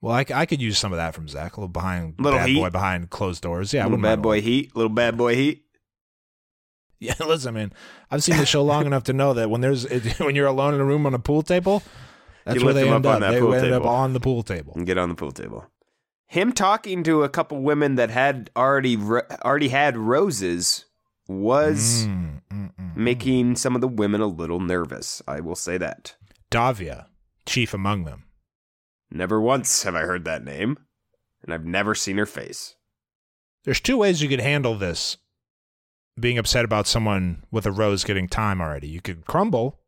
Well, 0.02 0.14
I, 0.16 0.26
I 0.34 0.46
could 0.46 0.62
use 0.62 0.78
some 0.78 0.92
of 0.92 0.98
that 0.98 1.16
from 1.16 1.28
Zach. 1.28 1.58
A 1.58 1.60
little 1.60 1.68
behind, 1.70 2.16
Little 2.20 2.40
bad 2.40 2.50
heat? 2.50 2.60
boy 2.60 2.70
behind 2.70 3.10
closed 3.10 3.42
doors. 3.42 3.74
Yeah, 3.74 3.84
little 3.86 3.98
bad 4.00 4.22
boy 4.22 4.38
one. 4.38 4.44
heat. 4.44 4.76
Little 4.76 4.90
bad 4.90 5.18
boy 5.18 5.36
heat. 5.36 5.64
Yeah, 7.00 7.14
listen, 7.20 7.54
man. 7.54 7.74
I've 8.10 8.24
seen 8.24 8.38
the 8.38 8.46
show 8.48 8.64
long 8.64 8.88
enough 8.88 9.04
to 9.04 9.14
know 9.14 9.36
that 9.36 9.52
when 9.52 9.62
there's 9.62 9.84
when 10.18 10.36
you're 10.36 10.48
alone 10.48 10.74
in 10.74 10.80
a 10.80 10.84
room 10.84 11.06
on 11.06 11.14
a 11.14 11.20
pool 11.20 11.44
table, 11.44 11.84
that's 12.44 12.60
You 12.60 12.66
where 12.66 12.74
they 12.74 12.90
end 12.90 13.06
up 13.06 13.12
up. 13.12 13.16
on 13.18 13.22
that 13.22 13.32
They 13.34 13.40
pool 13.40 13.54
end 13.54 13.72
up 13.72 13.86
on 13.86 14.14
the 14.14 14.20
pool 14.20 14.42
table. 14.42 14.74
and 14.76 14.84
get 14.88 14.98
on 14.98 15.08
the 15.10 15.14
pool 15.14 15.32
table. 15.32 15.64
Him 16.26 16.52
talking 16.54 17.04
to 17.04 17.22
a 17.22 17.30
couple 17.30 17.62
women 17.62 17.98
that 17.98 18.10
had 18.10 18.50
already 18.56 18.98
already 18.98 19.68
had 19.68 19.96
roses 19.96 20.86
was 21.28 22.08
Mm, 22.08 22.42
mm, 22.52 22.72
mm. 22.76 22.96
making 22.96 23.58
some 23.58 23.76
of 23.76 23.82
the 23.82 23.88
women 23.88 24.20
a 24.22 24.26
little 24.26 24.60
nervous. 24.60 25.22
I 25.28 25.40
will 25.42 25.56
say 25.56 25.78
that. 25.78 26.16
Davia, 26.50 27.08
chief 27.46 27.74
among 27.74 28.06
them. 28.06 28.26
Never 29.10 29.40
once 29.40 29.84
have 29.84 29.96
I 29.96 30.02
heard 30.02 30.26
that 30.26 30.44
name, 30.44 30.78
and 31.44 31.54
I've 31.54 31.66
never 31.66 31.96
seen 31.96 32.18
her 32.18 32.26
face. 32.26 32.76
There's 33.64 33.80
two 33.80 33.98
ways 33.98 34.22
you 34.22 34.30
could 34.30 34.40
handle 34.40 34.76
this 34.76 35.18
being 36.20 36.38
upset 36.38 36.66
about 36.66 36.88
someone 36.88 37.44
with 37.52 37.66
a 37.66 37.72
rose 37.72 38.04
getting 38.04 38.28
time 38.28 38.62
already. 38.62 38.88
You 38.88 39.02
could 39.02 39.26
crumble, 39.26 39.80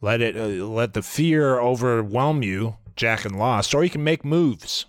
let 0.00 0.20
it 0.20 0.36
uh, 0.36 0.66
let 0.66 0.94
the 0.94 1.02
fear 1.02 1.60
overwhelm 1.60 2.42
you, 2.42 2.76
Jack 2.96 3.24
and 3.24 3.38
lost, 3.38 3.74
or 3.74 3.84
you 3.84 3.90
can 3.90 4.04
make 4.04 4.24
moves. 4.24 4.86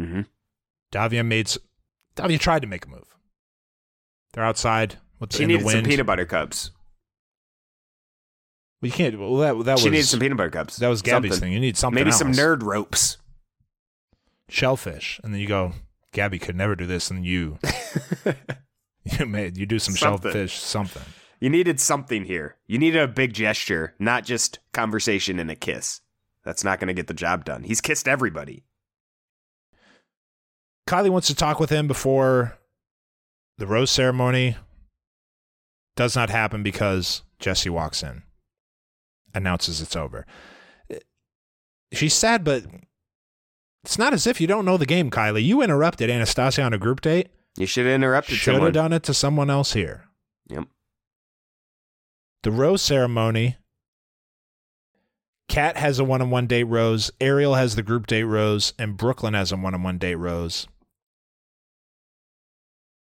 Mm-hmm. 0.00 0.22
Davia 0.92 1.24
made 1.24 1.50
Davia 2.14 2.38
tried 2.38 2.62
to 2.62 2.68
make 2.68 2.86
a 2.86 2.88
move. 2.88 3.16
They're 4.32 4.44
outside 4.44 4.96
with 5.18 5.30
the, 5.30 5.38
She 5.38 5.42
in 5.44 5.48
the 5.48 5.56
needed 5.58 5.70
some 5.70 5.84
peanut 5.84 6.06
butter 6.06 6.26
cups. 6.26 6.70
Well, 8.82 8.88
you 8.88 8.92
can't. 8.92 9.18
Well, 9.18 9.36
that 9.36 9.64
that 9.64 9.78
she 9.78 9.86
was 9.88 9.92
needed 9.92 10.06
some 10.06 10.20
peanut 10.20 10.36
butter 10.36 10.50
cups. 10.50 10.76
that 10.76 10.88
was 10.88 11.02
Gabi's 11.02 11.10
Something. 11.30 11.40
thing. 11.40 11.52
You 11.52 11.60
need 11.60 11.76
something. 11.76 11.94
Maybe 11.94 12.10
some 12.12 12.28
else. 12.28 12.38
nerd 12.38 12.62
ropes. 12.62 13.16
shellfish, 14.48 15.20
and 15.24 15.32
then 15.32 15.40
you 15.40 15.48
go. 15.48 15.72
Gabi 16.12 16.40
could 16.40 16.56
never 16.56 16.74
do 16.74 16.86
this, 16.86 17.10
and 17.10 17.26
you 17.26 17.58
you 19.04 19.26
made 19.26 19.56
you 19.58 19.66
do 19.66 19.78
some 19.78 19.94
Something. 19.94 20.32
shellfish 20.32 20.54
something. 20.58 21.02
You 21.40 21.50
needed 21.50 21.78
something 21.80 22.24
here. 22.24 22.56
You 22.66 22.78
needed 22.78 23.02
a 23.02 23.08
big 23.08 23.34
gesture, 23.34 23.94
not 23.98 24.24
just 24.24 24.58
conversation 24.72 25.38
and 25.38 25.50
a 25.50 25.54
kiss. 25.54 26.00
That's 26.44 26.64
not 26.64 26.80
going 26.80 26.88
to 26.88 26.94
get 26.94 27.06
the 27.08 27.12
job 27.14 27.44
done. 27.44 27.64
He's 27.64 27.82
kissed 27.82 28.08
everybody. 28.08 28.64
Kylee 30.88 31.10
wants 31.10 31.26
to 31.26 31.34
talk 31.34 31.60
with 31.60 31.68
him 31.70 31.86
before 31.88 32.56
the 33.58 33.66
rose 33.66 33.90
ceremony. 33.90 34.56
Does 35.96 36.14
not 36.16 36.30
happen 36.30 36.62
because 36.62 37.22
Jesse 37.38 37.68
walks 37.70 38.02
in, 38.02 38.22
announces 39.36 39.80
it's 39.80 39.94
over. 39.96 40.26
She's 41.92 42.14
sad, 42.14 42.42
but 42.42 42.64
it's 43.84 43.98
not 43.98 44.12
as 44.12 44.26
if 44.26 44.40
you 44.40 44.46
don't 44.46 44.64
know 44.64 44.76
the 44.76 44.86
game, 44.86 45.10
Kylee. 45.10 45.44
You 45.44 45.62
interrupted 45.62 46.10
Anastasia 46.10 46.62
on 46.62 46.72
a 46.72 46.78
group 46.78 47.00
date. 47.00 47.28
You 47.56 47.66
should 47.66 47.86
have 47.86 47.94
interrupted 47.94 48.36
Should 48.36 48.54
someone. 48.54 48.66
have 48.66 48.74
done 48.74 48.92
it 48.92 49.02
to 49.04 49.14
someone 49.14 49.48
else 49.48 49.72
here. 49.72 50.04
Yep. 50.48 50.64
The 52.42 52.50
rose 52.50 52.82
ceremony. 52.82 53.56
Kat 55.48 55.76
has 55.76 55.98
a 56.00 56.04
one 56.04 56.20
on 56.20 56.30
one 56.30 56.48
date 56.48 56.64
rose. 56.64 57.10
Ariel 57.20 57.54
has 57.54 57.76
the 57.76 57.82
group 57.82 58.08
date 58.08 58.24
rose. 58.24 58.74
And 58.78 58.96
Brooklyn 58.96 59.34
has 59.34 59.52
a 59.52 59.56
one 59.56 59.74
on 59.74 59.84
one 59.84 59.98
date 59.98 60.16
rose. 60.16 60.66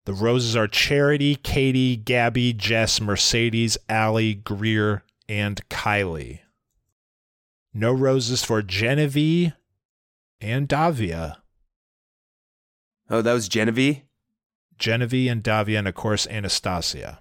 The 0.05 0.13
roses 0.13 0.55
are 0.55 0.67
Charity, 0.67 1.37
Kaity, 1.37 2.03
Gabi, 2.03 2.55
Jess, 2.55 3.01
Mercedes, 3.01 3.77
Aly, 3.89 4.35
Greer, 4.35 5.01
and 5.27 5.67
Kylee. 5.69 6.39
No 7.73 7.91
roses 7.91 8.43
for 8.43 8.61
Genevieve 8.61 9.53
and 10.39 10.67
Davia. 10.67 11.41
Oh, 13.09 13.21
that 13.21 13.33
was 13.33 13.47
Genevieve? 13.47 14.01
Genevieve 14.77 15.31
and 15.31 15.43
Davia, 15.43 15.79
and 15.79 15.87
of 15.87 15.95
course, 15.95 16.27
Anastasia. 16.27 17.19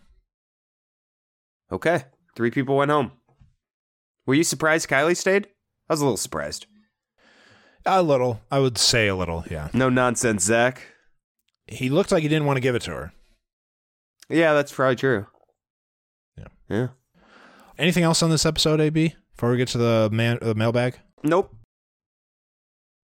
Okay. 1.71 2.05
Three 2.37 2.51
people 2.51 2.77
went 2.77 2.91
home. 2.91 3.13
Were 4.27 4.35
you 4.35 4.45
surprised 4.45 4.89
Kylee 4.89 5.17
stayed? 5.17 5.47
I 5.89 5.93
was 5.93 6.01
a 6.01 6.05
little 6.05 6.17
surprised. 6.17 6.67
A 7.87 8.03
little. 8.03 8.41
I 8.51 8.59
would 8.59 8.79
say 8.79 9.09
a 9.09 9.15
little, 9.15 9.45
yeah. 9.51 9.69
No 9.75 9.89
nonsense, 9.91 10.45
Zach. 10.45 10.83
He 11.67 11.91
looked 11.91 12.11
like 12.13 12.23
he 12.23 12.29
didn't 12.29 12.47
want 12.47 12.57
to 12.57 12.63
give 12.63 12.75
it 12.75 12.83
to 12.83 12.91
her. 12.93 13.13
Yeah, 14.29 14.55
that's 14.55 14.73
probably 14.73 14.97
true. 14.97 15.27
Yeah. 16.39 16.49
Yeah. 16.69 16.89
Anything 17.79 18.05
else 18.05 18.23
on 18.23 18.31
this 18.31 18.47
episode, 18.47 18.81
AB? 18.81 19.15
Before 19.35 19.51
we 19.51 19.57
get 19.57 19.69
to 19.69 19.79
the 19.79 20.09
man, 20.13 20.39
the 20.41 20.55
mailbag, 20.55 20.99
Nope. 21.23 21.55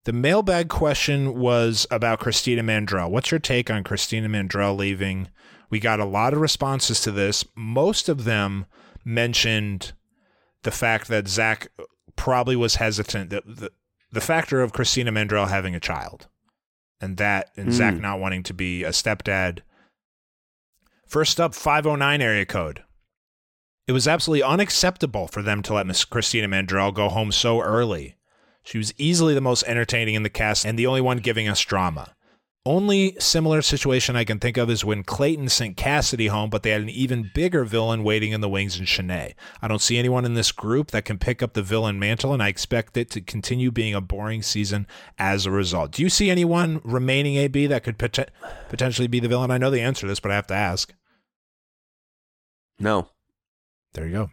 The 0.05 0.13
mailbag 0.15 0.69
question 0.69 1.39
was 1.39 1.87
about 1.91 2.21
Christina 2.21 2.63
Mandrell. 2.63 3.11
What's 3.11 3.31
your 3.31 3.39
take 3.41 3.71
on 3.71 3.85
Christina 3.85 4.29
Mandrell 4.29 4.77
leaving? 4.77 5.29
We 5.69 5.79
got 5.79 6.01
a 6.01 6.05
lot 6.07 6.33
of 6.33 6.41
responses 6.41 7.01
to 7.03 7.11
this. 7.11 7.45
Most 7.55 8.09
of 8.09 8.25
them 8.25 8.65
mentioned 9.05 9.93
the 10.63 10.71
fact 10.71 11.09
that 11.09 11.29
Zach 11.29 11.69
probably 12.17 12.57
was 12.57 12.77
hesitant, 12.77 13.29
the, 13.31 13.43
the, 13.47 13.71
the 14.11 14.21
factor 14.23 14.63
of 14.63 14.73
Christina 14.73 15.13
Mandrell 15.13 15.49
having 15.49 15.75
a 15.75 15.81
child, 15.81 16.29
and 17.01 17.17
that, 17.19 17.51
and 17.57 17.73
Zach 17.73 17.95
Mm. 17.95 18.01
not 18.01 18.21
wanting 18.21 18.43
to 18.45 18.55
be 18.55 18.85
a 18.85 18.91
stepdad. 18.91 19.61
First 21.07 21.39
up, 21.41 21.55
509 21.55 22.21
area 22.23 22.47
code. 22.47 22.83
It 23.91 23.93
was 23.93 24.07
absolutely 24.07 24.45
unacceptable 24.45 25.27
for 25.27 25.43
them 25.43 25.65
to 25.65 25.75
let 25.75 25.85
Miss 25.85 26.05
Christina 26.05 26.47
Mandrell 26.47 26.95
go 26.95 27.09
home 27.09 27.33
so 27.33 27.61
early. 27.61 28.15
She 28.63 28.79
was 28.79 28.95
easily 28.99 29.35
the 29.35 29.41
most 29.41 29.65
entertaining 29.65 30.15
in 30.15 30.23
the 30.23 30.31
cast 30.31 30.65
and 30.65 30.79
the 30.79 30.87
only 30.87 31.01
one 31.01 31.19
giving 31.19 31.49
us 31.49 31.61
drama. 31.61 32.15
Only 32.65 33.17
similar 33.19 33.63
situation 33.63 34.15
I 34.15 34.23
can 34.23 34.39
think 34.39 34.57
of 34.57 34.71
is 34.71 34.85
when 34.85 35.03
Clayton 35.03 35.49
sent 35.49 35.77
Cassidy 35.77 36.29
home, 36.29 36.51
but 36.51 36.63
they 36.63 36.71
had 36.71 36.83
an 36.83 36.89
even 36.89 37.33
bigger 37.35 37.65
villain 37.65 38.05
waiting 38.05 38.31
in 38.31 38.41
the 38.41 38.49
wings 38.49 38.79
in 38.79 38.87
Shanae. 38.87 39.35
I 39.61 39.67
don't 39.67 39.83
see 39.83 39.99
anyone 39.99 40.25
in 40.25 40.35
this 40.35 40.53
group 40.53 40.93
that 40.93 41.05
can 41.05 41.19
pick 41.19 41.43
up 41.43 41.55
the 41.55 41.61
villain 41.61 41.99
mantle, 41.99 42.33
and 42.33 42.41
I 42.41 42.47
expect 42.47 42.97
it 42.97 43.11
to 43.11 43.21
continue 43.21 43.73
being 43.73 43.97
a 43.97 44.01
boring 44.01 44.43
season 44.43 44.87
as 45.19 45.47
a 45.47 45.51
result. 45.51 45.91
Do 45.91 46.05
you 46.05 46.11
see 46.11 46.31
anyone 46.31 46.81
remaining 46.85 47.35
AB 47.39 47.67
that 47.67 47.83
could 47.83 47.99
pot- 47.99 48.31
potentially 48.69 49.09
be 49.09 49.19
the 49.19 49.27
villain? 49.27 49.51
I 49.51 49.59
know 49.59 49.73
the 49.73 49.81
answer 49.81 50.03
to 50.03 50.07
this, 50.07 50.21
but 50.21 50.31
I 50.31 50.37
have 50.37 50.47
to 50.47 50.55
ask. 50.55 50.95
No. 52.79 53.09
There 53.93 54.07
you 54.07 54.13
go. 54.13 54.31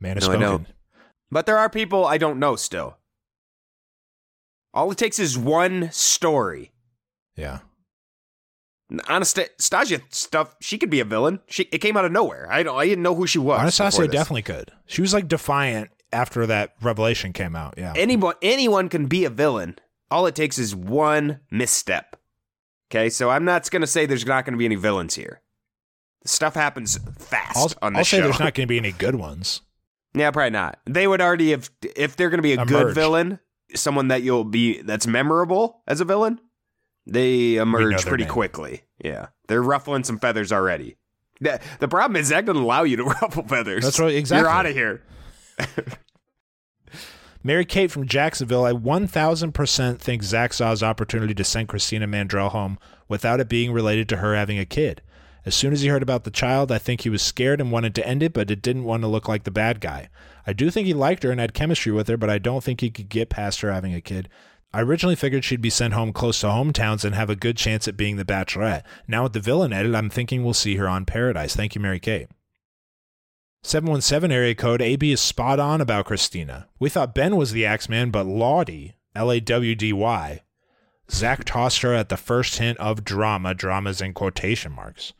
Man 0.00 0.16
has 0.16 0.28
No, 0.28 0.34
spoken. 0.34 0.66
But 1.30 1.46
there 1.46 1.58
are 1.58 1.68
people 1.70 2.04
I 2.04 2.18
don't 2.18 2.38
know 2.38 2.56
still. 2.56 2.98
All 4.72 4.90
it 4.90 4.98
takes 4.98 5.18
is 5.18 5.38
one 5.38 5.90
story. 5.92 6.72
Yeah. 7.34 7.60
Anastasia 9.08 9.48
Stasia 9.58 10.00
stuff, 10.14 10.54
she 10.60 10.78
could 10.78 10.90
be 10.90 11.00
a 11.00 11.04
villain. 11.04 11.40
She 11.48 11.64
it 11.72 11.78
came 11.78 11.96
out 11.96 12.04
of 12.04 12.12
nowhere. 12.12 12.46
I 12.50 12.62
don't 12.62 12.78
I 12.78 12.86
didn't 12.86 13.02
know 13.02 13.14
who 13.14 13.26
she 13.26 13.38
was. 13.38 13.60
Anastasia 13.60 14.06
definitely 14.06 14.42
could. 14.42 14.70
She 14.86 15.00
was 15.00 15.12
like 15.12 15.28
defiant 15.28 15.90
after 16.12 16.46
that 16.46 16.74
revelation 16.80 17.32
came 17.32 17.56
out. 17.56 17.74
Yeah. 17.76 17.94
anyone 17.96 18.34
anyone 18.42 18.88
can 18.88 19.06
be 19.06 19.24
a 19.24 19.30
villain. 19.30 19.76
All 20.10 20.26
it 20.26 20.36
takes 20.36 20.58
is 20.58 20.74
one 20.74 21.40
misstep. 21.50 22.16
Okay, 22.88 23.10
so 23.10 23.30
I'm 23.30 23.44
not 23.44 23.68
gonna 23.70 23.88
say 23.88 24.06
there's 24.06 24.24
not 24.24 24.44
gonna 24.44 24.56
be 24.56 24.66
any 24.66 24.76
villains 24.76 25.16
here. 25.16 25.40
Stuff 26.26 26.54
happens 26.54 26.98
fast 27.18 27.76
I'll, 27.80 27.86
on 27.86 27.96
I'll 27.96 28.04
say 28.04 28.18
show. 28.18 28.24
there's 28.24 28.38
not 28.38 28.54
going 28.54 28.66
to 28.66 28.70
be 28.70 28.78
any 28.78 28.92
good 28.92 29.14
ones. 29.14 29.62
yeah, 30.14 30.30
probably 30.30 30.50
not. 30.50 30.78
They 30.86 31.06
would 31.06 31.20
already 31.20 31.50
have 31.50 31.70
if 31.96 32.16
they're 32.16 32.30
gonna 32.30 32.42
be 32.42 32.54
a 32.54 32.64
good 32.64 32.94
villain, 32.94 33.38
someone 33.74 34.08
that 34.08 34.22
you'll 34.22 34.44
be 34.44 34.82
that's 34.82 35.06
memorable 35.06 35.82
as 35.86 36.00
a 36.00 36.04
villain. 36.04 36.40
They 37.06 37.56
emerge 37.56 38.04
pretty 38.04 38.24
name. 38.24 38.32
quickly. 38.32 38.82
Yeah, 39.02 39.28
they're 39.48 39.62
ruffling 39.62 40.04
some 40.04 40.18
feathers 40.18 40.52
already. 40.52 40.96
The, 41.40 41.60
the 41.80 41.88
problem 41.88 42.16
is 42.16 42.28
Zach 42.28 42.46
doesn't 42.46 42.62
allow 42.62 42.84
you 42.84 42.96
to 42.96 43.04
ruffle 43.22 43.42
feathers. 43.42 43.84
That's 43.84 44.00
right, 44.00 44.14
exactly. 44.14 44.42
You're 44.42 44.50
out 44.50 44.66
of 44.66 44.72
here. 44.74 45.02
Mary 47.42 47.64
Kate 47.64 47.92
from 47.92 48.08
Jacksonville, 48.08 48.64
I 48.64 48.72
1000% 48.72 49.98
think 50.00 50.22
Zach 50.24 50.52
saw 50.52 50.70
his 50.70 50.82
opportunity 50.82 51.32
to 51.34 51.44
send 51.44 51.68
Christina 51.68 52.08
Mandrell 52.08 52.50
home 52.50 52.76
without 53.06 53.38
it 53.38 53.48
being 53.48 53.70
related 53.70 54.08
to 54.08 54.16
her 54.16 54.34
having 54.34 54.58
a 54.58 54.64
kid. 54.64 55.00
As 55.46 55.54
soon 55.54 55.72
as 55.72 55.82
he 55.82 55.88
heard 55.88 56.02
about 56.02 56.24
the 56.24 56.30
child, 56.32 56.72
I 56.72 56.78
think 56.78 57.02
he 57.02 57.08
was 57.08 57.22
scared 57.22 57.60
and 57.60 57.70
wanted 57.70 57.94
to 57.94 58.06
end 58.06 58.20
it, 58.24 58.32
but 58.32 58.50
it 58.50 58.60
didn't 58.60 58.82
want 58.82 59.04
to 59.04 59.06
look 59.06 59.28
like 59.28 59.44
the 59.44 59.52
bad 59.52 59.80
guy. 59.80 60.08
I 60.44 60.52
do 60.52 60.72
think 60.72 60.88
he 60.88 60.92
liked 60.92 61.22
her 61.22 61.30
and 61.30 61.38
had 61.38 61.54
chemistry 61.54 61.92
with 61.92 62.08
her, 62.08 62.16
but 62.16 62.28
I 62.28 62.38
don't 62.38 62.64
think 62.64 62.80
he 62.80 62.90
could 62.90 63.08
get 63.08 63.30
past 63.30 63.60
her 63.60 63.72
having 63.72 63.94
a 63.94 64.00
kid. 64.00 64.28
I 64.72 64.82
originally 64.82 65.14
figured 65.14 65.44
she'd 65.44 65.62
be 65.62 65.70
sent 65.70 65.94
home 65.94 66.12
close 66.12 66.40
to 66.40 66.48
hometowns 66.48 67.04
and 67.04 67.14
have 67.14 67.30
a 67.30 67.36
good 67.36 67.56
chance 67.56 67.86
at 67.86 67.96
being 67.96 68.16
the 68.16 68.24
bachelorette. 68.24 68.82
Now 69.06 69.22
with 69.22 69.34
the 69.34 69.40
villain 69.40 69.72
edit, 69.72 69.94
I'm 69.94 70.10
thinking 70.10 70.42
we'll 70.42 70.52
see 70.52 70.76
her 70.76 70.88
on 70.88 71.04
Paradise. 71.04 71.54
Thank 71.54 71.76
you, 71.76 71.80
Mary 71.80 72.00
Kate. 72.00 72.26
717 73.62 74.32
area 74.32 74.54
code 74.54 74.82
AB 74.82 75.12
is 75.12 75.20
spot 75.20 75.60
on 75.60 75.80
about 75.80 76.06
Christina. 76.06 76.68
We 76.80 76.90
thought 76.90 77.14
Ben 77.14 77.36
was 77.36 77.52
the 77.52 77.64
Axeman, 77.64 78.10
but 78.10 78.26
Lawdy, 78.26 78.96
L 79.14 79.30
A 79.30 79.38
W 79.40 79.74
D 79.76 79.92
Y, 79.92 80.42
Zach 81.10 81.44
tossed 81.44 81.82
her 81.82 81.94
at 81.94 82.08
the 82.08 82.16
first 82.16 82.58
hint 82.58 82.78
of 82.78 83.04
drama, 83.04 83.54
dramas 83.54 84.00
in 84.00 84.12
quotation 84.12 84.72
marks. 84.72 85.12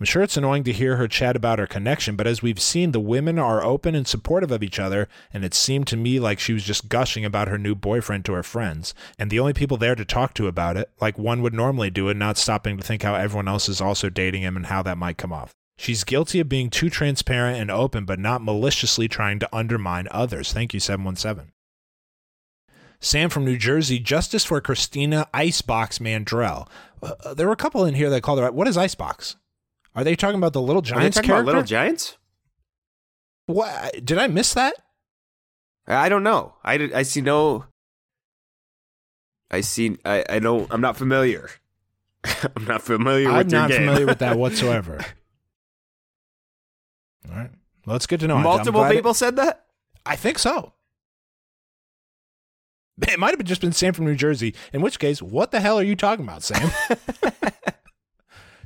I'm 0.00 0.06
sure 0.06 0.22
it's 0.22 0.38
annoying 0.38 0.64
to 0.64 0.72
hear 0.72 0.96
her 0.96 1.06
chat 1.06 1.36
about 1.36 1.58
her 1.58 1.66
connection, 1.66 2.16
but 2.16 2.26
as 2.26 2.40
we've 2.40 2.58
seen, 2.58 2.92
the 2.92 2.98
women 2.98 3.38
are 3.38 3.62
open 3.62 3.94
and 3.94 4.08
supportive 4.08 4.50
of 4.50 4.62
each 4.62 4.78
other, 4.78 5.08
and 5.30 5.44
it 5.44 5.52
seemed 5.52 5.86
to 5.88 5.96
me 5.98 6.18
like 6.18 6.40
she 6.40 6.54
was 6.54 6.64
just 6.64 6.88
gushing 6.88 7.22
about 7.22 7.48
her 7.48 7.58
new 7.58 7.74
boyfriend 7.74 8.24
to 8.24 8.32
her 8.32 8.42
friends, 8.42 8.94
and 9.18 9.30
the 9.30 9.38
only 9.38 9.52
people 9.52 9.76
there 9.76 9.94
to 9.94 10.06
talk 10.06 10.32
to 10.34 10.46
about 10.46 10.78
it, 10.78 10.90
like 11.02 11.18
one 11.18 11.42
would 11.42 11.52
normally 11.52 11.90
do, 11.90 12.08
and 12.08 12.18
not 12.18 12.38
stopping 12.38 12.78
to 12.78 12.82
think 12.82 13.02
how 13.02 13.14
everyone 13.14 13.46
else 13.46 13.68
is 13.68 13.82
also 13.82 14.08
dating 14.08 14.40
him 14.40 14.56
and 14.56 14.66
how 14.66 14.82
that 14.82 14.96
might 14.96 15.18
come 15.18 15.34
off. 15.34 15.52
She's 15.76 16.02
guilty 16.02 16.40
of 16.40 16.48
being 16.48 16.70
too 16.70 16.88
transparent 16.88 17.60
and 17.60 17.70
open, 17.70 18.06
but 18.06 18.18
not 18.18 18.42
maliciously 18.42 19.06
trying 19.06 19.38
to 19.40 19.54
undermine 19.54 20.08
others. 20.10 20.50
Thank 20.50 20.72
you, 20.72 20.80
717. 20.80 21.52
Sam 23.00 23.28
from 23.28 23.44
New 23.44 23.58
Jersey, 23.58 23.98
justice 23.98 24.46
for 24.46 24.62
Christina 24.62 25.28
Icebox 25.34 25.98
Mandrell. 25.98 26.68
Uh, 27.02 27.34
there 27.34 27.46
were 27.46 27.52
a 27.52 27.56
couple 27.56 27.84
in 27.84 27.94
here 27.94 28.08
that 28.08 28.22
called 28.22 28.38
her. 28.38 28.46
out. 28.46 28.54
What 28.54 28.68
is 28.68 28.78
Icebox? 28.78 29.36
Are 29.94 30.04
they 30.04 30.14
talking 30.16 30.38
about 30.38 30.52
the 30.52 30.62
Little 30.62 30.80
Are 30.80 30.84
they 30.84 30.90
Giants 30.90 31.16
talking 31.16 31.28
character? 31.28 31.42
about 31.42 31.46
Little 31.56 31.62
Giants? 31.66 32.16
What? 33.46 34.04
Did 34.04 34.18
I 34.18 34.28
miss 34.28 34.54
that? 34.54 34.74
I 35.86 36.08
don't 36.08 36.22
know. 36.22 36.54
I, 36.64 36.90
I 36.94 37.02
see 37.02 37.20
no. 37.20 37.64
I 39.50 39.62
see. 39.62 39.98
I, 40.04 40.24
I 40.28 40.38
don't. 40.38 40.72
I'm 40.72 40.80
not 40.80 40.96
familiar. 40.96 41.50
I'm 42.56 42.64
not 42.66 42.82
familiar 42.82 43.28
I'm 43.30 43.38
with 43.38 43.50
not 43.52 43.72
familiar 43.72 44.06
with 44.06 44.18
that 44.20 44.36
whatsoever. 44.38 45.04
All 47.28 47.36
right. 47.36 47.50
Well, 47.86 47.96
it's 47.96 48.06
good 48.06 48.20
to 48.20 48.28
know. 48.28 48.38
Multiple 48.38 48.80
glad 48.82 48.92
it- 48.92 48.96
people 48.96 49.14
said 49.14 49.36
that. 49.36 49.64
I 50.06 50.14
think 50.16 50.38
so. 50.38 50.72
It 53.08 53.18
might 53.18 53.30
have 53.30 53.42
just 53.44 53.62
been 53.62 53.72
Sam 53.72 53.94
from 53.94 54.04
New 54.04 54.14
Jersey, 54.14 54.54
in 54.74 54.82
which 54.82 54.98
case, 54.98 55.22
what 55.22 55.52
the 55.52 55.60
hell 55.60 55.78
are 55.78 55.82
you 55.82 55.96
talking 55.96 56.22
about, 56.22 56.42
Sam? 56.42 56.70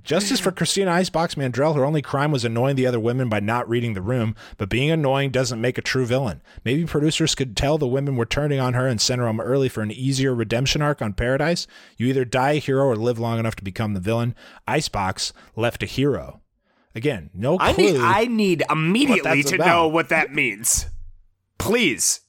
Justice 0.05 0.39
for 0.39 0.53
Christina 0.53 0.93
Icebox 0.93 1.35
Mandrell, 1.35 1.75
her 1.75 1.85
only 1.85 2.03
crime 2.03 2.31
was 2.31 2.45
annoying 2.45 2.77
the 2.77 2.87
other 2.87 3.01
women 3.01 3.29
by 3.29 3.41
not 3.41 3.69
reading 3.69 3.95
the 3.95 4.03
room, 4.03 4.37
but 4.59 4.69
being 4.69 4.91
annoying 4.91 5.31
doesn't 5.31 5.61
make 5.61 5.79
a 5.79 5.83
true 5.83 6.07
villain. 6.07 6.43
Maybe 6.65 6.85
producers 6.85 7.35
could 7.35 7.57
tell 7.57 7.79
the 7.79 7.89
women 7.89 8.17
were 8.17 8.27
turning 8.27 8.61
on 8.61 8.75
her 8.75 8.87
and 8.87 9.01
send 9.01 9.21
her 9.21 9.27
home 9.27 9.41
early 9.41 9.69
for 9.69 9.83
an 9.83 9.91
easier 9.91 10.35
redemption 10.35 10.83
arc 10.83 11.03
on 11.03 11.15
Paradise. 11.15 11.67
You 11.97 12.07
either 12.07 12.25
die 12.25 12.53
a 12.53 12.59
hero 12.61 12.85
or 12.85 12.97
live 12.97 13.19
long 13.19 13.39
enough 13.39 13.57
to 13.57 13.65
become 13.65 13.95
the 13.95 14.01
villain. 14.01 14.35
Icebox 14.69 15.33
left 15.57 15.83
a 15.83 15.87
hero. 15.87 16.43
Again, 16.95 17.31
no 17.35 17.59
clue. 17.59 17.67
I 17.67 17.73
need. 17.73 17.97
I 18.01 18.25
need 18.27 18.63
immediately 18.71 19.43
to 19.43 19.55
about. 19.57 19.67
know 19.67 19.89
what 19.89 20.11
that 20.11 20.33
means. 20.33 20.87
Please, 21.59 22.21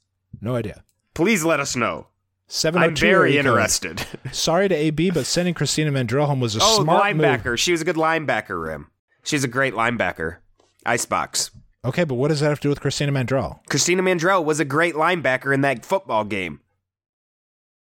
no 0.42 0.56
idea. 0.56 0.84
please 1.14 1.44
let 1.44 1.60
us 1.60 1.76
know. 1.76 2.08
702 2.48 2.78
I'm 2.78 2.91
oh 2.91 3.14
very 3.14 3.32
area 3.32 3.43
code. 3.43 3.52
interested. 3.52 4.06
Sorry 4.32 4.68
to 4.70 4.76
AB, 4.76 5.12
but 5.12 5.26
sending 5.26 5.54
Christina 5.54 5.91
Mandrell 5.91 6.28
home 6.28 6.39
was 6.39 6.56
a 6.56 6.60
oh, 6.62 6.84
smart 6.84 7.16
move. 7.16 7.26
linebacker. 7.26 7.58
She 7.58 7.72
was 7.72 7.82
a 7.82 7.86
good 7.86 7.96
linebacker. 7.96 8.62
Rim. 8.62 8.91
She's 9.24 9.43
a 9.43 9.48
great 9.48 9.74
linebacker. 9.74 10.38
Icebox. 10.86 11.52
Okay, 11.84 12.04
but 12.04 12.16
what 12.16 12.30
does 12.30 12.39
that 12.39 12.50
have 12.50 12.60
to 12.60 12.64
do 12.66 12.70
with 12.70 12.82
Christina 12.82 13.12
Mandrell? 13.12 13.60
Christina 13.70 14.04
Mandrell 14.04 14.43
was 14.43 14.60
a 14.60 14.66
great 14.66 14.96
linebacker 14.96 15.54
in 15.54 15.62
that 15.62 15.86
football 15.86 16.24
game. 16.24 16.62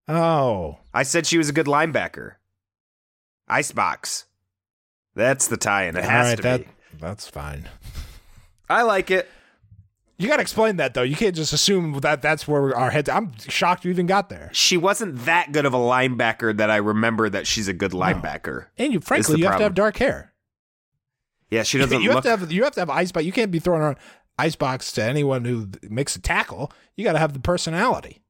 Oh, 0.08 0.78
I 0.94 1.04
said 1.04 1.26
she 1.26 1.38
was 1.38 1.50
a 1.50 1.54
good 1.54 1.66
linebacker. 1.66 2.34
Icebox. 3.48 4.26
That's 5.16 5.48
the 5.48 5.58
tie-in. 5.58 5.96
It 5.96 6.04
has 6.04 6.28
right, 6.28 6.36
to 6.38 6.42
that 6.44 6.62
be. 6.62 6.68
that's 7.00 7.28
fine. 7.28 7.70
I 8.70 8.84
like 8.84 9.10
it. 9.12 9.30
You 10.18 10.30
got 10.30 10.38
to 10.38 10.42
explain 10.42 10.78
that 10.78 10.94
though. 10.94 11.02
You 11.02 11.16
can't 11.16 11.36
just 11.36 11.52
assume 11.52 12.00
that 12.00 12.22
that's 12.22 12.48
where 12.48 12.76
our 12.76 12.90
heads. 12.90 13.10
I'm 13.10 13.34
shocked 13.50 13.84
you 13.84 13.92
even 13.92 14.06
got 14.06 14.30
there. 14.30 14.50
She 14.54 14.78
wasn't 14.78 15.26
that 15.26 15.52
good 15.52 15.66
of 15.66 15.74
a 15.74 15.78
linebacker 15.78 16.56
that 16.58 16.70
I 16.70 16.78
remember 16.78 17.30
that 17.30 17.46
she's 17.48 17.68
a 17.68 17.74
good 17.74 17.92
linebacker. 17.92 18.68
And 18.78 18.94
you, 18.94 19.02
frankly, 19.02 19.40
you 19.40 19.46
have 19.48 19.58
to 19.58 19.64
have 19.64 19.74
dark 19.74 19.98
hair. 19.98 20.32
Yeah, 21.50 21.64
she 21.64 21.78
doesn't 21.78 22.02
you 22.02 22.10
have 22.10 22.16
look. 22.16 22.24
to 22.24 22.30
have 22.30 22.52
you 22.52 22.64
have 22.64 22.74
to 22.76 22.82
have 22.82 22.90
icebox. 22.90 23.26
You 23.26 23.32
can't 23.34 23.52
be 23.52 23.60
throwing 23.60 23.82
around 23.82 23.98
icebox 24.40 24.92
to 24.94 25.04
anyone 25.04 25.44
who 25.46 25.70
makes 25.90 26.16
a 26.16 26.22
tackle. 26.22 26.72
You 26.96 27.04
got 27.04 27.14
to 27.14 27.20
have 27.20 27.34
the 27.34 27.40
personality. 27.40 28.22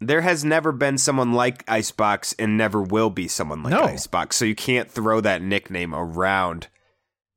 there 0.00 0.22
has 0.22 0.44
never 0.44 0.72
been 0.72 0.96
someone 0.96 1.32
like 1.34 1.62
Icebox, 1.68 2.34
and 2.38 2.56
never 2.56 2.80
will 2.82 3.10
be 3.10 3.28
someone 3.28 3.62
like 3.62 3.72
No. 3.72 3.82
Icebox. 3.82 4.36
So 4.36 4.46
you 4.46 4.54
can't 4.54 4.90
throw 4.90 5.20
that 5.20 5.42
nickname 5.42 5.94
around 5.94 6.68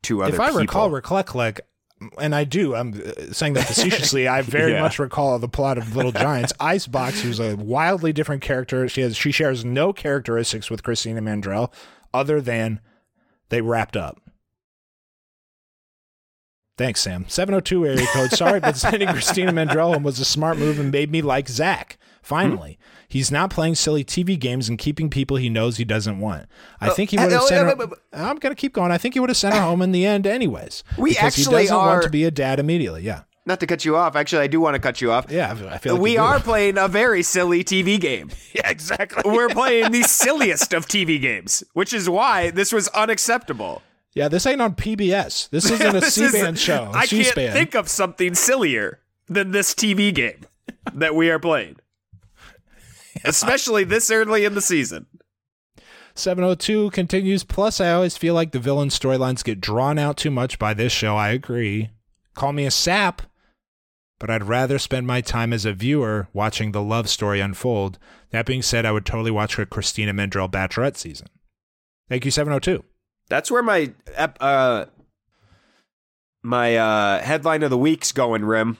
to 0.04 0.24
other 0.24 0.34
if 0.36 0.40
I 0.40 0.48
people. 0.48 0.62
recall, 0.62 0.90
recollect 0.90 1.36
like, 1.36 1.62
and 2.20 2.34
I 2.36 2.44
do, 2.44 2.76
I'm 2.76 2.94
uh, 2.94 3.32
saying 3.34 3.54
that 3.54 3.68
facetiously. 3.68 4.28
I 4.28 4.42
very 4.44 4.72
Yeah. 4.74 4.82
much 4.82 5.00
recall 5.00 5.38
the 5.40 5.48
plot 5.48 5.78
of 5.78 5.96
Little 5.96 6.12
Giants. 6.14 6.54
Icebox, 6.60 7.22
who's 7.22 7.40
a 7.40 7.56
wildly 7.56 8.14
different 8.14 8.42
character. 8.42 8.88
She 8.90 9.02
has 9.02 9.16
she 9.18 9.32
shares 9.32 9.64
no 9.66 9.94
characteristics 9.94 10.70
with 10.70 10.84
Christina 10.84 11.22
Mandrell, 11.22 11.72
other 12.14 12.40
than 12.42 12.80
they 13.50 13.62
wrapped 13.62 13.96
up. 13.98 14.20
Thanks, 16.78 17.02
Sam. 17.02 17.26
702 17.28 17.86
area 17.86 18.08
code. 18.08 18.32
Sorry, 18.32 18.60
but 18.60 18.76
sending 18.78 19.08
Christina 19.10 19.52
Mandrell 19.52 19.94
home 19.94 20.04
was 20.04 20.20
a 20.20 20.26
smart 20.26 20.58
move 20.58 20.80
and 20.80 20.92
made 20.92 21.12
me 21.12 21.22
like 21.22 21.48
Zach. 21.48 21.98
Finally, 22.24 22.80
he's 23.10 23.30
not 23.32 23.50
playing 23.52 23.76
silly 23.76 24.04
TV 24.04 24.40
games 24.40 24.70
and 24.70 24.80
keeping 24.80 25.10
people 25.10 25.38
he 25.38 25.50
knows 25.50 25.76
he 25.78 25.84
doesn't 25.84 26.20
want. 26.20 26.48
I 26.80 26.90
think 26.90 27.10
he 27.12 27.18
uh, 27.18 27.24
would 27.24 27.32
have 27.34 27.42
oh, 27.44 27.46
sent. 27.48 27.68
yeah, 27.68 27.76
her, 27.76 27.88
but- 27.88 28.00
I'm 28.14 28.38
to 28.40 28.56
keep 28.56 28.74
going. 28.74 28.92
I 28.92 28.98
think 28.98 29.14
he 29.14 29.20
would 29.20 29.30
have 29.30 29.38
sent 29.38 29.54
her 29.54 29.62
home 29.62 29.82
in 29.82 29.92
the 29.92 30.06
end, 30.06 30.26
anyways. 30.26 30.84
We 30.98 31.18
actually 31.18 31.64
doesn't 31.64 31.76
are- 31.76 31.86
want 31.88 32.04
to 32.04 32.10
be 32.10 32.24
a 32.24 32.32
dad 32.32 32.60
immediately. 32.60 33.04
Yeah, 33.04 33.24
Not 33.46 33.60
to 33.60 33.68
cut 33.68 33.84
you 33.84 33.98
off. 33.98 34.16
Actually, 34.16 34.44
I 34.44 34.48
do 34.48 34.62
want 34.62 34.76
to 34.76 34.80
cut 34.80 35.02
you 35.02 35.12
off. 35.12 35.26
yeah. 35.30 35.52
I 35.52 35.78
feel 35.78 35.94
like 35.96 36.02
we 36.02 36.18
are 36.18 36.40
playing 36.52 36.78
a 36.78 36.88
very 36.88 37.24
silly 37.24 37.64
TV 37.64 38.00
game. 38.00 38.32
Yeah, 38.56 38.70
exactly. 38.70 39.24
We're 39.30 39.50
playing 39.50 39.92
the 39.92 40.04
silliest 40.24 40.74
of 40.74 40.88
TV 40.88 41.20
games, 41.20 41.64
which 41.74 41.92
is 41.92 42.08
why 42.10 42.52
this 42.52 42.72
was 42.72 42.88
unacceptable. 42.90 43.82
Yeah, 44.14 44.28
this 44.28 44.46
ain't 44.46 44.62
on 44.62 44.76
PBS. 44.76 45.50
This 45.50 45.70
isn't 45.72 45.96
a 45.96 46.00
This 46.00 46.18
is- 46.20 46.32
C-band 46.32 46.58
show. 46.60 46.92
I 46.94 47.06
can't 47.08 47.34
think 47.36 47.74
of 47.76 47.90
something 47.90 48.36
sillier 48.36 49.00
than 49.28 49.52
this 49.52 49.74
TV 49.74 50.14
game 50.14 50.46
that 50.94 51.16
we 51.16 51.30
are 51.32 51.40
playing, 51.40 51.78
especially 53.24 53.84
this 53.84 54.10
early 54.12 54.46
in 54.46 54.56
the 54.56 54.62
season. 54.62 55.08
702 56.16 56.92
continues. 56.92 57.44
Plus, 57.44 57.82
I 57.82 57.92
always 57.92 58.18
feel 58.18 58.34
like 58.34 58.52
the 58.52 58.60
villain 58.60 58.90
storylines 58.90 59.44
get 59.44 59.62
drawn 59.62 59.98
out 59.98 60.18
too 60.18 60.32
much 60.32 60.60
by 60.60 60.74
this 60.74 60.92
show. 60.92 61.16
I 61.16 61.30
agree. 61.30 61.90
Call 62.36 62.54
me 62.54 62.66
a 62.66 62.72
sap, 62.72 63.24
but 64.20 64.30
I'd 64.30 64.44
rather 64.44 64.78
spend 64.80 65.08
my 65.08 65.22
time 65.22 65.54
as 65.54 65.66
a 65.66 65.74
viewer 65.74 66.28
watching 66.34 66.72
the 66.72 66.82
love 66.82 67.10
story 67.10 67.40
unfold. 67.40 67.98
That 68.32 68.46
being 68.46 68.62
said, 68.62 68.86
I 68.86 68.92
would 68.92 69.06
totally 69.06 69.32
watch 69.32 69.58
a 69.58 69.66
Christina 69.66 70.14
Mandrell 70.14 70.50
Bachelorette 70.50 70.98
season. 70.98 71.28
Thank 72.10 72.26
you, 72.26 72.32
702. 72.32 72.84
That's 73.30 73.50
where 73.50 73.64
my 73.64 73.94
uh 74.18 74.86
my 76.44 76.76
uh 76.76 77.22
headline 77.22 77.64
of 77.64 77.70
the 77.70 77.78
week's 77.78 78.12
going, 78.12 78.44
Rim. 78.44 78.78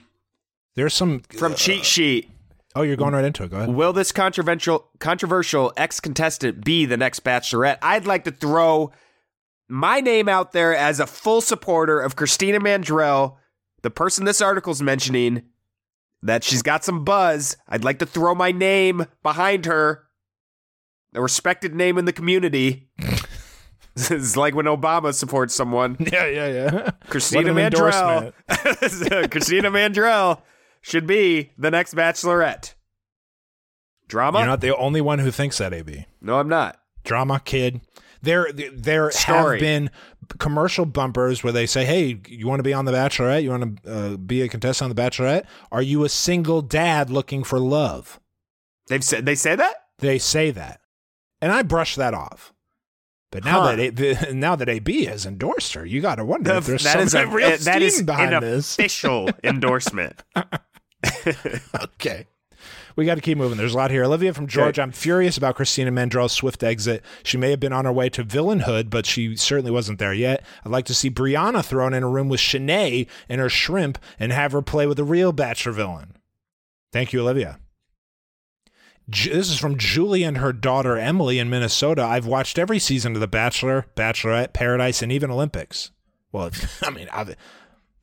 There's 0.74 0.94
some. 0.94 1.20
From 1.38 1.54
Cheat 1.54 1.84
Sheet. 1.84 2.30
Oh, 2.74 2.82
you're 2.82 2.96
going 2.96 3.14
right 3.14 3.24
into 3.24 3.44
it. 3.44 3.50
Go 3.50 3.56
ahead. 3.58 3.70
Will 3.70 3.92
this 3.92 4.12
controversial 4.12 4.90
controversial 4.98 5.72
ex 5.76 6.00
contestant 6.00 6.64
be 6.64 6.86
the 6.86 6.96
next 6.96 7.24
Bachelorette? 7.24 7.78
I'd 7.82 8.06
like 8.06 8.24
to 8.24 8.30
throw 8.30 8.92
my 9.68 10.00
name 10.00 10.28
out 10.28 10.52
there 10.52 10.74
as 10.76 11.00
a 11.00 11.06
full 11.06 11.40
supporter 11.40 12.00
of 12.00 12.16
Christina 12.16 12.60
Mandrell, 12.60 13.36
the 13.82 13.90
person 13.90 14.24
this 14.24 14.40
article's 14.40 14.82
mentioning. 14.82 15.42
That 16.22 16.42
she's 16.42 16.62
got 16.62 16.84
some 16.84 17.04
buzz. 17.04 17.54
I'd 17.68 17.84
like 17.84 17.98
to 17.98 18.06
throw 18.06 18.34
my 18.34 18.50
name 18.50 19.04
behind 19.22 19.66
her. 19.66 20.04
A 21.14 21.20
respected 21.20 21.74
name 21.74 21.98
in 21.98 22.06
the 22.06 22.14
community. 22.14 22.88
it's 23.96 24.34
like 24.34 24.54
when 24.54 24.64
Obama 24.64 25.12
supports 25.12 25.54
someone. 25.54 25.96
Yeah, 26.12 26.26
yeah, 26.26 26.48
yeah. 26.48 26.90
Christina 27.08 27.52
Mandrell. 27.52 28.32
Christina 29.30 29.70
Mandrell 29.70 30.40
should 30.84 31.06
be 31.06 31.50
the 31.56 31.70
next 31.70 31.94
Bachelorette. 31.94 32.74
Drama? 34.06 34.40
You're 34.40 34.48
not 34.48 34.60
the 34.60 34.76
only 34.76 35.00
one 35.00 35.18
who 35.18 35.30
thinks 35.30 35.58
that, 35.58 35.72
AB. 35.72 36.04
no, 36.20 36.38
I'm 36.38 36.48
not. 36.48 36.78
drama 37.04 37.40
kid. 37.44 37.80
There, 38.22 38.50
there 38.52 39.10
Story. 39.10 39.56
have 39.56 39.60
been 39.60 39.90
commercial 40.38 40.86
bumpers 40.86 41.42
where 41.44 41.52
they 41.52 41.66
say, 41.66 41.84
"Hey, 41.84 42.20
you 42.28 42.46
want 42.46 42.58
to 42.60 42.62
be 42.62 42.72
on 42.72 42.84
The 42.86 42.92
Bachelorette? 42.92 43.42
You 43.42 43.50
want 43.50 43.82
to 43.84 43.92
uh, 44.14 44.16
be 44.16 44.40
a 44.42 44.48
contestant 44.48 44.88
on 44.90 44.96
The 44.96 45.02
Bachelorette? 45.02 45.44
Are 45.72 45.82
you 45.82 46.04
a 46.04 46.08
single 46.08 46.62
dad 46.62 47.10
looking 47.10 47.44
for 47.44 47.58
love?" 47.58 48.20
They've 48.88 49.04
said 49.04 49.26
they 49.26 49.34
say 49.34 49.56
that. 49.56 49.74
They 49.98 50.18
say 50.18 50.50
that, 50.52 50.80
and 51.42 51.52
I 51.52 51.62
brush 51.62 51.96
that 51.96 52.14
off. 52.14 52.52
But 53.30 53.44
now 53.44 53.62
Huh. 53.62 53.76
that 53.76 54.00
A- 54.00 54.32
now 54.34 54.56
that 54.56 54.68
AB 54.70 55.04
has 55.06 55.26
endorsed 55.26 55.74
her, 55.74 55.84
you 55.84 56.00
got 56.00 56.14
to 56.16 56.24
wonder 56.24 56.52
if 56.54 56.64
there's 56.66 56.82
that 56.84 56.92
some 56.94 57.02
is 57.02 57.14
a 57.14 57.26
real 57.26 57.56
that 57.58 57.82
is 57.82 57.94
steam 57.96 58.00
an 58.02 58.06
behind 58.06 58.42
this. 58.42 58.72
official 58.72 59.28
endorsement. 59.44 60.22
Okay. 61.74 62.26
We 62.96 63.04
got 63.04 63.16
to 63.16 63.20
keep 63.20 63.36
moving. 63.36 63.58
There's 63.58 63.74
a 63.74 63.76
lot 63.76 63.90
here. 63.90 64.04
Olivia 64.04 64.32
from 64.32 64.46
Georgia. 64.46 64.80
I'm 64.82 64.92
furious 64.92 65.36
about 65.36 65.56
Christina 65.56 65.90
Mandrell's 65.90 66.32
swift 66.32 66.62
exit. 66.62 67.02
She 67.24 67.36
may 67.36 67.50
have 67.50 67.58
been 67.58 67.72
on 67.72 67.86
her 67.86 67.92
way 67.92 68.08
to 68.10 68.22
villainhood, 68.24 68.88
but 68.88 69.04
she 69.04 69.34
certainly 69.36 69.72
wasn't 69.72 69.98
there 69.98 70.14
yet. 70.14 70.44
I'd 70.64 70.70
like 70.70 70.84
to 70.86 70.94
see 70.94 71.10
Brianna 71.10 71.64
thrown 71.64 71.92
in 71.92 72.04
a 72.04 72.08
room 72.08 72.28
with 72.28 72.38
Shanae 72.38 73.08
and 73.28 73.40
her 73.40 73.48
shrimp 73.48 73.98
and 74.18 74.30
have 74.32 74.52
her 74.52 74.62
play 74.62 74.86
with 74.86 74.98
a 75.00 75.04
real 75.04 75.32
Bachelor 75.32 75.72
villain. 75.72 76.16
Thank 76.92 77.12
you, 77.12 77.20
Olivia. 77.20 77.58
This 79.06 79.50
is 79.50 79.58
from 79.58 79.76
Julie 79.76 80.22
and 80.22 80.38
her 80.38 80.52
daughter 80.52 80.96
Emily 80.96 81.38
in 81.38 81.50
Minnesota. 81.50 82.02
I've 82.04 82.26
watched 82.26 82.58
every 82.58 82.78
season 82.78 83.14
of 83.14 83.20
The 83.20 83.26
Bachelor, 83.28 83.86
Bachelorette, 83.96 84.52
Paradise, 84.54 85.02
and 85.02 85.12
even 85.12 85.30
Olympics. 85.30 85.90
Well, 86.32 86.50
I 86.82 86.90
mean, 86.90 87.08
ob- 87.10 87.34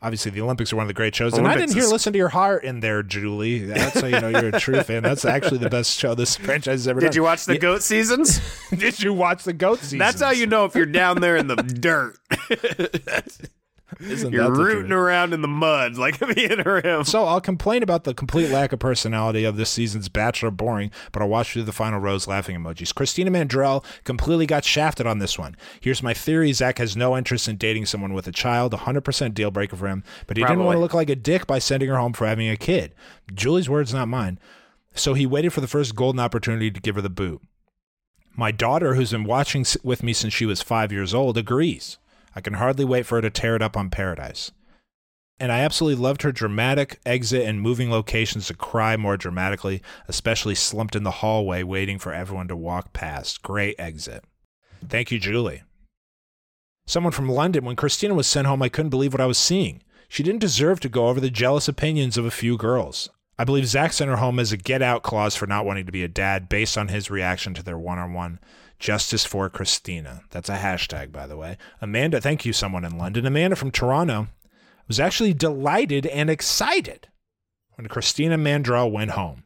obviously 0.01 0.31
the 0.31 0.41
Olympics 0.41 0.71
are 0.73 0.75
one 0.75 0.83
of 0.83 0.87
the 0.87 0.93
great 0.93 1.15
shows, 1.15 1.37
and 1.37 1.47
I 1.47 1.55
didn't 1.55 1.73
hear 1.73 1.83
is- 1.83 1.91
"Listen 1.91 2.13
to 2.13 2.17
Your 2.19 2.29
Heart" 2.29 2.63
in 2.63 2.79
there, 2.79 3.03
Julie. 3.03 3.65
That's 3.65 3.99
how 4.01 4.07
you 4.07 4.19
know 4.19 4.29
you're 4.29 4.55
a 4.55 4.59
true 4.59 4.81
fan. 4.83 5.03
That's 5.03 5.25
actually 5.25 5.59
the 5.59 5.69
best 5.69 5.97
show 5.97 6.15
this 6.15 6.35
franchise 6.35 6.81
has 6.81 6.87
ever 6.87 6.99
done. 6.99 7.09
Did 7.11 7.15
you 7.15 7.23
watch 7.23 7.45
the 7.45 7.57
goat 7.57 7.81
seasons? 7.83 8.41
Did 8.75 8.99
you 9.01 9.13
watch 9.13 9.43
the 9.43 9.53
goat 9.53 9.79
season? 9.79 9.99
That's 9.99 10.21
how 10.21 10.31
you 10.31 10.47
know 10.47 10.65
if 10.65 10.75
you're 10.75 10.85
down 10.85 11.21
there 11.21 11.35
in 11.37 11.47
the 11.47 11.55
dirt. 11.57 12.17
You're 13.99 14.53
rooting 14.53 14.91
around 14.91 15.33
in 15.33 15.41
the 15.41 15.47
mud 15.47 15.97
like 15.97 16.21
me 16.21 16.45
and 16.45 16.61
him. 16.85 17.03
So 17.03 17.25
I'll 17.25 17.41
complain 17.41 17.83
about 17.83 18.03
the 18.03 18.13
complete 18.13 18.49
lack 18.49 18.71
of 18.71 18.79
personality 18.79 19.43
of 19.43 19.57
this 19.57 19.69
season's 19.69 20.09
Bachelor 20.09 20.51
boring, 20.51 20.91
but 21.11 21.21
I'll 21.21 21.29
watch 21.29 21.53
through 21.53 21.63
the 21.63 21.71
final 21.71 21.99
rows 21.99 22.27
laughing 22.27 22.55
emojis. 22.55 22.93
Christina 22.93 23.31
Mandrell 23.31 23.83
completely 24.03 24.45
got 24.45 24.63
shafted 24.63 25.05
on 25.05 25.19
this 25.19 25.37
one. 25.37 25.55
Here's 25.79 26.03
my 26.03 26.13
theory: 26.13 26.53
Zach 26.53 26.77
has 26.77 26.95
no 26.95 27.17
interest 27.17 27.47
in 27.47 27.57
dating 27.57 27.85
someone 27.85 28.13
with 28.13 28.27
a 28.27 28.31
child, 28.31 28.73
100% 28.73 29.33
deal 29.33 29.51
breaker 29.51 29.75
for 29.75 29.87
him. 29.87 30.03
But 30.27 30.37
he 30.37 30.43
didn't 30.43 30.63
want 30.63 30.75
to 30.77 30.81
look 30.81 30.93
like 30.93 31.09
a 31.09 31.15
dick 31.15 31.47
by 31.47 31.59
sending 31.59 31.89
her 31.89 31.97
home 31.97 32.13
for 32.13 32.25
having 32.27 32.49
a 32.49 32.57
kid. 32.57 32.93
Julie's 33.33 33.69
words, 33.69 33.93
not 33.93 34.07
mine. 34.07 34.39
So 34.93 35.13
he 35.13 35.25
waited 35.25 35.53
for 35.53 35.61
the 35.61 35.67
first 35.67 35.95
golden 35.95 36.19
opportunity 36.19 36.69
to 36.71 36.81
give 36.81 36.95
her 36.95 37.01
the 37.01 37.09
boot. 37.09 37.41
My 38.35 38.51
daughter, 38.51 38.95
who's 38.95 39.11
been 39.11 39.23
watching 39.25 39.65
with 39.83 40.03
me 40.03 40.13
since 40.13 40.33
she 40.33 40.45
was 40.45 40.61
five 40.61 40.91
years 40.91 41.13
old, 41.13 41.37
agrees. 41.37 41.97
I 42.35 42.41
can 42.41 42.55
hardly 42.55 42.85
wait 42.85 43.05
for 43.05 43.15
her 43.15 43.21
to 43.21 43.29
tear 43.29 43.55
it 43.55 43.61
up 43.61 43.75
on 43.75 43.89
Paradise 43.89 44.51
and 45.41 45.51
I 45.51 45.61
absolutely 45.61 45.99
loved 45.99 46.21
her 46.21 46.31
dramatic 46.31 46.99
exit 47.03 47.47
and 47.47 47.59
moving 47.59 47.89
locations 47.89 48.45
to 48.45 48.53
cry 48.53 48.95
more 48.95 49.17
dramatically, 49.17 49.81
especially 50.07 50.53
slumped 50.53 50.95
in 50.95 51.01
the 51.01 51.09
hallway 51.09 51.63
waiting 51.63 51.97
for 51.97 52.13
everyone 52.13 52.47
to 52.49 52.55
walk 52.55 52.93
past. 52.93 53.41
Great 53.41 53.75
exit. 53.79 54.23
Thank 54.87 55.09
you, 55.09 55.17
Julie. 55.17 55.63
Someone 56.85 57.11
from 57.11 57.27
London, 57.27 57.65
when 57.65 57.75
Christina 57.75 58.13
was 58.13 58.27
sent 58.27 58.45
home, 58.45 58.61
I 58.61 58.69
couldn't 58.69 58.91
believe 58.91 59.13
what 59.13 59.21
I 59.21 59.25
was 59.25 59.39
seeing. 59.39 59.81
She 60.07 60.21
didn't 60.21 60.41
deserve 60.41 60.79
to 60.81 60.89
go 60.89 61.07
over 61.07 61.19
the 61.19 61.31
jealous 61.31 61.67
opinions 61.67 62.17
of 62.17 62.25
a 62.25 62.29
few 62.29 62.55
girls. 62.55 63.09
I 63.39 63.43
believe 63.43 63.65
Zach 63.65 63.93
sent 63.93 64.11
her 64.11 64.17
home 64.17 64.37
as 64.37 64.51
a 64.51 64.57
get 64.57 64.83
out 64.83 65.01
clause 65.01 65.35
for 65.35 65.47
not 65.47 65.65
wanting 65.65 65.87
to 65.87 65.91
be 65.91 66.03
a 66.03 66.07
dad 66.07 66.49
based 66.49 66.77
on 66.77 66.89
his 66.89 67.09
reaction 67.09 67.55
to 67.55 67.63
their 67.63 67.79
one 67.79 67.97
on 67.97 68.13
one. 68.13 68.39
Justice 68.81 69.25
for 69.25 69.47
Christina. 69.47 70.23
That's 70.31 70.49
a 70.49 70.57
hashtag, 70.57 71.11
by 71.11 71.27
the 71.27 71.37
way. 71.37 71.57
Amanda, 71.79 72.19
thank 72.19 72.45
you, 72.45 72.51
someone 72.51 72.83
in 72.83 72.97
London. 72.97 73.27
Amanda 73.27 73.55
from 73.55 73.69
Toronto 73.69 74.27
was 74.87 74.99
actually 74.99 75.33
delighted 75.33 76.07
and 76.07 76.29
excited 76.31 77.07
when 77.75 77.87
Christina 77.87 78.37
Mandrell 78.37 78.91
went 78.91 79.11
home. 79.11 79.43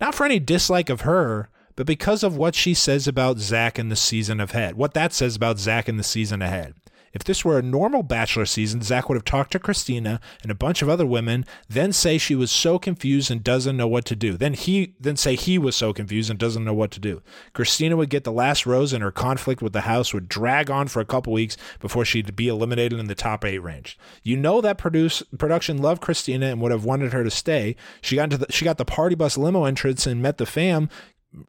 Not 0.00 0.14
for 0.14 0.26
any 0.26 0.40
dislike 0.40 0.90
of 0.90 1.02
her, 1.02 1.50
but 1.76 1.86
because 1.86 2.24
of 2.24 2.36
what 2.36 2.56
she 2.56 2.74
says 2.74 3.06
about 3.06 3.38
Zach 3.38 3.78
in 3.78 3.90
the 3.90 3.96
season 3.96 4.40
ahead. 4.40 4.74
What 4.74 4.92
that 4.94 5.12
says 5.12 5.36
about 5.36 5.60
Zach 5.60 5.88
in 5.88 5.96
the 5.96 6.02
season 6.02 6.42
ahead. 6.42 6.74
If 7.12 7.24
this 7.24 7.44
were 7.44 7.58
a 7.58 7.62
normal 7.62 8.02
Bachelor 8.02 8.46
season, 8.46 8.82
Zach 8.82 9.08
would 9.08 9.16
have 9.16 9.24
talked 9.24 9.52
to 9.52 9.58
Christina 9.58 10.20
and 10.42 10.50
a 10.50 10.54
bunch 10.54 10.82
of 10.82 10.88
other 10.88 11.06
women, 11.06 11.44
then 11.68 11.92
say 11.92 12.18
she 12.18 12.34
was 12.34 12.50
so 12.50 12.78
confused 12.78 13.30
and 13.30 13.42
doesn't 13.42 13.76
know 13.76 13.88
what 13.88 14.04
to 14.06 14.16
do. 14.16 14.36
Then 14.36 14.54
he 14.54 14.94
then 15.00 15.16
say 15.16 15.34
he 15.34 15.58
was 15.58 15.76
so 15.76 15.92
confused 15.92 16.30
and 16.30 16.38
doesn't 16.38 16.64
know 16.64 16.74
what 16.74 16.90
to 16.92 17.00
do. 17.00 17.22
Christina 17.52 17.96
would 17.96 18.10
get 18.10 18.24
the 18.24 18.32
last 18.32 18.66
rose 18.66 18.92
and 18.92 19.02
her 19.02 19.12
conflict 19.12 19.62
with 19.62 19.72
the 19.72 19.82
house 19.82 20.12
would 20.12 20.28
drag 20.28 20.70
on 20.70 20.88
for 20.88 21.00
a 21.00 21.06
couple 21.06 21.32
weeks 21.32 21.56
before 21.80 22.04
she'd 22.04 22.36
be 22.36 22.48
eliminated 22.48 22.98
in 22.98 23.06
the 23.06 23.14
top 23.14 23.44
eight 23.44 23.58
range. 23.58 23.98
You 24.22 24.36
know 24.36 24.60
that 24.60 24.78
produce 24.78 25.22
production 25.38 25.78
loved 25.78 26.02
Christina 26.02 26.46
and 26.46 26.60
would 26.60 26.72
have 26.72 26.84
wanted 26.84 27.12
her 27.12 27.24
to 27.24 27.30
stay. 27.30 27.76
She 28.00 28.16
got 28.16 28.24
into 28.24 28.38
the 28.38 28.52
she 28.52 28.64
got 28.64 28.78
the 28.78 28.84
party 28.84 29.14
bus 29.14 29.36
limo 29.36 29.64
entrance 29.64 30.06
and 30.06 30.22
met 30.22 30.38
the 30.38 30.46
fam. 30.46 30.88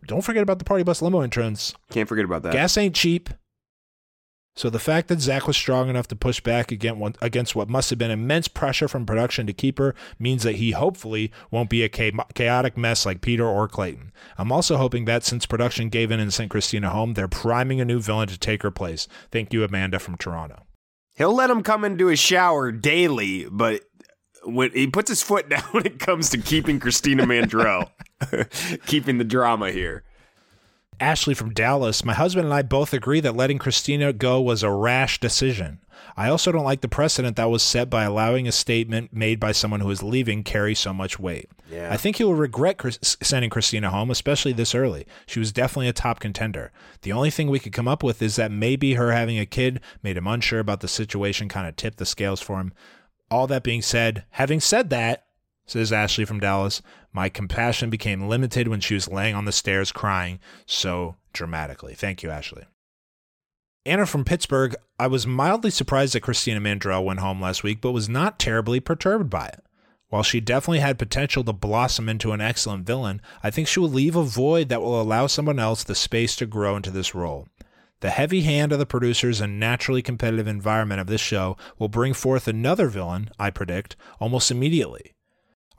Don't 0.08 0.22
forget 0.22 0.44
about 0.44 0.60
the 0.60 0.66
party 0.66 0.84
bus 0.84 1.02
limo 1.02 1.22
entrance. 1.22 1.74
Can't 1.90 2.08
forget 2.10 2.26
about 2.26 2.44
that. 2.44 2.54
Gas 2.54 2.78
ain't 2.78 2.96
cheap. 2.96 3.30
So 4.60 4.70
the 4.70 4.78
fact 4.78 5.08
that 5.08 5.22
Zach 5.22 5.48
was 5.48 5.56
strong 5.56 5.88
enough 5.88 6.10
to 6.10 6.18
push 6.18 6.42
back 6.42 6.70
against 6.70 7.56
what, 7.56 7.70
must 7.70 7.90
have 7.92 7.98
been 7.98 8.12
immense 8.12 8.50
pressure 8.50 8.90
from 8.90 9.06
production 9.06 9.48
to 9.48 9.54
keep 9.54 9.78
her 9.78 9.96
means 10.20 10.44
that 10.44 10.58
he 10.58 10.72
hopefully 10.72 11.32
won't 11.50 11.70
be 11.70 11.82
a 11.82 11.88
chaotic 11.88 12.76
mess 12.76 13.06
like 13.06 13.22
Peter 13.22 13.48
or 13.48 13.70
Clayton. 13.70 14.12
I'm 14.38 14.52
also 14.52 14.76
hoping 14.76 15.06
that 15.06 15.24
since 15.24 15.46
production 15.46 15.88
gave 15.88 16.12
in 16.12 16.20
and 16.20 16.34
sent 16.34 16.52
Christina 16.52 16.90
home, 16.90 17.14
they're 17.14 17.30
priming 17.30 17.80
a 17.80 17.86
new 17.86 18.02
villain 18.02 18.28
to 18.28 18.38
take 18.38 18.62
her 18.64 18.70
place. 18.70 19.08
Thank 19.32 19.54
you, 19.54 19.64
Amanda 19.64 19.98
from 19.98 20.18
Toronto. 20.18 20.66
He'll 21.16 21.34
let 21.34 21.50
him 21.50 21.64
come 21.64 21.86
into 21.86 22.08
his 22.08 22.20
shower 22.20 22.74
daily, 22.74 23.48
but 23.50 23.84
when 24.44 24.72
he 24.72 24.88
puts 24.88 25.08
his 25.08 25.24
foot 25.24 25.48
down 25.50 25.64
when 25.72 25.86
it 25.86 26.00
comes 26.00 26.32
to 26.32 26.38
keeping 26.38 26.82
Christina 26.82 27.26
Mandrell, 27.26 27.92
keeping 28.88 29.20
the 29.20 29.24
drama 29.24 29.72
here. 29.72 30.04
Ashley 31.00 31.34
from 31.34 31.54
Dallas, 31.54 32.04
my 32.04 32.14
husband 32.14 32.46
and 32.46 32.54
I 32.54 32.62
both 32.62 32.94
agree 32.94 33.20
that 33.22 33.36
letting 33.36 33.58
Christina 33.58 34.14
go 34.14 34.42
was 34.42 34.64
a 34.64 34.72
rash 34.72 35.20
decision. 35.20 35.80
I 36.16 36.30
also 36.30 36.52
don't 36.52 36.66
like 36.66 36.82
the 36.82 36.88
precedent 36.88 37.38
that 37.38 37.50
was 37.50 37.64
set 37.64 37.90
by 37.90 38.04
allowing 38.04 38.48
a 38.48 38.52
statement 38.52 39.14
made 39.14 39.40
by 39.40 39.52
someone 39.52 39.80
who 39.80 39.90
is 39.90 40.04
leaving 40.04 40.44
carry 40.44 40.76
so 40.76 40.94
much 40.94 41.20
weight. 41.20 41.50
Yeah. 41.72 41.94
I 41.94 41.98
think 41.98 42.18
he 42.18 42.24
will 42.24 42.36
regret 42.36 42.78
Chris- 42.78 43.18
sending 43.22 43.50
Christina 43.50 43.90
home, 43.90 44.10
especially 44.12 44.54
this 44.54 44.76
early. 44.76 45.06
She 45.28 45.40
was 45.40 45.52
definitely 45.52 45.88
a 45.88 45.94
top 45.94 46.20
contender. 46.20 46.72
The 47.04 47.12
only 47.12 47.30
thing 47.30 47.50
we 47.50 47.60
could 47.60 47.74
come 47.74 47.88
up 47.88 48.04
with 48.04 48.22
is 48.22 48.36
that 48.38 48.52
maybe 48.52 48.96
her 48.96 49.12
having 49.12 49.40
a 49.40 49.46
kid 49.46 49.80
made 50.04 50.18
him 50.18 50.28
unsure 50.28 50.60
about 50.60 50.82
the 50.82 50.88
situation, 50.88 51.48
kind 51.48 51.68
of 51.68 51.76
tipped 51.76 51.98
the 51.98 52.06
scales 52.06 52.42
for 52.42 52.60
him. 52.60 52.74
All 53.32 53.48
that 53.48 53.64
being 53.64 53.82
said, 53.82 54.26
having 54.32 54.60
said 54.60 54.90
that, 54.90 55.26
says 55.66 55.94
Ashley 55.94 56.26
from 56.26 56.40
Dallas, 56.40 56.82
my 57.12 57.30
compassion 57.30 57.90
became 57.90 58.28
limited 58.28 58.68
when 58.68 58.80
she 58.80 58.94
was 58.94 59.08
laying 59.08 59.36
on 59.36 59.46
the 59.46 59.52
stairs 59.52 59.92
crying 59.92 60.40
so 60.66 61.16
dramatically. 61.34 61.94
Thank 61.94 62.24
you, 62.24 62.30
Ashley. 62.30 62.66
Anna 63.86 64.06
from 64.06 64.26
Pittsburgh, 64.26 64.76
I 65.00 65.08
was 65.08 65.26
mildly 65.26 65.72
surprised 65.72 66.14
that 66.14 66.22
Christina 66.22 66.60
Mandrell 66.60 67.04
went 67.04 67.22
home 67.22 67.42
last 67.42 67.64
week, 67.64 67.82
but 67.82 67.92
was 67.92 68.10
not 68.10 68.38
terribly 68.38 68.80
perturbed 68.80 69.30
by 69.30 69.48
it. 69.48 69.64
While 70.10 70.24
she 70.24 70.40
definitely 70.40 70.80
had 70.80 71.00
potential 71.00 71.44
to 71.44 71.54
blossom 71.54 72.10
into 72.10 72.32
an 72.32 72.42
excellent 72.42 72.86
villain, 72.86 73.22
I 73.44 73.52
think 73.52 73.68
she 73.68 73.80
will 73.80 73.90
leave 73.90 74.16
a 74.16 74.24
void 74.24 74.70
that 74.70 74.82
will 74.82 75.00
allow 75.00 75.28
someone 75.28 75.60
else 75.60 75.84
the 75.84 75.96
space 75.96 76.36
to 76.38 76.46
grow 76.46 76.76
into 76.76 76.92
this 76.92 77.16
role. 77.16 77.48
The 78.02 78.10
heavy 78.10 78.42
hand 78.42 78.72
of 78.72 78.80
the 78.80 78.86
producers 78.86 79.42
and 79.42 79.60
naturally 79.60 80.02
competitive 80.02 80.48
environment 80.48 81.02
of 81.02 81.08
this 81.08 81.22
show 81.22 81.58
will 81.78 81.90
bring 81.90 82.14
forth 82.14 82.48
another 82.48 82.88
villain, 82.88 83.30
I 83.38 83.50
predict, 83.50 83.96
almost 84.20 84.52
immediately. 84.52 85.14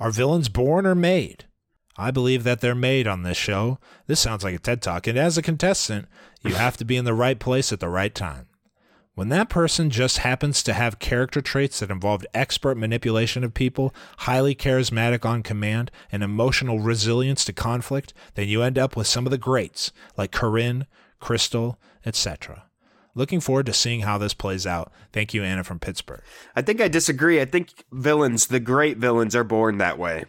Are 0.01 0.11
villains 0.11 0.48
born 0.48 0.86
or 0.86 0.94
made? 0.94 1.44
I 1.98 2.11
believe 2.11 2.42
that 2.44 2.62
they're 2.62 2.74
made 2.74 3.07
on 3.07 3.22
this 3.22 3.36
show. 3.36 3.78
This 4.07 4.18
sounds 4.18 4.42
like 4.42 4.55
a 4.55 4.59
TED 4.59 4.80
Talk, 4.80 5.07
and 5.07 5.18
as 5.18 5.36
a 5.36 5.42
contestant, 5.42 6.09
you 6.40 6.55
have 6.55 6.78
to 6.78 6.86
be 6.86 6.96
in 6.96 7.05
the 7.05 7.12
right 7.12 7.38
place 7.38 7.70
at 7.70 7.80
the 7.80 7.88
right 7.90 8.14
time. 8.14 8.46
When 9.14 9.28
that 9.28 9.51
person 9.51 9.90
just 9.90 10.18
happens 10.18 10.62
to 10.62 10.72
have 10.72 11.01
character 11.01 11.42
traits 11.42 11.80
that 11.80 11.90
involve 11.90 12.24
expert 12.32 12.78
manipulation 12.78 13.44
of 13.44 13.53
people, 13.53 13.94
highly 14.18 14.55
charismatic 14.55 15.26
on 15.26 15.42
command, 15.42 15.90
and 16.11 16.22
emotional 16.22 16.80
resilience 16.80 17.44
to 17.44 17.53
conflict, 17.53 18.14
then 18.36 18.48
you 18.48 18.62
end 18.62 18.78
up 18.78 18.96
with 18.96 19.07
some 19.07 19.26
of 19.26 19.30
the 19.30 19.36
greats 19.36 19.92
like 20.16 20.32
Corinne, 20.32 20.86
Crystal, 21.18 21.78
etc. 22.07 22.69
Looking 23.14 23.40
forward 23.40 23.66
to 23.66 23.72
seeing 23.72 24.00
how 24.00 24.18
this 24.18 24.34
plays 24.34 24.66
out. 24.66 24.92
Thank 25.12 25.34
you, 25.34 25.42
Anna 25.42 25.64
from 25.64 25.80
Pittsburgh. 25.80 26.22
I 26.54 26.62
think 26.62 26.80
I 26.80 26.88
disagree. 26.88 27.40
I 27.40 27.44
think 27.44 27.84
villains, 27.92 28.46
the 28.46 28.61
great 28.61 28.98
villains, 28.98 29.34
are 29.34 29.44
born 29.44 29.78
that 29.78 29.98
way. 29.98 30.24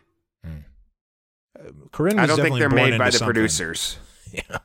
Corinne 1.91 2.19
I 2.19 2.25
don't 2.25 2.39
think 2.39 2.57
they're 2.57 2.69
made 2.69 2.97
by 2.97 3.09
the 3.09 3.17
something. 3.17 3.33
producers. 3.33 3.97
Yeah. 4.33 4.59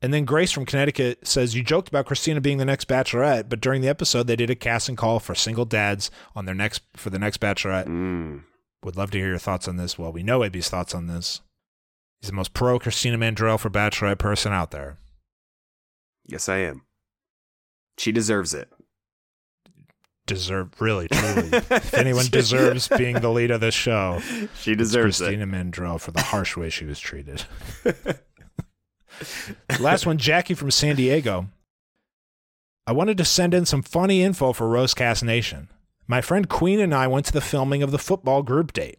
and 0.00 0.14
then 0.14 0.24
Grace 0.24 0.52
from 0.52 0.66
Connecticut 0.66 1.26
says 1.26 1.56
you 1.56 1.64
joked 1.64 1.88
about 1.88 2.06
Christina 2.06 2.40
being 2.40 2.58
the 2.58 2.64
next 2.64 2.86
bachelorette, 2.86 3.48
but 3.48 3.60
during 3.60 3.82
the 3.82 3.88
episode 3.88 4.28
they 4.28 4.36
did 4.36 4.50
a 4.50 4.54
casting 4.54 4.94
call 4.94 5.18
for 5.18 5.34
single 5.34 5.64
dads 5.64 6.08
on 6.36 6.44
their 6.44 6.54
next 6.54 6.82
for 6.94 7.10
the 7.10 7.18
next 7.18 7.40
bachelorette. 7.40 7.86
Mm. 7.88 8.44
Would 8.84 8.96
love 8.96 9.10
to 9.10 9.18
hear 9.18 9.26
your 9.26 9.38
thoughts 9.38 9.66
on 9.66 9.76
this. 9.78 9.98
Well, 9.98 10.12
we 10.12 10.22
know 10.22 10.44
AB's 10.44 10.68
thoughts 10.68 10.94
on 10.94 11.08
this. 11.08 11.40
He's 12.20 12.30
the 12.30 12.36
most 12.36 12.54
pro 12.54 12.78
Christina 12.78 13.18
Mandrell 13.18 13.58
for 13.58 13.68
bachelorette 13.68 14.18
person 14.18 14.52
out 14.52 14.70
there. 14.70 14.98
Yes, 16.26 16.48
I 16.48 16.58
am. 16.58 16.82
She 17.98 18.12
deserves 18.12 18.52
it. 18.52 18.68
Deserve 20.26 20.80
really, 20.80 21.06
truly. 21.12 21.48
if 21.52 21.94
anyone 21.94 22.26
deserves 22.30 22.88
being 22.88 23.20
the 23.20 23.30
lead 23.30 23.50
of 23.50 23.60
this 23.60 23.74
show, 23.74 24.20
She 24.60 24.74
deserves 24.74 25.20
it. 25.20 25.26
Christina 25.26 25.46
Mandrell 25.46 26.00
for 26.00 26.10
the 26.10 26.20
harsh 26.22 26.56
way 26.56 26.68
she 26.68 26.84
was 26.84 26.98
treated. 26.98 27.44
Last 29.80 30.04
one, 30.04 30.18
Jackie 30.18 30.54
from 30.54 30.70
San 30.70 30.96
Diego. 30.96 31.48
I 32.86 32.92
wanted 32.92 33.16
to 33.18 33.24
send 33.24 33.54
in 33.54 33.64
some 33.66 33.82
funny 33.82 34.22
info 34.22 34.52
for 34.52 34.66
Rosecast 34.66 35.22
Nation. 35.22 35.68
My 36.06 36.20
friend 36.20 36.48
Queen 36.48 36.80
and 36.80 36.94
I 36.94 37.06
went 37.06 37.26
to 37.26 37.32
the 37.32 37.40
filming 37.40 37.82
of 37.82 37.90
the 37.90 37.98
football 37.98 38.42
group 38.42 38.72
date. 38.72 38.98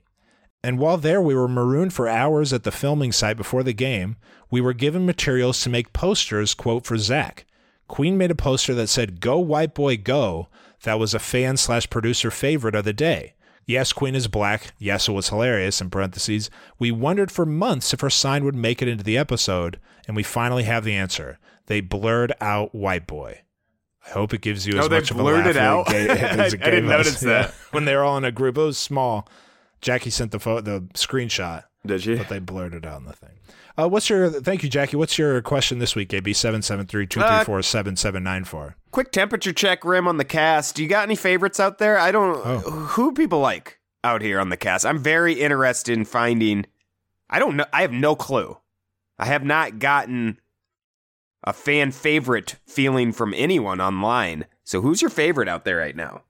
And 0.68 0.80
while 0.80 0.97
there, 0.97 1.22
we 1.22 1.34
were 1.34 1.47
marooned 1.47 1.93
for 1.93 2.09
hours 2.09 2.51
at 2.51 2.63
the 2.63 2.72
filming 2.72 3.13
site 3.13 3.38
before 3.38 3.63
the 3.63 3.72
game. 3.72 4.18
We 4.51 4.59
were 4.59 4.74
given 4.74 5.05
materials 5.05 5.61
to 5.61 5.70
make 5.70 5.93
posters, 5.93 6.53
quote, 6.53 6.86
for 6.86 6.97
Zach. 6.97 7.45
Queen 7.88 8.18
made 8.18 8.32
a 8.32 8.36
poster 8.36 8.74
that 8.76 8.88
said, 8.89 9.22
Go 9.22 9.39
White 9.39 9.74
Boy 9.74 9.95
Go. 9.95 10.49
That 10.84 10.99
was 10.99 11.13
a 11.13 11.20
fan 11.20 11.55
slash 11.55 11.89
producer 11.89 12.30
favorite 12.30 12.76
of 12.76 12.84
the 12.84 12.91
day. 12.91 13.36
Yes, 13.65 13.93
Queen 13.93 14.13
is 14.13 14.28
black. 14.28 14.74
Yes, 14.78 15.07
it 15.07 15.13
was 15.13 15.30
hilarious. 15.30 15.80
In 15.80 15.89
parentheses, 15.89 16.49
we 16.78 16.91
wondered 16.91 17.32
for 17.32 17.45
months 17.45 17.93
if 17.93 18.01
her 18.01 18.09
sign 18.09 18.43
would 18.43 18.53
make 18.55 18.82
it 18.82 18.89
into 18.89 19.05
the 19.05 19.18
episode, 19.18 19.80
and 20.05 20.18
we 20.18 20.24
finally 20.24 20.63
have 20.63 20.84
the 20.84 20.95
answer. 20.95 21.39
They 21.68 21.80
blurred 21.80 22.34
out 22.41 22.76
White 22.76 23.07
Boy. 23.07 23.41
I 24.05 24.09
hope 24.11 24.34
it 24.34 24.41
gives 24.41 24.65
you 24.68 24.78
as 24.80 24.86
Oh, 24.86 24.88
they 24.89 24.97
much 24.99 25.11
of 25.11 25.18
a 25.20 25.24
blurred 25.24 25.45
laugh 25.45 25.47
it 25.55 25.57
out? 25.57 25.93
as 25.93 26.05
it 26.05 26.09
I- 26.11 26.43
as 26.45 26.53
it 26.53 26.61
I 26.61 26.65
didn't 26.72 26.86
us. 26.91 27.05
notice 27.05 27.20
that. 27.32 27.51
when 27.72 27.86
they 27.86 27.95
were 27.95 28.03
all 28.03 28.18
in 28.18 28.26
a 28.26 28.32
group. 28.34 28.57
It 28.57 28.61
was 28.63 28.78
small. 28.78 29.28
Jackie 29.82 30.09
sent 30.09 30.32
the 30.32 30.39
photo, 30.39 30.61
the 30.61 30.88
screenshot, 30.93 31.63
Did 31.86 32.01
she? 32.01 32.15
but 32.15 32.30
they 32.30 32.39
blurred 32.39 32.73
it 32.73 32.86
out 32.86 32.99
in 32.99 33.05
the 33.05 33.13
thing. 33.13 33.39
Uh, 33.80 33.88
what's 33.88 34.09
your? 34.09 34.30
Thank 34.30 34.63
you, 34.63 34.69
Jackie. 34.69 34.97
What's 34.97 35.17
your 35.19 35.39
question 35.43 35.78
this 35.80 35.95
week? 35.95 36.11
AB 36.13 36.34
seven 36.34 36.61
seven 36.63 36.88
three 36.88 37.05
two 37.05 37.19
three 37.21 37.43
four 37.43 37.61
seven 37.61 37.95
seven 37.95 38.23
nine 38.23 38.43
four. 38.43 38.75
Quick 38.91 39.11
temperature 39.11 39.53
check, 39.53 39.86
Rim, 39.86 40.07
on 40.07 40.17
the 40.17 40.25
cast. 40.25 40.75
Do 40.75 40.82
you 40.84 40.89
got 40.89 41.03
any 41.03 41.15
favorites 41.15 41.59
out 41.59 41.78
there? 41.78 41.97
I 41.99 42.11
don't. 42.11 42.41
Oh. 42.43 42.59
Who 42.59 43.13
people 43.13 43.39
like 43.39 43.80
out 44.03 44.21
here 44.23 44.39
on 44.39 44.49
the 44.49 44.57
cast? 44.57 44.84
I'm 44.86 44.97
very 44.97 45.34
interested 45.34 45.95
in 45.95 46.05
finding. 46.05 46.65
I 47.30 47.38
don't 47.38 47.55
know. 47.55 47.65
I 47.71 47.82
have 47.84 47.91
no 47.91 48.15
clue. 48.15 48.57
I 49.19 49.25
have 49.25 49.43
not 49.43 49.78
gotten 49.80 50.39
a 51.43 51.53
fan 51.53 51.91
favorite 51.91 52.55
feeling 52.65 53.11
from 53.11 53.34
anyone 53.36 53.80
online. 53.80 54.45
So 54.63 54.82
who's 54.82 55.01
your 55.01 55.09
favorite 55.11 55.47
out 55.47 55.65
there 55.65 55.78
right 55.78 55.95
now? 55.95 56.23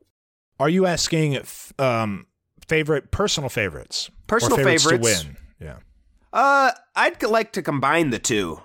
Are 0.59 0.69
you 0.69 0.85
asking 0.85 1.39
um, 1.79 2.25
favorite 2.67 3.11
personal 3.11 3.49
favorites? 3.49 4.09
Personal 4.27 4.59
or 4.59 4.63
favorites, 4.63 4.83
favorites. 4.85 5.21
to 5.21 5.27
win? 5.27 5.37
Yeah, 5.59 5.77
Uh, 6.33 6.71
I'd 6.95 7.21
like 7.23 7.53
to 7.53 7.61
combine 7.61 8.09
the 8.11 8.19
two. 8.19 8.61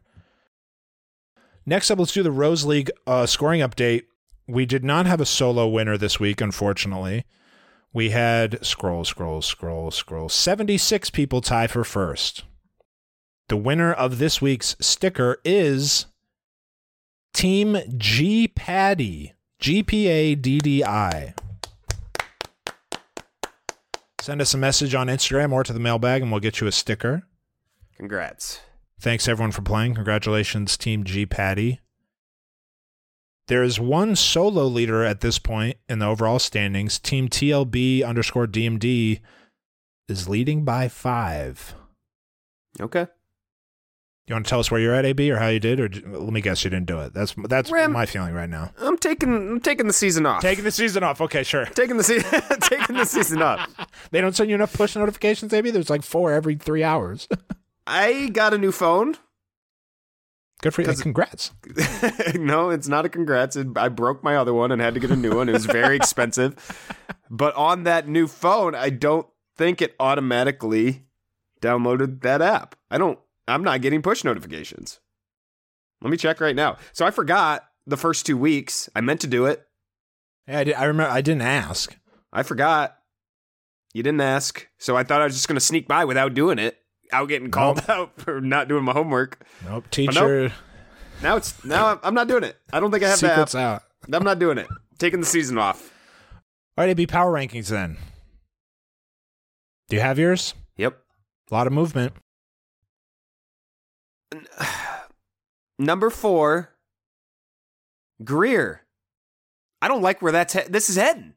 Next 1.66 1.92
up, 1.92 2.00
let's 2.00 2.14
do 2.14 2.24
the 2.24 2.32
Rose 2.32 2.64
League 2.66 2.92
uh, 3.08 3.26
scoring 3.26 3.62
update. 3.62 4.04
We 4.48 4.66
did 4.66 4.84
not 4.84 5.06
have 5.06 5.22
a 5.22 5.26
solo 5.26 5.68
winner 5.68 5.98
this 5.98 6.20
week, 6.20 6.42
unfortunately. 6.42 7.26
We 7.92 8.12
had 8.12 8.64
scroll, 8.66 9.04
scroll, 9.06 9.42
scroll, 9.42 9.92
scroll. 9.92 10.30
76 10.30 11.10
people 11.10 11.42
tie 11.42 11.68
for 11.68 11.84
first. 11.84 12.44
The 13.48 13.58
winner 13.58 13.92
of 13.92 14.20
this 14.20 14.42
week's 14.42 14.76
sticker 14.80 15.40
is 15.44 16.06
Team 17.34 17.78
G 17.98 18.48
Paddy. 18.48 19.34
G 19.60 19.84
P 19.84 20.08
A 20.08 20.36
D 20.36 20.60
D 20.60 20.84
I. 20.84 21.34
Send 24.22 24.42
us 24.42 24.54
a 24.54 24.58
message 24.58 24.96
on 24.96 25.08
Instagram 25.08 25.52
or 25.52 25.64
to 25.64 25.74
the 25.74 25.80
mailbag 25.80 26.22
and 26.22 26.32
we'll 26.32 26.40
get 26.40 26.62
you 26.62 26.68
a 26.68 26.72
sticker. 26.72 27.24
Congrats. 27.98 28.62
Thanks 29.00 29.28
everyone 29.28 29.52
for 29.52 29.62
playing. 29.62 29.96
Congratulations, 29.96 30.78
Team 30.78 31.04
G 31.04 31.26
Patty. 31.26 31.80
There 33.48 33.64
is 33.64 33.80
one 33.80 34.16
solo 34.16 34.66
leader 34.66 35.04
at 35.04 35.22
this 35.22 35.40
point 35.40 35.78
in 35.90 36.00
the 36.00 36.06
overall 36.06 36.38
standings. 36.38 37.00
Team 37.00 37.28
TLB 37.28 38.06
underscore 38.06 38.46
DMD 38.46 39.22
is 40.08 40.30
leading 40.30 40.64
by 40.64 40.88
five. 40.88 41.74
Okay. 42.80 43.08
You 44.30 44.36
want 44.36 44.46
to 44.46 44.50
tell 44.52 44.60
us 44.60 44.70
where 44.70 44.80
you're 44.80 44.94
at, 44.94 45.06
AB, 45.06 45.32
or 45.32 45.38
how 45.38 45.48
you 45.48 45.60
did, 45.60 45.80
or 45.80 45.90
let 45.90 46.32
me 46.32 46.40
guess 46.40 46.64
you 46.64 46.70
didn't 46.70 46.86
do 46.86 47.00
it. 47.00 47.16
That's 47.16 47.34
that's 47.46 47.72
Ram- 47.72 47.92
my 47.92 48.06
feeling 48.06 48.36
right 48.36 48.48
now. 48.50 48.72
I'm 48.78 48.96
taking 48.96 49.34
I'm 49.34 49.60
taking 49.60 49.88
the 49.88 49.94
season 49.94 50.28
off. 50.28 50.44
Taking 50.44 50.64
the 50.64 50.72
season 50.72 51.02
off. 51.02 51.20
Okay, 51.20 51.42
sure. 51.42 51.66
taking 51.66 51.98
the 51.98 52.04
season 52.04 52.30
taking 52.62 52.96
the 52.96 53.06
season 53.06 53.42
off. 53.42 53.68
They 54.12 54.22
don't 54.22 54.36
send 54.36 54.50
you 54.50 54.56
enough 54.56 54.74
push 54.74 54.96
notifications, 54.96 55.52
AB. 55.52 55.72
There's 55.72 55.90
like 55.90 56.04
four 56.04 56.32
every 56.32 56.56
three 56.56 56.84
hours. 56.84 57.28
I 57.88 58.30
got 58.30 58.54
a 58.54 58.60
new 58.60 58.72
phone. 58.72 59.16
Good 60.62 60.74
for 60.76 60.84
you. 60.84 60.94
Congrats. 60.94 61.52
no, 62.36 62.70
it's 62.70 62.88
not 62.88 63.06
a 63.06 63.10
congrats. 63.10 63.58
I 63.76 63.90
broke 63.90 64.24
my 64.24 64.36
other 64.36 64.54
one 64.54 64.72
and 64.72 64.80
had 64.82 64.94
to 64.94 65.00
get 65.00 65.10
a 65.10 65.16
new 65.16 65.36
one. 65.36 65.50
It 65.50 65.54
was 65.54 65.66
very 65.66 65.96
expensive. 65.96 66.56
But 67.32 67.56
on 67.56 67.84
that 67.84 68.08
new 68.08 68.28
phone, 68.28 68.76
I 68.76 68.90
don't 68.90 69.26
think 69.58 69.82
it 69.82 69.96
automatically 70.00 71.06
downloaded 71.62 72.22
that 72.22 72.42
app. 72.44 72.76
I 72.92 72.98
don't. 73.00 73.18
I'm 73.50 73.64
not 73.64 73.82
getting 73.82 74.02
push 74.02 74.24
notifications. 74.24 75.00
Let 76.02 76.12
me 76.12 76.18
check 76.18 76.40
right 76.40 76.56
now. 76.56 76.78
So 76.94 77.06
I 77.06 77.12
forgot 77.12 77.66
the 77.86 77.98
first 77.98 78.26
two 78.26 78.38
weeks. 78.38 78.90
I 78.96 79.02
meant 79.02 79.22
to 79.22 79.28
do 79.28 79.46
it. 79.46 79.66
Yeah, 80.48 80.60
I, 80.60 80.64
did, 80.64 80.76
I 80.76 80.86
remember. 80.86 81.12
I 81.12 81.22
didn't 81.22 81.42
ask. 81.42 81.96
I 82.32 82.44
forgot. 82.44 82.96
You 83.94 84.04
didn't 84.04 84.22
ask, 84.22 84.68
so 84.78 84.96
I 84.96 85.04
thought 85.04 85.22
I 85.22 85.24
was 85.26 85.34
just 85.34 85.48
going 85.48 85.56
to 85.56 85.66
sneak 85.66 85.88
by 85.88 86.06
without 86.06 86.36
doing 86.36 86.60
it. 86.60 86.78
Out 87.12 87.28
getting 87.28 87.50
called 87.50 87.84
out 87.90 88.20
for 88.22 88.40
not 88.40 88.68
doing 88.68 88.84
my 88.84 88.94
homework. 88.94 89.44
Nope. 89.66 89.90
Teacher. 89.90 90.54
Now 91.24 91.38
it's 91.38 91.66
now 91.66 92.00
I'm 92.04 92.14
not 92.14 92.28
doing 92.28 92.44
it. 92.44 92.56
I 92.72 92.80
don't 92.80 92.92
think 92.92 93.04
I 93.04 93.10
have 93.10 93.18
Secrets 93.18 93.54
the 93.54 93.60
app. 93.60 93.84
out. 94.08 94.14
I'm 94.14 94.24
not 94.24 94.38
doing 94.38 94.60
it. 94.60 94.68
Taking 95.00 95.20
the 95.20 95.26
season 95.26 95.58
off. 95.58 95.92
All 96.78 96.84
right, 96.84 96.90
it 96.90 96.96
be 96.96 97.08
power 97.08 97.34
rankings 97.34 97.70
then. 97.70 97.98
Do 99.90 99.96
you 99.96 100.02
have 100.04 100.20
yours? 100.20 100.54
Yep. 100.78 100.98
A 101.50 101.54
lot 101.54 101.66
of 101.68 101.74
movement. 101.74 102.14
Number 105.80 106.10
four, 106.10 106.76
Greer. 108.24 108.82
I 109.82 109.88
don't 109.88 110.02
like 110.02 110.22
where 110.22 110.32
that's 110.32 110.54
he- 110.54 110.68
this 110.70 110.90
is 110.90 110.98
heading. 110.98 111.34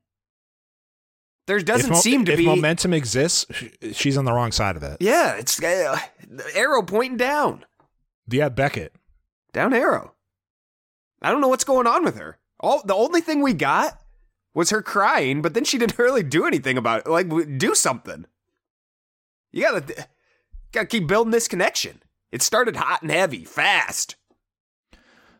There 1.46 1.60
doesn't 1.60 1.90
mo- 1.90 1.96
seem 1.96 2.24
to 2.26 2.32
if 2.32 2.38
be 2.38 2.46
momentum 2.46 2.92
exists. 2.92 3.46
She's 3.92 4.16
on 4.16 4.24
the 4.24 4.32
wrong 4.32 4.52
side 4.52 4.76
of 4.76 4.82
it. 4.82 4.96
Yeah, 5.00 5.34
it's 5.36 5.62
uh, 5.62 5.98
arrow 6.54 6.82
pointing 6.82 7.16
down, 7.16 7.64
Yeah, 8.28 8.48
Beckett. 8.48 8.94
down 9.52 9.72
arrow. 9.74 10.14
I 11.20 11.30
don't 11.30 11.40
know 11.40 11.48
what's 11.48 11.64
going 11.64 11.86
on 11.86 12.04
with 12.04 12.16
her. 12.16 12.38
All 12.60 12.82
the 12.84 12.94
only 12.94 13.20
thing 13.20 13.42
we 13.42 13.54
got 13.54 14.00
was 14.54 14.70
her 14.70 14.82
crying, 14.82 15.42
but 15.42 15.54
then 15.54 15.64
she 15.64 15.78
didn't 15.78 15.98
really 15.98 16.22
do 16.22 16.46
anything 16.46 16.76
about 16.78 17.00
it. 17.06 17.10
Like 17.10 17.28
do 17.58 17.74
something. 17.74 18.24
You 19.52 19.62
gotta 19.62 20.06
gotta 20.72 20.86
keep 20.86 21.06
building 21.06 21.30
this 21.32 21.48
connection. 21.48 22.02
It 22.32 22.42
started 22.42 22.76
hot 22.76 23.02
and 23.02 23.10
heavy, 23.10 23.44
fast. 23.44 24.16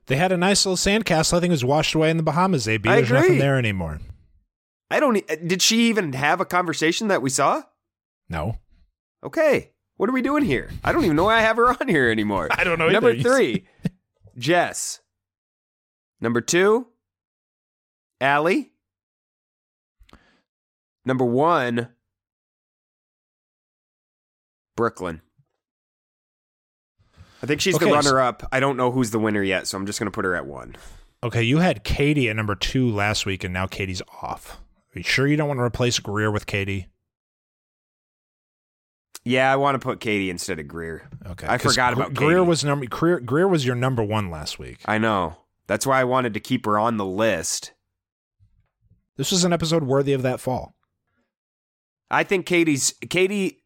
They 0.07 0.17
had 0.17 0.31
a 0.33 0.37
nice 0.37 0.67
little 0.67 0.77
sandcastle. 0.77 1.35
I 1.39 1.41
think 1.41 1.51
it 1.51 1.53
was 1.53 1.65
washed 1.65 1.95
away 1.95 2.11
in 2.11 2.17
the 2.19 2.23
Bahamas. 2.23 2.69
AB. 2.69 2.89
There's 2.89 3.11
nothing 3.11 3.39
there 3.39 3.57
anymore. 3.59 4.01
I 4.91 5.01
don't. 5.01 5.17
e- 5.17 5.25
uh, 5.31 5.37
Did 5.47 5.63
she 5.63 5.89
even 5.89 6.13
have 6.13 6.41
a 6.41 6.45
conversation 6.45 7.09
that 7.09 7.23
we 7.23 7.31
saw? 7.31 7.63
No. 8.29 8.59
Okay, 9.25 9.71
what 9.97 10.09
are 10.11 10.13
we 10.13 10.21
doing 10.23 10.45
here? 10.45 10.71
I 10.85 10.93
don't 10.93 11.05
even 11.05 11.17
know 11.17 11.25
why 11.25 11.37
I 11.37 11.41
have 11.43 11.57
her 11.57 11.69
on 11.81 11.89
here 11.89 12.11
anymore. 12.11 12.49
I 12.51 12.65
don't 12.65 12.79
know 12.79 12.89
Number 12.89 13.11
either. 13.15 13.23
three, 13.23 13.65
Jess. 14.37 15.01
Number 16.21 16.41
two, 16.41 16.89
Aly. 18.21 18.73
Number 21.05 21.25
one, 21.25 21.89
Brooklyn. 24.77 25.23
I 27.43 27.47
think 27.47 27.61
she's 27.61 27.75
Okay, 27.77 27.87
the 27.87 27.93
runner 27.93 28.21
up. 28.21 28.47
I 28.53 28.61
don't 28.61 28.77
know 28.77 28.91
who's 28.93 29.11
the 29.11 29.19
winner 29.19 29.43
yet, 29.43 29.67
so 29.67 29.77
I'm 29.77 29.87
just 29.87 29.99
going 29.99 30.07
to 30.07 30.15
put 30.15 30.25
her 30.25 30.35
at 30.37 30.47
one. 30.47 30.77
Okay, 31.25 31.43
you 31.43 31.59
had 31.59 31.85
Kaity 31.85 32.31
at 32.31 32.37
number 32.37 32.55
two 32.55 32.91
last 32.91 33.27
week, 33.27 33.45
and 33.45 33.53
now 33.53 33.67
Kaity's 33.67 34.03
off. 34.23 34.61
Are 34.95 34.99
you 34.99 35.03
sure 35.03 35.27
you 35.27 35.37
don't 35.37 35.49
want 35.49 35.59
to 35.59 35.65
replace 35.65 35.99
Greer 35.99 36.31
with 36.31 36.47
Kaity? 36.47 36.87
Yeah, 39.25 39.53
I 39.53 39.57
want 39.57 39.77
to 39.77 39.79
put 39.79 40.01
Kaity 40.01 40.29
instead 40.29 40.59
of 40.59 40.67
Greer. 40.67 41.09
Okay, 41.27 41.47
I 41.49 41.59
forgot 41.59 41.93
about 41.93 42.15
Greer 42.15 42.39
Kaity. 42.39 42.47
was 42.47 42.65
number 42.65 42.87
Greer, 42.87 43.21
Greer 43.21 43.47
was 43.47 43.65
your 43.65 43.77
number 43.77 44.03
one 44.03 44.31
last 44.31 44.59
week. 44.59 44.81
I 44.85 44.99
know. 44.99 45.37
That's 45.69 45.87
why 45.87 46.01
I 46.01 46.05
wanted 46.05 46.35
to 46.35 46.41
keep 46.41 46.67
her 46.67 46.79
on 46.79 46.97
the 46.97 47.05
list. 47.05 47.73
This 49.17 49.31
was 49.31 49.45
an 49.45 49.53
episode 49.53 49.85
worthy 49.85 50.13
of 50.13 50.23
that 50.23 50.41
fall. 50.41 50.75
I 52.11 52.25
think 52.25 52.47
Kaity's 52.47 52.95
Kaity. 53.07 53.59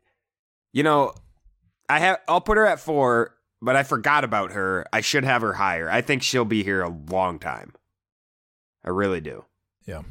You 0.73 0.83
know, 0.83 1.15
I 1.89 2.01
have. 2.01 2.19
I'll 2.29 2.43
put 2.43 2.59
her 2.59 2.67
at 2.67 2.79
four, 2.79 3.35
but 3.61 3.77
I 3.77 3.83
forgot 3.83 4.25
about 4.25 4.53
her. 4.53 4.87
I 4.93 5.01
should 5.01 5.25
have 5.25 5.43
her 5.43 5.55
higher. 5.55 5.91
I 5.91 6.01
think 6.01 6.23
she'll 6.23 6.45
be 6.45 6.63
here 6.63 6.83
a 6.83 6.89
long 6.89 7.39
time. 7.39 7.73
I 8.85 8.91
really 8.91 9.21
do. 9.21 9.45
Yeah. 9.87 10.03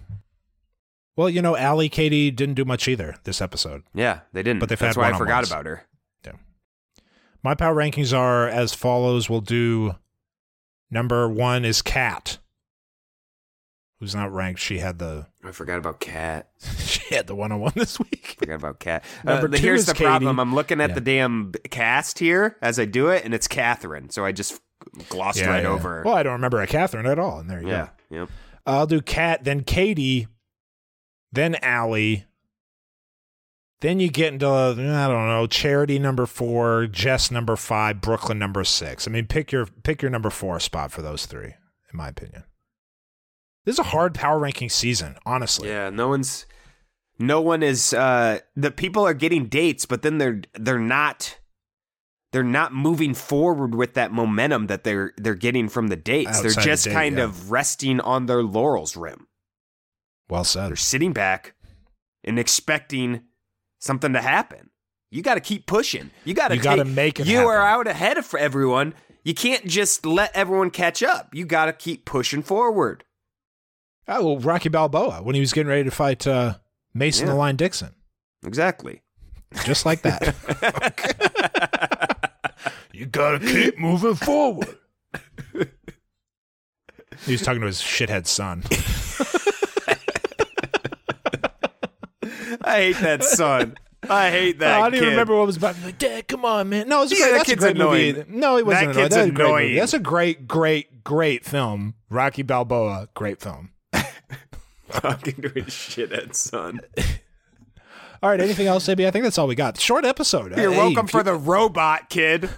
Well, 1.15 1.29
you 1.29 1.41
know, 1.41 1.55
Aly, 1.55 1.89
Kaity 1.89 2.35
didn't 2.35 2.55
do 2.55 2.65
much 2.65 2.87
either 2.87 3.15
this 3.23 3.41
episode. 3.41 3.83
Yeah, 3.93 4.21
they 4.33 4.43
didn't. 4.43 4.59
But 4.59 4.69
they've 4.69 4.77
That's 4.77 4.97
had 4.97 5.01
why 5.01 5.11
I 5.11 5.17
forgot 5.17 5.47
about 5.47 5.65
her. 5.65 5.85
Yeah. 6.25 6.33
My 7.41 7.55
power 7.55 7.75
rankings 7.75 8.17
are 8.17 8.47
as 8.47 8.73
follows. 8.73 9.29
We'll 9.29 9.41
do 9.41 9.95
number 10.91 11.29
one 11.29 11.63
is 11.63 11.81
Kat, 11.81 12.37
who's 14.05 14.15
not 14.15 14.31
ranked. 14.31 14.59
She 14.59 14.77
had 14.77 14.99
the 14.99 15.25
I 15.43 15.51
forgot 15.51 15.77
about 15.79 15.99
Kat. 15.99 16.49
she 16.77 17.15
had 17.15 17.25
the 17.27 17.33
one 17.35 17.51
on 17.51 17.59
one 17.59 17.73
this 17.75 17.99
week. 17.99 18.35
Forgot 18.39 18.55
about 18.55 18.79
Kat. 18.79 19.03
Number 19.23 19.47
Uh, 19.47 19.51
two 19.51 19.57
here's 19.63 19.79
is 19.81 19.85
the 19.87 19.93
Kaity. 19.93 20.05
problem. 20.05 20.39
I'm 20.39 20.53
looking 20.53 20.79
at 20.81 20.89
Yeah. 20.89 20.95
the 20.95 21.01
damn 21.01 21.51
cast 21.71 22.19
here 22.19 22.57
as 22.61 22.79
I 22.79 22.85
do 22.85 23.09
it, 23.09 23.25
and 23.25 23.33
it's 23.33 23.47
Catherine. 23.47 24.09
So 24.09 24.23
I 24.25 24.31
just 24.31 24.61
glossed 25.09 25.39
Yeah, 25.39 25.49
right 25.49 25.63
yeah. 25.63 25.69
over. 25.69 26.03
Well, 26.05 26.13
I 26.15 26.23
don't 26.23 26.33
remember 26.33 26.61
a 26.61 26.67
Catherine 26.67 27.05
at 27.07 27.17
all. 27.19 27.39
And 27.39 27.49
there 27.49 27.61
you 27.61 27.67
yeah. 27.69 27.89
go. 28.11 28.15
Yep. 28.17 28.29
I'll 28.67 28.87
do 28.87 29.01
Kat, 29.01 29.43
then 29.43 29.61
Kaity, 29.63 30.27
then 31.31 31.55
Aly. 31.63 32.25
Then 33.81 33.99
you 33.99 34.09
get 34.09 34.33
into 34.33 34.47
I 34.47 34.73
don't 34.73 35.27
know 35.27 35.47
Charity 35.47 35.99
number 35.99 36.25
four, 36.25 36.87
Jess 36.87 37.29
number 37.29 37.55
five, 37.55 38.01
Brooklyn 38.01 38.39
number 38.39 38.63
six. 38.63 39.07
I 39.07 39.11
mean, 39.11 39.27
pick 39.27 39.51
your 39.51 39.67
pick 39.83 40.01
your 40.01 40.09
number 40.09 40.29
four 40.29 40.59
spot 40.59 40.91
for 40.91 41.01
those 41.01 41.25
three, 41.25 41.53
in 41.91 41.97
my 41.97 42.07
opinion. 42.09 42.43
This 43.65 43.73
is 43.75 43.79
a 43.79 43.83
hard 43.83 44.13
power 44.13 44.39
ranking 44.39 44.69
season, 44.69 45.15
honestly. 45.25 45.69
Yeah, 45.69 45.89
no 45.89 46.07
one's 46.07 46.45
no 47.17 47.41
one 47.41 47.63
is 47.63 47.93
uh 47.93 48.39
the 48.55 48.71
people 48.71 49.05
are 49.05 49.13
getting 49.13 49.47
dates, 49.47 49.85
but 49.85 50.01
then 50.01 50.17
they're 50.17 50.41
they're 50.53 50.79
not 50.79 51.39
they're 52.31 52.43
not 52.43 52.73
moving 52.73 53.13
forward 53.13 53.73
with 53.75 53.93
that 53.95 54.11
momentum 54.11 54.67
that 54.67 54.83
they're 54.83 55.13
they're 55.17 55.35
getting 55.35 55.69
from 55.69 55.87
the 55.87 55.95
dates. 55.95 56.39
they're 56.41 56.51
Outside 56.51 56.61
the 56.61 56.65
just 56.65 56.85
date, 56.85 56.93
kind 56.93 57.17
yeah. 57.17 57.23
of 57.23 57.51
resting 57.51 57.99
on 57.99 58.27
their 58.27 58.43
laurels 58.43 58.95
rim. 58.95 59.27
Well 60.29 60.43
said. 60.43 60.69
They're 60.69 60.75
sitting 60.75 61.13
back 61.13 61.55
and 62.23 62.37
expecting 62.37 63.21
something 63.79 64.13
to 64.13 64.21
happen. 64.21 64.69
You 65.11 65.21
got 65.21 65.35
to 65.35 65.39
keep 65.39 65.65
pushing. 65.65 66.11
You 66.25 66.33
got 66.33 66.49
to 66.49 66.57
You 66.57 66.61
gotta 66.61 66.83
make 66.83 67.19
it 67.19 67.27
You 67.27 67.47
are 67.47 67.61
out 67.61 67.87
ahead 67.87 68.17
of 68.17 68.33
everyone. 68.33 68.93
You 69.23 69.33
can't 69.33 69.65
just 69.65 70.05
let 70.05 70.35
everyone 70.35 70.71
catch 70.71 71.01
up. 71.01 71.33
You 71.33 71.45
got 71.45 71.65
to 71.65 71.73
keep 71.73 72.05
pushing 72.05 72.43
forward. 72.43 73.05
Oh, 74.07 74.23
well, 74.25 74.39
Rocky 74.39 74.69
Balboa 74.69 75.21
when 75.23 75.35
he 75.35 75.41
was 75.41 75.51
getting 75.53 75.67
ready 75.69 75.83
to 75.83 75.91
fight 75.91 76.25
uh, 76.27 76.55
Mason 76.93 77.25
Yeah. 77.27 77.33
the 77.33 77.37
Line 77.39 77.55
Dixon, 77.55 77.95
Exactly. 78.45 79.01
just 79.63 79.85
like 79.85 80.01
that. 80.03 80.35
you 82.93 83.05
gotta 83.07 83.39
keep 83.39 83.77
moving 83.79 84.15
forward. 84.15 84.77
he 87.25 87.31
was 87.31 87.41
talking 87.41 87.61
to 87.61 87.67
his 87.67 87.81
shithead 87.81 88.27
son. 88.27 88.63
I 92.67 92.75
hate 92.77 92.97
that 92.97 93.23
son. 93.23 93.75
I 94.09 94.29
hate 94.29 94.59
that. 94.59 94.77
Oh, 94.79 94.81
I 94.83 94.89
don't 94.89 94.95
even 94.97 95.09
remember 95.09 95.35
what 95.35 95.45
was 95.47 95.57
about. 95.57 95.75
Like, 95.83 95.97
Dad, 95.97 96.27
come 96.27 96.45
on, 96.45 96.69
man. 96.69 96.87
No, 96.87 97.03
it's 97.03 97.11
a 97.11 97.15
Yeah, 97.15 97.21
great, 97.21 97.31
that 97.31 97.37
that's 97.37 97.49
a 97.49 97.51
kid's 97.53 97.63
great 97.63 97.75
annoying. 97.75 98.15
movie. 98.17 98.31
No, 98.37 98.57
it 98.57 98.65
wasn't 98.65 98.93
That 98.93 98.95
annoying. 98.95 99.03
kid's 99.05 99.15
That's 99.15 99.27
a 99.27 99.31
great 99.31 99.47
movie. 99.47 99.63
annoying. 99.63 99.75
That's 99.75 99.93
a 99.93 99.99
great, 99.99 100.47
great, 100.47 101.03
great 101.03 101.45
film. 101.45 101.95
Rocky 102.09 102.41
Balboa, 102.43 103.09
great 103.13 103.39
film. 103.41 103.71
Talking 105.01 105.41
to 105.41 105.49
his 105.49 105.65
shithead 105.67 106.35
son. 106.35 106.81
All 108.23 108.29
right, 108.29 108.39
anything 108.41 108.67
else, 108.67 108.87
AB? 108.89 109.05
I 109.05 109.11
think 109.11 109.23
that's 109.23 109.37
all 109.37 109.45
we 109.45 109.53
got. 109.55 109.79
Short 109.79 110.03
episode. 110.05 110.57
You're 110.57 110.71
Hey, 110.71 110.77
welcome 110.77 111.05
for 111.05 111.19
keep- 111.19 111.25
the 111.25 111.35
robot 111.35 112.09
kid. 112.09 112.49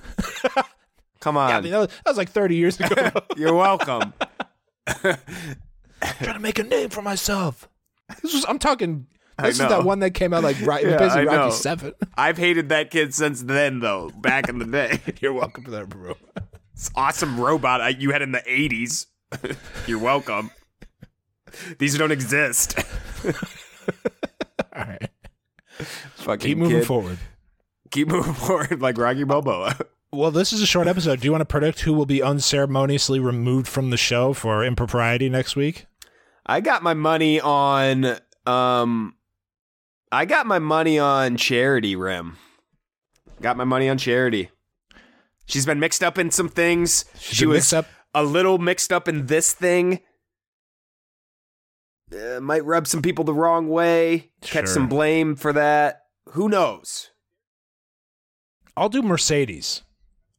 Come 1.20 1.36
on. 1.36 1.50
Yeah, 1.50 1.58
I 1.58 1.62
mean, 1.62 1.72
that 1.72 1.80
was, 1.80 1.88
that 1.88 2.06
was 2.12 2.18
like 2.18 2.30
30 2.30 2.56
years 2.56 2.80
ago. 2.80 3.10
You're 3.36 3.56
welcome. 3.56 4.14
trying 4.88 5.18
to 6.22 6.40
make 6.40 6.60
a 6.60 6.64
name 6.64 6.90
for 6.90 7.02
myself. 7.02 7.68
This 8.22 8.34
was 8.34 8.46
I'm 8.48 8.60
talking. 8.60 9.08
This 9.42 9.60
is 9.60 9.68
that 9.68 9.84
one 9.84 10.00
that 10.00 10.12
came 10.12 10.34
out 10.34 10.44
like 10.44 10.60
right, 10.62 10.86
Yeah, 10.86 10.98
basically. 10.98 11.26
Rocky 11.28 11.52
Seven. 11.54 11.94
I've 12.18 12.38
hated 12.38 12.70
that 12.70 12.90
kid 12.90 13.14
since 13.14 13.44
then, 13.44 13.80
though. 13.82 14.10
Back 14.16 14.50
in 14.50 14.60
the 14.60 14.66
day, 14.66 15.00
You're 15.20 15.34
welcome 15.34 15.64
for 15.64 15.72
that, 15.72 15.90
bro. 15.90 16.16
This 16.74 16.90
awesome 16.96 17.40
robot 17.40 17.82
I- 17.82 17.90
you 17.90 18.12
had 18.12 18.22
in 18.22 18.32
the 18.32 18.44
'80s. 18.48 19.08
You're 19.86 20.00
welcome. 20.00 20.52
These 21.80 21.98
don't 21.98 22.12
exist. 22.12 22.78
All 24.76 24.84
right, 24.84 25.10
Fucking 26.16 26.40
keep 26.40 26.58
moving 26.58 26.80
kid. 26.80 26.88
forward. 26.88 27.18
Keep 27.92 28.10
moving 28.10 28.34
forward 28.34 28.82
like 28.82 28.98
Rocky 28.98 29.24
Balboa. 29.24 29.78
Well, 30.14 30.32
this 30.32 30.54
is 30.54 30.62
a 30.62 30.66
short 30.66 30.88
episode. 30.88 31.20
Do 31.20 31.26
you 31.26 31.34
want 31.34 31.42
to 31.42 31.46
predict 31.46 31.82
who 31.82 31.92
will 31.92 32.06
be 32.06 32.24
unceremoniously 32.24 33.20
removed 33.20 33.68
from 33.68 33.90
the 33.90 33.98
show 33.98 34.32
for 34.32 34.64
impropriety 34.64 35.28
next 35.28 35.58
week? 35.58 35.86
I 36.46 36.62
got 36.62 36.82
my 36.82 36.94
money 36.94 37.42
on 37.42 38.18
um 38.46 39.16
I 40.10 40.24
got 40.24 40.46
my 40.48 40.60
money 40.60 40.98
on 40.98 41.36
Charity 41.36 41.98
Rim. 41.98 42.38
Got 43.42 43.58
my 43.58 43.66
money 43.66 43.90
on 43.90 43.98
Charity. 43.98 44.50
She's 45.46 45.66
been 45.66 45.80
mixed 45.82 46.02
up 46.02 46.18
in 46.18 46.32
some 46.32 46.48
things. 46.48 47.04
She's 47.20 47.38
she 47.40 47.46
was 47.46 47.74
up- 47.74 47.88
a 48.16 48.24
little 48.24 48.58
mixed 48.60 48.94
up 48.94 49.10
in 49.10 49.26
this 49.26 49.52
thing. 49.52 50.00
Uh, 52.14 52.40
might 52.40 52.64
rub 52.66 52.88
some 52.88 53.02
people 53.02 53.26
the 53.26 53.34
wrong 53.34 53.68
way. 53.68 54.32
Catch 54.42 54.66
Sure. 54.66 54.74
some 54.74 54.88
blame 54.90 55.36
for 55.36 55.52
that. 55.54 56.04
who 56.32 56.48
knows? 56.50 57.10
I'll 58.76 58.90
do 58.90 59.02
Mercedes 59.02 59.84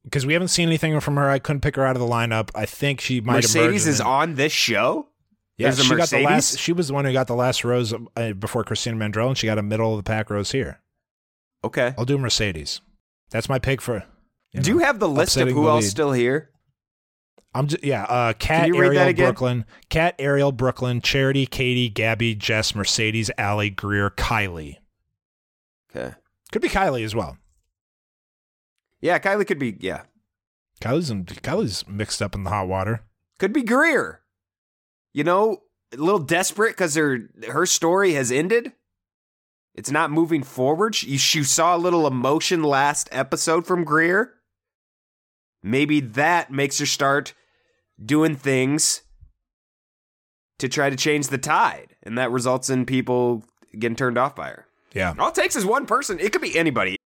because 0.05 0.25
we 0.25 0.33
haven't 0.33 0.49
seen 0.49 0.69
anything 0.69 0.99
from 1.01 1.17
her. 1.17 1.29
I 1.29 1.39
couldn't 1.39 1.61
pick 1.61 1.77
her 1.77 1.85
out 1.85 1.97
of 1.97 2.01
the 2.01 2.07
lineup. 2.09 2.51
I 2.55 2.67
think 2.67 3.01
she 3.01 3.21
might. 3.21 3.35
Have 3.43 3.55
Mercedes 3.55 3.87
is 3.87 4.01
on 4.01 4.35
this 4.37 4.53
show. 4.53 5.09
Yeah, 5.57 5.71
There's 5.71 5.85
she 5.85 5.97
got 5.97 6.09
the 6.11 6.23
last. 6.23 6.59
She 6.59 6.73
was 6.73 6.89
the 6.89 6.95
one 6.95 7.05
who 7.05 7.13
got 7.13 7.27
the 7.27 7.35
last 7.35 7.65
rose 7.65 7.93
uh, 8.17 8.33
before 8.35 8.63
Christina 8.65 8.97
Mandrell, 8.97 9.27
and 9.29 9.37
she 9.37 9.47
got 9.47 9.59
a 9.59 9.63
middle 9.63 9.91
of 9.93 9.97
the 9.99 10.09
pack 10.09 10.31
rose 10.31 10.53
here. 10.53 10.81
Okay. 11.65 11.95
I'll 11.99 12.05
do 12.05 12.17
Mercedes. 12.17 12.81
That's 13.31 13.49
my 13.49 13.59
pick 13.59 13.81
for. 13.83 14.05
you 14.53 14.61
Do 14.61 14.71
know, 14.73 14.79
you 14.79 14.85
have 14.85 15.01
the 15.01 15.09
list 15.09 15.37
of 15.37 15.49
who 15.49 15.69
else 15.69 15.85
lead. 15.85 15.91
still 15.91 16.13
here? 16.13 16.51
I'm 17.55 17.67
just 17.67 17.83
yeah. 17.83 18.05
Uh, 18.05 18.33
Kat, 18.35 18.69
you 18.69 18.79
read 18.79 18.95
that 18.97 19.09
Ariel. 19.09 19.15
Brooklyn, 19.15 19.65
Kat, 19.89 20.15
Ariel, 20.19 20.53
Brooklyn, 20.53 21.01
Charity, 21.01 21.47
Kaity, 21.47 21.93
Gabi, 21.93 22.37
Jess, 22.37 22.75
Mercedes, 22.75 23.31
Aly, 23.39 23.71
Greer, 23.71 24.11
Kylee. 24.11 24.77
Okay. 25.91 26.15
Could 26.53 26.63
be 26.63 26.69
Kylee 26.69 27.05
as 27.05 27.15
well. 27.15 27.39
Yeah, 29.01 29.19
Kylee 29.19 29.47
could 29.47 29.59
be. 29.59 29.77
Yeah, 29.81 30.03
Kylee's 30.81 31.11
in, 31.11 31.25
Kylee's 31.25 31.87
mixed 31.89 32.21
up 32.21 32.35
in 32.35 32.45
the 32.45 32.51
hot 32.51 32.69
water. 32.69 33.05
could 33.39 33.53
be 33.53 33.63
Greer. 33.63 34.21
You 35.15 35.25
know, 35.25 35.63
a 35.93 35.97
little 35.97 36.19
desperate 36.19 36.73
because 36.73 36.95
her 36.95 37.29
her 37.49 37.67
story 37.67 38.13
has 38.13 38.31
ended. 38.31 38.73
It's 39.75 39.91
not 39.91 40.11
moving 40.11 40.43
forward. 40.43 40.97
She, 40.97 41.17
she 41.19 41.45
saw 41.45 41.77
a 41.77 41.79
little 41.79 42.07
emotion 42.07 42.65
last 42.65 43.09
episode 43.13 43.65
from 43.65 43.85
Greer. 43.85 44.35
Maybe 45.63 46.01
that 46.01 46.51
makes 46.51 46.79
her 46.79 46.87
start 46.87 47.35
doing 48.03 48.37
things 48.37 49.03
to 50.59 50.69
try 50.69 50.91
to 50.91 50.97
change 50.97 51.29
the 51.29 51.39
tide, 51.39 51.95
and 52.03 52.19
that 52.19 52.31
results 52.31 52.71
in 52.71 52.87
people 52.87 53.45
getting 53.79 53.97
turned 53.97 54.19
off 54.19 54.35
by 54.35 54.49
her. 54.49 54.67
Yeah. 54.93 55.15
All 55.19 55.29
it 55.29 55.35
takes 55.35 55.57
is 55.57 55.65
one 55.65 55.87
person. 55.87 56.19
It 56.21 56.33
could 56.33 56.43
be 56.43 56.59
anybody. 56.59 56.97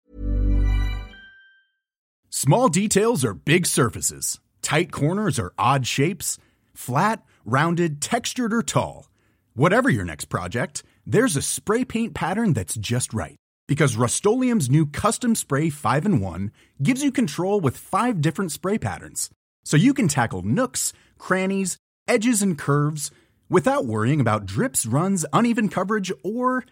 Small 2.30 2.68
details 2.68 3.24
are 3.24 3.34
big 3.34 3.66
surfaces. 3.66 4.40
Tight 4.62 4.90
corners 4.90 5.38
are 5.38 5.52
odd 5.58 5.86
shapes. 5.86 6.38
Flat, 6.74 7.22
rounded, 7.44 8.00
textured, 8.00 8.54
or 8.54 8.62
tall. 8.62 9.08
Whatever 9.54 9.90
your 9.90 10.04
next 10.04 10.26
project, 10.26 10.82
there's 11.06 11.36
a 11.36 11.42
spray 11.42 11.84
paint 11.84 12.14
pattern 12.14 12.52
that's 12.54 12.74
just 12.76 13.12
right. 13.12 13.36
Because 13.73 13.97
Rust 13.97 14.27
new 14.27 14.85
Custom 14.85 15.35
Spray 15.35 15.70
5 15.70 16.05
and 16.05 16.20
1 16.20 16.53
gives 16.82 17.03
you 17.03 17.11
control 17.11 17.59
with 17.59 17.78
five 17.78 18.20
different 18.20 18.53
spray 18.53 18.77
patterns. 18.77 19.31
So 19.65 19.78
you 19.78 19.94
can 19.94 20.09
tackle 20.09 20.43
nooks, 20.43 20.93
crannies, 21.16 21.78
edges, 22.07 22.43
and 22.43 22.59
curves 22.59 23.11
without 23.49 23.86
worrying 23.86 24.20
about 24.20 24.44
drips, 24.44 24.85
runs, 24.85 25.24
uneven 25.32 25.70
coverage, 25.70 26.12
or 26.23 26.66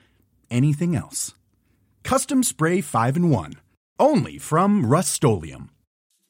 anything 0.51 0.95
else. 0.95 1.33
Custom 2.03 2.43
Spray 2.43 2.83
5 2.83 3.17
and 3.17 3.31
1. 3.31 3.55
Only 3.99 4.37
from 4.37 4.85
Rust 4.85 5.25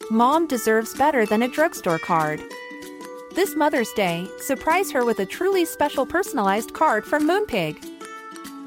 Mom 0.08 0.46
deserves 0.46 0.94
better 0.94 1.26
than 1.26 1.42
a 1.42 1.48
drugstore 1.48 1.98
card. 1.98 2.40
This 3.34 3.56
Mother's 3.56 3.92
Day, 3.94 4.28
surprise 4.38 4.92
her 4.92 5.04
with 5.04 5.18
a 5.18 5.26
truly 5.26 5.64
special 5.64 6.06
personalized 6.06 6.74
card 6.74 7.04
from 7.04 7.26
Moonpig. 7.26 7.99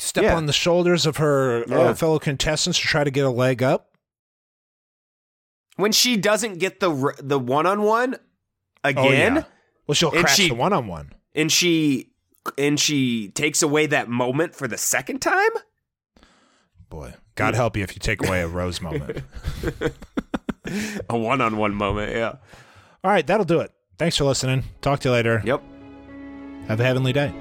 step 0.00 0.24
Yeah. 0.24 0.36
on 0.36 0.46
the 0.46 0.52
shoulders 0.52 1.06
of 1.06 1.18
her 1.18 1.64
Yeah. 1.68 1.78
uh, 1.78 1.94
fellow 1.94 2.18
contestants 2.18 2.78
to 2.80 2.86
try 2.86 3.04
to 3.04 3.10
get 3.10 3.24
a 3.24 3.30
leg 3.30 3.62
up. 3.62 3.86
when 5.76 5.92
she 5.92 6.16
doesn't 6.16 6.58
get 6.58 6.80
the 6.80 7.14
the 7.22 7.38
one 7.38 7.64
on 7.66 7.82
one 7.82 8.16
again, 8.84 9.32
Oh, 9.38 9.40
yeah. 9.40 9.44
Well, 9.86 9.94
she'll 9.94 10.10
crash 10.10 10.36
she- 10.36 10.48
the 10.48 10.54
one 10.54 10.72
on 10.74 10.86
one. 10.86 11.12
and 11.34 11.50
she 11.50 12.12
and 12.58 12.78
she 12.78 13.28
takes 13.30 13.62
away 13.62 13.86
that 13.86 14.08
moment 14.08 14.54
for 14.54 14.66
the 14.68 14.76
second 14.78 15.20
time. 15.20 15.50
Boy, 16.90 17.14
God 17.34 17.54
help 17.54 17.76
you 17.76 17.82
if 17.84 17.94
you 17.94 17.98
take 18.00 18.26
away 18.26 18.40
a 18.42 18.48
rose 18.48 18.80
moment. 18.80 19.22
A 21.08 21.16
one 21.18 21.40
on 21.40 21.56
one 21.56 21.74
moment, 21.74 22.12
yeah. 22.14 22.34
All 23.02 23.10
right, 23.10 23.26
that'll 23.26 23.46
do 23.46 23.60
it. 23.60 23.72
Thanks 23.98 24.16
for 24.16 24.24
listening. 24.24 24.64
Talk 24.82 25.00
to 25.00 25.08
you 25.08 25.12
later. 25.14 25.40
Yep. 25.44 25.62
Have 26.68 26.78
a 26.80 26.84
heavenly 26.84 27.12
day. 27.12 27.32